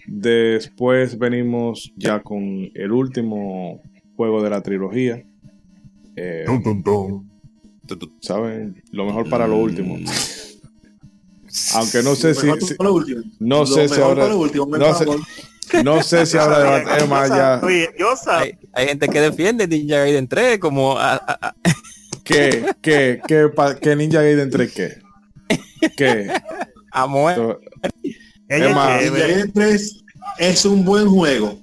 después 0.08 1.18
venimos 1.18 1.92
ya 1.96 2.20
con 2.20 2.68
el 2.74 2.90
último 2.90 3.80
juego 4.16 4.42
de 4.42 4.50
la 4.50 4.60
trilogía. 4.60 5.24
Eh, 6.16 6.44
¿Saben? 8.20 8.82
Lo 8.90 9.04
mejor 9.04 9.28
para 9.28 9.46
lo 9.46 9.58
último. 9.58 9.98
Aunque 11.74 12.02
no 12.02 12.16
sé 12.16 12.34
si, 12.34 12.48
no 13.38 13.60
Lo 13.60 13.66
sé 13.66 13.88
si 13.88 14.00
ahora 14.00 14.22
para 14.22 14.34
lo 14.34 14.40
último, 14.40 14.68
por 14.68 14.78
no 14.78 14.94
sé. 14.94 15.06
No 15.84 16.02
sé 16.02 16.26
si 16.26 16.36
habrá 16.38 16.58
debate. 16.80 17.02
Es 17.04 17.08
más, 17.08 17.28
ya 17.28 17.60
yo 17.98 18.16
sabía. 18.16 18.40
Hay, 18.42 18.58
hay 18.72 18.88
gente 18.88 19.08
que 19.08 19.20
defiende 19.20 19.66
Ninja 19.68 19.98
Gaiden 19.98 20.28
3 20.28 20.58
como 20.58 20.98
a- 20.98 21.14
a- 21.14 21.38
a- 21.48 21.54
¿Qué? 22.24 22.64
¿Qué? 22.80 23.20
¿Qué? 23.26 23.48
pa- 23.48 23.74
¿Qué 23.76 23.94
Ninja 23.96 24.20
Gaiden 24.22 24.50
3 24.50 24.72
qué? 24.72 24.98
¿Qué? 25.96 26.32
a 26.92 27.06
muerte. 27.06 27.58
Es 28.48 28.74
más, 28.74 29.02
Ninja. 29.02 29.18
Gaiden 29.18 29.52
3 29.52 30.04
es 30.38 30.64
un 30.64 30.84
buen 30.84 31.08
juego 31.08 31.60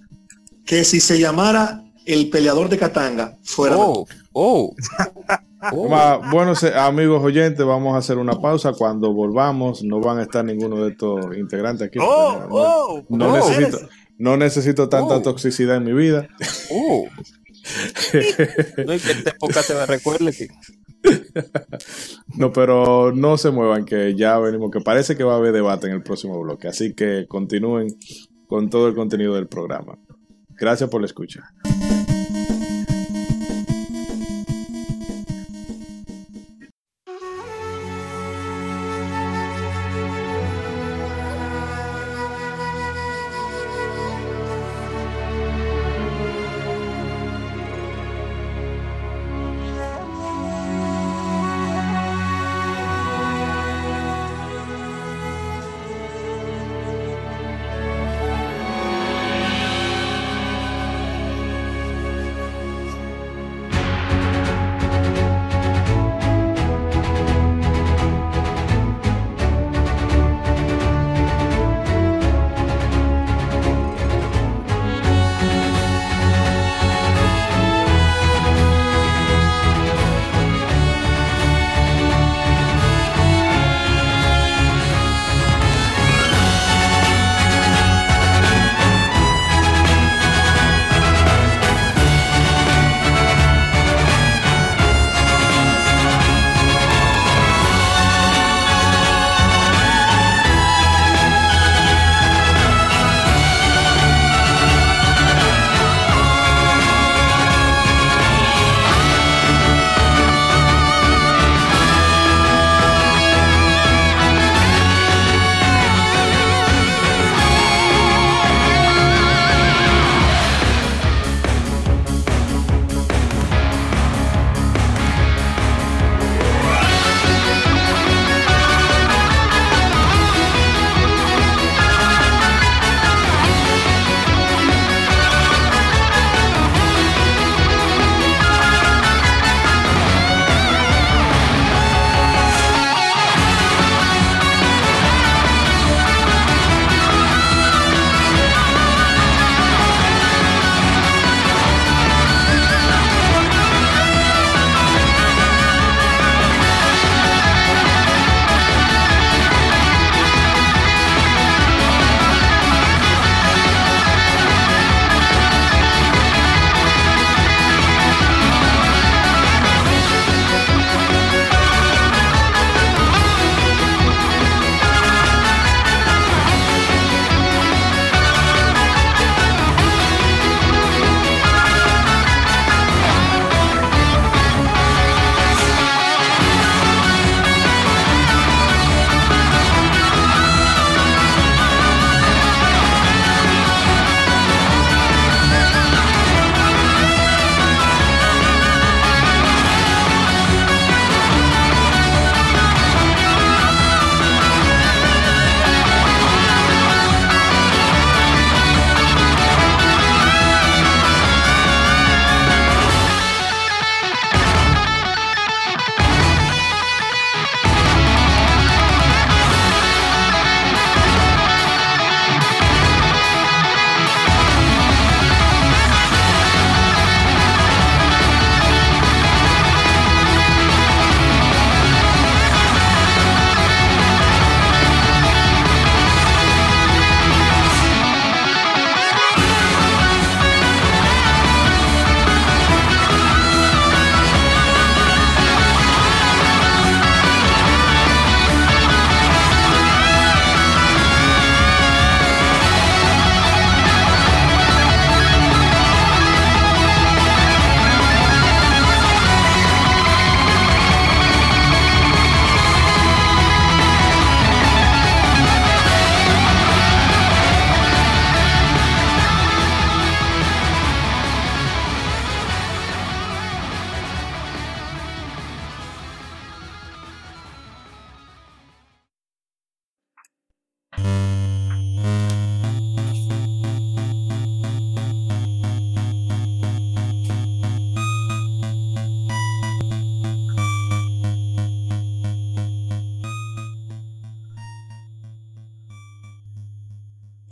que 0.65 0.83
si 0.83 0.99
se 0.99 1.19
llamara 1.19 1.83
el 2.05 2.29
peleador 2.29 2.69
de 2.69 2.77
Katanga 2.77 3.37
fuera 3.43 3.75
Oh, 3.77 4.05
oh. 4.33 4.75
Oh. 5.71 6.21
Bueno, 6.31 6.53
amigos 6.75 7.23
oyentes, 7.23 7.65
vamos 7.65 7.93
a 7.93 7.99
hacer 7.99 8.17
una 8.17 8.33
pausa. 8.33 8.73
Cuando 8.73 9.13
volvamos, 9.13 9.83
no 9.83 9.99
van 9.99 10.19
a 10.19 10.23
estar 10.23 10.43
ninguno 10.43 10.83
de 10.83 10.91
estos 10.91 11.37
integrantes 11.37 11.87
aquí. 11.87 11.99
Oh, 12.01 12.39
no, 12.39 12.47
oh, 12.49 13.05
no 13.09 13.31
oh, 13.31 13.35
necesito, 13.35 13.79
no 14.17 14.37
necesito 14.37 14.89
tanta 14.89 15.17
Oh. 15.17 15.21
toxicidad 15.21 15.77
en 15.77 15.83
mi 15.83 15.93
vida. 15.93 16.27
Oh. 16.71 17.05
no 18.13 18.87
que 18.87 18.95
esta 18.95 19.29
época 19.29 19.61
se 19.61 19.75
me 19.75 19.85
recuerde 19.85 20.33
que 20.33 20.47
No, 22.37 22.51
pero 22.51 23.11
no 23.11 23.37
se 23.37 23.51
muevan, 23.51 23.85
que 23.85 24.15
ya 24.15 24.39
venimos, 24.39 24.71
que 24.71 24.81
parece 24.81 25.15
que 25.15 25.23
va 25.23 25.33
a 25.33 25.37
haber 25.37 25.53
debate 25.53 25.87
en 25.87 25.93
el 25.93 26.01
próximo 26.01 26.39
bloque. 26.41 26.67
Así 26.67 26.93
que 26.93 27.25
continúen 27.27 27.87
con 28.47 28.69
todo 28.69 28.87
el 28.87 28.95
contenido 28.95 29.35
del 29.35 29.47
programa. 29.47 29.99
Gracias 30.57 30.89
por 30.89 31.01
la 31.01 31.07
escucha. 31.07 31.53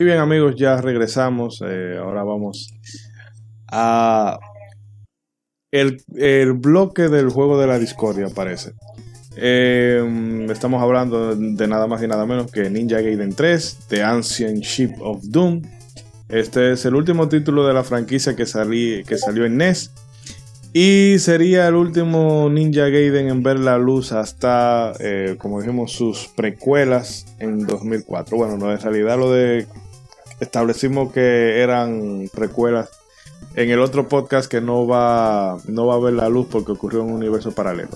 Y 0.00 0.04
bien 0.04 0.16
amigos, 0.16 0.54
ya 0.56 0.80
regresamos. 0.80 1.62
Eh, 1.62 1.98
ahora 2.02 2.24
vamos 2.24 2.72
a 3.70 4.40
el, 5.70 6.02
el, 6.16 6.54
bloque 6.54 7.10
del 7.10 7.28
juego 7.28 7.60
de 7.60 7.66
la 7.66 7.78
discordia, 7.78 8.28
parece. 8.34 8.72
Eh, 9.36 10.46
estamos 10.50 10.82
hablando 10.82 11.36
de 11.36 11.68
nada 11.68 11.86
más 11.86 12.02
y 12.02 12.06
nada 12.06 12.24
menos 12.24 12.50
que 12.50 12.70
Ninja 12.70 13.02
Gaiden 13.02 13.34
3, 13.34 13.78
The 13.88 14.02
Ancient 14.02 14.64
Ship 14.64 14.94
of 15.00 15.22
Doom. 15.24 15.60
Este 16.30 16.72
es 16.72 16.86
el 16.86 16.94
último 16.94 17.28
título 17.28 17.66
de 17.66 17.74
la 17.74 17.84
franquicia 17.84 18.34
que, 18.34 18.46
salí, 18.46 19.04
que 19.04 19.18
salió 19.18 19.44
en 19.44 19.58
NES. 19.58 19.90
Y 20.72 21.16
sería 21.18 21.68
el 21.68 21.74
último 21.74 22.48
Ninja 22.48 22.88
Gaiden 22.88 23.28
en 23.28 23.42
ver 23.42 23.58
la 23.58 23.76
luz 23.76 24.12
hasta, 24.12 24.94
eh, 24.98 25.34
como 25.36 25.60
dijimos, 25.60 25.92
sus 25.92 26.28
precuelas 26.28 27.26
en 27.38 27.66
2004. 27.66 28.38
Bueno, 28.38 28.56
no, 28.56 28.72
en 28.72 28.80
realidad 28.80 29.18
lo 29.18 29.30
de... 29.30 29.66
Establecimos 30.40 31.12
que 31.12 31.60
eran 31.60 32.28
precuelas 32.34 32.88
en 33.54 33.70
el 33.70 33.80
otro 33.80 34.08
podcast 34.08 34.50
que 34.50 34.60
no 34.60 34.86
va, 34.86 35.58
no 35.66 35.86
va 35.86 35.94
a 35.94 35.98
ver 35.98 36.14
la 36.14 36.28
luz 36.28 36.46
porque 36.50 36.72
ocurrió 36.72 37.00
en 37.00 37.06
un 37.06 37.14
universo 37.14 37.52
paralelo. 37.52 37.90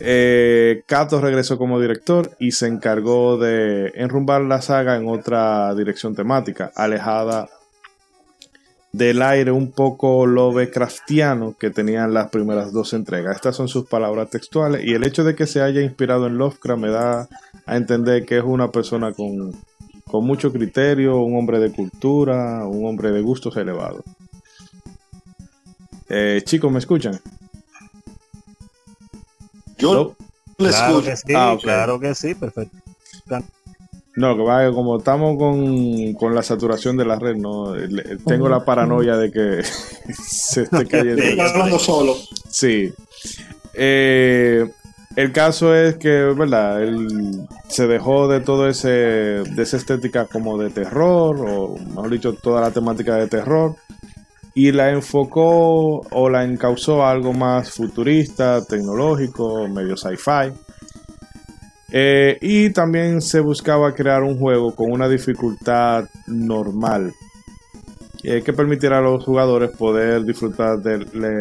Eh, 0.00 0.82
Kato 0.86 1.20
regresó 1.20 1.58
como 1.58 1.80
director 1.80 2.30
y 2.40 2.52
se 2.52 2.66
encargó 2.66 3.38
de 3.38 3.92
enrumbar 3.94 4.42
la 4.42 4.60
saga 4.60 4.96
en 4.96 5.08
otra 5.08 5.74
dirección 5.74 6.14
temática, 6.14 6.72
alejada 6.74 7.48
del 8.92 9.22
aire 9.22 9.52
un 9.52 9.72
poco 9.72 10.26
Lovecraftiano 10.26 11.56
que 11.58 11.70
tenían 11.70 12.12
las 12.12 12.30
primeras 12.30 12.72
dos 12.72 12.92
entregas. 12.92 13.36
Estas 13.36 13.56
son 13.56 13.68
sus 13.68 13.86
palabras 13.86 14.28
textuales 14.28 14.84
y 14.84 14.92
el 14.92 15.04
hecho 15.04 15.24
de 15.24 15.34
que 15.34 15.46
se 15.46 15.62
haya 15.62 15.80
inspirado 15.80 16.26
en 16.26 16.36
Lovecraft 16.36 16.80
me 16.80 16.90
da 16.90 17.28
a 17.64 17.76
entender 17.76 18.26
que 18.26 18.38
es 18.38 18.44
una 18.44 18.70
persona 18.70 19.12
con, 19.12 19.52
con 20.12 20.26
mucho 20.26 20.52
criterio, 20.52 21.22
un 21.22 21.38
hombre 21.38 21.58
de 21.58 21.72
cultura, 21.72 22.66
un 22.66 22.84
hombre 22.86 23.10
de 23.12 23.22
gustos 23.22 23.56
elevados. 23.56 24.02
Eh, 26.10 26.42
chicos, 26.44 26.70
¿me 26.70 26.80
escuchan? 26.80 27.18
Yo 29.78 30.14
le 30.58 30.68
claro 30.68 30.98
escucho. 30.98 31.10
Que 31.10 31.16
sí, 31.16 31.32
ah, 31.34 31.52
okay. 31.54 31.62
Claro 31.62 31.98
que 31.98 32.14
sí, 32.14 32.34
perfecto. 32.34 32.76
No, 34.14 34.36
que 34.36 34.42
va, 34.42 34.70
como 34.70 34.98
estamos 34.98 35.38
con, 35.38 36.12
con, 36.12 36.34
la 36.34 36.42
saturación 36.42 36.98
de 36.98 37.06
la 37.06 37.18
red, 37.18 37.36
no 37.36 37.72
tengo 38.26 38.50
la 38.50 38.66
paranoia 38.66 39.16
de 39.16 39.32
que 39.32 39.62
se 40.12 40.64
esté 40.64 40.86
cayendo. 40.88 41.22
Estás 41.22 41.52
hablando 41.52 41.78
solo. 41.78 42.16
Sí. 42.50 42.92
Eh, 43.72 44.70
el 45.16 45.32
caso 45.32 45.74
es 45.74 45.96
que, 45.96 46.10
¿verdad? 46.10 46.82
Él 46.82 47.46
se 47.68 47.86
dejó 47.86 48.28
de 48.28 48.40
todo 48.40 48.68
ese, 48.68 48.88
de 48.88 49.62
esa 49.62 49.76
estética 49.76 50.26
como 50.26 50.58
de 50.58 50.70
terror, 50.70 51.36
o 51.38 51.76
mejor 51.76 52.10
dicho, 52.10 52.32
toda 52.34 52.60
la 52.60 52.70
temática 52.70 53.16
de 53.16 53.28
terror, 53.28 53.76
y 54.54 54.72
la 54.72 54.90
enfocó 54.90 56.00
o 56.00 56.30
la 56.30 56.44
encauzó 56.44 57.02
a 57.02 57.10
algo 57.10 57.32
más 57.32 57.70
futurista, 57.70 58.64
tecnológico, 58.64 59.68
medio 59.68 59.96
sci-fi. 59.96 60.52
Eh, 61.94 62.38
y 62.40 62.70
también 62.70 63.20
se 63.20 63.40
buscaba 63.40 63.94
crear 63.94 64.22
un 64.22 64.38
juego 64.38 64.74
con 64.74 64.90
una 64.90 65.08
dificultad 65.08 66.06
normal 66.26 67.12
eh, 68.24 68.42
que 68.42 68.52
permitiera 68.54 68.98
a 68.98 69.02
los 69.02 69.24
jugadores 69.24 69.72
poder 69.76 70.24
disfrutar 70.24 70.78
de, 70.78 70.98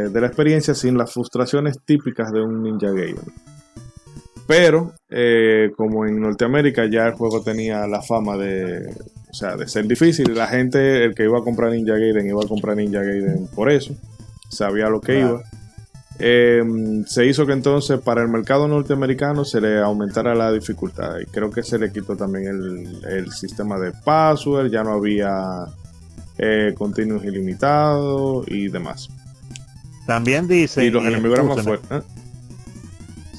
de, 0.10 0.19
la 0.19 0.27
experiencia 0.27 0.73
sin 0.73 0.98
las 0.98 1.14
frustraciones 1.14 1.80
típicas 1.85 2.31
de 2.31 2.41
un 2.41 2.64
Ninja 2.64 2.91
Gaiden. 2.91 3.31
Pero, 4.52 4.91
eh, 5.10 5.72
como 5.78 6.06
en 6.06 6.19
Norteamérica 6.19 6.86
ya 6.91 7.07
el 7.07 7.14
juego 7.14 7.41
tenía 7.41 7.88
la 7.88 8.02
fama 8.02 8.36
de, 8.36 8.86
o 9.30 9.34
sea, 9.34 9.56
de 9.56 9.65
ser 9.65 9.88
difícil, 9.88 10.36
la 10.36 10.45
gente, 10.48 11.06
el 11.06 11.15
que 11.15 11.23
iba 11.23 11.40
a 11.40 11.41
comprar 11.41 11.72
Ninja 11.72 11.94
Gaiden, 11.94 12.28
iba 12.28 12.41
a 12.44 12.48
comprar 12.49 12.76
Ninja 12.76 12.99
Gaiden 13.02 13.48
por 13.56 13.72
eso, 13.72 13.95
sabía 14.49 14.90
lo 14.90 14.99
que 14.99 15.22
iba. 15.22 15.41
Em, 16.19 17.06
se 17.06 17.26
hizo 17.26 17.45
que 17.45 17.53
entonces 17.53 18.02
para 18.02 18.23
el 18.23 18.28
mercado 18.28 18.68
norteamericano 18.68 19.45
se 19.45 19.61
le 19.61 19.80
aumentara 19.80 20.36
la 20.36 20.52
dificultad 20.52 21.19
y 21.22 21.26
creo 21.28 21.49
que 21.49 21.64
se 21.64 21.80
le 21.80 21.90
quitó 21.90 22.18
también 22.18 22.45
el, 23.07 23.32
sistema 23.32 23.80
de 23.80 23.94
password, 24.03 24.69
ya 24.69 24.84
no 24.84 24.91
había 24.91 25.64
eh, 26.38 26.73
continuos 26.78 27.23
ilimitados 27.23 28.45
y 28.49 28.68
demás. 28.68 29.07
También 30.06 30.49
dice... 30.49 30.84
Y 30.84 30.90
los 30.90 31.06
enemigos 31.06 31.40
eran 31.40 31.48
más 31.48 31.64
fuertes. 31.64 31.90
¿eh? 31.90 32.02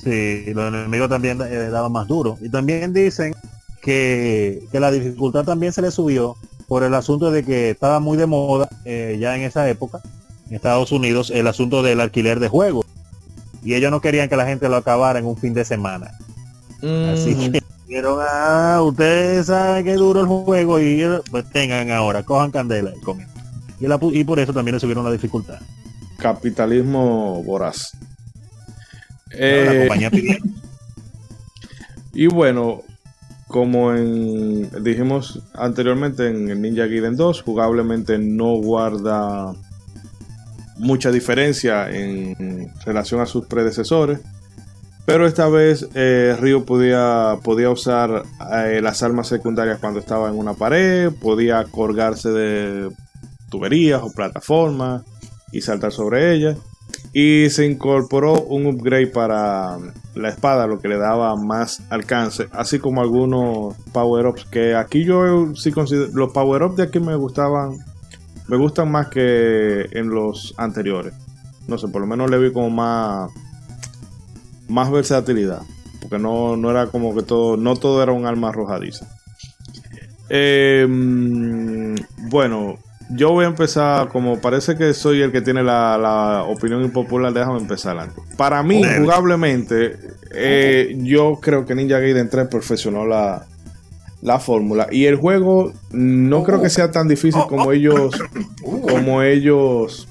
Sí, 0.03 0.53
los 0.53 0.69
enemigos 0.69 1.09
también 1.09 1.41
eh, 1.43 1.69
daban 1.71 1.93
más 1.93 2.09
duro. 2.09 2.37
Y 2.41 2.49
también 2.49 2.93
dicen 2.93 3.35
que, 3.81 4.67
la 4.73 4.91
dificultad 4.91 5.45
también 5.45 5.73
se 5.73 5.83
le 5.83 5.91
subió 5.91 6.37
por 6.67 6.83
el 6.83 6.95
asunto 6.95 7.31
de 7.31 7.45
que 7.45 7.71
estaba 7.71 8.01
muy 8.01 8.17
de 8.17 8.27
moda 8.27 8.69
eh, 8.85 9.19
ya 9.21 9.37
en 9.37 9.43
esa 9.43 9.69
época, 9.69 10.01
en 10.49 10.57
Estados 10.57 10.91
Unidos, 10.91 11.31
el 11.31 11.47
asunto 11.47 11.83
del 11.83 12.01
alquiler 12.01 12.41
de 12.41 12.49
juegos. 12.49 12.87
Y 13.63 13.75
ellos 13.75 13.93
no 13.93 14.01
querían 14.01 14.29
que 14.29 14.37
la 14.37 14.47
gente 14.47 14.69
lo 14.69 14.77
acabara 14.77 15.21
en 15.21 15.27
un 15.27 15.37
fin 15.37 15.55
de 15.55 15.65
semana. 15.65 16.11
Así 17.13 17.37
mm. 17.37 17.53
que 17.53 17.63
dijeron, 17.87 18.19
ah, 18.21 18.81
ustedes 18.83 19.47
saben 19.47 19.85
que 19.85 19.95
duro 19.95 20.23
el 20.23 20.27
juego 20.27 20.81
y 20.81 21.05
pues 21.31 21.49
tengan 21.51 21.93
ahora, 21.93 22.25
cojan 22.25 22.51
candela 22.51 22.93
y 22.97 23.01
comen. 23.03 23.29
Y, 23.79 23.87
y 24.19 24.25
por 24.25 24.41
eso 24.41 24.53
también 24.53 24.75
le 24.75 24.81
subieron 24.81 25.05
la 25.05 25.13
dificultad. 25.13 25.61
Capitalismo 26.19 27.41
voraz. 27.45 27.93
Eh, 29.35 29.89
y 32.15 32.27
bueno, 32.27 32.83
como 33.49 33.95
en, 33.95 34.71
dijimos 34.83 35.43
anteriormente 35.55 36.29
en 36.29 36.61
Ninja 36.61 36.87
Gaiden 36.87 37.17
2, 37.17 37.43
jugablemente 37.43 38.19
no 38.19 38.55
guarda 38.57 39.53
mucha 40.79 41.11
diferencia 41.11 41.91
en 41.91 42.73
relación 42.85 43.21
a 43.21 43.27
sus 43.27 43.47
predecesores. 43.47 44.21
Pero 45.05 45.27
esta 45.27 45.49
vez 45.49 45.89
eh, 45.95 46.37
Ryo 46.39 46.65
podía, 46.65 47.39
podía 47.43 47.71
usar 47.71 48.23
eh, 48.53 48.81
las 48.81 49.03
armas 49.03 49.27
secundarias 49.27 49.79
cuando 49.81 49.99
estaba 49.99 50.29
en 50.29 50.39
una 50.39 50.55
pared, 50.55 51.11
podía 51.11 51.65
colgarse 51.65 52.31
de 52.31 52.89
tuberías 53.51 54.01
o 54.03 54.13
plataformas 54.13 55.03
y 55.51 55.61
saltar 55.61 55.93
sobre 55.93 56.35
ellas. 56.35 56.57
Y 57.13 57.51
se 57.51 57.67
incorporó 57.67 58.41
un 58.41 58.67
upgrade 58.67 59.09
para 59.09 59.77
la 60.15 60.29
espada, 60.29 60.67
lo 60.67 60.79
que 60.79 60.89
le 60.89 60.97
daba 60.97 61.37
más 61.37 61.83
alcance, 61.91 62.49
así 62.53 62.79
como 62.79 63.03
algunos 63.03 63.77
power-ups 63.93 64.47
que 64.47 64.75
aquí 64.75 65.05
yo 65.05 65.55
sí 65.55 65.73
considero, 65.73 66.11
los 66.13 66.33
power-ups 66.33 66.77
de 66.77 66.83
aquí 66.85 67.01
me 67.01 67.15
gustaban, 67.17 67.79
me 68.49 68.57
gustan 68.57 68.91
más 68.91 69.09
que 69.09 69.87
en 69.93 70.09
los 70.09 70.55
anteriores. 70.57 71.15
No 71.69 71.79
sé, 71.79 71.89
por 71.89 72.01
lo 72.01 72.07
menos 72.07 72.31
le 72.31 72.39
vi 72.39 72.53
como 72.53 72.71
más, 72.71 73.31
más 74.69 74.91
versatilidad, 74.91 75.63
porque 76.01 76.19
no, 76.19 76.57
no 76.57 76.71
era 76.71 76.87
como 76.87 77.15
que 77.15 77.23
todo, 77.23 77.57
no 77.57 77.77
todo 77.77 78.03
era 78.03 78.13
un 78.13 78.27
arma 78.27 78.49
arrojadiza. 78.49 79.07
Em, 80.29 81.95
bueno, 82.31 82.79
yo 83.15 83.33
voy 83.33 83.45
a 83.45 83.49
empezar, 83.49 84.09
como 84.09 84.41
parece 84.41 84.77
que 84.77 84.95
soy 84.95 85.23
el 85.23 85.33
que 85.33 85.41
tiene 85.41 85.63
la, 85.63 86.45
opinión 86.49 86.83
impopular, 86.83 87.33
déjame 87.33 87.59
empezar 87.59 87.99
antes. 87.99 88.23
Para 88.37 88.63
mí, 88.63 88.83
jugablemente, 88.99 89.97
eh, 90.33 90.97
yo 90.99 91.39
creo 91.41 91.67
que 91.67 91.75
Ninja 91.75 91.99
Gaiden 91.99 92.29
3 92.29 92.49
perfeccionó 92.49 93.07
la, 93.07 93.47
la 94.23 94.39
fórmula. 94.39 94.89
Y 94.91 95.07
el 95.07 95.17
juego 95.17 95.73
no 95.91 96.43
creo 96.45 96.63
que 96.63 96.71
sea 96.71 96.91
tan 96.91 97.09
difícil 97.09 97.43
como 97.49 97.73
ellos, 97.73 98.15
como 98.63 99.23
ellos 99.23 100.09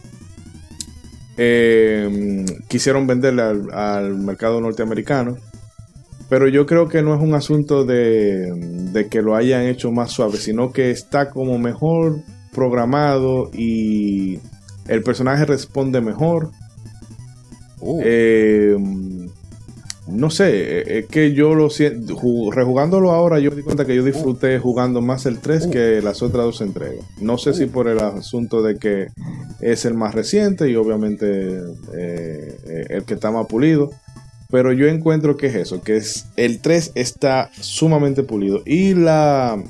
eh, 1.38 2.46
quisieron 2.68 3.08
venderle 3.08 3.42
al, 3.42 3.74
al, 3.74 4.18
mercado 4.18 4.62
norteamericano. 4.62 5.38
Pero 6.30 6.48
yo 6.48 6.66
creo 6.66 6.88
que 6.88 7.02
no 7.02 7.14
es 7.14 7.22
un 7.22 7.34
asunto 7.34 7.84
de, 7.84 8.54
de 8.94 9.08
que 9.08 9.22
lo 9.22 9.36
hayan 9.36 9.64
hecho 9.64 9.92
más 9.92 10.12
suave, 10.12 10.38
sino 10.38 10.72
que 10.72 10.92
está 10.92 11.30
como 11.30 11.58
mejor 11.58 12.22
programado 12.52 13.50
y 13.54 14.40
el 14.88 15.04
personaje 15.04 15.46
responde 15.46 16.02
mejor. 16.02 16.52
Uh. 17.80 18.02
Eh, 18.04 18.78
no 20.08 20.30
sé, 20.30 21.00
es 21.00 21.06
que 21.06 21.34
yo 21.34 21.56
lo 21.56 21.70
siento, 21.70 22.18
rejugándolo 22.52 23.12
ahora 23.12 23.40
yo 23.40 23.50
me 23.52 23.58
di 23.58 23.64
cuenta 23.64 23.86
que 23.86 23.96
yo 23.96 24.04
disfruté 24.04 24.60
jugando 24.60 25.02
más 25.02 25.26
el 25.26 25.40
3 25.40 25.68
que 25.68 26.02
las 26.02 26.22
otras 26.22 26.44
dos 26.44 26.62
entregas. 26.62 27.06
No 27.20 27.38
sé 27.38 27.54
si 27.54 27.68
por 27.68 27.88
el 27.88 28.00
asunto 28.00 28.62
de 28.62 28.78
que 28.78 29.08
es 29.62 29.86
el 29.86 29.94
más 29.94 30.14
reciente 30.14 30.70
y 30.70 30.76
obviamente 30.76 31.62
eh, 31.96 32.88
el 32.90 33.04
que 33.04 33.14
está 33.14 33.32
más 33.32 33.48
pulido. 33.48 33.92
Pero 34.50 34.74
yo 34.74 34.88
encuentro 34.88 35.38
que 35.38 35.48
es 35.48 35.56
eso, 35.56 35.82
que 35.82 35.96
es 35.96 36.26
el 36.36 36.60
3 36.60 36.92
está 36.96 37.50
sumamente 37.62 38.24
pulido. 38.24 38.64
Y 38.66 38.94
la, 38.96 39.64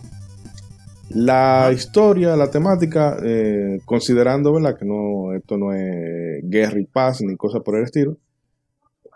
la 1.13 1.71
historia, 1.73 2.35
la 2.35 2.49
temática, 2.49 3.17
eh, 3.23 3.79
considerando 3.85 4.53
¿verdad? 4.53 4.77
que 4.77 4.85
no, 4.85 5.33
esto 5.33 5.57
no 5.57 5.73
es 5.73 6.43
guerra 6.43 6.79
y 6.79 6.85
paz 6.85 7.21
ni 7.21 7.35
cosa 7.35 7.59
por 7.59 7.77
el 7.77 7.83
estilo, 7.83 8.17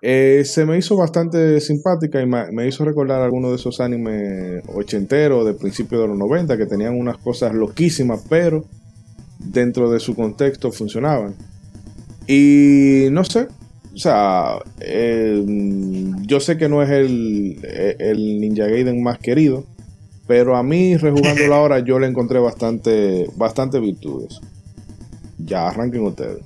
Eh, 0.02 0.44
se 0.46 0.66
me 0.66 0.78
hizo 0.78 0.96
bastante 0.96 1.60
simpática 1.62 2.22
y 2.22 2.28
me, 2.28 2.68
hizo 2.68 2.86
recordar 2.86 3.22
algunos 3.22 3.52
de 3.52 3.56
esos 3.56 3.80
animes 3.80 4.62
ochenteros 4.68 5.46
de 5.46 5.54
principios 5.54 6.02
de 6.02 6.08
los 6.10 6.18
90 6.18 6.58
que 6.58 6.66
tenían 6.68 7.00
unas 7.00 7.18
cosas 7.18 7.56
loquísimas, 7.56 8.24
pero 8.30 8.66
dentro 9.40 9.90
de 9.90 10.00
su 10.00 10.16
contexto 10.16 10.72
funcionaban. 10.72 11.34
Y 12.28 13.08
no 13.12 13.24
sé, 13.24 13.48
o 13.94 13.98
sea, 13.98 14.58
eh, 14.80 15.44
yo 16.28 16.40
sé 16.40 16.58
que 16.58 16.70
no 16.70 16.84
es 16.84 16.90
el 16.90 18.40
Ninja 18.42 18.68
Gaiden 18.68 19.02
más 19.02 19.18
querido, 19.18 19.66
pero 20.28 20.56
a 20.56 20.64
mí, 20.64 20.98
rejugándolo 20.98 21.54
ahora, 21.54 21.80
yo 21.86 22.00
le 22.00 22.08
encontré 22.08 22.40
bastante, 22.40 23.30
bastante 23.36 23.80
virtudes. 23.80 24.40
Ya, 25.38 25.68
arranquen 25.68 26.04
ustedes. 26.04 26.40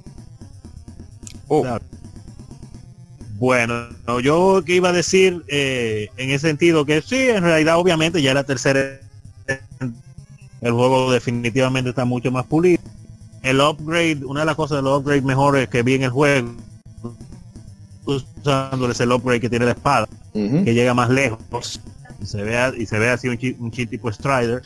Oh, 1.47 1.61
Claro. 1.61 1.83
Bueno, 3.39 3.87
no, 4.05 4.19
yo 4.19 4.63
que 4.65 4.75
iba 4.75 4.89
a 4.89 4.91
decir 4.91 5.45
eh, 5.47 6.09
en 6.17 6.29
ese 6.29 6.49
sentido 6.49 6.85
que 6.85 7.01
sí, 7.01 7.29
en 7.29 7.41
realidad 7.41 7.77
obviamente 7.77 8.21
ya 8.21 8.33
la 8.33 8.43
tercera 8.43 8.99
el 10.61 10.71
juego 10.73 11.11
definitivamente 11.11 11.91
está 11.91 12.03
mucho 12.03 12.31
más 12.31 12.45
pulido. 12.45 12.81
El 13.41 13.61
upgrade, 13.61 14.25
una 14.25 14.41
de 14.41 14.45
las 14.45 14.55
cosas 14.55 14.79
de 14.79 14.81
los 14.81 14.99
upgrades 14.99 15.23
mejores 15.23 15.69
que 15.69 15.83
vi 15.83 15.93
en 15.93 16.03
el 16.03 16.09
juego, 16.09 16.53
usándoles 18.05 18.99
el 18.99 19.13
upgrade 19.13 19.39
que 19.39 19.49
tiene 19.49 19.65
la 19.65 19.71
espada, 19.71 20.09
que 20.33 20.73
llega 20.73 20.93
más 20.93 21.09
lejos 21.09 21.79
y 22.21 22.25
se 22.25 22.43
ve 22.43 22.73
y 22.77 22.85
se 22.85 22.99
ve 22.99 23.09
así 23.09 23.27
un 23.27 23.37
chi, 23.37 23.55
un 23.59 23.71
chi 23.71 23.85
tipo 23.85 24.11
Strider, 24.11 24.61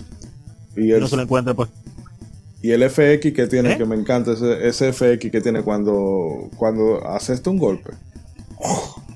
Y 0.75 0.85
y 0.85 0.91
el, 0.91 0.99
no 1.01 1.07
se 1.07 1.15
lo 1.15 1.23
encuentra 1.23 1.53
pues 1.53 1.69
y 2.63 2.71
el 2.71 2.89
FX 2.89 3.33
que 3.33 3.45
tiene, 3.47 3.73
¿Eh? 3.73 3.77
que 3.77 3.83
me 3.83 3.93
encanta, 3.95 4.31
ese, 4.31 4.65
ese 4.65 4.93
FX 4.93 5.29
que 5.29 5.41
tiene 5.41 5.61
cuando, 5.63 6.49
cuando 6.55 7.05
haces 7.05 7.45
un 7.45 7.57
golpe. 7.57 7.91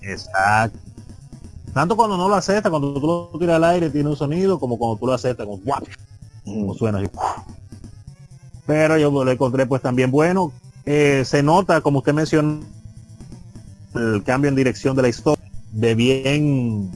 Exacto. 0.01 0.77
Tanto 1.73 1.95
cuando 1.95 2.17
no 2.17 2.27
lo 2.27 2.35
acepta, 2.35 2.69
cuando 2.69 2.93
tú 2.99 3.07
lo 3.07 3.39
tiras 3.39 3.55
al 3.55 3.63
aire 3.63 3.89
tiene 3.89 4.09
un 4.09 4.17
sonido, 4.17 4.59
como 4.59 4.77
cuando 4.77 4.97
tú 4.97 5.07
lo 5.07 5.13
aceptas, 5.13 5.45
como, 5.45 5.59
¡guap! 5.59 5.85
como 6.43 6.65
Ujú. 6.71 6.73
suena 6.77 6.97
así. 6.99 7.07
Pero 8.65 8.97
yo 8.97 9.11
lo 9.11 9.31
encontré 9.31 9.65
pues 9.65 9.81
también 9.81 10.11
bueno. 10.11 10.51
Eh, 10.85 11.23
se 11.25 11.41
nota, 11.41 11.79
como 11.79 11.99
usted 11.99 12.13
mencionó, 12.13 12.59
el 13.95 14.23
cambio 14.25 14.49
en 14.49 14.55
dirección 14.55 14.93
de 14.97 15.03
la 15.03 15.07
historia, 15.07 15.46
de 15.77 15.93
bien 15.95 16.89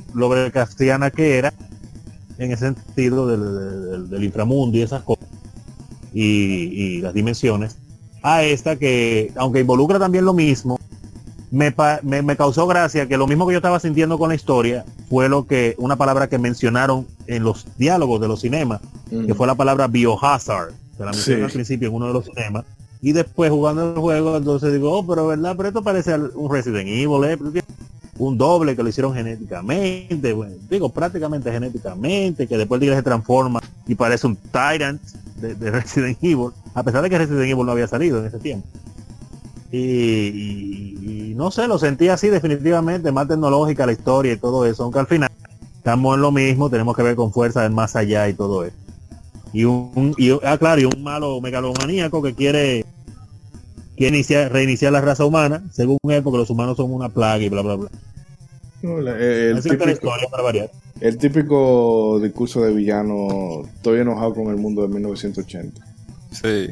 castellana 0.52 1.12
que 1.12 1.38
era, 1.38 1.54
en 2.40 2.52
ese 2.52 2.66
sentido 2.66 3.28
del, 3.28 3.90
del- 3.92 4.10
del 4.10 4.24
inframundo 4.24 4.76
y 4.78 4.82
esas 4.82 5.04
cosas, 5.04 5.28
y, 6.14 6.24
y 6.24 7.02
las 7.02 7.14
dimensiones, 7.14 7.78
a 8.24 8.44
esta 8.44 8.76
que, 8.76 9.32
aunque 9.36 9.60
involucra 9.60 10.00
también 10.00 10.26
lo 10.26 10.34
mismo, 10.34 10.80
me, 11.52 11.74
me, 12.02 12.22
me 12.24 12.36
causó 12.36 12.66
gracia 12.66 13.08
que 13.08 13.18
lo 13.18 13.28
mismo 13.28 13.46
que 13.46 13.54
yo 13.54 13.58
estaba 13.58 13.80
sintiendo 13.80 14.18
con 14.18 14.30
la 14.30 14.36
historia 14.36 14.84
fue 15.10 15.30
lo 15.30 15.46
que 15.46 15.76
una 15.78 15.96
palabra 15.98 16.28
que 16.28 16.40
mencionaron 16.40 17.06
en 17.28 17.44
los 17.44 17.66
diálogos 17.78 18.20
de 18.22 18.28
los 18.30 18.42
cinemas 18.42 18.80
que 19.10 19.36
fue 19.36 19.46
la 19.46 19.56
palabra 19.56 19.88
biohazard 19.88 20.72
se 20.98 21.04
la 21.04 21.12
mencioné 21.12 21.38
Sí. 21.40 21.44
al 21.44 21.52
principio 21.52 21.90
en 21.90 21.94
uno 21.96 22.08
de 22.08 22.14
los 22.14 22.26
cinemas. 22.26 22.64
Y 23.02 23.12
después 23.12 23.52
jugando 23.52 23.94
el 23.94 24.00
juego 24.00 24.38
entonces 24.38 24.72
digo 24.72 24.98
oh 24.98 25.06
pero 25.06 25.28
verdad 25.28 25.54
pero 25.58 25.68
esto 25.68 25.84
parece 25.84 26.16
un 26.16 26.50
Resident 26.50 26.88
Evil 26.88 27.24
eh, 27.26 27.62
un 28.26 28.38
doble 28.38 28.76
que 28.76 28.84
lo 28.84 28.90
hicieron 28.90 29.14
genéticamente 29.14 30.34
bueno, 30.34 30.56
digo 30.70 30.90
prácticamente 30.90 31.52
genéticamente 31.52 32.48
que 32.48 32.58
después 32.58 32.82
se 32.82 33.04
transforma 33.04 33.62
y 33.88 33.96
parece 33.96 34.28
un 34.28 34.36
Tyrant 34.36 35.02
de, 35.38 35.56
de 35.56 35.72
Resident 35.72 36.18
Evil 36.22 36.50
a 36.74 36.84
pesar 36.84 37.02
de 37.02 37.10
que 37.10 37.18
Resident 37.18 37.50
Evil 37.50 37.66
no 37.66 37.72
había 37.72 37.88
salido 37.88 38.20
en 38.20 38.26
ese 38.26 38.40
tiempo 38.40 38.68
y 39.74 41.34
no 41.42 41.50
sé, 41.50 41.68
lo 41.68 41.80
sentí 41.80 42.08
así 42.08 42.28
definitivamente, 42.28 43.12
más 43.12 43.28
tecnológica 43.28 43.88
la 43.88 43.94
historia 43.94 44.34
y 44.34 44.38
todo 44.38 44.66
eso, 44.68 44.84
aunque 44.84 45.00
al 45.00 45.08
final 45.08 45.30
estamos 45.76 46.14
en 46.14 46.22
lo 46.22 46.32
mismo, 46.32 46.70
tenemos 46.70 46.96
que 46.96 47.02
ver 47.02 47.16
con 47.16 47.34
fuerza 47.34 47.64
del 47.64 47.72
más 47.72 47.96
allá 47.96 48.30
y 48.30 48.36
todo 48.36 48.64
eso. 48.64 48.76
Y 49.52 49.66
un, 49.66 50.14
y, 50.20 50.30
ah, 50.44 50.58
claro, 50.60 50.82
y 50.82 50.86
un 50.86 51.02
malo 51.02 51.42
megalomaníaco 51.42 52.22
que 52.22 52.36
quiere, 52.36 52.86
iniciar, 54.08 54.52
reiniciar 54.52 54.92
la 54.92 55.02
raza 55.02 55.26
humana, 55.26 55.64
según 55.72 55.98
él, 56.10 56.24
porque 56.24 56.38
los 56.40 56.50
humanos 56.50 56.78
son 56.78 56.92
una 56.94 57.10
plaga 57.10 57.44
y 57.44 57.50
bla 57.50 57.62
bla 57.62 57.76
bla. 57.76 57.90
No, 58.82 59.00
la- 59.00 59.18
el, 59.18 59.62
típico, 59.62 59.90
historia 59.90 60.28
para 60.30 60.44
variar. 60.44 60.72
el 61.00 61.18
típico 61.18 62.20
discurso 62.22 62.62
de 62.62 62.74
villano, 62.74 63.62
estoy 63.76 64.00
enojado 64.00 64.34
con 64.34 64.48
el 64.48 64.58
mundo 64.58 64.82
de 64.82 64.88
1980. 64.90 65.82
sí. 66.32 66.68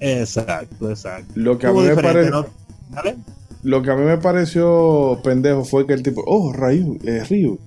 Exacto, 0.00 0.90
exacto. 0.90 1.32
Lo 1.34 1.56
que 1.58 1.66
a 1.66 1.72
mí 1.72 1.80
me. 1.80 1.94
¿Vale? 1.94 3.16
Lo 3.62 3.80
que 3.82 3.90
a 3.90 3.96
mí 3.96 4.04
me 4.04 4.18
pareció 4.18 5.18
pendejo 5.24 5.64
fue 5.64 5.86
que 5.86 5.94
el 5.94 6.02
tipo, 6.02 6.22
oh, 6.26 6.52
Ryu, 6.52 6.98
eh, 7.04 7.24
Ryu, 7.24 7.58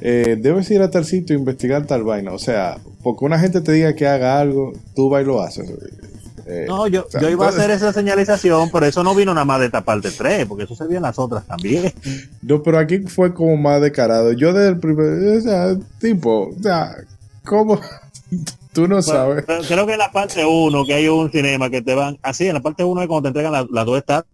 eh, 0.00 0.38
debes 0.40 0.70
ir 0.70 0.80
a 0.80 0.90
tal 0.90 1.04
sitio 1.04 1.36
e 1.36 1.38
investigar 1.38 1.84
tal 1.86 2.02
vaina. 2.02 2.32
O 2.32 2.38
sea, 2.38 2.78
porque 3.02 3.24
una 3.26 3.38
gente 3.38 3.60
te 3.60 3.72
diga 3.72 3.94
que 3.94 4.06
haga 4.06 4.40
algo, 4.40 4.72
tú 4.94 5.10
vas 5.10 5.22
y 5.22 5.26
lo 5.26 5.42
haces. 5.42 5.70
Eh, 6.46 6.66
No, 6.68 6.86
yo, 6.86 7.04
o 7.06 7.10
sea, 7.10 7.20
yo 7.20 7.28
iba 7.30 7.46
a 7.46 7.48
hacer 7.50 7.70
esa 7.70 7.92
señalización, 7.92 8.70
pero 8.70 8.86
eso 8.86 9.02
no 9.02 9.14
vino 9.14 9.32
nada 9.32 9.44
más 9.44 9.60
de 9.60 9.66
esta 9.66 9.82
parte 9.82 10.10
3, 10.10 10.46
porque 10.46 10.64
eso 10.64 10.74
se 10.74 10.86
vio 10.86 10.96
en 10.98 11.02
las 11.02 11.18
otras 11.18 11.46
también. 11.46 11.92
No, 12.42 12.62
pero 12.62 12.78
aquí 12.78 12.98
fue 13.00 13.32
como 13.32 13.56
más 13.56 13.80
descarado. 13.80 14.32
Yo 14.32 14.52
desde 14.52 14.68
el 14.70 14.78
primer, 14.78 15.38
o 15.38 15.40
sea, 15.40 15.76
tipo, 15.98 16.48
o 16.50 16.62
sea, 16.62 16.94
¿cómo? 17.44 17.80
tú 18.72 18.86
no 18.88 19.00
sabes. 19.02 19.44
Creo 19.66 19.86
que 19.86 19.92
en 19.92 19.98
la 19.98 20.10
parte 20.12 20.44
1, 20.44 20.84
que 20.84 20.94
hay 20.94 21.08
un 21.08 21.30
cinema 21.30 21.70
que 21.70 21.82
te 21.82 21.94
van, 21.94 22.18
así, 22.22 22.46
en 22.46 22.54
la 22.54 22.60
parte 22.60 22.84
1 22.84 23.00
es 23.02 23.08
cuando 23.08 23.22
te 23.22 23.28
entregan 23.28 23.52
la- 23.52 23.66
las 23.70 23.86
dos 23.86 23.98
estatuas 23.98 24.26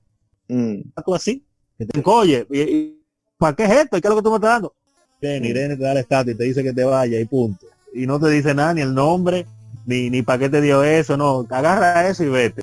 Mm, 0.49 0.81
así, 1.15 1.45
que 1.79 1.87
te 1.87 2.03
oye, 2.05 2.45
y, 2.51 2.61
y- 2.61 3.01
¿para 3.39 3.55
qué 3.55 3.65
es 3.65 3.71
esto? 3.71 3.97
¿Y 3.97 4.01
qué 4.01 4.09
es 4.09 4.11
lo 4.11 4.17
que 4.17 4.23
tú 4.25 4.31
me 4.31 4.37
estás 4.37 4.51
dando? 4.51 4.75
Ven, 5.23 5.45
Irene 5.45 5.77
te 5.77 5.85
da 5.85 5.95
la 5.95 6.01
estatua 6.01 6.33
y 6.33 6.35
te 6.35 6.43
dice 6.45 6.63
que 6.65 6.73
te 6.73 6.83
vaya 6.83 7.21
y 7.21 7.25
punto. 7.25 7.67
Y 7.95 8.05
no 8.07 8.19
te 8.19 8.29
dice 8.31 8.53
nada, 8.55 8.75
ni 8.75 8.81
el 8.81 8.93
nombre, 8.93 9.47
ni, 9.91 10.09
ni 10.09 10.23
para 10.23 10.39
qué 10.39 10.49
te 10.49 10.61
dio 10.61 10.85
eso, 10.85 11.17
no, 11.17 11.45
agarra 11.51 12.09
eso 12.09 12.23
y 12.23 12.29
vete. 12.29 12.63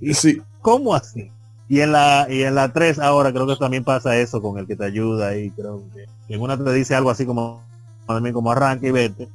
Y- 0.00 0.14
Sí, 0.14 0.40
¿Cómo 0.62 0.94
así? 0.94 1.30
Y 1.68 1.80
en 1.80 1.92
la 1.92 2.26
y 2.28 2.42
en 2.42 2.54
la 2.54 2.72
3 2.72 2.98
ahora 2.98 3.32
creo 3.32 3.46
que 3.46 3.56
también 3.56 3.84
pasa 3.84 4.16
eso 4.16 4.40
con 4.40 4.58
el 4.58 4.66
que 4.66 4.76
te 4.76 4.84
ayuda 4.84 5.36
y 5.36 5.50
creo 5.50 5.82
que, 5.94 6.06
que 6.26 6.34
en 6.34 6.40
una 6.40 6.56
te 6.56 6.72
dice 6.72 6.94
algo 6.94 7.10
así 7.10 7.26
como 7.26 7.62
también 8.06 8.34
como 8.34 8.50
arranca 8.50 8.86
y 8.86 8.90
vete. 8.90 9.28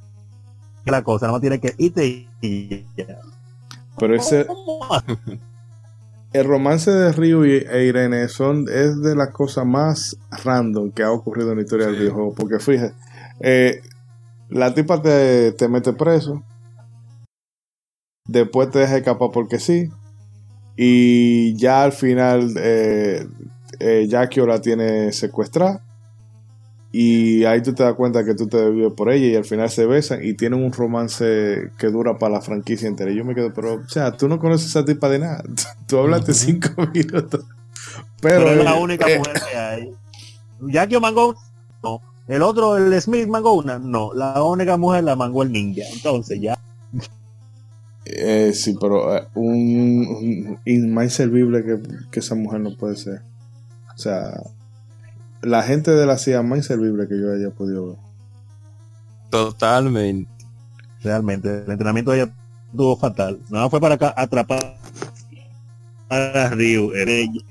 Que 0.83 0.91
la 0.91 1.03
cosa, 1.03 1.27
nada 1.27 1.33
más 1.33 1.41
tiene 1.41 1.59
que 1.59 1.75
irte 1.77 2.27
y 2.41 2.85
ya. 2.97 3.19
pero 3.99 4.15
ese, 4.15 4.47
¿Cómo 4.47 4.79
así? 4.91 5.05
el 6.33 6.45
romance 6.47 6.91
de 6.91 7.11
Ryu 7.11 7.45
y, 7.45 7.65
e 7.69 7.85
Irene 7.85 8.27
son, 8.27 8.67
es 8.69 9.01
de 9.01 9.15
las 9.15 9.29
cosas 9.29 9.65
más 9.65 10.17
random 10.43 10.91
que 10.91 11.03
ha 11.03 11.11
ocurrido 11.11 11.51
en 11.51 11.57
la 11.57 11.63
historia 11.63 11.87
del 11.87 11.95
videojuego. 11.97 12.33
Porque 12.33 12.59
fíjate, 12.59 12.93
eh, 13.39 13.81
la 14.49 14.73
tipa 14.73 15.01
te, 15.01 15.51
te 15.53 15.67
mete 15.67 15.93
preso, 15.93 16.43
después 18.31 18.69
te 18.69 18.79
deja 18.79 18.97
escapar 18.97 19.29
porque 19.31 19.59
sí, 19.59 19.89
y 20.75 21.55
ya 21.55 21.83
al 21.83 21.91
final 21.91 22.53
eh, 22.57 23.27
eh, 23.79 24.07
Yakio 24.07 24.45
la 24.45 24.61
tiene 24.61 25.11
secuestrada. 25.11 25.83
Y 26.91 27.43
ahí 27.45 27.61
tú 27.61 27.73
te 27.73 27.83
das 27.83 27.93
cuenta 27.93 28.25
que 28.25 28.33
tú 28.33 28.47
te 28.47 28.69
vives 28.71 28.93
por 28.93 29.11
ella 29.11 29.27
y 29.27 29.35
al 29.35 29.45
final 29.45 29.69
se 29.69 29.85
besan 29.85 30.23
y 30.23 30.33
tienen 30.33 30.63
un 30.63 30.73
romance 30.73 31.69
que 31.77 31.87
dura 31.87 32.17
para 32.17 32.35
la 32.35 32.41
franquicia 32.41 32.87
entera. 32.87 33.11
Y 33.11 33.15
yo 33.15 33.25
me 33.25 33.35
quedo, 33.35 33.53
pero, 33.53 33.75
o 33.75 33.89
sea, 33.89 34.13
tú 34.13 34.27
no 34.27 34.39
conoces 34.39 34.75
a 34.75 34.79
esa 34.79 34.85
tipa 34.85 35.07
de 35.09 35.19
nada. 35.19 35.43
Tú 35.87 35.99
hablaste 35.99 36.33
cinco 36.33 36.69
minutos. 36.93 37.45
Pero, 38.21 38.45
Pero 38.45 38.49
es 38.51 38.63
la 38.63 38.77
eh, 38.77 38.81
única 38.81 39.07
eh, 39.07 39.17
mujer 39.17 39.41
que 39.51 39.57
hay. 39.57 39.91
Jackie 40.61 40.99
mangó 40.99 41.35
no. 41.83 42.01
El 42.27 42.41
otro, 42.41 42.77
el 42.77 43.01
Smith 43.01 43.27
mangó 43.27 43.53
una, 43.53 43.79
no. 43.79 44.13
La 44.13 44.41
única 44.43 44.77
mujer 44.77 45.03
la 45.03 45.15
mangó 45.15 45.43
el 45.43 45.51
ninja. 45.51 45.83
Entonces 45.93 46.39
ya. 46.41 46.57
Eh, 48.15 48.51
sí, 48.53 48.75
pero 48.79 49.15
eh, 49.15 49.27
un, 49.35 50.59
un- 50.65 50.93
más 50.93 51.05
inservible 51.05 51.63
que, 51.63 51.79
que 52.11 52.19
esa 52.19 52.35
mujer 52.35 52.61
no 52.61 52.75
puede 52.77 52.95
ser. 52.95 53.21
O 53.95 53.97
sea, 53.97 54.41
la 55.41 55.63
gente 55.63 55.91
de 55.91 56.05
la 56.05 56.17
CIA 56.17 56.43
más 56.43 56.59
inservible 56.59 57.07
que 57.07 57.19
yo 57.19 57.31
haya 57.33 57.49
podido 57.51 57.87
ver. 57.87 57.97
Totalmente. 59.29 60.29
Realmente, 61.03 61.63
el 61.65 61.71
entrenamiento 61.71 62.11
de 62.11 62.21
ella 62.23 62.33
estuvo 62.71 62.97
fatal. 62.97 63.39
Nada 63.49 63.69
fue 63.69 63.79
para 63.79 63.95
acá 63.95 64.13
atrapar 64.17 64.77
a 66.09 66.49
Ryu. 66.49 66.91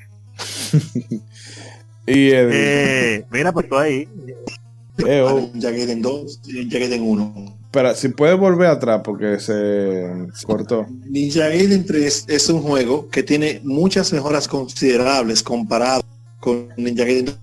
Y 2.07 2.31
el, 2.31 2.49
eh, 2.53 3.27
mira, 3.31 3.53
pues 3.53 3.69
tú 3.69 3.77
ahí. 3.77 4.09
eh, 5.07 5.21
oh, 5.23 5.51
Ninja 5.53 5.71
Gaiden 5.71 6.01
2 6.03 6.41
y 6.47 6.53
Ninja 6.55 6.79
Gaiden 6.79 7.03
1. 7.73 7.89
espera, 7.89 7.95
si 7.95 8.09
puedes 8.09 8.39
volver 8.39 8.69
atrás 8.69 9.03
porque 9.05 9.39
se, 9.41 10.29
cortó. 10.47 10.87
Ninja 11.09 11.49
Gaiden 11.49 11.85
3 11.85 12.25
es 12.29 12.49
un 12.49 12.63
juego 12.63 13.09
que 13.11 13.23
tiene 13.23 13.61
muchas 13.65 14.13
mejoras 14.13 14.49
considerables 14.49 15.43
comparado 15.43 16.03
con 16.41 16.69
Ninja 16.77 17.05
Gaiden 17.05 17.27
2. 17.27 17.37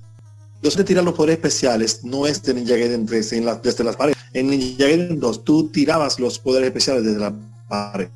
Entonces, 0.56 0.78
de 0.80 0.84
tirar 0.84 1.04
los 1.04 1.14
poderes 1.14 1.36
especiales 1.36 2.04
no 2.04 2.26
es 2.26 2.42
de 2.42 2.54
Ninja 2.56 2.76
Gaiden 2.76 3.06
3 3.06 3.34
en 3.34 3.46
la- 3.46 3.56
desde 3.56 3.84
las 3.84 3.96
paredes. 3.96 4.18
En 4.34 4.48
Ninja 4.50 4.86
Gaiden 4.86 5.20
2 5.20 5.44
tú 5.44 5.68
tirabas 5.70 6.20
los 6.20 6.40
poderes 6.40 6.68
especiales 6.68 7.04
desde 7.04 7.20
la 7.20 7.34
pared. 7.70 8.08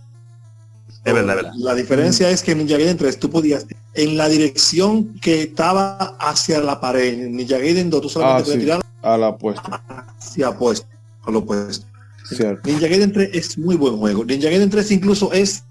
Es 1.06 1.14
verdad, 1.14 1.38
es 1.38 1.44
verdad. 1.44 1.54
La 1.58 1.76
diferencia 1.76 2.30
es 2.30 2.42
que 2.42 2.52
en 2.54 2.58
Ninja 2.60 2.78
Gaiden 2.78 2.98
3 2.98 3.20
tú 3.20 3.30
podías 3.30 3.66
en 3.94 4.18
la 4.18 4.28
dirección 4.30 5.14
que 5.22 5.44
estaba 5.44 6.16
hacia 6.20 6.60
la 6.60 6.80
pared. 6.82 7.14
En 7.22 7.36
Ninja 7.36 7.58
Gaiden 7.60 7.90
2 7.92 8.02
tú 8.02 8.10
solamente 8.10 8.42
Ah, 8.42 8.44
puedes 8.46 8.60
sí. 8.60 8.66
tirar 8.66 8.82
A 9.04 9.18
la 9.18 9.28
apuesta. 9.28 9.84
hacia 10.18 10.48
apuesto. 10.48 10.88
A 11.24 11.32
lo 11.32 11.40
opuesto. 11.40 11.86
Cierto. 12.30 12.70
Ninja 12.70 12.88
Gaiden 12.88 13.12
3 13.12 13.30
es 13.34 13.58
muy 13.58 13.76
buen 13.76 13.98
juego. 13.98 14.24
Ninja 14.24 14.50
Gaiden 14.50 14.70
3 14.70 14.92
incluso 14.92 15.32
es 15.34 15.64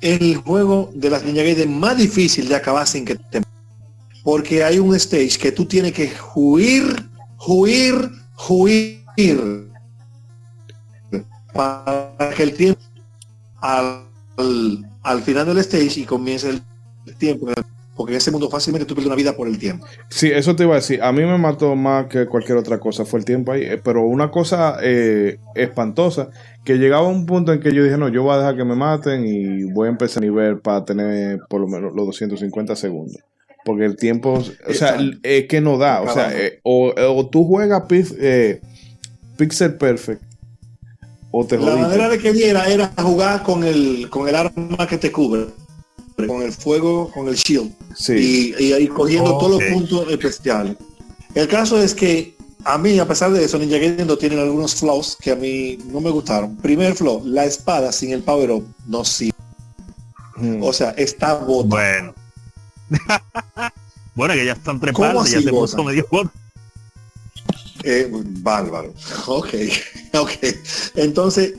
el 0.00 0.36
juego 0.36 0.90
de 0.94 1.10
las 1.10 1.24
Ninja 1.24 1.42
Gaiden 1.42 1.78
más 1.78 1.96
difícil 1.96 2.48
de 2.48 2.56
acabar 2.56 2.86
sin 2.86 3.04
que 3.04 3.16
te... 3.16 3.42
Porque 4.22 4.64
hay 4.64 4.78
un 4.78 4.94
stage 4.94 5.38
que 5.38 5.52
tú 5.52 5.64
tienes 5.64 5.92
que 5.92 6.12
huir, 6.34 7.08
huir, 7.46 8.10
huir 8.48 8.98
para 11.54 12.34
que 12.36 12.42
el 12.42 12.54
tiempo 12.54 12.80
al, 13.60 14.04
al, 14.36 14.90
al 15.02 15.22
final 15.22 15.46
del 15.46 15.58
stage 15.58 16.00
y 16.00 16.04
comience 16.04 16.50
el 16.50 16.62
tiempo. 17.16 17.48
Porque 17.98 18.12
en 18.14 18.18
ese 18.18 18.30
mundo 18.30 18.48
fácilmente 18.48 18.86
tú 18.86 18.94
pierdes 18.94 19.08
una 19.08 19.16
vida 19.16 19.36
por 19.36 19.48
el 19.48 19.58
tiempo. 19.58 19.84
Sí, 20.08 20.30
eso 20.32 20.54
te 20.56 20.62
iba 20.62 20.72
a 20.74 20.76
decir. 20.76 21.02
A 21.02 21.10
mí 21.12 21.22
me 21.24 21.36
mató 21.36 21.74
más 21.74 22.06
que 22.06 22.26
cualquier 22.26 22.56
otra 22.56 22.78
cosa. 22.78 23.04
Fue 23.04 23.18
el 23.18 23.24
tiempo 23.26 23.52
ahí. 23.52 23.62
Eh, 23.64 23.80
Pero 23.82 24.02
una 24.06 24.30
cosa 24.30 24.78
eh, 24.82 25.38
espantosa, 25.56 26.30
que 26.64 26.76
llegaba 26.78 27.08
un 27.08 27.26
punto 27.26 27.52
en 27.52 27.58
que 27.60 27.74
yo 27.74 27.82
dije, 27.82 27.98
no, 27.98 28.08
yo 28.08 28.22
voy 28.22 28.34
a 28.34 28.38
dejar 28.38 28.56
que 28.56 28.64
me 28.64 28.76
maten 28.76 29.26
y 29.26 29.64
voy 29.72 29.88
a 29.88 29.90
empezar 29.90 30.22
a 30.22 30.26
nivel 30.26 30.60
para 30.60 30.84
tener 30.84 31.40
por 31.50 31.60
lo 31.60 31.66
menos 31.66 31.92
los 31.94 32.06
250 32.06 32.76
segundos. 32.76 33.16
Porque 33.64 33.84
el 33.84 33.96
tiempo, 33.96 34.34
o 34.34 34.42
sea, 34.44 34.54
Exacto. 34.68 35.18
es 35.24 35.46
que 35.48 35.60
no 35.60 35.76
da. 35.76 36.00
O 36.00 36.10
sea, 36.14 36.32
eh, 36.32 36.60
o, 36.62 36.94
o 36.96 37.28
tú 37.28 37.44
juegas 37.44 37.82
pix- 37.88 38.14
eh, 38.18 38.60
Pixel 39.36 39.74
Perfect 39.74 40.22
o 41.30 41.44
te 41.44 41.56
La 41.56 41.62
jodiste. 41.62 41.82
manera 41.82 42.08
de 42.08 42.18
que 42.18 42.32
diera 42.32 42.66
era 42.68 42.92
jugar 43.02 43.42
con 43.42 43.64
el, 43.64 44.08
con 44.08 44.28
el 44.28 44.34
arma 44.36 44.86
que 44.88 44.96
te 44.98 45.12
cubre, 45.12 45.46
con 46.26 46.42
el 46.42 46.52
fuego, 46.52 47.10
con 47.12 47.28
el 47.28 47.36
shield. 47.36 47.72
Sí. 47.96 48.54
y, 48.58 48.74
y 48.74 48.88
cogiendo 48.88 49.38
todos 49.38 49.60
los 49.60 49.72
puntos 49.72 50.10
especiales. 50.10 50.76
El 51.34 51.48
caso 51.48 51.80
es 51.80 51.94
que 51.94 52.36
a 52.64 52.76
mí, 52.76 52.98
a 52.98 53.06
pesar 53.06 53.30
de 53.32 53.44
eso, 53.44 53.58
Ninja 53.58 53.78
Gaiden 53.78 54.06
2 54.06 54.18
tiene 54.18 54.40
algunos 54.40 54.74
flaws 54.74 55.16
que 55.20 55.30
a 55.30 55.36
mí 55.36 55.78
no 55.86 56.00
me 56.00 56.10
gustaron. 56.10 56.56
Primer 56.56 56.94
flaw, 56.94 57.22
la 57.24 57.44
espada 57.44 57.92
sin 57.92 58.12
el 58.12 58.22
power 58.22 58.50
up 58.50 58.66
no 58.86 59.04
sirve. 59.04 59.36
Mm. 60.36 60.62
O 60.62 60.72
sea, 60.72 60.90
está 60.90 61.34
bota. 61.34 61.68
Bueno. 61.68 62.14
bueno, 64.14 64.34
que 64.34 64.44
ya 64.44 64.52
están 64.52 64.80
tres 64.80 64.94
¿Cómo 64.94 65.14
partes, 65.14 65.32
ya 65.32 65.42
se 65.42 65.50
puso 65.50 65.76
Bota? 65.76 65.88
medio 65.88 66.06
bot. 66.10 66.30
Eh, 67.84 68.08
bárbaro. 68.10 68.92
Ok, 69.26 69.54
ok. 70.14 70.30
Entonces, 70.96 71.54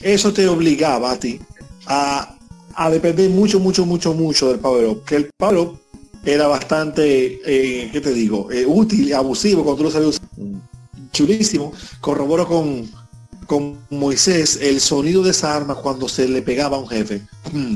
eso 0.00 0.32
te 0.32 0.46
obligaba 0.48 1.12
a 1.12 1.18
ti 1.18 1.40
a, 1.86 2.33
a 2.76 2.90
depender 2.90 3.30
mucho, 3.30 3.60
mucho, 3.60 3.86
mucho, 3.86 4.14
mucho 4.14 4.48
del 4.48 4.58
power 4.60 4.86
up. 4.86 5.04
Que 5.04 5.16
el 5.16 5.30
power 5.36 5.58
up 5.58 5.80
era 6.24 6.46
bastante, 6.46 7.40
eh, 7.44 7.90
¿qué 7.92 8.00
te 8.00 8.12
digo? 8.12 8.50
Eh, 8.50 8.64
útil, 8.66 9.12
abusivo 9.14 9.62
cuando 9.62 9.78
tú 9.78 9.84
lo 9.84 9.90
sabías. 9.90 10.20
Mm. 10.36 10.56
Chulísimo. 11.12 11.72
Corroboro 12.00 12.46
con, 12.46 12.90
con 13.46 13.78
Moisés 13.90 14.58
el 14.60 14.80
sonido 14.80 15.22
de 15.22 15.30
esa 15.30 15.54
arma 15.54 15.74
cuando 15.76 16.08
se 16.08 16.28
le 16.28 16.42
pegaba 16.42 16.76
a 16.76 16.80
un 16.80 16.88
jefe. 16.88 17.22
Mm, 17.52 17.74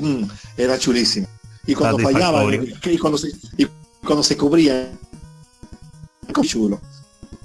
mm. 0.00 0.28
Era 0.56 0.78
chulísimo. 0.78 1.28
Y 1.66 1.74
cuando 1.74 1.98
fallaba, 1.98 2.44
Satisfactorio. 2.44 2.94
y 2.94 2.98
cuando 2.98 3.18
se, 3.18 3.28
y 3.56 3.66
cuando 4.04 4.22
se 4.22 4.36
cubría, 4.36 4.90
chulo. 6.42 6.80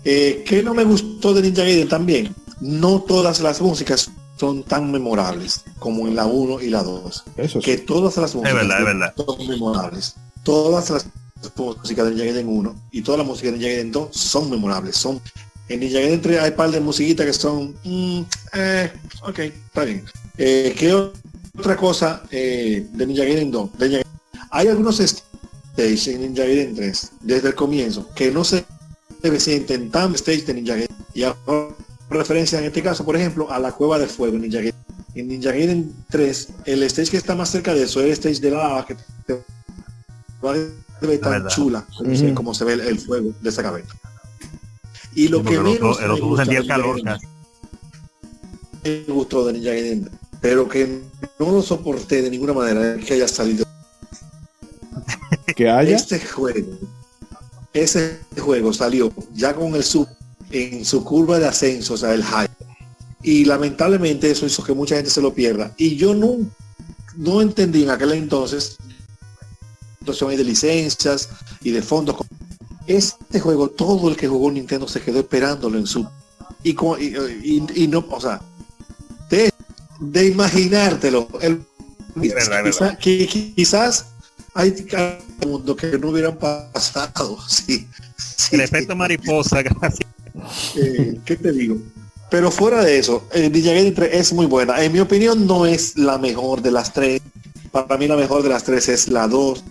Eh, 0.03 0.43
¿Qué 0.47 0.63
no 0.63 0.73
me 0.73 0.84
gustó 0.84 1.34
de 1.34 1.41
Ninja 1.41 1.63
Gaiden 1.63 1.88
también? 1.88 2.35
No 2.59 3.01
todas 3.01 3.39
las 3.39 3.61
músicas 3.61 4.09
son 4.41 4.63
tan 4.63 4.91
memorables 4.91 5.63
como 5.77 6.07
en 6.07 6.15
la 6.15 6.26
1 6.26 6.61
y 6.61 6.69
la 6.72 6.81
2. 6.81 7.23
Eso 7.38 7.61
sí. 7.61 7.65
Que 7.65 7.77
todas 7.77 8.18
las 8.18 8.34
músicas 8.34 8.55
verdad, 8.55 8.80
es 8.80 8.85
verdad. 8.85 9.13
son 9.15 9.47
memorables. 9.47 10.15
Todas 10.43 10.89
las 10.89 11.05
músicas 11.55 12.05
de 12.05 12.11
Ninja 12.11 12.26
Gaiden 12.26 12.47
1 12.49 12.76
y 12.91 13.01
todas 13.03 13.19
las 13.19 13.27
músicas 13.27 13.51
de 13.51 13.57
Ninja 13.59 13.69
Gaiden 13.69 13.91
2 13.91 14.07
son 14.11 14.49
memorables. 14.49 14.95
Son 14.97 15.22
en 15.69 15.80
Ninja 15.80 15.99
Gaiden 15.99 16.22
3 16.22 16.39
hay 16.39 16.49
un 16.49 16.55
par 16.55 16.72
de 16.72 16.80
musiquitas 16.80 17.26
que 17.27 17.34
son 17.34 17.76
mm, 17.84 18.22
eh, 18.53 18.91
ok, 19.27 19.39
está 19.39 19.84
bien. 19.85 20.03
Eh, 20.39 20.73
¿Qué 20.76 20.91
otra 21.59 21.77
cosa 21.77 22.23
eh, 22.31 22.88
de 22.91 23.05
Ninja 23.05 23.23
Gaiden 23.23 23.51
2? 23.51 23.77
De 23.77 23.89
Ninja- 23.89 24.05
Hay 24.49 24.68
algunos 24.69 24.97
stages 24.97 26.07
en 26.07 26.22
Ninja 26.22 26.43
Gaiden 26.45 26.73
3 26.76 27.11
desde 27.22 27.49
el 27.49 27.55
comienzo 27.55 28.09
que 28.15 28.31
no 28.31 28.43
se 28.43 28.65
sienten 29.38 29.91
tan 29.91 30.15
stage 30.15 30.45
de 30.45 30.53
Ninja 30.55 30.73
Gaiden. 30.73 30.97
Y 31.13 31.23
hago 31.23 31.76
referencia 32.11 32.59
en 32.59 32.65
este 32.65 32.81
caso, 32.83 33.03
por 33.05 33.15
ejemplo, 33.15 33.51
a 33.51 33.59
la 33.59 33.71
cueva 33.71 33.97
de 33.99 34.07
fuego 34.07 34.35
en 34.35 34.41
Ninja 34.43 34.57
Gaiden. 34.57 34.75
En 35.15 35.27
Ninja 35.27 35.51
Gaiden 35.51 35.93
3, 36.09 36.47
el 36.65 36.83
stage 36.83 37.11
que 37.11 37.17
está 37.17 37.35
más 37.35 37.49
cerca 37.49 37.73
de 37.73 37.83
eso 37.83 37.99
es 37.99 38.05
el 38.05 38.11
stage 38.13 38.39
de 38.39 38.51
la 38.51 38.57
lava 38.67 38.85
que 38.85 38.95
te 39.25 39.33
va 40.43 40.51
a 40.51 40.53
ver 40.53 41.19
tan 41.19 41.47
chula 41.47 41.85
como, 41.97 42.15
se, 42.15 42.25
Ujú. 42.25 42.33
como 42.35 42.53
se 42.53 42.63
ve 42.65 42.73
el, 42.73 42.81
el 42.81 42.99
fuego 42.99 43.33
de 43.41 43.49
esa 43.49 43.63
cabeza. 43.63 43.93
Y 45.15 45.27
lo 45.27 45.39
Sí, 45.39 45.45
que 45.45 45.53
el 45.55 45.63
menos 45.63 45.97
otro- 45.97 45.99
el 46.01 46.07
me 46.07 46.13
otro 46.13 46.25
gusta 46.27 46.43
sentía 46.45 46.59
el 46.59 46.63
de 46.63 46.69
calor 46.69 46.95
Ninja 46.97 47.13
casi. 47.13 47.25
Gaiden, 48.83 49.05
me 49.07 49.13
gustó 49.13 49.45
de 49.45 49.53
Ninja 49.53 49.69
Gaiden, 49.71 50.09
pero 50.39 50.67
que 50.69 51.01
no 51.39 51.51
lo 51.51 51.61
soporté 51.61 52.21
de 52.21 52.29
ninguna 52.29 52.53
manera 52.53 52.95
es 52.95 53.05
que 53.05 53.13
haya 53.15 53.27
salido 53.27 53.65
Que 55.55 55.69
haya. 55.69 55.95
Este 55.95 56.19
juego, 56.19 56.77
ese 57.73 58.19
juego 58.39 58.73
salió 58.73 59.11
ya 59.33 59.53
con 59.53 59.75
el 59.75 59.83
sub 59.83 60.07
en 60.51 60.85
su 60.85 61.03
curva 61.03 61.39
de 61.39 61.47
ascenso, 61.47 61.93
o 61.93 61.97
sea, 61.97 62.13
el 62.13 62.23
high. 62.23 62.47
Y 63.23 63.45
lamentablemente 63.45 64.31
eso 64.31 64.45
hizo 64.45 64.63
que 64.63 64.73
mucha 64.73 64.95
gente 64.95 65.11
se 65.11 65.21
lo 65.21 65.33
pierda. 65.33 65.73
Y 65.77 65.95
yo 65.95 66.13
no, 66.13 66.37
no 67.17 67.41
entendí 67.41 67.83
en 67.83 67.89
aquel 67.91 68.13
entonces 68.13 68.77
situación 69.99 70.35
de 70.35 70.43
licencias 70.43 71.29
y 71.61 71.71
de 71.71 71.81
fondos. 71.81 72.15
Este 72.87 73.39
juego, 73.39 73.69
todo 73.69 74.09
el 74.09 74.15
que 74.17 74.27
jugó 74.27 74.51
Nintendo 74.51 74.87
se 74.87 75.01
quedó 75.01 75.19
esperándolo 75.19 75.77
en 75.77 75.85
su 75.85 76.07
y, 76.63 76.71
y, 76.71 77.15
y- 77.43 77.83
y 77.83 77.87
no, 77.87 78.05
o 78.09 78.19
sea, 78.19 78.41
de, 79.29 79.51
de 79.99 80.27
imaginártelo. 80.27 81.27
El, 81.41 81.63
verdad, 82.15 82.67
es 82.67 82.75
quizá- 82.77 82.97
que- 82.97 83.27
que 83.27 83.53
quizás 83.53 84.05
hay 84.53 84.71
mundo 85.47 85.75
que 85.75 85.97
no 85.97 86.09
hubieran 86.09 86.37
pasado. 86.37 87.37
Sí, 87.47 87.87
sí. 88.17 88.55
El 88.55 88.61
efecto 88.61 88.95
mariposa. 88.95 89.59
Eh, 90.76 91.19
¿Qué 91.26 91.35
te 91.35 91.51
digo? 91.51 91.77
Pero 92.30 92.49
fuera 92.49 92.81
de 92.84 92.97
eso, 92.97 93.27
el 93.34 93.51
Ninja 93.51 93.73
Gaiden 93.73 93.93
3 93.93 94.09
es 94.13 94.34
muy 94.34 94.45
buena. 94.45 94.81
En 94.81 94.93
mi 94.93 94.99
opinión 94.99 95.45
no 95.45 95.65
es 95.65 95.97
la 95.97 96.18
mejor 96.18 96.61
de 96.61 96.72
las 96.72 96.93
tres. 96.93 97.22
Para 97.72 97.97
mí 97.97 98.07
la 98.07 98.15
mejor 98.15 98.41
de 98.41 98.49
las 98.49 98.63
tres 98.63 98.88
es 98.88 99.09
la 99.09 99.27
2. 99.27 99.63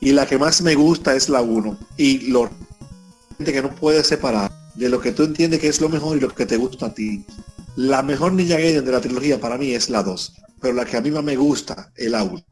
Y 0.00 0.12
la 0.12 0.26
que 0.26 0.38
más 0.38 0.62
me 0.62 0.76
gusta 0.76 1.16
es 1.16 1.28
la 1.28 1.42
1. 1.42 1.76
Y 1.96 2.28
lo 2.28 2.48
que 3.44 3.60
no 3.60 3.74
puedes 3.74 4.06
separar 4.06 4.52
de 4.76 4.88
lo 4.88 5.00
que 5.00 5.10
tú 5.10 5.24
entiendes 5.24 5.58
que 5.58 5.68
es 5.68 5.80
lo 5.80 5.88
mejor 5.88 6.16
y 6.16 6.20
lo 6.20 6.32
que 6.32 6.46
te 6.46 6.56
gusta 6.56 6.86
a 6.86 6.94
ti. 6.94 7.24
La 7.74 8.02
mejor 8.02 8.32
Ninja 8.32 8.56
Gaiden 8.56 8.84
de 8.84 8.92
la 8.92 9.00
trilogía 9.00 9.40
para 9.40 9.58
mí 9.58 9.72
es 9.72 9.90
la 9.90 10.04
2. 10.04 10.34
Pero 10.60 10.74
la 10.74 10.84
que 10.84 10.96
a 10.96 11.00
mí 11.00 11.10
más 11.10 11.24
me 11.24 11.36
gusta 11.36 11.90
es 11.96 12.10
la 12.10 12.22
1. 12.22 12.44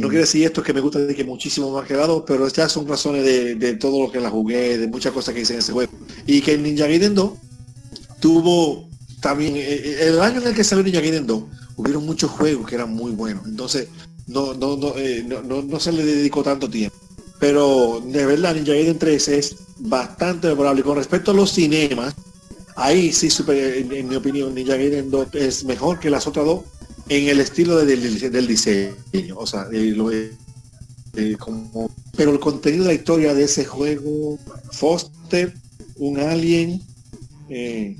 No 0.00 0.08
quiere 0.08 0.20
decir 0.22 0.44
esto 0.44 0.62
que 0.62 0.72
me 0.72 0.80
gusta 0.80 0.98
de 1.00 1.14
que 1.14 1.24
muchísimo 1.24 1.70
más 1.72 1.86
que 1.86 1.94
la 1.94 2.06
2, 2.06 2.24
pero 2.26 2.48
ya 2.48 2.68
son 2.68 2.86
razones 2.88 3.24
de, 3.24 3.74
todo 3.74 4.04
lo 4.06 4.12
que 4.12 4.20
la 4.20 4.30
jugué, 4.30 4.78
de 4.78 4.86
muchas 4.88 5.12
cosas 5.12 5.34
que 5.34 5.40
hice 5.42 5.52
en 5.54 5.58
ese 5.60 5.72
juego. 5.72 5.92
Y 6.26 6.40
que 6.40 6.54
el 6.54 6.62
Ninja 6.62 6.86
Gaiden 6.86 7.14
2 7.14 7.32
tuvo 8.20 8.88
también, 9.20 9.56
eh, 9.56 9.62
eh, 9.62 9.96
el 10.08 10.20
año 10.20 10.40
en 10.40 10.48
el 10.48 10.54
que 10.54 10.64
salió 10.64 10.82
Ninja 10.84 11.00
Gaiden 11.00 11.26
2, 11.26 11.44
hubieron 11.76 12.04
muchos 12.06 12.30
juegos 12.30 12.66
que 12.68 12.74
eran 12.74 12.92
muy 12.92 13.12
buenos. 13.12 13.46
Entonces, 13.46 13.88
no, 14.26 14.54
no, 14.54 14.76
no, 14.76 14.94
eh, 14.96 15.24
no, 15.26 15.42
no- 15.42 15.62
no 15.62 15.80
se 15.80 15.92
le 15.92 16.04
dedicó 16.04 16.42
tanto 16.42 16.68
tiempo. 16.68 16.96
Pero 17.38 18.02
de 18.06 18.24
verdad, 18.26 18.54
Ninja 18.54 18.72
Gaiden 18.72 18.98
3 18.98 19.28
es 19.28 19.56
bastante 19.78 20.48
memorable. 20.48 20.80
Y 20.80 20.84
con 20.84 20.96
respecto 20.96 21.32
a 21.32 21.34
los 21.34 21.50
cinemas, 21.52 22.14
ahí 22.76 23.12
sí, 23.12 23.30
super- 23.30 23.76
en, 23.78 23.92
en 23.92 24.08
mi 24.08 24.14
opinión, 24.16 24.54
Ninja 24.54 24.76
Gaiden 24.76 25.10
2 25.10 25.28
es 25.34 25.64
mejor 25.64 25.98
que 25.98 26.10
las 26.10 26.26
otras 26.26 26.46
dos 26.46 26.60
en 27.12 27.28
el 27.28 27.40
estilo 27.40 27.76
de- 27.76 27.96
del, 27.96 28.30
del 28.32 28.46
diseño. 28.46 28.94
O 29.36 29.46
sea, 29.46 29.64
de 29.64 29.92
lo 29.92 30.08
de- 30.08 30.32
de 31.12 31.36
como- 31.36 31.90
pero 32.16 32.30
el 32.32 32.40
contenido 32.40 32.84
de 32.84 32.88
la 32.90 32.94
historia 32.94 33.34
de 33.34 33.44
ese 33.44 33.64
juego, 33.64 34.38
Foster, 34.72 35.54
un 35.96 36.18
alien, 36.18 36.80
eh, 37.48 37.96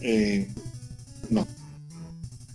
eh, 0.00 0.48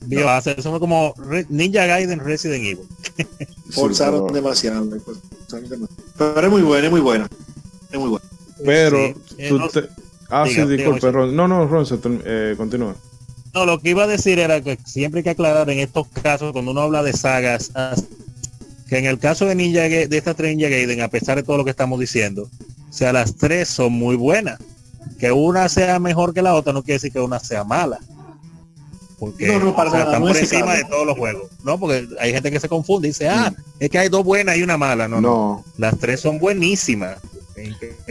Biohazard, 0.05 0.59
eso 0.59 0.71
fue 0.71 0.79
como 0.79 1.13
Re- 1.17 1.45
Ninja 1.49 1.85
Gaiden 1.85 2.19
Resident 2.19 2.63
Evil. 2.65 2.87
forzaron 3.69 4.23
pero- 4.27 4.33
demasiado. 4.35 4.89
forzaron 4.99 5.69
demasiado. 5.69 6.03
Pero 6.17 6.41
es 6.41 6.49
muy 6.51 6.61
buena, 6.63 6.85
es 6.87 6.91
muy 6.91 7.01
buena. 7.01 7.29
Es 7.91 7.99
muy 7.99 8.09
buena. 8.09 8.25
Pero 8.65 8.97
Sí, 8.97 9.13
eh, 9.37 9.49
tú 9.49 9.59
no, 9.59 9.69
te- 9.69 9.87
Ah, 10.33 10.45
Diga, 10.47 10.63
sí, 10.65 10.71
disculpe. 10.77 11.11
Ron. 11.11 11.35
No, 11.35 11.45
no, 11.47 11.67
Ron, 11.67 11.85
se 11.85 11.99
eh, 12.03 12.53
continúa. 12.57 12.95
No, 13.53 13.65
lo 13.65 13.79
que 13.79 13.89
iba 13.89 14.03
a 14.03 14.07
decir 14.07 14.39
era 14.39 14.61
que 14.61 14.77
siempre 14.85 15.19
hay 15.19 15.23
que 15.23 15.29
aclarar 15.31 15.69
en 15.69 15.79
estos 15.79 16.07
casos, 16.07 16.51
cuando 16.53 16.71
uno 16.71 16.81
habla 16.81 17.03
de 17.03 17.13
sagas, 17.13 17.71
as- 17.75 18.05
que 18.87 18.97
en 18.97 19.05
el 19.05 19.19
caso 19.19 19.45
de 19.45 19.55
Ninja 19.55 19.87
Ga- 19.87 20.07
de 20.07 20.17
estas 20.17 20.35
tres 20.35 20.55
Ninja 20.55 20.69
Gaiden, 20.69 21.01
a 21.01 21.07
pesar 21.09 21.35
de 21.37 21.43
todo 21.43 21.57
lo 21.57 21.63
que 21.65 21.71
estamos 21.71 21.99
diciendo, 21.99 22.49
o 22.89 22.93
sea, 22.93 23.11
las 23.13 23.35
tres 23.35 23.67
son 23.69 23.93
muy 23.93 24.15
buenas. 24.15 24.59
Que 25.19 25.31
una 25.31 25.69
sea 25.69 25.99
mejor 25.99 26.33
que 26.33 26.41
la 26.41 26.55
otra 26.55 26.73
no 26.73 26.81
quiere 26.83 26.95
decir 26.95 27.11
que 27.11 27.19
una 27.19 27.39
sea 27.39 27.63
mala. 27.63 27.99
porque 29.19 29.47
No, 29.47 29.59
no, 29.59 29.75
para 29.75 29.89
o 29.89 29.91
sea, 29.93 29.99
nada, 29.99 30.11
están 30.11 30.21
no 30.23 30.27
por 30.29 30.37
es 30.37 30.43
encima 30.51 30.73
de 30.75 30.83
todos 30.85 31.05
los 31.05 31.17
juegos. 31.17 31.43
No, 31.63 31.79
porque 31.79 32.07
hay 32.19 32.33
gente 32.33 32.49
que 32.51 32.59
se 32.59 32.67
confunde 32.67 33.07
y 33.07 33.11
dice, 33.11 33.29
ah, 33.29 33.53
es 33.79 33.89
que 33.89 33.99
hay 33.99 34.09
dos 34.09 34.23
buenas 34.25 34.57
y 34.57 34.63
una 34.63 34.77
mala. 34.77 35.07
No, 35.07 35.21
no. 35.21 35.63
Las 35.77 35.97
tres 35.99 36.19
son 36.21 36.39
buenísimas. 36.39 37.17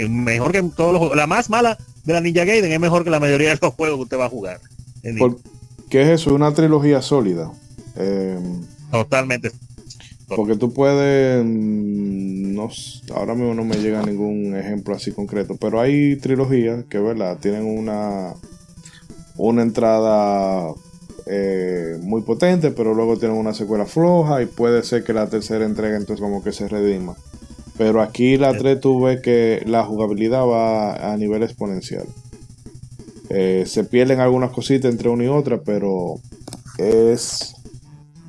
Mejor 0.08 0.52
que 0.52 0.62
todos 0.62 0.92
los 0.92 0.98
juegos. 1.00 1.16
La 1.16 1.26
más 1.26 1.50
mala 1.50 1.76
de 2.04 2.12
la 2.12 2.20
Ninja 2.20 2.44
Gaiden 2.44 2.70
es 2.72 2.78
mejor 2.80 3.02
que 3.04 3.10
la 3.10 3.18
mayoría 3.20 3.50
de 3.50 3.58
los 3.60 3.74
juegos 3.74 3.98
que 3.98 4.02
usted 4.04 4.18
va 4.18 4.26
a 4.26 4.30
jugar. 4.30 4.60
En 5.02 5.16
¿por 5.18 5.38
qué 5.88 6.02
es 6.02 6.08
eso? 6.20 6.34
Una 6.34 6.52
trilogía 6.52 7.02
sólida. 7.02 7.50
Eh, 7.96 8.38
Totalmente. 8.90 9.50
porque 10.34 10.56
tú 10.56 10.72
puedes, 10.72 11.44
mm, 11.44 12.54
no, 12.54 12.68
ahora 13.14 13.34
mismo 13.34 13.54
no 13.54 13.64
me 13.64 13.76
llega 13.76 14.02
ningún 14.02 14.56
ejemplo 14.56 14.94
así 14.94 15.12
concreto, 15.12 15.56
pero 15.60 15.80
hay 15.80 16.16
trilogías 16.16 16.84
que, 16.84 16.98
verdad, 16.98 17.38
tienen 17.40 17.64
una, 17.64 18.34
una 19.36 19.62
entrada 19.62 20.72
eh, 21.26 21.98
muy 22.02 22.22
potente, 22.22 22.70
pero 22.70 22.94
luego 22.94 23.16
tienen 23.16 23.36
una 23.36 23.54
secuela 23.54 23.86
floja 23.86 24.42
y 24.42 24.46
puede 24.46 24.82
ser 24.82 25.04
que 25.04 25.12
la 25.12 25.28
tercera 25.28 25.64
entrega 25.64 25.96
entonces 25.96 26.20
como 26.20 26.42
que 26.42 26.52
se 26.52 26.68
redima. 26.68 27.16
Pero 27.78 28.02
aquí 28.02 28.36
la 28.36 28.56
3 28.56 28.80
tú 28.80 29.00
ves 29.00 29.20
que 29.20 29.62
la 29.64 29.84
jugabilidad 29.84 30.44
va 30.44 31.12
a 31.12 31.16
nivel 31.16 31.42
exponencial. 31.42 32.04
Eh, 33.30 33.62
se 33.64 33.84
pierden 33.84 34.18
algunas 34.18 34.50
cositas 34.50 34.90
entre 34.90 35.08
una 35.08 35.24
y 35.24 35.28
otra, 35.28 35.60
pero 35.60 36.16
es 36.78 37.54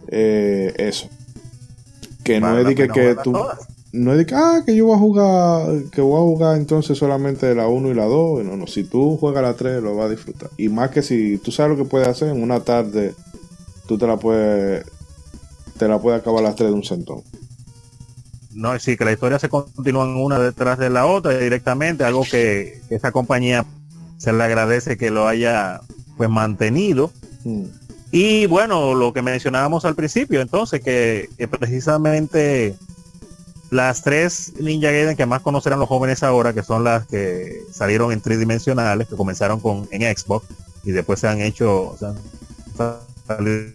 eh, 0.10 0.73
eso. 0.78 1.10
Que 2.23 2.40
no 2.40 2.56
es 2.60 2.68
de 2.68 2.76
que, 2.76 3.15
tú 3.23 3.32
todas. 3.32 3.57
no 3.91 4.11
es 4.11 4.19
de 4.19 4.26
que, 4.28 4.36
ah, 4.36 4.61
que 4.64 4.76
yo 4.76 4.86
voy 4.86 4.95
a 4.95 4.99
jugar, 4.99 5.84
que 5.91 6.02
voy 6.02 6.18
a 6.18 6.22
jugar 6.22 6.57
entonces 6.57 6.99
solamente 6.99 7.56
la 7.56 7.68
1 7.68 7.90
y 7.90 7.94
la 7.95 8.06
2. 8.06 8.45
No, 8.45 8.56
no, 8.56 8.68
si 8.68 8.84
tú 8.84 9.18
juegas 9.18 9.41
la 9.41 9.56
3 9.56 9.82
lo 9.82 9.95
vas 9.95 10.06
a 10.06 10.10
disfrutar. 10.10 10.52
Y 10.56 10.69
más 10.69 10.91
que 10.91 11.02
si 11.02 11.40
tú 11.40 11.52
sabes 11.52 11.76
lo 11.76 11.84
que 11.84 11.90
puedes 11.90 12.07
hacer 12.07 12.30
en 12.30 12.44
una 12.44 12.60
tarde, 12.60 13.15
tú 13.88 13.98
te 13.98 14.06
la 14.06 14.18
puedes, 14.18 14.86
te 15.80 15.88
la 15.88 15.99
puedes 15.99 16.22
acabar 16.22 16.44
las 16.44 16.56
3 16.56 16.69
de 16.69 16.76
un 16.76 16.84
centón. 16.84 17.23
No, 18.53 18.78
sí, 18.78 18.98
que 18.98 19.06
la 19.06 19.14
historia 19.14 19.40
se 19.40 19.49
continúa 19.49 20.06
una 20.06 20.38
detrás 20.38 20.78
de 20.78 20.91
la 20.91 21.07
otra 21.07 21.36
directamente, 21.40 22.03
algo 22.03 22.23
que, 22.23 22.82
que 22.88 22.95
esa 22.95 23.11
compañía 23.11 23.65
se 24.22 24.31
le 24.31 24.43
agradece 24.43 24.98
que 24.98 25.10
lo 25.10 25.27
haya 25.27 25.81
pues 26.15 26.30
mantenido. 26.30 27.11
Mm. 27.43 27.64
Y 28.11 28.45
bueno, 28.45 28.93
lo 28.93 29.14
que 29.14 29.23
mencionábamos 29.23 29.84
al 29.84 29.95
principio, 29.95 30.41
entonces, 30.41 30.81
que, 30.81 31.27
que 31.39 31.48
precisamente 31.48 32.76
las 33.72 34.03
tres 34.03 34.53
Ninja 34.60 34.91
Gaiden 34.91 35.18
que 35.18 35.26
más 35.26 35.41
conocerán 35.41 35.80
los 35.80 35.88
jóvenes 35.88 36.22
ahora, 36.22 36.53
que 36.53 36.61
son 36.61 36.84
las 36.84 37.07
que 37.07 37.64
salieron 37.72 38.11
en 38.11 38.22
tridimensionales, 38.22 39.07
que 39.07 39.15
comenzaron 39.15 39.60
con 39.60 39.88
en 39.89 40.15
Xbox 40.15 40.45
y 40.84 40.91
después 40.91 41.19
se 41.19 41.27
han 41.27 41.41
hecho, 41.41 41.95
se 41.98 42.06
han 42.06 42.98
salido 43.26 43.72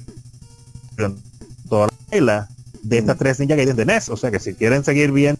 en 0.98 1.16
toda 1.68 1.88
la 2.12 2.48
de 2.82 2.98
estas 2.98 3.18
tres 3.18 3.40
Ninja 3.40 3.56
Gaiden 3.56 3.74
de 3.74 3.84
NES. 3.84 4.10
O 4.10 4.16
sea 4.16 4.30
que 4.30 4.38
si 4.38 4.54
quieren 4.54 4.84
seguir 4.84 5.10
bien 5.10 5.38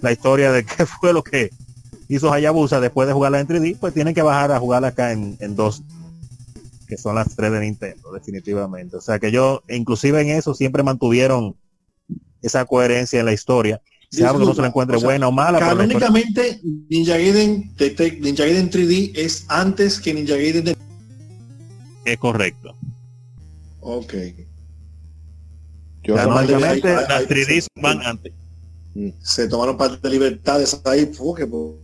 la 0.00 0.10
historia 0.10 0.52
de 0.52 0.64
qué 0.64 0.86
fue 0.86 1.12
lo 1.12 1.22
que 1.22 1.50
hizo 2.08 2.32
Hayabusa 2.32 2.80
después 2.80 3.06
de 3.08 3.14
jugarla 3.14 3.40
en 3.40 3.46
3D, 3.48 3.76
pues 3.78 3.94
tienen 3.94 4.14
que 4.14 4.22
bajar 4.22 4.52
a 4.52 4.58
jugarla 4.60 4.88
acá 4.88 5.12
en, 5.12 5.36
en 5.40 5.56
dos 5.56 5.82
que 6.88 6.98
son 6.98 7.14
las 7.14 7.34
tres 7.34 7.50
de 7.52 7.60
Nintendo, 7.60 8.12
definitivamente. 8.12 8.96
O 8.96 9.00
sea 9.00 9.18
que 9.18 9.30
yo, 9.32 9.62
inclusive 9.70 10.20
en 10.20 10.28
eso, 10.28 10.52
siempre 10.52 10.82
mantuvieron 10.82 11.56
esa 12.42 12.66
coherencia 12.66 13.20
en 13.20 13.24
la 13.26 13.32
historia. 13.32 13.80
Sea 14.10 14.28
algo 14.28 14.40
que 14.40 14.46
no 14.46 14.54
se 14.54 14.60
le 14.60 14.68
encuentre 14.68 14.96
O 14.98 15.00
sea, 15.00 15.06
buena 15.08 15.26
o 15.28 15.32
mala, 15.32 15.58
la 15.58 15.68
Canónicamente, 15.68 16.60
Ninja 16.90 17.16
Gaiden, 17.16 17.74
de- 17.76 17.90
de- 17.90 18.20
Ninja 18.20 18.44
Gaiden 18.44 18.70
3D 18.70 19.12
es 19.14 19.46
antes 19.48 19.98
que 19.98 20.12
Ninja 20.12 20.34
Gaiden 20.34 20.64
de... 20.66 20.76
es 22.04 22.18
correcto. 22.18 22.76
Ok. 23.80 24.12
Yo 26.02 26.14
Canónicamente, 26.14 26.88
ahí- 26.88 26.94
las 27.08 27.10
ahí- 27.10 27.26
3D 27.26 27.66
van 27.80 28.02
antes. 28.02 28.32
Se 29.22 29.48
tomaron 29.48 29.78
parte 29.78 29.96
de 30.06 30.12
libertades 30.12 30.78
ahí, 30.84 31.06
porque, 31.06 31.46
porque 31.46 31.80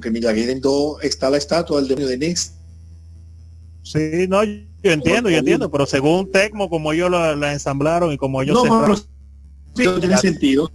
Gaiden 0.00 0.60
2 0.60 1.02
está 1.04 1.30
la 1.30 1.36
estatua 1.36 1.78
del 1.78 1.88
demonio 1.88 2.08
de 2.08 2.18
Nix. 2.18 2.54
Sí, 3.82 4.26
no, 4.28 4.42
yo 4.44 4.52
entiendo, 4.82 5.30
yo 5.30 5.38
entiendo, 5.38 5.70
pero 5.70 5.86
según 5.86 6.30
Tecmo, 6.30 6.68
como 6.68 6.92
ellos 6.92 7.10
la, 7.10 7.34
la 7.36 7.52
ensamblaron 7.52 8.12
y 8.12 8.18
como 8.18 8.42
ellos 8.42 8.62
No, 8.64 8.96
sí, 8.96 9.04
tiene 9.74 10.16
sentido. 10.18 10.70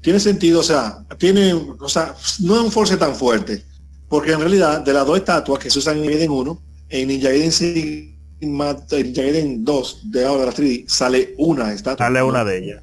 Tiene 0.00 0.20
sentido, 0.20 0.60
o 0.60 0.62
sea, 0.62 1.04
tiene, 1.18 1.52
o 1.52 1.88
sea, 1.88 2.14
no 2.40 2.54
es 2.56 2.60
un 2.62 2.70
force 2.70 2.96
tan 2.96 3.14
fuerte. 3.14 3.64
Porque 4.08 4.32
en 4.32 4.40
realidad, 4.40 4.82
de 4.82 4.92
las 4.92 5.04
dos 5.04 5.18
estatuas 5.18 5.58
que 5.58 5.68
se 5.68 5.80
usan 5.80 5.98
en 5.98 6.06
Gaiden 6.06 6.30
1, 6.30 6.62
en 6.90 7.08
Ninja 7.08 7.28
Gaiden, 7.28 7.50
Sigma- 7.50 8.76
en 8.90 9.02
Ninja 9.06 9.22
Gaiden 9.22 9.64
2 9.64 10.00
de 10.12 10.24
ahora 10.24 10.42
de 10.42 10.46
la 10.46 10.52
3D, 10.54 10.84
sale 10.88 11.34
una 11.38 11.72
estatua. 11.72 12.06
sale 12.06 12.22
una 12.22 12.44
de 12.44 12.58
ellas. 12.58 12.82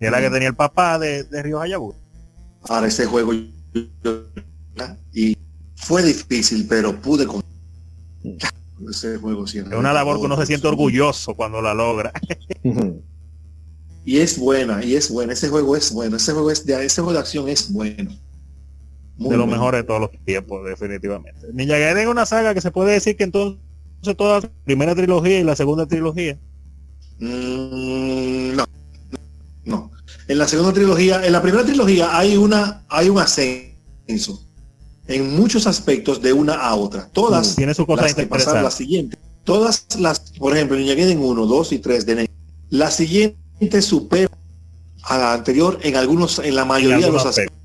Y 0.00 0.06
es 0.06 0.10
la 0.10 0.20
que 0.20 0.30
tenía 0.30 0.48
el 0.48 0.54
papá 0.56 0.98
de, 0.98 1.24
de 1.24 1.42
Río 1.42 1.60
Hayabusa. 1.60 1.98
Ahora 2.62 2.86
ese 2.86 3.06
juego 3.06 3.32
y 5.12 5.36
fue 5.76 6.02
difícil, 6.02 6.66
pero 6.68 7.00
pude 7.00 7.26
con 7.26 7.42
ese 8.90 9.16
juego 9.18 9.46
sí, 9.46 9.58
Es 9.58 9.72
una 9.72 9.92
labor 9.92 10.18
que 10.18 10.26
uno 10.26 10.36
se 10.36 10.46
siente 10.46 10.66
orgulloso 10.66 11.34
cuando 11.34 11.62
la 11.62 11.74
logra. 11.74 12.12
Y 14.06 14.18
es 14.18 14.38
buena, 14.38 14.84
y 14.84 14.94
es 14.94 15.10
buena. 15.10 15.32
Ese 15.32 15.48
juego 15.48 15.76
es 15.76 15.92
bueno. 15.92 16.16
Ese 16.16 16.32
juego 16.32 16.52
es 16.52 16.64
de 16.64 16.86
ese 16.86 17.02
juego 17.02 17.12
de 17.12 17.18
acción 17.18 17.48
es 17.48 17.72
bueno. 17.72 18.12
Muy 19.16 19.30
de 19.30 19.36
lo 19.36 19.42
bueno. 19.42 19.46
mejor 19.46 19.74
de 19.74 19.82
todos 19.82 20.00
los 20.00 20.10
tiempos, 20.24 20.64
definitivamente. 20.64 21.40
Ninja 21.52 21.76
Gaiden 21.76 22.04
es 22.04 22.06
una 22.06 22.24
saga 22.24 22.54
que 22.54 22.60
se 22.60 22.70
puede 22.70 22.92
decir 22.92 23.16
que 23.16 23.24
entonces 23.24 23.58
toda 24.16 24.42
la 24.42 24.50
primera 24.64 24.94
trilogía 24.94 25.40
y 25.40 25.42
la 25.42 25.56
segunda 25.56 25.86
trilogía. 25.86 26.38
Mm, 27.18 28.54
no, 28.54 28.64
no. 29.64 29.90
En 30.28 30.38
la 30.38 30.48
segunda 30.48 30.72
trilogía, 30.72 31.24
en 31.24 31.32
la 31.32 31.40
primera 31.40 31.64
trilogía 31.64 32.16
hay 32.18 32.36
una, 32.36 32.84
hay 32.88 33.08
un 33.08 33.18
ascenso 33.18 34.42
en 35.08 35.36
muchos 35.36 35.66
aspectos 35.66 36.20
de 36.20 36.32
una 36.32 36.54
a 36.54 36.74
otra. 36.74 37.08
Todas 37.12 37.54
Tiene 37.54 37.74
su 37.74 37.86
cosa 37.86 38.02
las 38.02 38.14
que 38.14 38.26
la 38.26 38.70
siguiente. 38.70 39.18
Todas 39.44 39.86
las, 39.98 40.32
por 40.38 40.56
ejemplo, 40.56 40.76
Gaiden 40.76 41.20
1, 41.20 41.46
2 41.46 41.72
y 41.72 41.78
3 41.78 42.06
de 42.06 42.30
la 42.70 42.90
siguiente 42.90 43.82
supera 43.82 44.30
a 45.04 45.18
la 45.18 45.32
anterior 45.34 45.78
en 45.82 45.94
algunos, 45.94 46.40
en 46.40 46.56
la 46.56 46.64
mayoría 46.64 47.06
de 47.06 47.12
los 47.12 47.24
aspectos. 47.24 47.56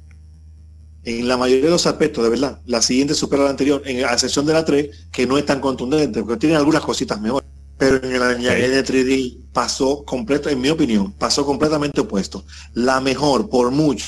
En 1.04 1.28
la 1.28 1.38
mayoría 1.38 1.66
de 1.66 1.72
los 1.72 1.88
aspectos, 1.88 2.24
de 2.24 2.30
verdad. 2.30 2.62
La 2.68 2.84
siguiente 2.84 3.16
supera 3.16 3.42
a 3.42 3.46
la 3.46 3.52
anterior, 3.52 3.82
en 3.86 4.06
a 4.06 4.14
excepción 4.14 4.46
de 4.46 4.54
la 4.54 4.64
3, 4.64 5.08
que 5.12 5.26
no 5.26 5.40
es 5.40 5.46
tan 5.48 5.60
contundente, 5.60 6.22
porque 6.22 6.38
tiene 6.38 6.56
algunas 6.56 6.84
cositas 6.84 7.20
mejores. 7.20 7.50
Pero 7.82 7.96
en 8.04 8.20
la 8.20 8.36
Ninja 8.36 8.54
Sí. 8.54 8.62
Gaiden 8.62 8.86
3D 8.86 9.38
pasó 9.52 10.06
completo, 10.06 10.50
en 10.50 10.62
mi 10.62 10.70
opinión, 10.70 11.14
pasó 11.14 11.44
completamente 11.44 12.00
opuesto. 12.00 12.46
La 12.76 13.02
mejor, 13.02 13.50
por 13.50 13.72
mucho. 13.72 14.06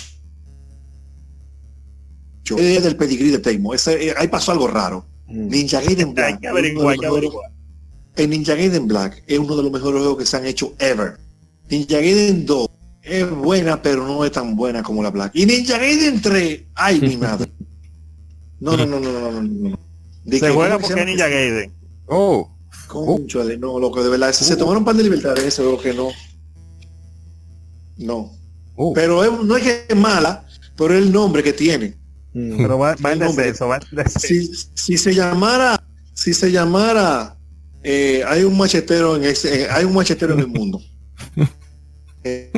Es 2.57 2.83
del 2.83 2.95
pedigrí 2.95 3.31
de 3.31 3.39
Tecmo. 3.39 3.73
Ese, 3.73 4.09
eh, 4.09 4.13
ahí 4.15 4.27
pasó 4.27 4.51
algo 4.51 4.67
raro. 4.67 5.05
Mm. 5.27 5.47
Ninja 5.47 5.81
Gaiden 5.81 6.09
Hay 6.09 6.13
Black. 6.13 6.39
que 6.41 6.47
es 6.47 6.51
uno 6.51 6.53
de 6.53 6.59
averiguar, 6.59 6.83
los 6.85 6.91
hay 6.93 6.97
que 6.99 7.05
mejores- 7.05 7.29
averiguar. 7.31 7.51
el 8.15 8.29
Ninja 8.29 8.55
Gaiden 8.55 8.87
Black 8.87 9.23
es 9.25 9.39
uno 9.39 9.55
de 9.55 9.63
los 9.63 9.71
mejores 9.71 9.99
juegos 10.01 10.17
que 10.19 10.25
se 10.25 10.37
han 10.37 10.45
hecho 10.45 10.73
ever. 10.79 11.17
Ninja 11.69 11.95
Gaiden 11.95 12.45
2 12.45 12.67
es 13.01 13.29
buena, 13.31 13.81
pero 13.81 14.05
no 14.05 14.23
es 14.23 14.31
tan 14.33 14.55
buena 14.55 14.83
como 14.83 15.01
la 15.01 15.09
Black. 15.09 15.31
Y 15.35 15.45
Ninja 15.47 15.79
Gaiden 15.79 16.21
3, 16.21 16.61
ay 16.75 17.01
mi 17.01 17.17
madre. 17.17 17.49
No, 18.59 18.77
no, 18.77 18.85
no, 18.85 18.97
no, 18.97 19.11
no, 19.11 19.19
no, 19.31 19.41
no, 19.41 19.69
no. 19.71 19.79
De 20.23 20.39
Se 20.39 20.45
que- 20.45 20.51
juega 20.53 20.75
¿cómo 20.75 20.87
se 20.87 20.93
porque 20.93 21.01
es? 21.01 21.07
Ninja 21.17 21.27
Gaiden. 21.27 21.73
Oh, 22.07 22.52
Cónchale, 22.93 23.57
no, 23.57 23.79
loco, 23.79 24.03
de 24.03 24.09
verdad, 24.09 24.31
se, 24.33 24.43
se 24.43 24.55
tomaron 24.55 24.79
un 24.79 24.85
par 24.85 24.95
de 24.95 25.03
libertades, 25.03 25.43
ese 25.43 25.61
juego 25.63 25.79
que 25.81 25.93
no. 25.93 26.09
No. 27.97 28.31
oh. 28.75 28.93
Pero 28.93 29.23
es- 29.23 29.45
no 29.45 29.55
es 29.57 29.63
que 29.63 29.85
es 29.89 29.95
mala, 29.95 30.45
pero 30.75 30.93
es 30.95 31.03
el 31.03 31.11
nombre 31.11 31.43
que 31.43 31.53
tiene. 31.53 31.95
Mm. 32.33 32.57
Pero 32.57 32.77
va, 32.79 32.95
va 33.03 33.13
en 33.13 33.19
Sí, 33.19 33.25
hombre. 33.25 33.45
descenso, 33.45 33.67
va 33.67 33.77
en 33.77 33.95
descenso. 33.97 34.27
si, 34.27 34.51
si 34.73 34.97
se 34.97 35.13
llamara 35.13 35.83
si 36.15 36.33
se 36.33 36.51
llamara 36.51 37.37
eh, 37.83 38.23
hay 38.27 38.43
un 38.43 38.57
machetero 38.57 39.15
en 39.15 39.23
ese 39.25 39.63
eh, 39.63 39.67
hay 39.69 39.83
un 39.83 39.93
machetero 39.93 40.33
en 40.33 40.39
el 40.41 40.47
mundo 40.47 40.81
Eh, 42.25 42.49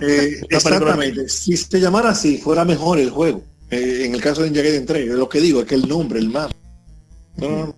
eh, 0.00 0.40
exactamente 0.50 1.28
si 1.28 1.56
se 1.56 1.80
llamara 1.80 2.10
así 2.10 2.38
fuera 2.38 2.64
mejor 2.64 2.98
el 3.00 3.10
juego 3.10 3.42
Eh, 3.70 4.04
en 4.06 4.14
el 4.14 4.20
caso 4.22 4.42
de 4.42 4.50
Gaiden 4.50 4.86
3 4.86 5.08
lo 5.08 5.28
que 5.28 5.40
digo 5.40 5.60
es 5.60 5.66
que 5.66 5.74
el 5.74 5.88
nombre 5.88 6.18
el 6.20 6.28
mapa 6.28 6.54
no, 7.36 7.48
no, 7.50 7.66
no. 7.66 7.74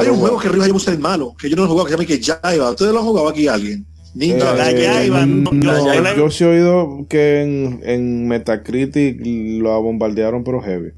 Pero 0.00 0.10
hay 0.12 0.14
un 0.14 0.20
bueno, 0.20 0.38
juego 0.38 0.56
que 0.56 0.62
Hayabusa 0.62 0.90
es 0.90 0.96
el 0.96 1.02
malo 1.02 1.34
que 1.38 1.48
yo 1.50 1.56
no 1.56 1.62
lo 1.62 1.68
he 1.68 1.70
jugado 1.70 1.86
que 1.86 1.92
se 1.92 1.96
llama 1.96 2.40
que 2.40 2.48
Jaiba 2.48 2.70
ustedes 2.70 2.92
lo 2.92 2.98
han 3.00 3.04
jugado 3.06 3.28
aquí 3.28 3.48
alguien 3.48 3.86
Ninja 4.14 4.36
eh, 4.54 4.56
La 4.56 4.64
Jaiba, 4.94 5.26
no, 5.26 5.50
no, 5.52 5.72
la 5.72 5.80
Jaiba- 5.80 6.16
yo 6.16 6.30
sí 6.30 6.44
he 6.44 6.46
oído 6.46 7.06
que 7.08 7.42
en, 7.42 7.80
en 7.84 8.28
Metacritic 8.28 9.20
lo 9.24 9.80
bombardearon 9.82 10.44
pero 10.44 10.60
heavy. 10.62 10.92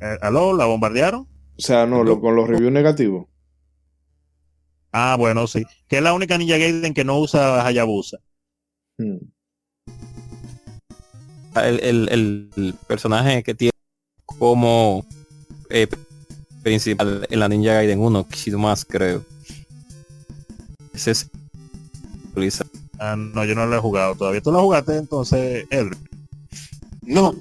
Eh, 0.00 0.18
¿Aló? 0.22 0.56
¿La 0.56 0.64
bombardearon? 0.66 1.20
O 1.22 1.28
sea, 1.60 1.86
no, 1.86 2.02
lo, 2.04 2.20
con 2.20 2.34
los 2.36 2.48
reviews 2.48 2.72
negativos. 2.72 3.26
Ah, 4.92 5.16
bueno, 5.18 5.46
sí. 5.46 5.64
Que 5.88 5.96
es 5.98 6.02
la 6.02 6.14
única 6.14 6.38
Ninja 6.38 6.56
Gaiden 6.58 6.94
que 6.94 7.04
no 7.04 7.18
usa 7.18 7.66
Hayabusa. 7.66 8.18
Mm. 8.98 9.16
el, 11.56 11.80
el- 11.82 12.08
el- 12.10 12.50
el 12.56 12.74
personaje 12.86 13.42
que 13.42 13.54
tiene 13.54 13.72
como 14.26 15.06
eh, 15.70 15.86
principal 16.62 17.26
en 17.30 17.40
la 17.40 17.48
Ninja 17.48 17.74
Gaiden 17.74 18.00
1, 18.00 18.26
Kid 18.28 18.54
más 18.54 18.84
creo. 18.84 19.24
Ese 20.92 21.12
es 21.12 21.30
Luisa. 22.34 22.66
Ah, 22.98 23.14
no, 23.16 23.44
yo 23.44 23.54
no 23.54 23.66
lo 23.66 23.76
he 23.76 23.80
jugado 23.80 24.14
todavía. 24.14 24.40
¿Tú 24.40 24.50
lo 24.52 24.62
jugaste 24.62 24.96
entonces, 24.96 25.66
Edric? 25.70 25.98
No, 27.02 27.34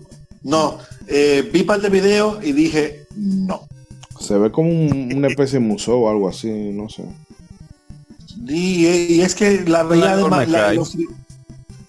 no. 0.43 0.77
Eh, 1.07 1.49
vi 1.53 1.63
par 1.63 1.81
de 1.81 1.89
videos 1.89 2.43
y 2.43 2.51
dije, 2.51 3.05
no. 3.15 3.67
Se 4.19 4.37
ve 4.37 4.51
como 4.51 4.69
un- 4.69 5.13
una 5.15 5.27
especie 5.27 5.59
de 5.59 5.65
museo 5.65 5.97
o 5.99 6.09
algo 6.09 6.27
así, 6.29 6.49
no 6.49 6.89
sé. 6.89 7.03
Y, 8.47 8.85
y 8.87 9.21
es 9.21 9.33
que 9.35 9.61
la 9.65 9.83
veía 9.83 10.15
la- 10.29 10.45
los, 10.75 10.97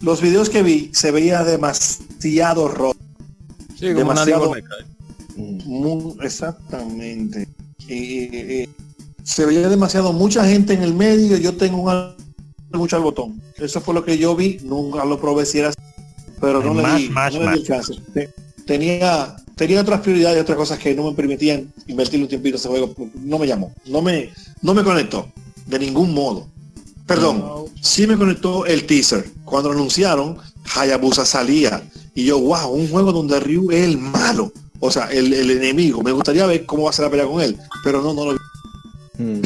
los 0.01 0.20
videos 0.23 0.48
que 0.48 0.62
vi 0.62 0.90
se 0.94 1.10
veía 1.10 1.44
demasiado 1.44 2.68
roto. 2.68 2.98
Sí, 3.78 3.93
como 3.94 4.11
una 4.11 4.24
Demasiado-. 4.24 4.55
Muy- 5.36 6.16
exactamente. 6.23 7.48
Y- 7.89 8.62
y 8.62 8.69
se 9.23 9.44
veía 9.44 9.69
demasiado 9.69 10.12
mucha 10.12 10.44
gente 10.47 10.73
en 10.74 10.82
el 10.82 10.94
medio. 10.94 11.36
Yo 11.36 11.55
tengo 11.57 11.82
un 11.82 12.16
mucho 12.78 12.97
al 12.97 13.03
botón. 13.03 13.40
Eso 13.59 13.81
fue 13.81 13.94
lo 13.94 14.05
que 14.05 14.19
yo 14.19 14.35
vi. 14.36 14.59
Nunca 14.62 15.05
lo 15.05 15.20
probé 15.20 15.47
si 15.47 15.59
era 15.59 15.69
así, 15.69 15.78
pero 16.40 16.62
no 16.62 16.70
El 16.73 16.77
le 16.78 16.82
más, 16.82 17.01
di, 17.01 17.09
más, 17.09 17.35
no 17.35 17.40
le 17.40 17.44
di 17.53 17.59
más. 17.59 17.62
chance. 17.65 17.94
Te- 18.12 18.31
Tenía, 18.66 19.36
tenía 19.55 19.81
otras 19.81 20.01
prioridades, 20.01 20.43
otras 20.43 20.59
cosas 20.59 20.78
que 20.81 20.93
no 20.94 21.09
me 21.09 21.15
permitían 21.16 21.73
invertir 21.86 22.20
un 22.20 22.27
tiempito 22.28 22.57
en 22.57 22.61
ese 22.61 22.69
juego. 22.69 22.93
No 23.23 23.39
me 23.39 23.47
llamó. 23.47 23.73
No 23.86 24.03
me, 24.03 24.31
no 24.61 24.74
me 24.74 24.82
conectó. 24.82 25.28
De 25.66 25.78
ningún 25.78 26.12
modo. 26.12 26.48
Perdón. 27.07 27.66
Sí 27.81 28.07
me 28.07 28.16
conectó 28.16 28.66
el 28.66 28.85
teaser. 28.85 29.24
Cuando 29.45 29.69
lo 29.69 29.77
anunciaron, 29.77 30.39
Hayabusa 30.74 31.24
salía. 31.24 31.83
Y 32.15 32.24
yo, 32.24 32.41
wow, 32.41 32.70
un 32.70 32.89
juego 32.89 33.12
donde 33.12 33.39
Ryu 33.39 33.70
es 33.70 33.85
el 33.85 33.99
malo. 33.99 34.53
O 34.81 34.91
sea, 34.91 35.07
el, 35.07 35.33
el 35.33 35.51
enemigo. 35.51 36.03
Me 36.03 36.11
gustaría 36.11 36.47
ver 36.47 36.66
cómo 36.66 36.85
va 36.85 36.91
a 36.91 36.93
ser 36.93 37.05
la 37.05 37.11
pelea 37.11 37.27
con 37.27 37.41
él. 37.41 37.57
Pero 37.85 38.03
no, 38.03 38.12
no 38.12 38.24
lo 38.27 38.33
vi. 38.33 38.39
Mm. 39.23 39.43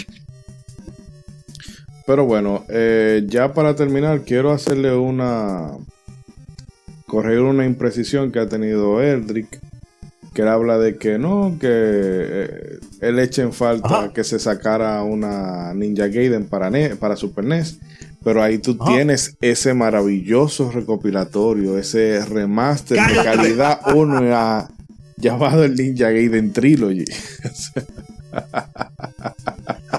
Pero 2.06 2.24
bueno, 2.24 2.64
eh, 2.68 3.24
ya 3.28 3.52
para 3.52 3.76
terminar, 3.76 4.22
quiero 4.22 4.52
hacerle 4.52 4.96
una. 4.96 5.72
corregir 7.06 7.40
una 7.42 7.66
imprecisión 7.66 8.32
que 8.32 8.38
ha 8.38 8.48
tenido 8.48 9.02
Eldrick. 9.02 9.60
Que 10.32 10.42
él 10.42 10.48
habla 10.48 10.78
de 10.78 10.96
que 10.96 11.18
no, 11.18 11.56
que 11.60 11.68
eh, 11.68 12.69
él 13.00 13.18
echa 13.18 13.42
en 13.42 13.52
falta 13.52 13.88
Ajá. 13.88 14.12
que 14.12 14.24
se 14.24 14.38
sacara 14.38 15.02
una 15.02 15.72
Ninja 15.74 16.06
Gaiden 16.08 16.46
para, 16.46 16.70
Ne- 16.70 16.96
para 16.96 17.16
Super 17.16 17.44
NES. 17.44 17.78
Pero 18.22 18.42
ahí 18.42 18.58
tú 18.58 18.76
Ajá. 18.78 18.92
tienes 18.92 19.36
ese 19.40 19.72
maravilloso 19.74 20.70
recopilatorio, 20.70 21.78
ese 21.78 22.24
remaster 22.26 22.98
de 23.06 23.14
calidad 23.24 23.80
1 23.94 24.36
a- 24.36 24.68
llamado 25.16 25.64
el 25.64 25.74
Ninja 25.74 26.10
Gaiden 26.10 26.52
Trilogy. 26.52 27.04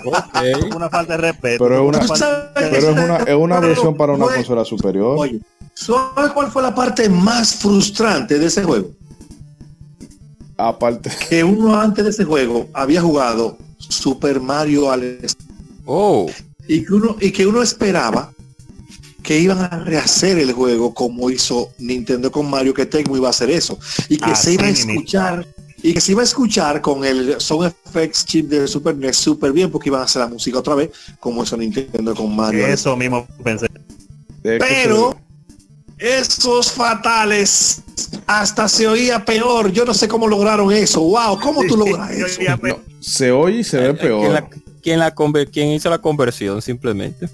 Ok. 0.04 0.76
Una 0.76 0.90
falta 0.90 1.18
de 1.18 1.22
respeto. 1.32 1.64
Pero 1.64 1.76
es 1.76 1.82
una- 1.82 2.52
Pero 2.54 2.78
es 2.78 2.84
una, 2.86 3.18
es 3.18 3.36
una 3.36 3.60
versión 3.60 3.96
para 3.98 4.14
una 4.14 4.28
consola 4.28 4.64
superior. 4.66 5.16
Oye, 5.20 5.40
¿sabes 5.74 6.32
cuál 6.34 6.52
fue 6.52 6.62
la 6.62 6.74
parte 6.74 7.10
más 7.10 7.56
frustrante 7.56 8.40
de 8.40 8.46
ese 8.46 8.64
juego? 8.64 8.92
Aparte, 10.68 11.10
Que 11.30 11.44
uno 11.44 11.80
antes 11.80 12.04
de 12.04 12.10
ese 12.12 12.24
juego 12.24 12.68
había 12.74 13.02
jugado 13.02 13.58
Super 13.78 14.40
Mario 14.40 14.88
All 14.88 15.18
Oh, 15.86 16.30
y 16.68 16.86
que 16.86 16.94
uno 16.94 17.18
y 17.20 17.32
que 17.32 17.48
uno 17.48 17.62
esperaba 17.64 18.32
que 19.24 19.40
iban 19.40 19.60
a 19.60 19.68
rehacer 19.84 20.38
el 20.38 20.54
juego 20.54 20.94
como 20.94 21.30
hizo 21.30 21.70
Nintendo 21.80 22.32
con 22.32 22.50
Mario 22.50 22.74
que 22.74 22.86
Tecmo 22.86 23.18
iba 23.18 23.28
a 23.28 23.32
hacer 23.32 23.50
eso. 23.50 23.78
Y 24.10 24.18
que 24.18 24.36
se 24.36 24.54
iba 24.54 24.66
a 24.66 24.70
escuchar 24.70 25.48
y 25.84 25.94
que 25.94 26.02
se 26.02 26.12
iba 26.12 26.22
a 26.22 26.26
escuchar 26.26 26.82
con 26.82 27.04
el 27.04 27.40
Sound 27.42 27.74
Effects 27.88 28.26
chip 28.26 28.48
del 28.48 28.68
Super 28.68 28.96
NES 28.96 29.18
súper 29.18 29.52
bien 29.52 29.72
porque 29.72 29.90
iban 29.90 30.02
a 30.02 30.06
hacer 30.06 30.22
la 30.22 30.28
música 30.28 30.60
otra 30.60 30.76
vez 30.76 30.92
como 31.20 31.44
hizo 31.44 31.58
Nintendo 31.58 32.14
con 32.16 32.36
Mario 32.36 32.66
Eso 32.68 32.96
mismo 32.96 33.28
pensé. 33.44 33.68
pero 34.42 35.18
esos 36.02 36.72
fatales 36.72 37.82
hasta 38.26 38.68
se 38.68 38.88
oía 38.88 39.24
peor 39.24 39.72
yo 39.72 39.86
no 39.86 39.94
sé 39.94 40.08
cómo 40.08 40.28
lograron 40.28 40.72
eso 40.72 41.02
wow 41.02 41.40
cómo 41.40 41.62
tú 41.68 41.78
logras 41.78 42.10
eso 42.12 42.28
se, 42.28 42.58
me- 42.62 42.70
no, 42.70 42.80
se 43.00 43.32
oye 43.32 43.60
y 43.60 43.64
se 43.64 43.78
ve 43.78 43.84
¿quién 43.96 43.98
peor. 43.98 44.32
la, 44.34 44.50
quién 44.82 45.00
la 45.00 45.14
conver- 45.16 45.50
quién 45.52 45.70
hizo 45.70 45.90
la 45.90 46.00
conversión 46.00 46.62
simplemente? 46.62 47.30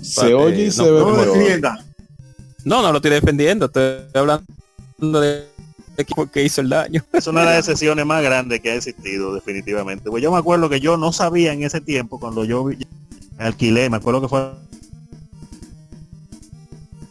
Se 0.00 0.32
oye 0.34 0.66
y 0.66 0.70
se 0.70 0.82
no, 0.82 0.92
ve 0.92 1.00
no 1.00 1.14
peor. 1.22 1.38
defienda 1.38 1.84
No, 2.64 2.82
no 2.82 2.90
lo 2.92 2.96
estoy 2.98 3.10
defendiendo, 3.10 3.66
estoy 3.66 3.96
hablando 4.14 4.44
de 5.20 5.48
equipo 5.96 6.26
que 6.30 6.42
hizo 6.42 6.60
el 6.60 6.68
daño. 6.68 7.04
Es 7.12 7.26
una 7.26 7.40
de 7.40 7.46
las 7.46 7.58
excepciones 7.58 8.04
más 8.06 8.22
grandes 8.22 8.60
que 8.60 8.70
ha 8.70 8.74
existido, 8.74 9.34
definitivamente. 9.34 10.10
Pues 10.10 10.22
yo 10.22 10.30
me 10.32 10.38
acuerdo 10.38 10.68
que 10.68 10.80
yo 10.80 10.96
no 10.96 11.12
sabía 11.12 11.52
en 11.52 11.62
ese 11.62 11.80
tiempo, 11.80 12.18
cuando 12.20 12.44
yo 12.44 12.64
vi- 12.64 12.78
alquilé, 13.38 13.88
me 13.90 13.96
acuerdo 13.98 14.20
que 14.20 14.28
fue 14.28 14.50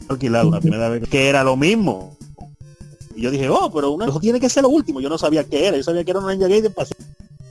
alquilado 0.09 0.51
la 0.51 0.59
primera 0.59 0.89
vez, 0.89 1.07
que 1.09 1.27
era 1.27 1.43
lo 1.43 1.55
mismo. 1.55 2.17
Y 3.15 3.21
yo 3.21 3.31
dije, 3.31 3.49
oh, 3.49 3.71
pero 3.71 3.91
una, 3.91 4.05
eso 4.05 4.19
tiene 4.19 4.39
que 4.39 4.49
ser 4.49 4.63
lo 4.63 4.69
último. 4.69 4.99
Yo 4.99 5.09
no 5.09 5.17
sabía 5.17 5.43
qué 5.43 5.67
era, 5.67 5.77
yo 5.77 5.83
sabía 5.83 6.03
que 6.03 6.11
era 6.11 6.19
una 6.19 6.35
Ninja 6.35 6.47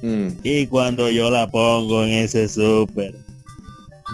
Mm. 0.03 0.39
Y 0.43 0.67
cuando 0.67 1.09
yo 1.11 1.31
la 1.31 1.49
pongo 1.49 2.03
en 2.03 2.11
ese 2.11 2.49
super. 2.49 3.15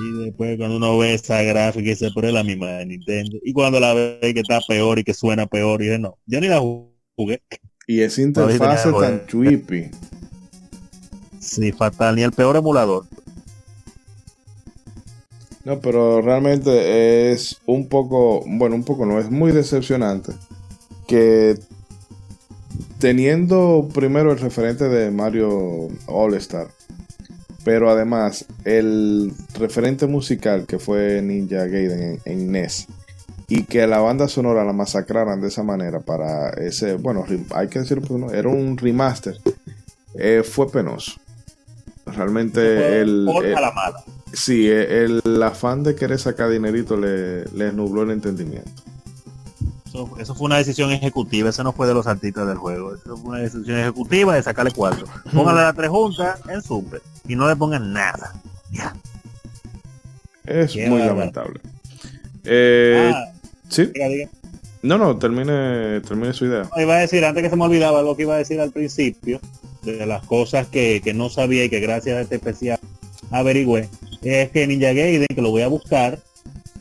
Y 0.01 0.25
después 0.25 0.57
cuando 0.59 0.77
uno 0.77 0.99
ve 0.99 1.15
esa 1.15 1.43
gráfica 1.43 1.91
y 1.91 2.11
pero 2.15 2.29
es 2.29 2.35
la 2.35 2.45
misma 2.45 2.67
de 2.67 2.87
Nintendo. 2.87 3.39
Y 3.43 3.53
cuando 3.53 3.81
la 3.81 3.95
ve 3.95 4.19
que 4.21 4.41
está 4.41 4.61
peor 4.69 4.99
y 4.99 5.05
que 5.05 5.15
suena 5.15 5.47
peor, 5.47 5.81
y 5.81 5.87
dije, 5.87 5.99
no, 5.99 6.19
yo 6.27 6.41
ni 6.41 6.49
la 6.49 6.61
jugué. 6.61 7.43
Y 7.87 8.01
esa 8.01 8.21
interfaz 8.21 8.83
tan 8.83 9.27
trippy. 9.27 9.91
Sí, 11.41 11.73
fatal, 11.73 12.17
ni 12.17 12.23
el 12.23 12.33
peor 12.33 12.57
emulador. 12.57 13.07
No, 15.65 15.81
pero 15.81 16.23
realmente 16.23 17.33
es 17.33 17.61
un 17.67 17.89
poco, 17.89 18.43
bueno, 18.47 18.75
un 18.75 18.85
poco 18.85 19.05
no, 19.05 19.19
es 19.19 19.31
muy 19.31 19.53
decepcionante 19.53 20.33
que 21.07 21.59
teniendo 22.99 23.89
primero 23.93 24.33
el 24.33 24.39
referente 24.39 24.89
de 24.89 25.11
Mario 25.11 25.89
All 26.07 26.35
Star, 26.35 26.69
pero 27.65 27.91
además 27.91 28.45
el 28.65 29.33
referente 29.59 30.07
musical 30.07 30.67
que 30.67 30.79
fue 30.79 31.23
Ninja 31.23 31.67
Gaiden 31.67 32.21
en, 32.25 32.53
NES 32.53 32.87
y 33.49 33.65
que 33.65 33.87
la 33.87 33.99
banda 33.99 34.29
sonora 34.29 34.65
la 34.65 34.73
masacraran 34.73 35.41
de 35.41 35.49
esa 35.49 35.63
manera 35.63 36.01
para 36.01 36.51
ese, 36.51 36.95
bueno, 36.95 37.25
hay 37.55 37.69
que 37.69 37.81
decirlo, 37.81 38.07
pues, 38.07 38.21
¿no? 38.21 38.31
era 38.31 38.49
un 38.49 38.77
remaster, 38.77 39.39
eh, 40.15 40.43
fue 40.45 40.71
penoso. 40.71 41.13
Realmente 42.15 43.01
el, 43.01 43.25
Por 43.27 43.45
el- 43.47 43.57
a 43.57 43.61
la 43.61 43.73
mala. 43.73 44.03
Sí, 44.33 44.69
el 44.69 45.23
afán 45.43 45.83
de 45.83 45.95
querer 45.95 46.19
sacar 46.19 46.51
dinerito 46.51 46.97
le, 46.97 47.45
le 47.47 47.73
nubló 47.73 48.03
el 48.03 48.11
entendimiento. 48.11 48.71
Eso, 49.87 50.11
eso 50.21 50.35
fue 50.35 50.45
una 50.47 50.59
decisión 50.59 50.91
ejecutiva, 50.91 51.49
eso 51.49 51.65
no 51.65 51.73
fue 51.73 51.87
de 51.87 51.95
los 51.95 52.07
artistas 52.07 52.47
del 52.47 52.59
juego. 52.59 52.95
Eso 52.95 53.17
fue 53.17 53.31
una 53.31 53.39
decisión 53.39 53.79
ejecutiva 53.79 54.35
de 54.35 54.43
sacarle 54.43 54.71
cuatro. 54.71 55.07
Póngale 55.33 55.61
las 55.63 55.75
tres 55.75 55.89
juntas 55.89 56.41
en 56.49 56.61
super 56.63 57.01
y 57.27 57.35
no 57.37 57.49
le 57.49 57.57
pongan 57.57 57.91
nada. 57.93 58.35
Ya. 58.71 58.95
Es 60.45 60.73
Qué 60.73 60.89
muy 60.91 60.99
lamentable. 61.01 61.61
Eh, 62.45 63.11
Ah, 63.15 63.25
sí, 63.71 63.87
diga, 63.87 64.09
diga. 64.09 64.29
no, 64.83 64.99
no, 64.99 65.17
termine, 65.19 66.01
termine 66.03 66.33
su 66.35 66.45
idea. 66.47 66.69
No, 66.75 66.83
iba 66.83 66.97
a 66.97 66.99
decir, 67.01 67.25
antes 67.25 67.43
que 67.43 67.51
se 67.51 67.57
me 67.57 67.65
olvidaba 67.65 68.03
lo 68.03 68.15
que 68.15 68.23
iba 68.23 68.35
a 68.35 68.39
decir 68.39 68.61
al 68.61 68.71
principio, 68.73 69.41
de 69.93 70.07
las 70.07 70.25
cosas 70.25 70.67
que, 70.67 71.01
que 71.03 71.15
no 71.15 71.31
sabía 71.31 71.65
y 71.65 71.71
que 71.71 71.81
gracias 71.81 72.17
a 72.17 72.21
este 72.23 72.37
especial 72.37 72.79
averigüé, 73.31 73.89
es 74.23 74.51
que 74.51 74.67
Ninja 74.67 74.93
Gaiden, 74.93 75.27
que 75.29 75.43
lo 75.43 75.51
voy 75.51 75.63
a 75.63 75.69
buscar, 75.69 76.19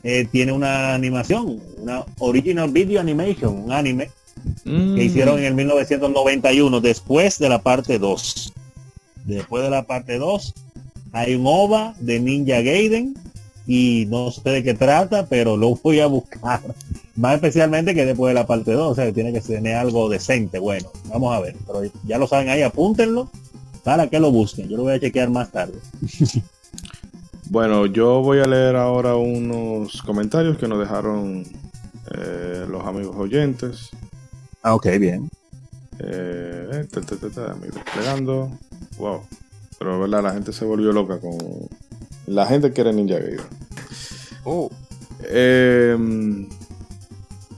eh, 0.03 0.27
tiene 0.31 0.51
una 0.51 0.93
animación, 0.93 1.61
una 1.77 2.05
original 2.19 2.69
video 2.71 3.01
animation, 3.01 3.63
un 3.63 3.71
anime 3.71 4.09
Mm, 4.65 4.95
que 4.95 5.03
hicieron 5.05 5.39
en 5.39 5.45
el 5.45 5.53
1991, 5.55 6.81
después 6.81 7.39
de 7.39 7.49
la 7.49 7.61
parte 7.61 7.99
2. 7.99 8.53
Después 9.25 9.63
de 9.63 9.69
la 9.69 9.83
parte 9.83 10.17
2, 10.17 10.53
hay 11.11 11.35
un 11.35 11.43
OVA 11.45 11.95
de 11.99 12.19
Ninja 12.19 12.61
Gaiden 12.61 13.15
y 13.65 14.05
no 14.09 14.31
sé 14.31 14.49
de 14.49 14.63
qué 14.63 14.73
trata, 14.73 15.25
pero 15.27 15.57
lo 15.57 15.75
voy 15.75 15.99
a 15.99 16.07
buscar. 16.07 16.61
Más 17.17 17.35
especialmente 17.35 17.93
que 17.95 18.05
después 18.05 18.29
de 18.29 18.35
la 18.39 18.47
parte 18.47 18.71
2, 18.71 18.91
o 18.91 18.95
sea, 18.95 19.11
tiene 19.11 19.33
que 19.33 19.41
tener 19.41 19.75
algo 19.75 20.07
decente. 20.07 20.59
Bueno, 20.59 20.89
vamos 21.09 21.35
a 21.35 21.39
ver, 21.39 21.55
pero 21.65 21.81
ya 22.05 22.17
lo 22.17 22.27
saben 22.27 22.49
ahí, 22.49 22.61
apúntenlo 22.61 23.29
para 23.83 24.07
que 24.07 24.19
lo 24.19 24.31
busquen. 24.31 24.69
Yo 24.69 24.77
lo 24.77 24.83
voy 24.83 24.93
a 24.93 24.99
chequear 24.99 25.29
más 25.29 25.51
tarde. 25.51 25.79
Bueno, 27.49 27.85
yo 27.85 28.21
voy 28.21 28.39
a 28.39 28.45
leer 28.45 28.75
ahora 28.75 29.15
unos 29.15 30.01
comentarios 30.01 30.57
que 30.57 30.67
nos 30.67 30.79
dejaron 30.79 31.45
eh, 32.13 32.65
los 32.69 32.85
amigos 32.85 33.15
oyentes. 33.15 33.89
Ah, 34.61 34.75
ok, 34.75 34.87
bien. 34.99 35.29
Eh, 35.99 36.85
ta, 36.91 36.99
ta, 36.99 37.15
ta, 37.15 37.29
ta, 37.29 37.55
me 37.55 37.67
desplegando. 37.67 38.51
Wow. 38.97 39.21
Pero 39.79 39.97
verdad, 39.97 40.23
la 40.23 40.33
gente 40.33 40.51
se 40.51 40.65
volvió 40.65 40.91
loca 40.91 41.19
con. 41.19 41.37
La 42.25 42.45
gente 42.45 42.73
quiere 42.73 42.91
Ninja 42.91 43.17
Gaiden. 43.17 43.39
Oh, 44.43 44.69
Eh, 45.23 45.95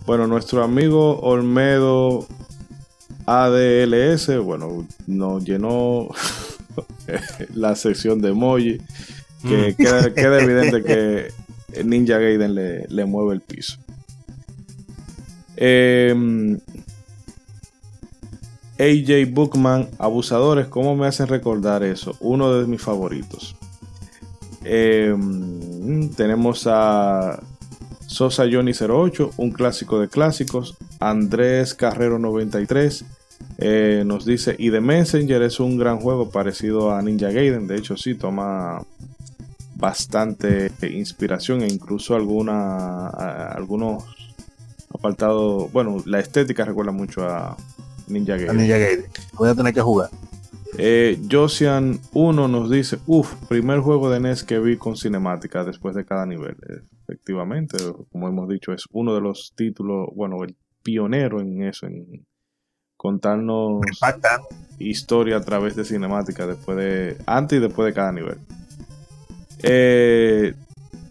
bueno, 0.09 0.25
nuestro 0.25 0.63
amigo 0.63 1.19
Olmedo 1.19 2.25
ADLS, 3.27 4.39
bueno, 4.43 4.87
nos 5.05 5.45
llenó 5.45 6.07
la 7.53 7.75
sección 7.75 8.19
de 8.19 8.29
emoji, 8.29 8.81
que 9.47 9.75
queda, 9.75 10.11
queda 10.11 10.39
evidente 10.41 10.83
que 10.83 11.83
Ninja 11.83 12.17
Gaiden 12.17 12.55
le, 12.55 12.87
le 12.87 13.05
mueve 13.05 13.35
el 13.35 13.41
piso. 13.41 13.77
Em, 15.55 16.57
AJ 18.79 19.31
Bookman, 19.31 19.89
Abusadores, 19.99 20.69
¿cómo 20.69 20.95
me 20.95 21.05
hacen 21.05 21.27
recordar 21.27 21.83
eso? 21.83 22.17
Uno 22.19 22.51
de 22.55 22.65
mis 22.65 22.81
favoritos. 22.81 23.55
Em, 24.63 26.09
tenemos 26.15 26.65
a 26.65 27.39
Sosa 28.09 28.45
Johnny 28.51 28.71
08, 28.71 29.33
un 29.37 29.51
clásico 29.51 29.99
de 29.99 30.07
clásicos. 30.07 30.75
Andrés 30.99 31.75
Carrero 31.75 32.17
93 32.17 33.05
eh, 33.59 34.03
nos 34.03 34.25
dice, 34.25 34.55
y 34.57 34.71
The 34.71 34.81
Messenger 34.81 35.43
es 35.43 35.59
un 35.59 35.77
gran 35.77 35.99
juego 35.99 36.31
parecido 36.31 36.91
a 36.91 37.03
Ninja 37.03 37.29
Gaiden. 37.29 37.67
De 37.67 37.77
hecho, 37.77 37.95
sí, 37.95 38.15
toma 38.15 38.81
bastante 39.75 40.71
inspiración 40.81 41.61
e 41.61 41.67
incluso 41.67 42.15
alguna, 42.15 43.09
algunos 43.09 44.03
apartados. 44.91 45.71
Bueno, 45.71 45.97
la 46.07 46.19
estética 46.19 46.65
recuerda 46.65 46.91
mucho 46.91 47.29
a 47.29 47.55
Ninja 48.07 48.37
Gaiden. 48.37 48.49
A 48.49 48.53
Ninja 48.53 48.77
Gaiden. 48.79 49.05
Voy 49.33 49.49
a 49.49 49.55
tener 49.55 49.71
que 49.71 49.81
jugar. 49.81 50.09
Eh, 50.79 51.21
Josian 51.29 51.99
1 52.13 52.47
nos 52.47 52.71
dice, 52.71 52.97
uff, 53.05 53.35
primer 53.47 53.81
juego 53.81 54.09
de 54.09 54.19
NES 54.19 54.43
que 54.43 54.57
vi 54.57 54.77
con 54.77 54.97
cinemática 54.97 55.63
después 55.63 55.93
de 55.93 56.05
cada 56.05 56.25
nivel. 56.25 56.55
Efectivamente, 57.09 57.77
como 58.11 58.27
hemos 58.27 58.47
dicho, 58.47 58.71
es 58.71 58.85
uno 58.91 59.15
de 59.15 59.21
los 59.21 59.53
títulos, 59.55 60.09
bueno, 60.13 60.43
el 60.43 60.55
pionero 60.83 61.41
en 61.41 61.63
eso, 61.63 61.87
en 61.87 62.25
contarnos 62.95 63.81
historia 64.77 65.37
a 65.37 65.41
través 65.41 65.75
de 65.75 65.85
cinemática 65.85 66.45
después 66.45 66.77
de, 66.77 67.17
antes 67.25 67.57
y 67.57 67.61
después 67.61 67.87
de 67.87 67.93
cada 67.93 68.11
nivel. 68.11 68.37
Eh, 69.63 70.53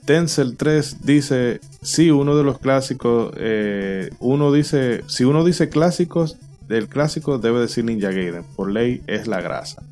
Tencel 0.05 0.57
3 0.57 1.05
dice, 1.05 1.61
sí, 1.83 2.11
uno 2.11 2.37
de 2.37 2.45
los 2.45 2.61
clásicos, 2.61 3.35
eh, 3.37 4.11
uno 4.21 4.53
dice, 4.53 5.03
si 5.09 5.25
uno 5.25 5.45
dice 5.45 5.69
clásicos, 5.69 6.39
del 6.69 6.87
clásico 6.87 7.39
debe 7.39 7.61
decir 7.61 7.85
Ninja 7.85 8.11
Gaiden. 8.11 8.45
Por 8.55 8.71
ley 8.71 9.03
es 9.07 9.27
la 9.27 9.41
grasa. 9.41 9.83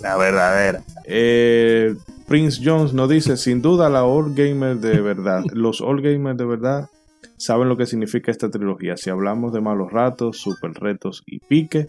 La 0.00 0.16
verdadera. 0.16 0.82
Eh, 1.04 1.94
Prince 2.26 2.60
Jones 2.62 2.92
nos 2.92 3.08
dice, 3.08 3.36
sin 3.36 3.62
duda 3.62 3.88
la 3.88 4.04
All 4.04 4.34
Gamer 4.34 4.78
de 4.78 5.00
verdad. 5.00 5.44
Los 5.52 5.80
All 5.80 6.02
Gamers 6.02 6.36
de 6.36 6.44
verdad 6.44 6.90
saben 7.36 7.68
lo 7.68 7.76
que 7.76 7.86
significa 7.86 8.30
esta 8.30 8.50
trilogía. 8.50 8.96
Si 8.96 9.10
hablamos 9.10 9.52
de 9.52 9.60
malos 9.60 9.92
ratos, 9.92 10.38
super 10.38 10.72
retos 10.72 11.22
y 11.26 11.38
pique, 11.38 11.88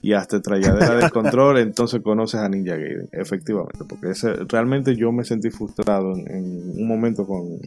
y 0.00 0.12
hasta 0.12 0.40
trayadera 0.40 0.96
del 0.96 1.10
control, 1.12 1.58
entonces 1.58 2.00
conoces 2.02 2.40
a 2.40 2.48
Ninja 2.48 2.76
Gaiden. 2.76 3.08
Efectivamente, 3.12 3.84
porque 3.88 4.10
ese, 4.10 4.34
realmente 4.48 4.96
yo 4.96 5.10
me 5.12 5.24
sentí 5.24 5.50
frustrado 5.50 6.12
en, 6.12 6.76
un 6.76 6.86
momento 6.86 7.26
con... 7.26 7.58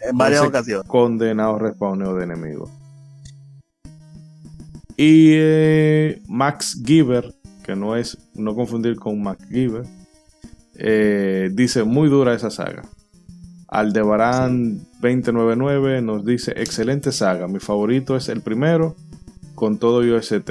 En 0.00 0.16
varias 0.18 0.42
ocasiones. 0.42 0.86
Condenado 0.88 1.58
respawneo 1.58 2.14
de 2.14 2.24
enemigos. 2.24 2.70
Y 4.96 5.32
eh, 5.34 6.22
Max 6.28 6.80
Giver, 6.84 7.32
que 7.64 7.74
no 7.74 7.96
es, 7.96 8.18
no 8.34 8.54
confundir 8.54 8.96
con 8.96 9.20
Max 9.20 9.44
Giver, 9.48 9.84
eh, 10.76 11.50
dice 11.52 11.84
muy 11.84 12.08
dura 12.08 12.34
esa 12.34 12.50
saga. 12.50 12.82
Aldebarán 13.68 14.78
299 15.00 16.00
nos 16.02 16.24
dice 16.24 16.52
excelente 16.56 17.10
saga, 17.12 17.48
mi 17.48 17.58
favorito 17.58 18.16
es 18.16 18.28
el 18.28 18.40
primero 18.40 18.94
con 19.54 19.78
todo 19.78 20.04
y 20.04 20.10
OST. 20.10 20.50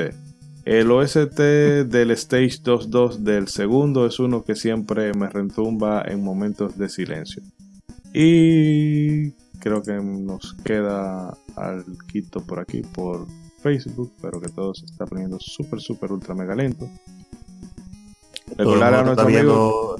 El 0.65 0.91
OST 0.91 1.39
del 1.87 2.11
Stage 2.11 2.61
2.2 2.63 3.17
del 3.17 3.49
segundo 3.49 4.05
es 4.05 4.19
uno 4.19 4.43
que 4.43 4.55
siempre 4.55 5.13
me 5.13 5.27
retumba 5.27 6.03
en 6.05 6.23
momentos 6.23 6.77
de 6.77 6.87
silencio. 6.87 7.43
Y 8.13 9.31
creo 9.59 9.81
que 9.81 9.93
nos 9.93 10.53
queda 10.63 11.35
al 11.55 11.83
quito 12.11 12.41
por 12.41 12.59
aquí 12.59 12.81
por 12.81 13.27
Facebook, 13.61 14.11
pero 14.21 14.39
que 14.39 14.49
todo 14.49 14.73
se 14.73 14.85
está 14.85 15.05
poniendo 15.05 15.37
súper, 15.39 15.81
súper, 15.81 16.11
ultra 16.11 16.35
mega 16.35 16.55
lento. 16.55 16.89
Recordar 18.57 18.93
a 18.93 19.03
nuestro 19.03 19.27
amigo. 19.27 19.95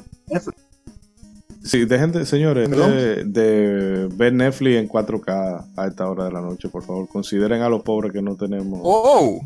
Sí, 1.64 1.86
dejen 1.86 2.12
de, 2.12 2.26
señores, 2.26 2.70
de, 2.70 3.24
de, 3.24 4.10
ver 4.14 4.34
Netflix 4.34 4.76
en 4.76 4.90
4K 4.90 5.66
a 5.78 5.88
esta 5.88 6.10
hora 6.10 6.26
de 6.26 6.32
la 6.32 6.42
noche, 6.42 6.68
por 6.68 6.84
favor. 6.84 7.08
Consideren 7.08 7.62
a 7.62 7.70
los 7.70 7.84
pobres 7.84 8.12
que 8.12 8.22
no 8.22 8.36
tenemos. 8.36 8.82
¡Oh! 8.84 9.40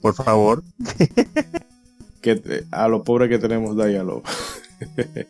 Por 0.00 0.14
favor. 0.14 0.62
que, 2.22 2.64
a 2.70 2.88
los 2.88 3.02
pobres 3.02 3.28
que 3.28 3.38
tenemos 3.38 3.76
Dialog. 3.76 4.22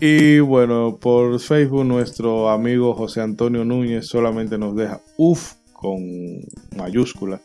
y 0.00 0.40
bueno, 0.40 0.98
por 0.98 1.38
Facebook, 1.38 1.84
nuestro 1.84 2.48
amigo 2.48 2.94
José 2.94 3.20
Antonio 3.20 3.66
Núñez 3.66 4.06
solamente 4.06 4.56
nos 4.56 4.74
deja 4.74 5.00
uff 5.18 5.54
con 5.74 6.00
mayúscula. 6.74 7.40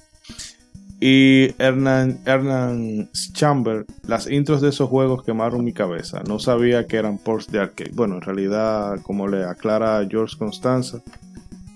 Y 0.99 1.53
Hernán, 1.59 2.19
Hernán 2.25 3.09
Chamber, 3.33 3.85
las 4.07 4.27
intros 4.27 4.61
de 4.61 4.69
esos 4.69 4.89
juegos 4.89 5.23
quemaron 5.23 5.63
mi 5.63 5.71
cabeza. 5.71 6.23
No 6.27 6.39
sabía 6.39 6.87
que 6.87 6.97
eran 6.97 7.19
ports 7.19 7.51
de 7.51 7.59
arcade. 7.59 7.91
Bueno, 7.93 8.15
en 8.15 8.21
realidad, 8.21 8.99
como 9.03 9.27
le 9.27 9.43
aclara 9.43 10.05
George 10.09 10.35
Constanza, 10.37 11.03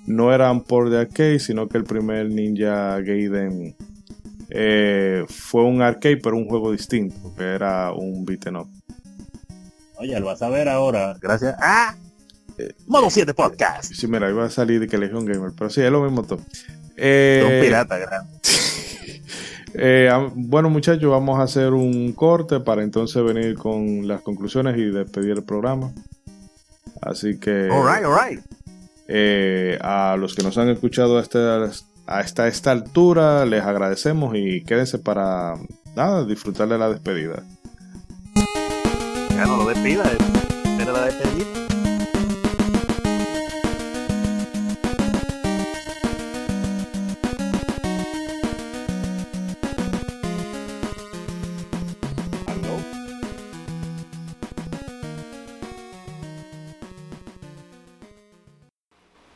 no 0.07 0.33
eran 0.33 0.61
ports 0.61 0.89
de 0.89 1.01
arcade, 1.01 1.39
sino 1.39 1.67
que 1.69 1.77
el 1.77 1.83
primer 1.83 2.29
Ninja 2.29 2.99
Gaiden 3.01 3.75
eh, 4.49 5.23
fue 5.29 5.63
un 5.63 5.83
arcade, 5.83 6.17
pero 6.17 6.35
un 6.35 6.47
juego 6.47 6.71
distinto, 6.71 7.15
que 7.37 7.43
era 7.43 7.91
un 7.93 8.25
beaten 8.25 8.55
up. 8.55 8.69
Oye, 9.97 10.19
lo 10.19 10.25
vas 10.25 10.41
a 10.41 10.49
ver 10.49 10.67
ahora, 10.67 11.15
gracias. 11.21 11.55
¡Ah! 11.59 11.95
Modo 12.87 13.09
7 13.09 13.33
Podcast. 13.33 13.93
Sí, 13.93 14.07
mira, 14.07 14.29
iba 14.29 14.45
a 14.45 14.49
salir 14.49 14.79
de 14.79 14.87
que 14.87 14.97
Legion 14.97 15.25
Gamer, 15.25 15.51
pero 15.55 15.69
sí, 15.69 15.81
es 15.81 15.91
lo 15.91 16.03
mismo 16.03 16.23
todo. 16.23 16.39
Eh, 16.97 17.43
un 17.45 17.65
pirata 17.65 17.97
grande. 17.97 18.31
eh, 19.73 20.11
bueno, 20.35 20.69
muchachos, 20.69 21.09
vamos 21.09 21.39
a 21.39 21.43
hacer 21.43 21.73
un 21.73 22.13
corte 22.13 22.59
para 22.59 22.83
entonces 22.83 23.23
venir 23.23 23.55
con 23.55 24.07
las 24.07 24.21
conclusiones 24.21 24.77
y 24.77 24.85
despedir 24.85 25.31
el 25.31 25.43
programa. 25.43 25.91
Así 27.01 27.39
que. 27.39 27.69
Alright, 27.71 28.05
alright. 28.05 28.39
Eh, 29.07 29.77
a 29.81 30.15
los 30.17 30.35
que 30.35 30.43
nos 30.43 30.57
han 30.57 30.69
escuchado 30.69 31.17
hasta, 31.17 31.69
hasta 32.05 32.47
esta 32.47 32.71
altura, 32.71 33.45
les 33.45 33.63
agradecemos 33.63 34.35
y 34.35 34.63
quédense 34.63 34.99
para 34.99 35.55
nada, 35.95 36.25
disfrutar 36.25 36.67
de 36.69 36.77
la 36.77 36.89
despedida. 36.89 37.43
Ya 39.31 39.45
no 39.45 39.57
lo 39.57 39.65
despida, 39.67 40.03
pero 40.77 40.93
la 40.93 41.05
despedida. 41.05 41.70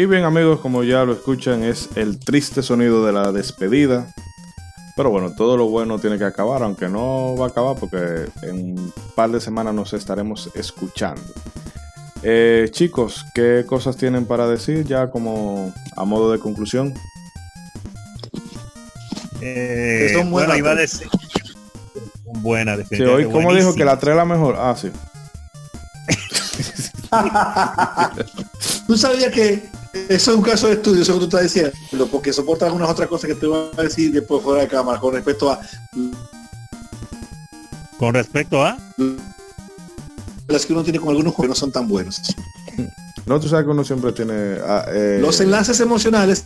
Y 0.00 0.06
bien 0.06 0.24
amigos, 0.24 0.60
como 0.60 0.82
ya 0.82 1.04
lo 1.04 1.12
escuchan, 1.12 1.62
es 1.62 1.90
el 1.94 2.18
triste 2.18 2.62
sonido 2.62 3.04
de 3.04 3.12
la 3.12 3.32
despedida. 3.32 4.10
Pero 4.96 5.10
bueno, 5.10 5.34
todo 5.34 5.58
lo 5.58 5.68
bueno 5.68 5.98
tiene 5.98 6.16
que 6.16 6.24
acabar, 6.24 6.62
aunque 6.62 6.88
no 6.88 7.36
va 7.36 7.44
a 7.44 7.48
acabar 7.50 7.76
porque 7.78 8.24
en 8.40 8.78
un 8.78 8.94
par 9.14 9.30
de 9.30 9.42
semanas 9.42 9.74
nos 9.74 9.92
estaremos 9.92 10.48
escuchando. 10.54 11.20
Eh, 12.22 12.68
chicos, 12.70 13.26
¿qué 13.34 13.66
cosas 13.66 13.98
tienen 13.98 14.24
para 14.24 14.48
decir 14.48 14.86
ya 14.86 15.10
como 15.10 15.70
a 15.94 16.04
modo 16.06 16.32
de 16.32 16.38
conclusión? 16.38 16.94
Eh, 19.42 20.12
son 20.14 20.30
buenas, 20.30 20.56
iba 20.56 20.70
a 20.70 20.76
decir. 20.76 21.08
Buena, 22.24 22.74
sí, 22.88 23.02
hoy, 23.02 23.26
¿Cómo 23.26 23.54
dijo 23.54 23.74
que 23.74 23.84
la 23.84 23.98
3 23.98 24.12
es 24.12 24.16
la 24.16 24.24
mejor? 24.24 24.56
Ah, 24.58 24.74
sí. 24.74 24.90
Tú 28.86 28.96
sabías 28.96 29.30
que 29.30 29.68
eso 29.92 30.30
es 30.30 30.36
un 30.36 30.42
caso 30.42 30.68
de 30.68 30.74
estudio, 30.74 31.02
eso 31.02 31.14
que 31.14 31.18
tú 31.18 31.24
estás 31.24 31.42
diciendo, 31.42 32.06
porque 32.10 32.32
soporta 32.32 32.66
algunas 32.66 32.90
otras 32.90 33.08
cosas 33.08 33.28
que 33.28 33.34
te 33.34 33.46
voy 33.46 33.70
a 33.76 33.82
decir 33.82 34.12
después 34.12 34.42
fuera 34.42 34.62
de 34.62 34.68
cámara 34.68 35.00
con 35.00 35.14
respecto 35.14 35.50
a 35.50 35.60
Con 37.98 38.14
respecto 38.14 38.64
a... 38.64 38.76
las 40.48 40.66
que 40.66 40.72
uno 40.72 40.82
tiene 40.82 40.98
con 40.98 41.10
algunos 41.10 41.34
juegos 41.34 41.44
que 41.44 41.48
no 41.48 41.54
son 41.54 41.72
tan 41.72 41.88
buenos. 41.88 42.20
No, 43.26 43.38
tú 43.38 43.48
sabes 43.48 43.64
que 43.64 43.70
uno 43.70 43.84
siempre 43.84 44.12
tiene... 44.12 44.58
ah, 44.66 44.86
eh, 44.88 45.18
Los 45.20 45.40
enlaces 45.40 45.78
emocionales 45.80 46.44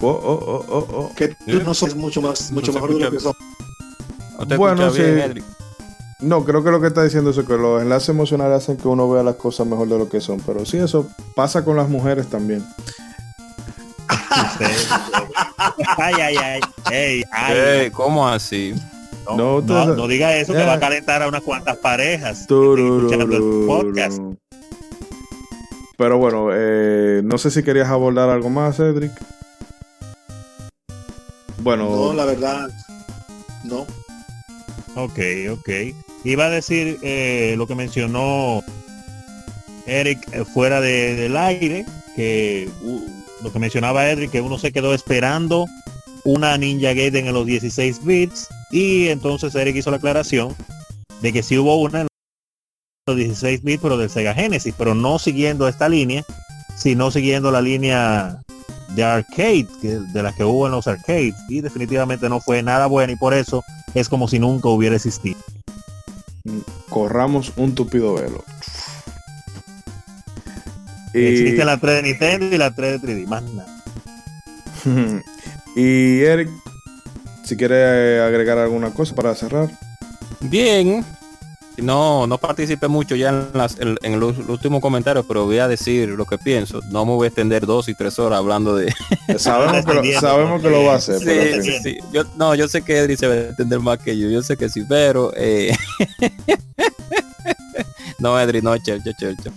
oh, 0.00 0.08
oh, 0.08 0.40
oh, 0.46 0.64
oh, 0.68 0.86
oh. 0.98 1.14
que 1.14 1.28
tú 1.28 1.62
no 1.62 1.74
son 1.74 1.96
mucho 1.98 2.20
más, 2.20 2.50
mucho 2.50 2.72
se 2.72 2.78
mejor 2.78 2.94
de 2.94 3.04
lo 3.04 3.10
que 3.10 3.20
son. 3.20 3.34
¿No 4.38 4.46
te 4.46 4.56
Bueno, 4.56 4.90
bien, 4.90 5.14
sí. 5.14 5.20
Edric? 5.20 5.44
No, 6.20 6.44
creo 6.44 6.64
que 6.64 6.70
lo 6.70 6.80
que 6.80 6.86
está 6.86 7.02
diciendo 7.04 7.30
es 7.30 7.36
que 7.36 7.56
los 7.56 7.82
enlaces 7.82 8.08
emocionales 8.08 8.56
hacen 8.62 8.76
que 8.78 8.88
uno 8.88 9.08
vea 9.10 9.22
las 9.22 9.34
cosas 9.36 9.66
mejor 9.66 9.86
de 9.88 9.98
lo 9.98 10.08
que 10.08 10.20
son. 10.20 10.40
Pero 10.40 10.64
sí, 10.64 10.78
eso 10.78 11.06
pasa 11.34 11.62
con 11.64 11.76
las 11.76 11.88
mujeres 11.90 12.28
también. 12.28 12.64
ay, 15.98 16.14
ay, 16.20 16.36
ay. 16.36 16.60
Ey, 16.90 17.24
ay. 17.30 17.56
Ey, 17.56 17.90
¿Cómo 17.90 18.26
así? 18.28 18.74
No, 19.26 19.60
No, 19.60 19.86
no, 19.86 19.94
no 19.94 20.06
diga 20.08 20.34
eso 20.36 20.52
que 20.52 20.60
Ya. 20.60 20.66
va 20.66 20.74
a 20.74 20.80
calentar 20.80 21.22
a 21.22 21.28
unas 21.28 21.42
cuantas 21.42 21.76
parejas. 21.78 22.46
podcast. 22.48 24.18
Pero 25.98 26.18
bueno, 26.18 26.48
eh, 26.52 27.20
no 27.24 27.36
sé 27.38 27.50
si 27.50 27.62
querías 27.62 27.88
abordar 27.88 28.28
algo 28.30 28.50
más, 28.50 28.76
Cedric. 28.76 29.12
Bueno, 31.58 31.88
No, 31.90 32.12
la 32.12 32.24
verdad, 32.26 32.68
no. 33.64 33.86
Ok, 34.94 35.18
ok. 35.50 35.68
Iba 36.26 36.46
a 36.46 36.50
decir 36.50 36.98
eh, 37.02 37.54
lo 37.56 37.66
que 37.68 37.76
mencionó 37.76 38.62
Eric 39.86 40.26
eh, 40.32 40.44
fuera 40.44 40.80
de- 40.80 41.14
del 41.14 41.36
aire, 41.36 41.86
que 42.16 42.68
lo 43.42 43.52
que 43.52 43.58
mencionaba 43.60 44.08
Eric, 44.08 44.32
que 44.32 44.40
uno 44.40 44.58
se 44.58 44.72
quedó 44.72 44.92
esperando 44.92 45.66
una 46.24 46.58
Ninja 46.58 46.94
Gaiden 46.94 47.28
en 47.28 47.34
los 47.34 47.46
16 47.46 48.04
bits 48.04 48.48
y 48.72 49.06
entonces 49.08 49.54
Eric 49.54 49.76
hizo 49.76 49.92
la 49.92 49.98
aclaración 49.98 50.56
de 51.22 51.32
que 51.32 51.44
sí 51.44 51.56
hubo 51.58 51.76
una 51.76 52.00
en 52.00 52.06
los 53.06 53.16
16 53.16 53.62
bits 53.62 53.80
pero 53.80 53.96
del 53.96 54.10
Sega 54.10 54.34
Genesis, 54.34 54.74
pero 54.76 54.96
no 54.96 55.20
siguiendo 55.20 55.68
esta 55.68 55.88
línea, 55.88 56.24
sino 56.76 57.12
siguiendo 57.12 57.52
la 57.52 57.60
línea 57.60 58.42
de 58.96 59.04
arcade, 59.04 59.68
que, 59.80 60.00
de 60.12 60.22
las 60.24 60.34
que 60.34 60.42
hubo 60.42 60.66
en 60.66 60.72
los 60.72 60.88
arcades 60.88 61.36
y 61.48 61.60
definitivamente 61.60 62.28
no 62.28 62.40
fue 62.40 62.64
nada 62.64 62.86
bueno 62.86 63.12
y 63.12 63.16
por 63.16 63.32
eso 63.32 63.62
es 63.94 64.08
como 64.08 64.26
si 64.26 64.40
nunca 64.40 64.68
hubiera 64.68 64.96
existido. 64.96 65.38
Corramos 66.88 67.52
un 67.56 67.74
tupido 67.74 68.14
velo. 68.14 68.44
Existe 71.12 71.64
la 71.64 71.78
3 71.78 71.96
de 71.96 72.02
Nintendo 72.02 72.46
y 72.54 72.58
la 72.58 72.74
3 72.74 73.00
de 73.00 73.08
3D, 73.08 73.26
más 73.26 73.42
nada. 73.42 73.82
y 75.76 76.20
Eric, 76.20 76.50
si 77.44 77.56
quiere 77.56 78.20
agregar 78.20 78.58
alguna 78.58 78.90
cosa 78.90 79.14
para 79.14 79.34
cerrar. 79.34 79.70
Bien. 80.40 81.04
No, 81.78 82.26
no 82.26 82.38
participé 82.38 82.88
mucho 82.88 83.16
ya 83.16 83.28
en, 83.28 83.48
las, 83.52 83.78
en, 83.78 83.98
en 84.02 84.18
los 84.18 84.38
últimos 84.48 84.80
comentarios, 84.80 85.26
pero 85.28 85.44
voy 85.44 85.58
a 85.58 85.68
decir 85.68 86.08
lo 86.08 86.24
que 86.24 86.38
pienso. 86.38 86.80
No 86.90 87.04
me 87.04 87.12
voy 87.12 87.26
a 87.26 87.28
extender 87.28 87.66
dos 87.66 87.88
y 87.88 87.94
tres 87.94 88.18
horas 88.18 88.38
hablando 88.38 88.74
de... 88.74 88.92
Sabemos 89.38 89.84
que 89.84 89.94
lo, 89.94 90.20
sabemos 90.20 90.62
que 90.62 90.70
lo 90.70 90.84
va 90.84 90.94
a 90.94 90.96
hacer. 90.96 91.18
Sí, 91.18 91.62
sí, 91.62 91.78
sí. 91.82 91.98
Yo, 92.12 92.24
no, 92.36 92.54
yo 92.54 92.66
sé 92.66 92.82
que 92.82 92.98
Edri 92.98 93.16
se 93.16 93.26
va 93.26 93.34
a 93.34 93.48
entender 93.48 93.78
más 93.80 93.98
que 93.98 94.16
yo. 94.16 94.28
Yo 94.28 94.42
sé 94.42 94.56
que 94.56 94.68
sí, 94.68 94.84
pero... 94.88 95.32
eh, 95.36 95.76
no, 98.18 98.40
Edri, 98.40 98.62
no, 98.62 98.76
Chel, 98.78 99.02
Chel, 99.02 99.14
Chel, 99.18 99.36
Chel. 99.42 99.52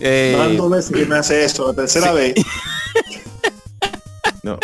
Eh, 0.00 0.58
veces 0.70 0.90
que 0.90 1.06
me 1.06 1.16
hace 1.16 1.44
eso, 1.44 1.68
la 1.68 1.74
tercera 1.74 2.12
vez. 2.12 2.34
No. 4.42 4.58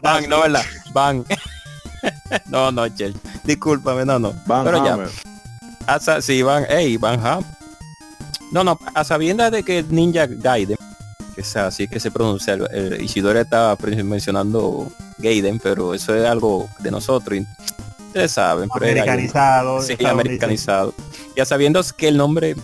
Van, 0.00 0.26
no, 0.30 0.40
¿verdad? 0.40 0.62
Van. 0.94 1.26
no, 2.46 2.72
no, 2.72 2.88
Chel. 2.88 3.14
Discúlpame, 3.44 4.06
no, 4.06 4.18
no. 4.18 4.32
Van 4.46 4.64
Pero 4.64 4.82
ya. 4.82 4.98
A 5.86 6.00
sí, 6.22 6.42
Van, 6.42 6.64
hey, 6.68 6.96
Van 6.96 7.24
Ham. 7.24 7.44
No, 8.50 8.64
no, 8.64 8.78
a 8.94 9.04
sabiendas 9.04 9.50
de 9.52 9.62
que 9.62 9.82
Ninja 9.88 10.26
Gaiden, 10.26 10.76
que 11.34 11.40
es 11.40 11.56
así 11.56 11.88
que 11.88 11.98
se 12.00 12.10
pronuncia, 12.10 12.54
el, 12.54 12.68
el 12.72 13.02
Isidore 13.02 13.40
estaba 13.40 13.76
mencionando 14.04 14.90
Gaiden, 15.18 15.58
pero 15.58 15.94
eso 15.94 16.14
es 16.14 16.24
algo 16.26 16.68
de 16.80 16.90
nosotros. 16.90 17.38
y 17.38 17.46
Ustedes 18.08 18.30
saben, 18.32 18.68
pero. 18.72 18.86
Americanizado. 18.86 19.82
Sí, 19.82 19.96
americanizado. 20.04 20.94
Y 21.36 21.40
a 21.40 21.44
sabiendas 21.44 21.92
que 21.92 22.08
el 22.08 22.16
nombre, 22.16 22.54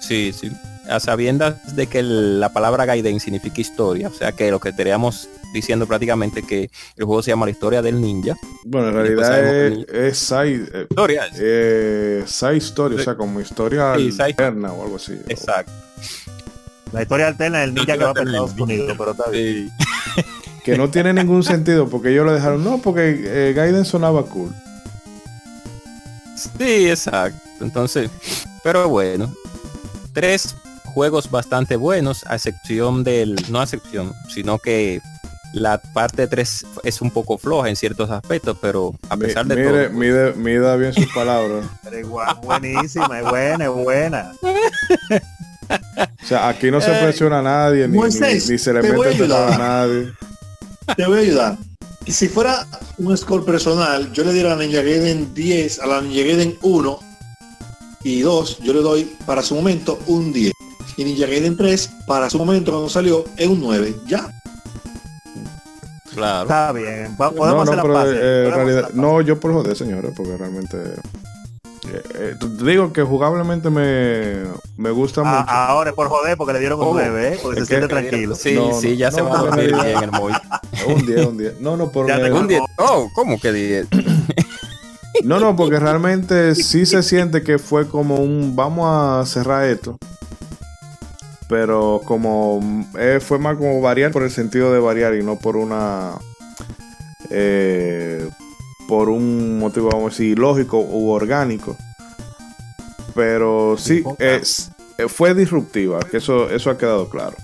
sí, 0.00 0.32
sí, 0.38 0.50
a 0.88 1.00
sabiendas 1.00 1.74
de 1.74 1.86
que 1.86 2.00
el- 2.00 2.38
la 2.38 2.50
palabra 2.52 2.84
Gaiden 2.84 3.18
significa 3.18 3.60
historia, 3.62 4.08
o 4.08 4.12
sea 4.14 4.32
que 4.32 4.50
lo 4.50 4.60
que 4.60 4.68
estaríamos 4.68 5.28
diciendo 5.52 5.86
prácticamente 5.86 6.42
que 6.42 6.70
el 6.96 7.04
juego 7.04 7.22
se 7.22 7.30
llama 7.30 7.46
la 7.46 7.52
historia 7.52 7.82
del 7.82 8.00
ninja. 8.00 8.34
Bueno, 8.64 8.88
en 8.88 8.94
realidad 8.94 9.66
es, 9.66 9.88
es 9.88 10.18
side, 10.18 10.68
eh, 10.72 10.86
Historia. 10.90 11.28
eh, 11.38 12.22
side 12.26 12.56
story, 12.58 12.96
o 12.96 12.98
sea, 13.02 13.16
como 13.16 13.40
historia 13.40 13.94
Sí, 13.96 14.10
alterna 14.20 14.72
o 14.72 14.82
algo 14.84 14.96
así. 14.96 15.18
Exacto. 15.28 15.72
La 16.92 17.02
historia 17.02 17.28
alterna 17.28 17.60
del 17.60 17.74
ninja 17.74 17.96
que 17.96 18.04
va 18.04 18.12
para 18.14 18.26
Estados 18.28 18.58
Unidos, 18.58 18.94
pero 18.98 19.10
está 19.12 19.30
bien. 19.30 19.70
Sí. 20.14 20.22
Que 20.64 20.76
no 20.76 20.90
tiene 20.90 21.12
ningún 21.14 21.42
sentido 21.42 21.88
porque 21.88 22.10
ellos 22.10 22.26
lo 22.26 22.32
dejaron. 22.34 22.62
No, 22.62 22.78
porque 22.82 23.22
eh, 23.24 23.52
Gaiden 23.54 23.84
sonaba 23.84 24.24
cool. 24.26 24.52
Sí, 26.36 26.88
exacto. 26.90 27.38
Entonces, 27.60 28.10
pero 28.62 28.88
bueno, 28.88 29.32
tres 30.12 30.54
juegos 30.84 31.30
bastante 31.30 31.76
buenos, 31.76 32.24
a 32.26 32.34
excepción 32.36 33.04
del, 33.04 33.36
no 33.50 33.60
a 33.60 33.64
excepción, 33.64 34.12
sino 34.28 34.58
que 34.58 35.00
la 35.52 35.80
parte 35.80 36.26
3 36.26 36.66
es 36.84 37.00
un 37.00 37.10
poco 37.10 37.38
floja 37.38 37.68
en 37.68 37.76
ciertos 37.76 38.10
aspectos, 38.10 38.56
pero 38.60 38.94
a 39.08 39.16
pesar 39.16 39.46
de 39.46 39.56
mire, 39.56 39.88
todo, 39.88 39.98
mide, 39.98 40.32
mida 40.34 40.76
bien 40.76 40.92
sus 40.92 41.06
palabras. 41.12 41.66
Pero 41.82 41.98
igual, 41.98 42.36
buenísima, 42.42 43.20
es 43.20 43.28
buena, 43.28 43.64
es 43.64 43.70
buena. 43.70 44.32
O 46.22 46.26
sea, 46.26 46.48
aquí 46.48 46.70
no 46.70 46.80
se 46.80 46.92
Eh, 46.92 47.02
presiona 47.02 47.40
a 47.40 47.42
nadie, 47.42 47.86
ni, 47.86 47.92
ni, 47.92 47.98
Moisés, 47.98 48.48
ni 48.48 48.58
se 48.58 48.72
le 48.72 48.82
mete 48.82 49.24
a 49.24 49.58
nadie. 49.58 50.12
Te 50.96 51.06
voy 51.06 51.18
a 51.18 51.20
ayudar. 51.22 51.58
Y 52.06 52.12
si 52.12 52.28
fuera 52.28 52.66
un 52.98 53.16
score 53.16 53.44
personal, 53.44 54.12
yo 54.12 54.24
le 54.24 54.32
diera 54.32 54.52
a 54.52 54.56
la 54.56 54.62
Ninja 54.64 54.82
Gaiden 54.82 55.32
10, 55.34 55.80
a 55.80 55.86
la 55.86 56.00
Ninja 56.00 56.22
Gaiden 56.26 56.56
1 56.62 57.00
y 58.02 58.20
2, 58.20 58.58
yo 58.60 58.72
le 58.72 58.80
doy 58.80 59.04
para 59.26 59.42
su 59.42 59.54
momento 59.54 59.98
un 60.06 60.32
10. 60.32 60.52
Y 60.96 61.04
Ninja 61.04 61.26
Gaiden 61.26 61.56
3, 61.56 61.90
para 62.06 62.28
su 62.30 62.38
momento 62.38 62.72
cuando 62.72 62.88
salió, 62.88 63.24
es 63.36 63.46
un 63.46 63.60
9. 63.60 63.94
Ya. 64.06 64.28
Claro. 66.20 66.42
Está 66.42 66.72
bien. 66.72 67.16
No, 67.18 67.32
podemos 67.32 67.54
no, 67.66 67.72
hacer 67.72 67.76
la 67.76 67.82
pero 67.82 67.94
paz. 67.94 68.06
eh, 68.08 68.44
en 68.46 68.50
podemos 68.50 68.54
realidad, 68.56 68.90
no, 68.94 69.20
yo 69.20 69.40
por 69.40 69.52
joder, 69.52 69.76
señores, 69.76 70.12
porque 70.16 70.36
realmente 70.36 70.76
eh, 71.92 72.02
eh, 72.14 72.34
te 72.38 72.64
digo 72.64 72.92
que 72.92 73.02
jugablemente 73.02 73.70
me, 73.70 74.44
me 74.76 74.90
gusta 74.90 75.22
paz. 75.22 75.40
mucho. 75.40 75.44
Ah, 75.48 75.66
ahora 75.68 75.90
es 75.90 75.96
por 75.96 76.08
joder 76.08 76.36
porque 76.36 76.52
le 76.52 76.60
dieron 76.60 76.78
un 76.80 76.92
9, 76.92 77.38
porque 77.42 77.60
es 77.60 77.66
se 77.66 77.74
siente 77.74 77.88
que- 77.88 77.94
tranquilo. 77.94 78.34
Sí, 78.36 78.54
No, 78.54 78.72
sí, 78.80 78.88
no, 78.90 78.94
ya 78.94 79.10
se 79.10 79.22
no, 79.22 79.28
va 79.28 79.34
a 79.34 79.38
no, 79.38 79.44
dormir 79.46 79.70
no, 79.72 79.76
no. 79.78 79.84
bien 79.84 80.02
el 80.04 80.10
móvil. 80.12 80.36
Un 80.86 81.04
10, 81.06 81.26
un 81.26 81.36
10. 81.38 81.60
No, 81.60 81.76
no, 81.76 81.90
por 81.90 82.10
eh, 82.10 82.32
Un 82.32 82.48
día- 82.48 82.60
Oh, 82.78 83.08
¿cómo 83.14 83.38
que 83.40 83.52
10? 83.52 83.88
No, 85.24 85.38
no, 85.38 85.54
porque 85.54 85.78
realmente 85.78 86.54
sí 86.54 86.86
se 86.86 87.02
siente 87.02 87.42
que 87.42 87.58
fue 87.58 87.86
como 87.86 88.14
un 88.16 88.56
vamos 88.56 88.86
a 88.88 89.26
cerrar 89.30 89.64
esto. 89.64 89.98
Pero 91.50 92.00
como 92.04 92.86
eh, 92.96 93.18
fue 93.20 93.40
más 93.40 93.56
como 93.56 93.80
variar 93.80 94.12
por 94.12 94.22
el 94.22 94.30
sentido 94.30 94.72
de 94.72 94.78
variar 94.78 95.16
y 95.16 95.24
no 95.24 95.36
por 95.36 95.56
una 95.56 96.12
eh, 97.28 98.30
por 98.86 99.08
un 99.08 99.58
motivo 99.58 99.88
vamos 99.88 100.04
a 100.04 100.16
decir 100.16 100.38
lógico 100.38 100.78
u 100.78 101.10
orgánico. 101.10 101.76
Pero 103.16 103.74
sí 103.76 104.04
es, 104.20 104.70
eh, 104.96 105.08
fue 105.08 105.34
disruptiva, 105.34 105.98
que 106.08 106.18
eso 106.18 106.48
eso 106.48 106.70
ha 106.70 106.78
quedado 106.78 107.10
claro. 107.10 107.36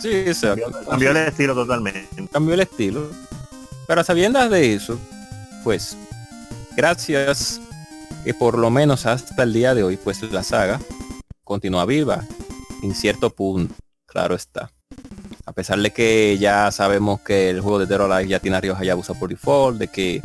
Sí, 0.00 0.08
exacto. 0.10 0.72
Cambió 0.88 1.10
el 1.10 1.18
estilo 1.18 1.54
totalmente. 1.54 2.26
cambió 2.32 2.54
el 2.54 2.60
estilo. 2.60 3.10
Pero 3.86 4.00
a 4.00 4.04
sabiendas 4.04 4.50
de 4.50 4.74
eso, 4.74 4.98
pues, 5.62 5.94
gracias 6.74 7.60
que 8.24 8.32
por 8.32 8.56
lo 8.56 8.70
menos 8.70 9.04
hasta 9.04 9.42
el 9.42 9.52
día 9.52 9.74
de 9.74 9.82
hoy, 9.82 9.98
pues 9.98 10.22
la 10.22 10.42
saga 10.42 10.80
continúa 11.44 11.84
viva 11.84 12.24
en 12.84 12.94
cierto 12.94 13.30
punto, 13.30 13.74
claro 14.06 14.34
está. 14.34 14.70
A 15.46 15.52
pesar 15.52 15.78
de 15.80 15.90
que 15.90 16.38
ya 16.38 16.70
sabemos 16.70 17.20
que 17.20 17.50
el 17.50 17.60
juego 17.60 17.78
de 17.78 17.86
Dead 17.86 18.00
or 18.00 18.12
Alive 18.12 18.30
ya 18.30 18.38
tiene 18.40 18.56
a 18.56 18.60
Ryo 18.60 18.76
Hayabusa 18.76 19.14
por 19.14 19.28
default, 19.28 19.78
de 19.78 19.88
que 19.88 20.22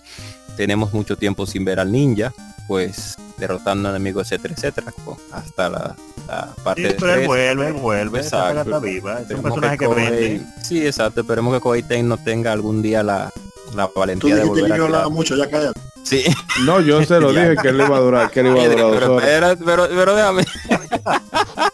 tenemos 0.57 0.93
mucho 0.93 1.17
tiempo 1.17 1.45
sin 1.45 1.65
ver 1.65 1.79
al 1.79 1.91
ninja, 1.91 2.33
pues 2.67 3.15
derrotando 3.37 3.89
enemigos, 3.89 4.27
etcétera, 4.31 4.53
etcétera, 4.55 4.93
hasta 5.31 5.69
la, 5.69 5.95
la 6.27 6.53
parte 6.63 6.89
Sí, 6.89 6.95
pero 6.99 7.11
él 7.11 7.15
tres. 7.15 7.27
vuelve, 7.27 7.67
él 7.67 7.73
vuelve. 7.73 8.19
Exacto. 8.19 8.61
está 8.61 8.79
viva. 8.79 9.13
Es 9.13 9.17
un 9.17 9.21
Esperemos 9.23 9.43
personaje 9.59 9.77
que 9.77 9.87
vende. 9.87 10.41
Sí, 10.63 10.85
exacto. 10.85 11.21
Esperemos 11.21 11.53
que 11.53 11.61
Koei 11.61 11.83
Ten 11.83 12.07
no 12.07 12.17
tenga 12.17 12.51
algún 12.51 12.81
día 12.81 13.01
la, 13.01 13.31
la 13.75 13.87
Tú 13.87 13.99
valentía 13.99 14.35
de 14.35 14.43
volver 14.43 14.65
que 14.67 14.73
a 14.73 14.77
yo 14.77 14.85
hablaba 14.85 15.09
mucho, 15.09 15.35
ya 15.35 15.49
cállate. 15.49 15.79
Sí, 16.03 16.23
No, 16.65 16.79
yo 16.81 17.03
se 17.03 17.19
lo 17.19 17.31
dije 17.33 17.55
que 17.61 17.69
él 17.69 17.81
iba 17.81 17.97
a 17.97 17.99
durar, 18.01 18.29
que 18.31 18.39
él 18.41 18.47
iba 18.47 18.61
a 18.61 18.67
durar 18.69 18.79
dos 18.79 18.93
pero, 18.99 19.15
horas. 19.15 19.51
espera, 19.51 19.55
pero, 19.65 19.87
pero 19.89 20.15
déjame. 20.15 20.45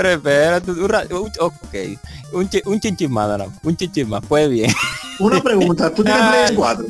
pero 0.00 0.10
espérate, 0.10 0.70
un, 0.70 0.88
ra- 0.88 1.06
un- 1.10 1.32
ok, 1.40 1.74
un, 2.32 2.48
chi- 2.48 2.62
un 2.66 2.78
chinchín 2.78 3.10
más, 3.12 3.36
más, 3.36 3.48
un 3.64 3.76
chinchín 3.76 4.08
más, 4.08 4.22
pues 4.28 4.48
bien. 4.48 4.70
Una 5.18 5.42
pregunta, 5.42 5.92
¿tú 5.92 6.04
tienes 6.04 6.22
Ay. 6.22 6.44
Play 6.46 6.56
4? 6.56 6.86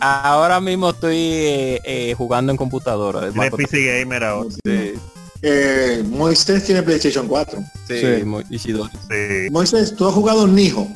Ahora 0.00 0.58
mismo 0.60 0.88
estoy 0.90 1.16
eh, 1.18 1.80
eh, 1.84 2.14
jugando 2.16 2.50
en 2.52 2.56
computadora. 2.56 3.28
es 3.28 3.34
PC 3.54 4.00
Gamer 4.00 4.24
ahora. 4.24 4.48
Sí, 4.64 4.94
Eh, 5.42 6.02
Moisés 6.08 6.64
tiene 6.64 6.82
PlayStation 6.82 7.28
4. 7.28 7.62
sí, 7.86 8.00
Sí. 8.00 8.24
mo-. 8.24 8.40
Sí. 8.48 8.72
Moisés, 9.50 9.94
tú 9.94 10.08
has 10.08 10.14
jugado 10.14 10.46
Nijo. 10.46 10.88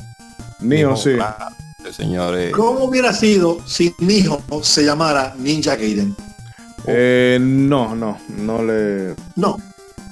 Nio, 0.59 0.95
sí. 0.97 1.13
Claro, 1.13 1.45
señores. 1.91 2.51
¿Cómo 2.51 2.85
hubiera 2.85 3.13
sido 3.13 3.59
si 3.67 3.93
Nijo 3.99 4.41
se 4.63 4.83
llamara 4.83 5.35
Ninja 5.37 5.75
Gaiden? 5.75 6.15
Eh, 6.87 7.37
no, 7.39 7.95
no, 7.95 8.17
no 8.37 8.63
le... 8.63 9.13
No. 9.35 9.57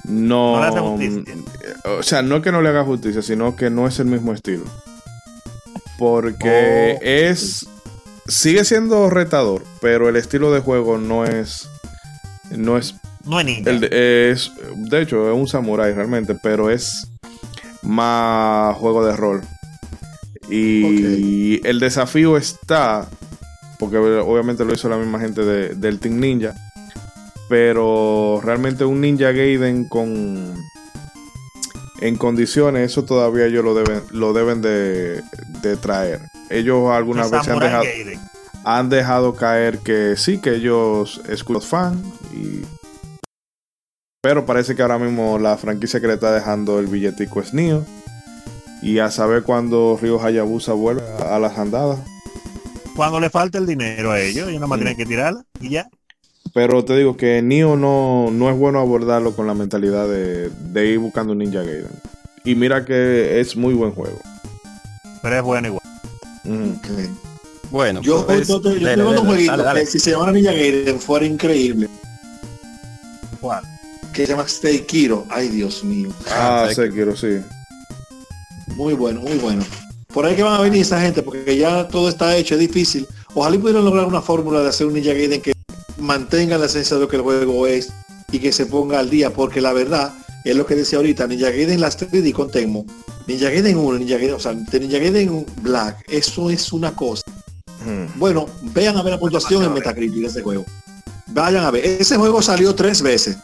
No, 0.08 0.56
No 0.56 0.60
le 0.60 0.66
hace 0.68 0.80
justicia. 0.80 1.34
o 1.98 2.02
sea, 2.02 2.22
no 2.22 2.40
que 2.42 2.52
no 2.52 2.62
le 2.62 2.68
haga 2.68 2.84
justicia, 2.84 3.22
sino 3.22 3.56
que 3.56 3.70
no 3.70 3.86
es 3.88 3.98
el 3.98 4.06
mismo 4.06 4.32
estilo. 4.32 4.64
Porque 5.98 6.96
Oh. 6.98 7.00
es 7.02 7.66
sigue 8.28 8.64
siendo 8.64 9.08
retador, 9.08 9.62
pero 9.80 10.08
el 10.08 10.16
estilo 10.16 10.52
de 10.52 10.60
juego 10.60 10.98
no 10.98 11.24
es 11.24 11.68
no 12.50 12.76
es 12.78 12.94
No 13.24 13.40
es 13.40 13.46
ninja. 13.46 13.70
el 13.70 13.80
de, 13.80 14.30
es 14.30 14.50
de 14.76 15.02
hecho 15.02 15.28
es 15.30 15.36
un 15.36 15.48
samurai 15.48 15.92
realmente, 15.92 16.34
pero 16.40 16.70
es 16.70 17.08
más 17.82 18.76
juego 18.76 19.04
de 19.04 19.16
rol. 19.16 19.42
Y 20.48 21.66
el 21.66 21.80
desafío 21.80 22.36
está 22.36 23.08
porque 23.78 23.96
obviamente 23.98 24.64
lo 24.64 24.72
hizo 24.74 24.88
la 24.88 24.96
misma 24.96 25.18
gente 25.20 25.42
de- 25.42 25.74
del 25.74 25.98
Team 25.98 26.18
Ninja, 26.18 26.54
pero 27.48 28.40
realmente 28.42 28.84
un 28.84 29.00
Ninja 29.00 29.32
Gaiden 29.32 29.88
con 29.88 30.54
en 32.00 32.16
condiciones 32.16 32.90
eso 32.92 33.04
todavía 33.04 33.46
ellos 33.46 33.64
lo 33.64 33.74
deben 33.74 34.02
lo 34.10 34.32
deben 34.32 34.60
de, 34.62 35.22
de 35.62 35.76
traer. 35.76 36.20
Ellos 36.50 36.90
algunas 36.90 37.30
veces 37.30 37.48
han 37.48 37.58
dejado, 37.58 37.84
Gaiden. 37.84 38.20
han 38.64 38.88
dejado 38.88 39.34
caer 39.34 39.78
que 39.78 40.16
sí, 40.16 40.38
que 40.38 40.54
ellos 40.56 41.20
es 41.28 41.48
los 41.48 41.66
fan 41.66 42.02
y 42.34 42.62
pero 44.22 44.44
parece 44.44 44.74
que 44.74 44.82
ahora 44.82 44.98
mismo 44.98 45.38
la 45.38 45.56
franquicia 45.56 46.00
que 46.00 46.08
le 46.08 46.14
está 46.14 46.32
dejando 46.32 46.80
el 46.80 46.88
billetico 46.88 47.40
es 47.40 47.54
Nio 47.54 47.84
y 48.82 48.98
a 48.98 49.10
saber 49.10 49.42
cuándo 49.44 49.98
Ryo 50.00 50.20
Hayabusa 50.22 50.72
vuelve 50.72 51.02
a, 51.20 51.36
a 51.36 51.38
las 51.38 51.56
andadas. 51.58 52.00
Cuando 52.96 53.20
le 53.20 53.30
falta 53.30 53.58
el 53.58 53.66
dinero 53.66 54.10
a 54.10 54.20
ellos, 54.20 54.48
ellos 54.48 54.60
nada 54.60 54.66
más 54.66 54.78
Mm. 54.78 54.82
tienen 54.82 54.96
que 54.96 55.06
tirarla 55.06 55.44
y 55.60 55.68
ya. 55.70 55.86
Pero 56.56 56.82
te 56.86 56.96
digo 56.96 57.18
que 57.18 57.42
Nio 57.42 57.76
no, 57.76 58.30
no 58.32 58.48
es 58.48 58.56
bueno 58.56 58.78
abordarlo 58.80 59.36
con 59.36 59.46
la 59.46 59.52
mentalidad 59.52 60.08
de, 60.08 60.48
de 60.48 60.86
ir 60.86 60.98
buscando 60.98 61.32
un 61.34 61.38
Ninja 61.40 61.60
Gaiden. 61.62 61.90
Y 62.44 62.54
mira 62.54 62.82
que 62.82 63.38
es 63.40 63.56
muy 63.56 63.74
buen 63.74 63.90
juego. 63.92 64.18
Pero 65.20 65.36
es 65.36 65.42
bueno 65.42 65.68
igual. 65.68 65.82
Bueno, 67.70 68.00
Yo, 68.00 68.24
pues, 68.24 68.48
yo, 68.48 68.62
yo, 68.62 68.70
dale, 68.70 68.94
tengo 68.96 69.10
dale, 69.10 69.20
un 69.20 69.26
jueguito 69.26 69.50
dale, 69.52 69.62
dale. 69.64 69.80
que 69.80 69.86
si 69.86 69.98
se 69.98 70.12
llamara 70.12 70.32
Ninja 70.32 70.52
Gaiden 70.52 70.98
fuera 70.98 71.26
increíble. 71.26 71.90
¿Cuál? 73.38 73.62
Que 74.14 74.24
se 74.24 74.32
llama 74.32 74.44
Stay 74.44 74.78
Kiro. 74.86 75.26
Ay, 75.28 75.48
Dios 75.48 75.84
mío. 75.84 76.08
Ah, 76.30 76.68
Ah, 76.70 76.74
Sekiro, 76.74 77.14
sí. 77.14 77.36
Muy 78.76 78.94
bueno, 78.94 79.20
muy 79.20 79.36
bueno. 79.36 79.62
Por 80.06 80.24
ahí 80.24 80.34
que 80.34 80.42
van 80.42 80.54
a 80.58 80.62
venir 80.62 80.80
esa 80.80 81.02
gente, 81.02 81.22
porque 81.22 81.54
ya 81.58 81.86
todo 81.86 82.08
está 82.08 82.34
hecho, 82.34 82.54
es 82.54 82.60
difícil. 82.60 83.06
Ojalá 83.34 83.56
y 83.56 83.58
pudieran 83.58 83.84
lograr 83.84 84.06
una 84.06 84.22
fórmula 84.22 84.62
de 84.62 84.70
hacer 84.70 84.86
un 84.86 84.94
Ninja 84.94 85.12
Gaiden 85.12 85.42
que 85.42 85.55
mantenga 85.98 86.58
la 86.58 86.66
esencia 86.66 86.96
de 86.96 87.02
lo 87.02 87.08
que 87.08 87.16
el 87.16 87.22
juego 87.22 87.66
es 87.66 87.92
y 88.32 88.38
que 88.38 88.52
se 88.52 88.66
ponga 88.66 88.98
al 88.98 89.10
día, 89.10 89.32
porque 89.32 89.60
la 89.60 89.72
verdad 89.72 90.12
es 90.44 90.56
lo 90.56 90.66
que 90.66 90.74
decía 90.74 90.98
ahorita, 90.98 91.26
Ninja 91.26 91.50
Gaiden 91.50 91.80
las 91.80 91.98
3D 91.98 92.32
con 92.32 92.50
Tecmo, 92.50 92.84
Ninja 93.26 93.50
Gaiden 93.50 93.76
1, 93.76 93.98
Ninja 93.98 94.16
Gaiden, 94.16 94.34
o 94.34 94.40
sea, 94.40 94.52
Ninja 94.52 94.98
Gaiden 94.98 95.46
Black, 95.62 96.04
eso 96.08 96.50
es 96.50 96.72
una 96.72 96.94
cosa. 96.94 97.22
Ujú. 97.80 98.06
Bueno, 98.16 98.46
vean 98.62 98.96
a 98.96 99.02
ver 99.02 99.14
la 99.14 99.18
puntuación 99.18 99.64
en 99.64 99.72
Metacritic 99.72 100.20
de 100.20 100.26
ese 100.26 100.42
juego. 100.42 100.64
Vayan 101.28 101.64
a 101.64 101.70
ver, 101.70 101.84
ese 101.84 102.16
juego 102.16 102.40
salió 102.42 102.74
tres 102.74 103.02
veces. 103.02 103.36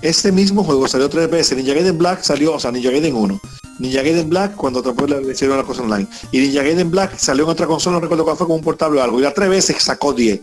Este 0.00 0.32
mismo 0.32 0.62
juego 0.64 0.86
salió 0.86 1.08
tres 1.08 1.28
veces. 1.30 1.56
Ninja 1.56 1.74
Gaiden 1.74 1.98
Black 1.98 2.22
salió, 2.22 2.54
o 2.54 2.60
sea, 2.60 2.72
Ninja 2.72 2.90
Gaiden 2.90 3.14
1. 3.14 3.40
Ninja 3.78 4.02
Gaiden 4.02 4.28
Black 4.28 4.54
cuando 4.56 4.80
otra 4.80 4.92
vez 4.92 5.26
le 5.26 5.32
hicieron 5.32 5.56
la 5.56 5.64
cosa 5.64 5.82
online. 5.82 6.06
Y 6.32 6.38
Ninja 6.38 6.62
Gaiden 6.62 6.90
Black 6.90 7.18
salió 7.18 7.44
en 7.44 7.50
otra 7.50 7.66
consola, 7.66 7.96
no 7.96 8.00
recuerdo 8.00 8.24
cuál 8.24 8.36
fue, 8.36 8.46
como 8.46 8.56
un 8.56 8.64
portable 8.64 9.00
o 9.00 9.02
algo. 9.02 9.18
Y 9.18 9.22
las 9.22 9.34
tres 9.34 9.48
veces 9.48 9.76
sacó 9.82 10.12
10. 10.12 10.40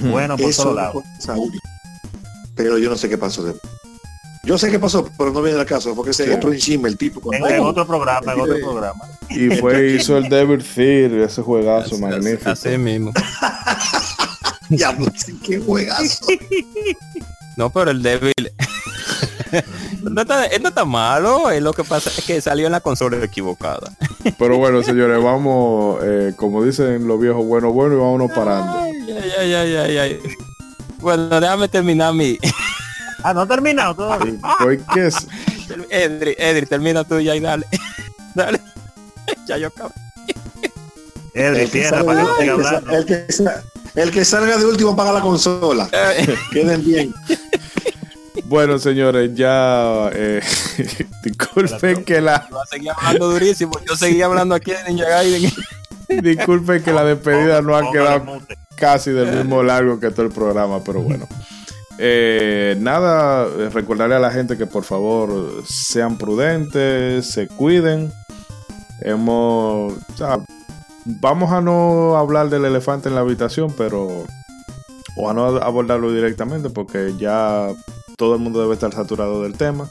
Bueno, 0.00 0.36
por 0.36 0.50
Eso 0.50 0.62
todos 0.64 0.76
lados. 0.76 1.04
Pero 2.54 2.78
yo 2.78 2.90
no 2.90 2.96
sé 2.96 3.08
qué 3.08 3.18
pasó. 3.18 3.42
de- 3.44 3.54
Yo 4.44 4.56
sé 4.58 4.70
qué 4.70 4.78
pasó, 4.78 5.08
pero 5.18 5.32
no 5.32 5.42
viene 5.42 5.58
al 5.60 5.66
caso, 5.66 5.94
porque 5.94 6.10
ese 6.12 6.32
entró 6.32 6.52
en 6.52 6.58
chisme 6.58 6.88
el 6.88 6.96
tipo. 6.96 7.20
Con... 7.20 7.34
En, 7.34 7.44
en 7.46 7.60
otro 7.60 7.86
programa, 7.86 8.32
en 8.32 8.40
otro 8.40 8.56
programa. 8.60 9.04
Y 9.28 9.50
fue 9.56 9.92
hizo 9.96 10.16
el 10.16 10.28
Devil 10.28 10.62
Theater, 10.64 11.20
ese 11.20 11.42
juegazo 11.42 11.94
Así- 11.94 12.00
magnífico. 12.02 12.50
Así 12.50 12.76
mismo. 12.78 13.12
Ya, 14.72 14.96
pues, 14.96 15.26
qué 15.44 15.58
juegazo. 15.58 16.26
No, 17.56 17.70
pero 17.70 17.90
el 17.90 18.02
débil. 18.04 18.32
no, 20.02 20.22
está, 20.22 20.46
no 20.60 20.68
está 20.68 20.84
malo, 20.84 21.50
es 21.50 21.62
lo 21.62 21.72
que 21.72 21.84
pasa 21.84 22.10
es 22.10 22.24
que 22.24 22.40
salió 22.40 22.66
en 22.66 22.72
la 22.72 22.80
consola 22.80 23.22
equivocada. 23.22 23.92
Pero 24.38 24.58
bueno, 24.58 24.82
señores, 24.82 25.22
vamos, 25.22 25.98
eh, 26.02 26.32
como 26.36 26.64
dicen 26.64 27.06
los 27.06 27.20
viejos, 27.20 27.44
bueno, 27.44 27.72
bueno, 27.72 27.96
y 27.96 27.98
vámonos 27.98 28.30
parando. 28.32 28.80
Ay, 28.80 29.10
ay, 29.10 29.32
ay, 29.38 29.54
ay, 29.54 29.76
ay, 29.76 29.98
ay. 29.98 30.20
Bueno, 31.00 31.40
déjame 31.40 31.68
terminar 31.68 32.14
mi. 32.14 32.38
Ah, 33.22 33.34
no 33.34 33.42
ha 33.42 33.46
terminado 33.46 33.94
todavía. 33.94 34.32
¿Por 34.58 34.78
qué 34.94 35.08
es? 35.08 35.14
Edri, 35.90 36.34
Edri, 36.38 36.64
termina 36.64 37.04
tú 37.04 37.20
ya 37.20 37.36
y 37.36 37.40
dale. 37.40 37.66
Dale. 38.34 38.58
ya 39.46 39.58
yo 39.58 39.66
acabo. 39.66 39.92
Edri, 41.34 41.68
El 41.70 41.84
salga, 41.84 42.04
para 42.04 42.36
que 42.38 42.46
no 42.46 42.90
el 42.96 43.04
que 43.04 43.26
el 43.94 44.10
que 44.10 44.24
salga 44.24 44.56
de 44.56 44.64
último 44.64 44.96
paga 44.96 45.12
la 45.12 45.20
consola. 45.20 45.88
Eh, 45.92 46.34
Queden 46.50 46.82
bien. 46.84 47.14
Bueno, 48.50 48.80
señores, 48.80 49.32
ya 49.36 50.10
eh, 50.12 50.42
disculpen 51.22 52.02
que 52.02 52.20
la 52.20 52.48
Va 52.52 52.64
a 52.64 52.66
seguir 52.66 52.90
hablando 52.90 53.30
durísimo. 53.30 53.70
Yo 53.88 53.94
seguía 53.94 54.26
hablando 54.26 54.56
aquí 54.56 54.72
de 54.72 54.82
Ninja 54.88 55.08
Gaiden. 55.08 55.52
disculpen 56.20 56.82
que 56.82 56.92
la 56.92 57.04
despedida 57.04 57.62
no 57.62 57.76
ha 57.76 57.92
quedado 57.92 58.40
casi 58.74 59.12
del 59.12 59.36
mismo 59.36 59.62
largo 59.62 60.00
que 60.00 60.10
todo 60.10 60.26
el 60.26 60.32
programa, 60.32 60.82
pero 60.82 61.00
bueno. 61.00 61.28
Eh, 61.98 62.74
nada, 62.80 63.46
eh, 63.46 63.70
recordarle 63.72 64.16
a 64.16 64.18
la 64.18 64.32
gente 64.32 64.58
que 64.58 64.66
por 64.66 64.82
favor 64.82 65.62
sean 65.68 66.18
prudentes, 66.18 67.26
se 67.26 67.46
cuiden. 67.46 68.12
Hemos, 69.02 69.92
o 69.92 70.16
sea, 70.16 70.40
vamos 71.04 71.52
a 71.52 71.60
no 71.60 72.16
hablar 72.16 72.50
del 72.50 72.64
elefante 72.64 73.10
en 73.10 73.14
la 73.14 73.20
habitación, 73.20 73.72
pero 73.78 74.24
o 75.16 75.30
a 75.30 75.34
no 75.34 75.44
abordarlo 75.58 76.12
directamente 76.12 76.68
porque 76.68 77.14
ya 77.16 77.68
todo 78.20 78.34
el 78.34 78.40
mundo 78.42 78.60
debe 78.60 78.74
estar 78.74 78.92
saturado 78.92 79.42
del 79.42 79.54
tema. 79.54 79.88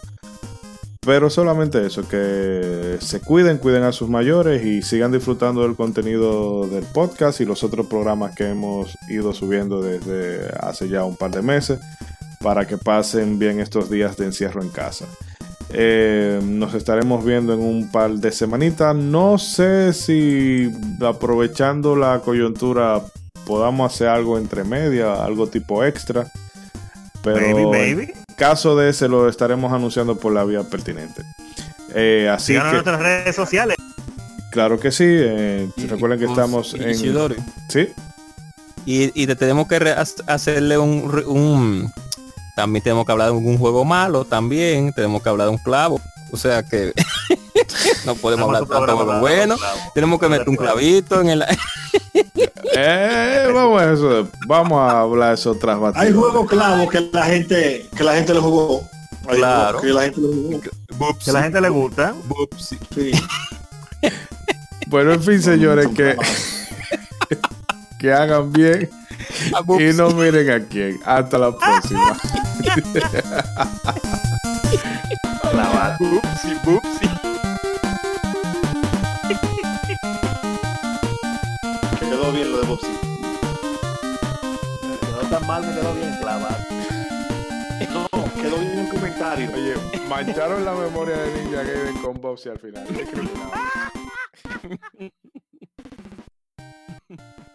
Pero 1.01 1.31
solamente 1.31 1.83
eso, 1.83 2.07
que 2.07 2.97
se 3.01 3.21
cuiden, 3.21 3.57
cuiden 3.57 3.81
a 3.81 3.91
sus 3.91 4.07
mayores 4.07 4.63
y 4.63 4.83
sigan 4.83 5.11
disfrutando 5.11 5.63
del 5.63 5.75
contenido 5.75 6.67
del 6.67 6.83
podcast 6.83 7.41
y 7.41 7.45
los 7.45 7.63
otros 7.63 7.87
programas 7.87 8.35
que 8.35 8.49
hemos 8.49 8.95
ido 9.09 9.33
subiendo 9.33 9.81
desde 9.81 10.47
hace 10.59 10.89
ya 10.89 11.05
un 11.05 11.15
par 11.15 11.31
de 11.31 11.41
meses 11.41 11.79
para 12.39 12.67
que 12.67 12.77
pasen 12.77 13.39
bien 13.39 13.59
estos 13.59 13.89
días 13.89 14.15
de 14.15 14.25
encierro 14.25 14.61
en 14.61 14.69
casa. 14.69 15.05
Eh, 15.73 16.39
nos 16.43 16.75
estaremos 16.75 17.25
viendo 17.25 17.55
en 17.55 17.61
un 17.61 17.89
par 17.89 18.11
de 18.11 18.31
semanitas. 18.31 18.95
No 18.95 19.39
sé 19.39 19.91
si 19.93 20.71
aprovechando 21.03 21.95
la 21.95 22.19
coyuntura 22.19 23.01
podamos 23.47 23.91
hacer 23.91 24.09
algo 24.09 24.37
entre 24.37 24.63
media, 24.63 25.25
algo 25.25 25.47
tipo 25.47 25.83
extra. 25.83 26.31
Pero 27.23 27.69
Baby, 27.69 28.13
caso 28.37 28.75
de 28.77 28.89
ese 28.89 29.07
lo 29.07 29.27
estaremos 29.27 29.73
anunciando 29.73 30.17
por 30.17 30.33
la 30.33 30.43
vía 30.45 30.63
pertinente. 30.63 31.23
Eh, 31.93 32.29
así 32.31 32.47
Síganos 32.53 32.73
en 32.73 32.79
que, 32.79 32.85
nuestras 32.91 32.99
redes 33.01 33.35
sociales. 33.35 33.77
claro 34.51 34.79
que 34.79 34.91
sí. 34.91 35.05
eh, 35.07 35.67
recuerden 35.87 36.19
que 36.19 36.25
estamos 36.25 36.73
y- 36.73 36.83
en. 36.83 36.95
Sí, 37.67 37.89
Y, 38.85 39.21
y 39.21 39.27
te 39.27 39.35
tenemos 39.35 39.67
que 39.67 39.75
hacerle 40.27 40.77
un, 40.77 41.23
un- 41.27 41.91
También 42.55 42.83
tenemos 42.83 43.05
que 43.05 43.11
hablar 43.11 43.27
de 43.31 43.33
un 43.37 43.57
juego 43.57 43.83
malo, 43.85 44.25
también. 44.25 44.93
Tenemos 44.93 45.21
que 45.23 45.29
hablar 45.29 45.47
de 45.47 45.51
un 45.51 45.57
clavo. 45.59 45.99
O 46.31 46.37
sea 46.37 46.63
que... 46.63 46.93
no 48.05 48.15
podemos 48.15 48.45
hablar 48.47 48.61
tanto 48.61 48.79
de 48.81 48.85
programa 48.87 49.13
lo 49.15 49.19
bueno. 49.21 49.55
Tenemos 49.93 50.19
que 50.19 50.29
meter 50.29 50.47
un 50.49 50.55
clavito 50.55 51.21
en 51.21 51.29
el... 51.29 51.43
Eh, 52.75 53.47
vamos 53.53 53.81
a 53.81 53.93
eso. 53.93 54.27
Vamos 54.47 54.79
a 54.79 54.99
hablar 55.01 55.29
de 55.29 55.35
eso 55.35 55.55
tras 55.55 55.75
Hay 55.75 55.81
bastidores. 55.81 56.15
juegos 56.15 56.49
clavos 56.49 56.89
que 56.89 57.09
la 57.11 57.25
gente 57.25 57.89
que 57.95 58.03
la 58.03 58.15
gente 58.15 58.33
lo 58.33 58.41
jugó. 58.41 58.81
Hay 59.27 59.37
Claro. 59.37 59.81
que 59.81 59.87
la 59.87 60.01
gente 60.03 60.21
lo 60.21 60.27
jugó. 60.29 60.61
Que 61.23 61.29
a 61.29 61.33
la 61.33 61.43
gente 61.43 61.61
le 61.61 61.69
gusta. 61.69 62.13
Sí. 62.93 63.11
Bueno, 64.87 65.13
en 65.13 65.21
fin, 65.21 65.39
señores, 65.39 65.87
que, 65.95 66.17
que 67.99 68.11
hagan 68.11 68.51
bien 68.51 68.89
y 69.79 69.93
no 69.95 70.09
miren 70.09 70.49
a 70.49 70.65
quién. 70.65 70.99
Hasta 71.05 71.37
la 71.37 71.55
próxima. 71.55 72.17
La 75.53 75.63
mal. 75.69 75.95
Bupsi, 75.99 76.53
bupsi. 76.63 77.09
quedó 82.29 82.31
bien 82.31 82.51
lo 82.51 82.57
de 82.61 82.67
Bobsy. 82.67 82.87
No 85.11 85.29
tan 85.29 85.47
mal, 85.47 85.65
me 85.65 85.73
quedó 85.73 85.93
bien 85.93 86.15
clavado. 86.21 86.57
No, 87.93 88.07
quedó 88.41 88.57
bien 88.57 88.79
el 88.79 88.89
comentario. 88.89 89.51
Oye, 89.53 89.75
mancharon 90.07 90.65
la 90.65 90.73
memoria 90.73 91.17
de 91.17 91.43
Ninja 91.43 91.63
Gaiden 91.63 91.97
con 92.01 92.19
Bobsy 92.21 92.49
al 92.49 92.59
final. 92.59 92.85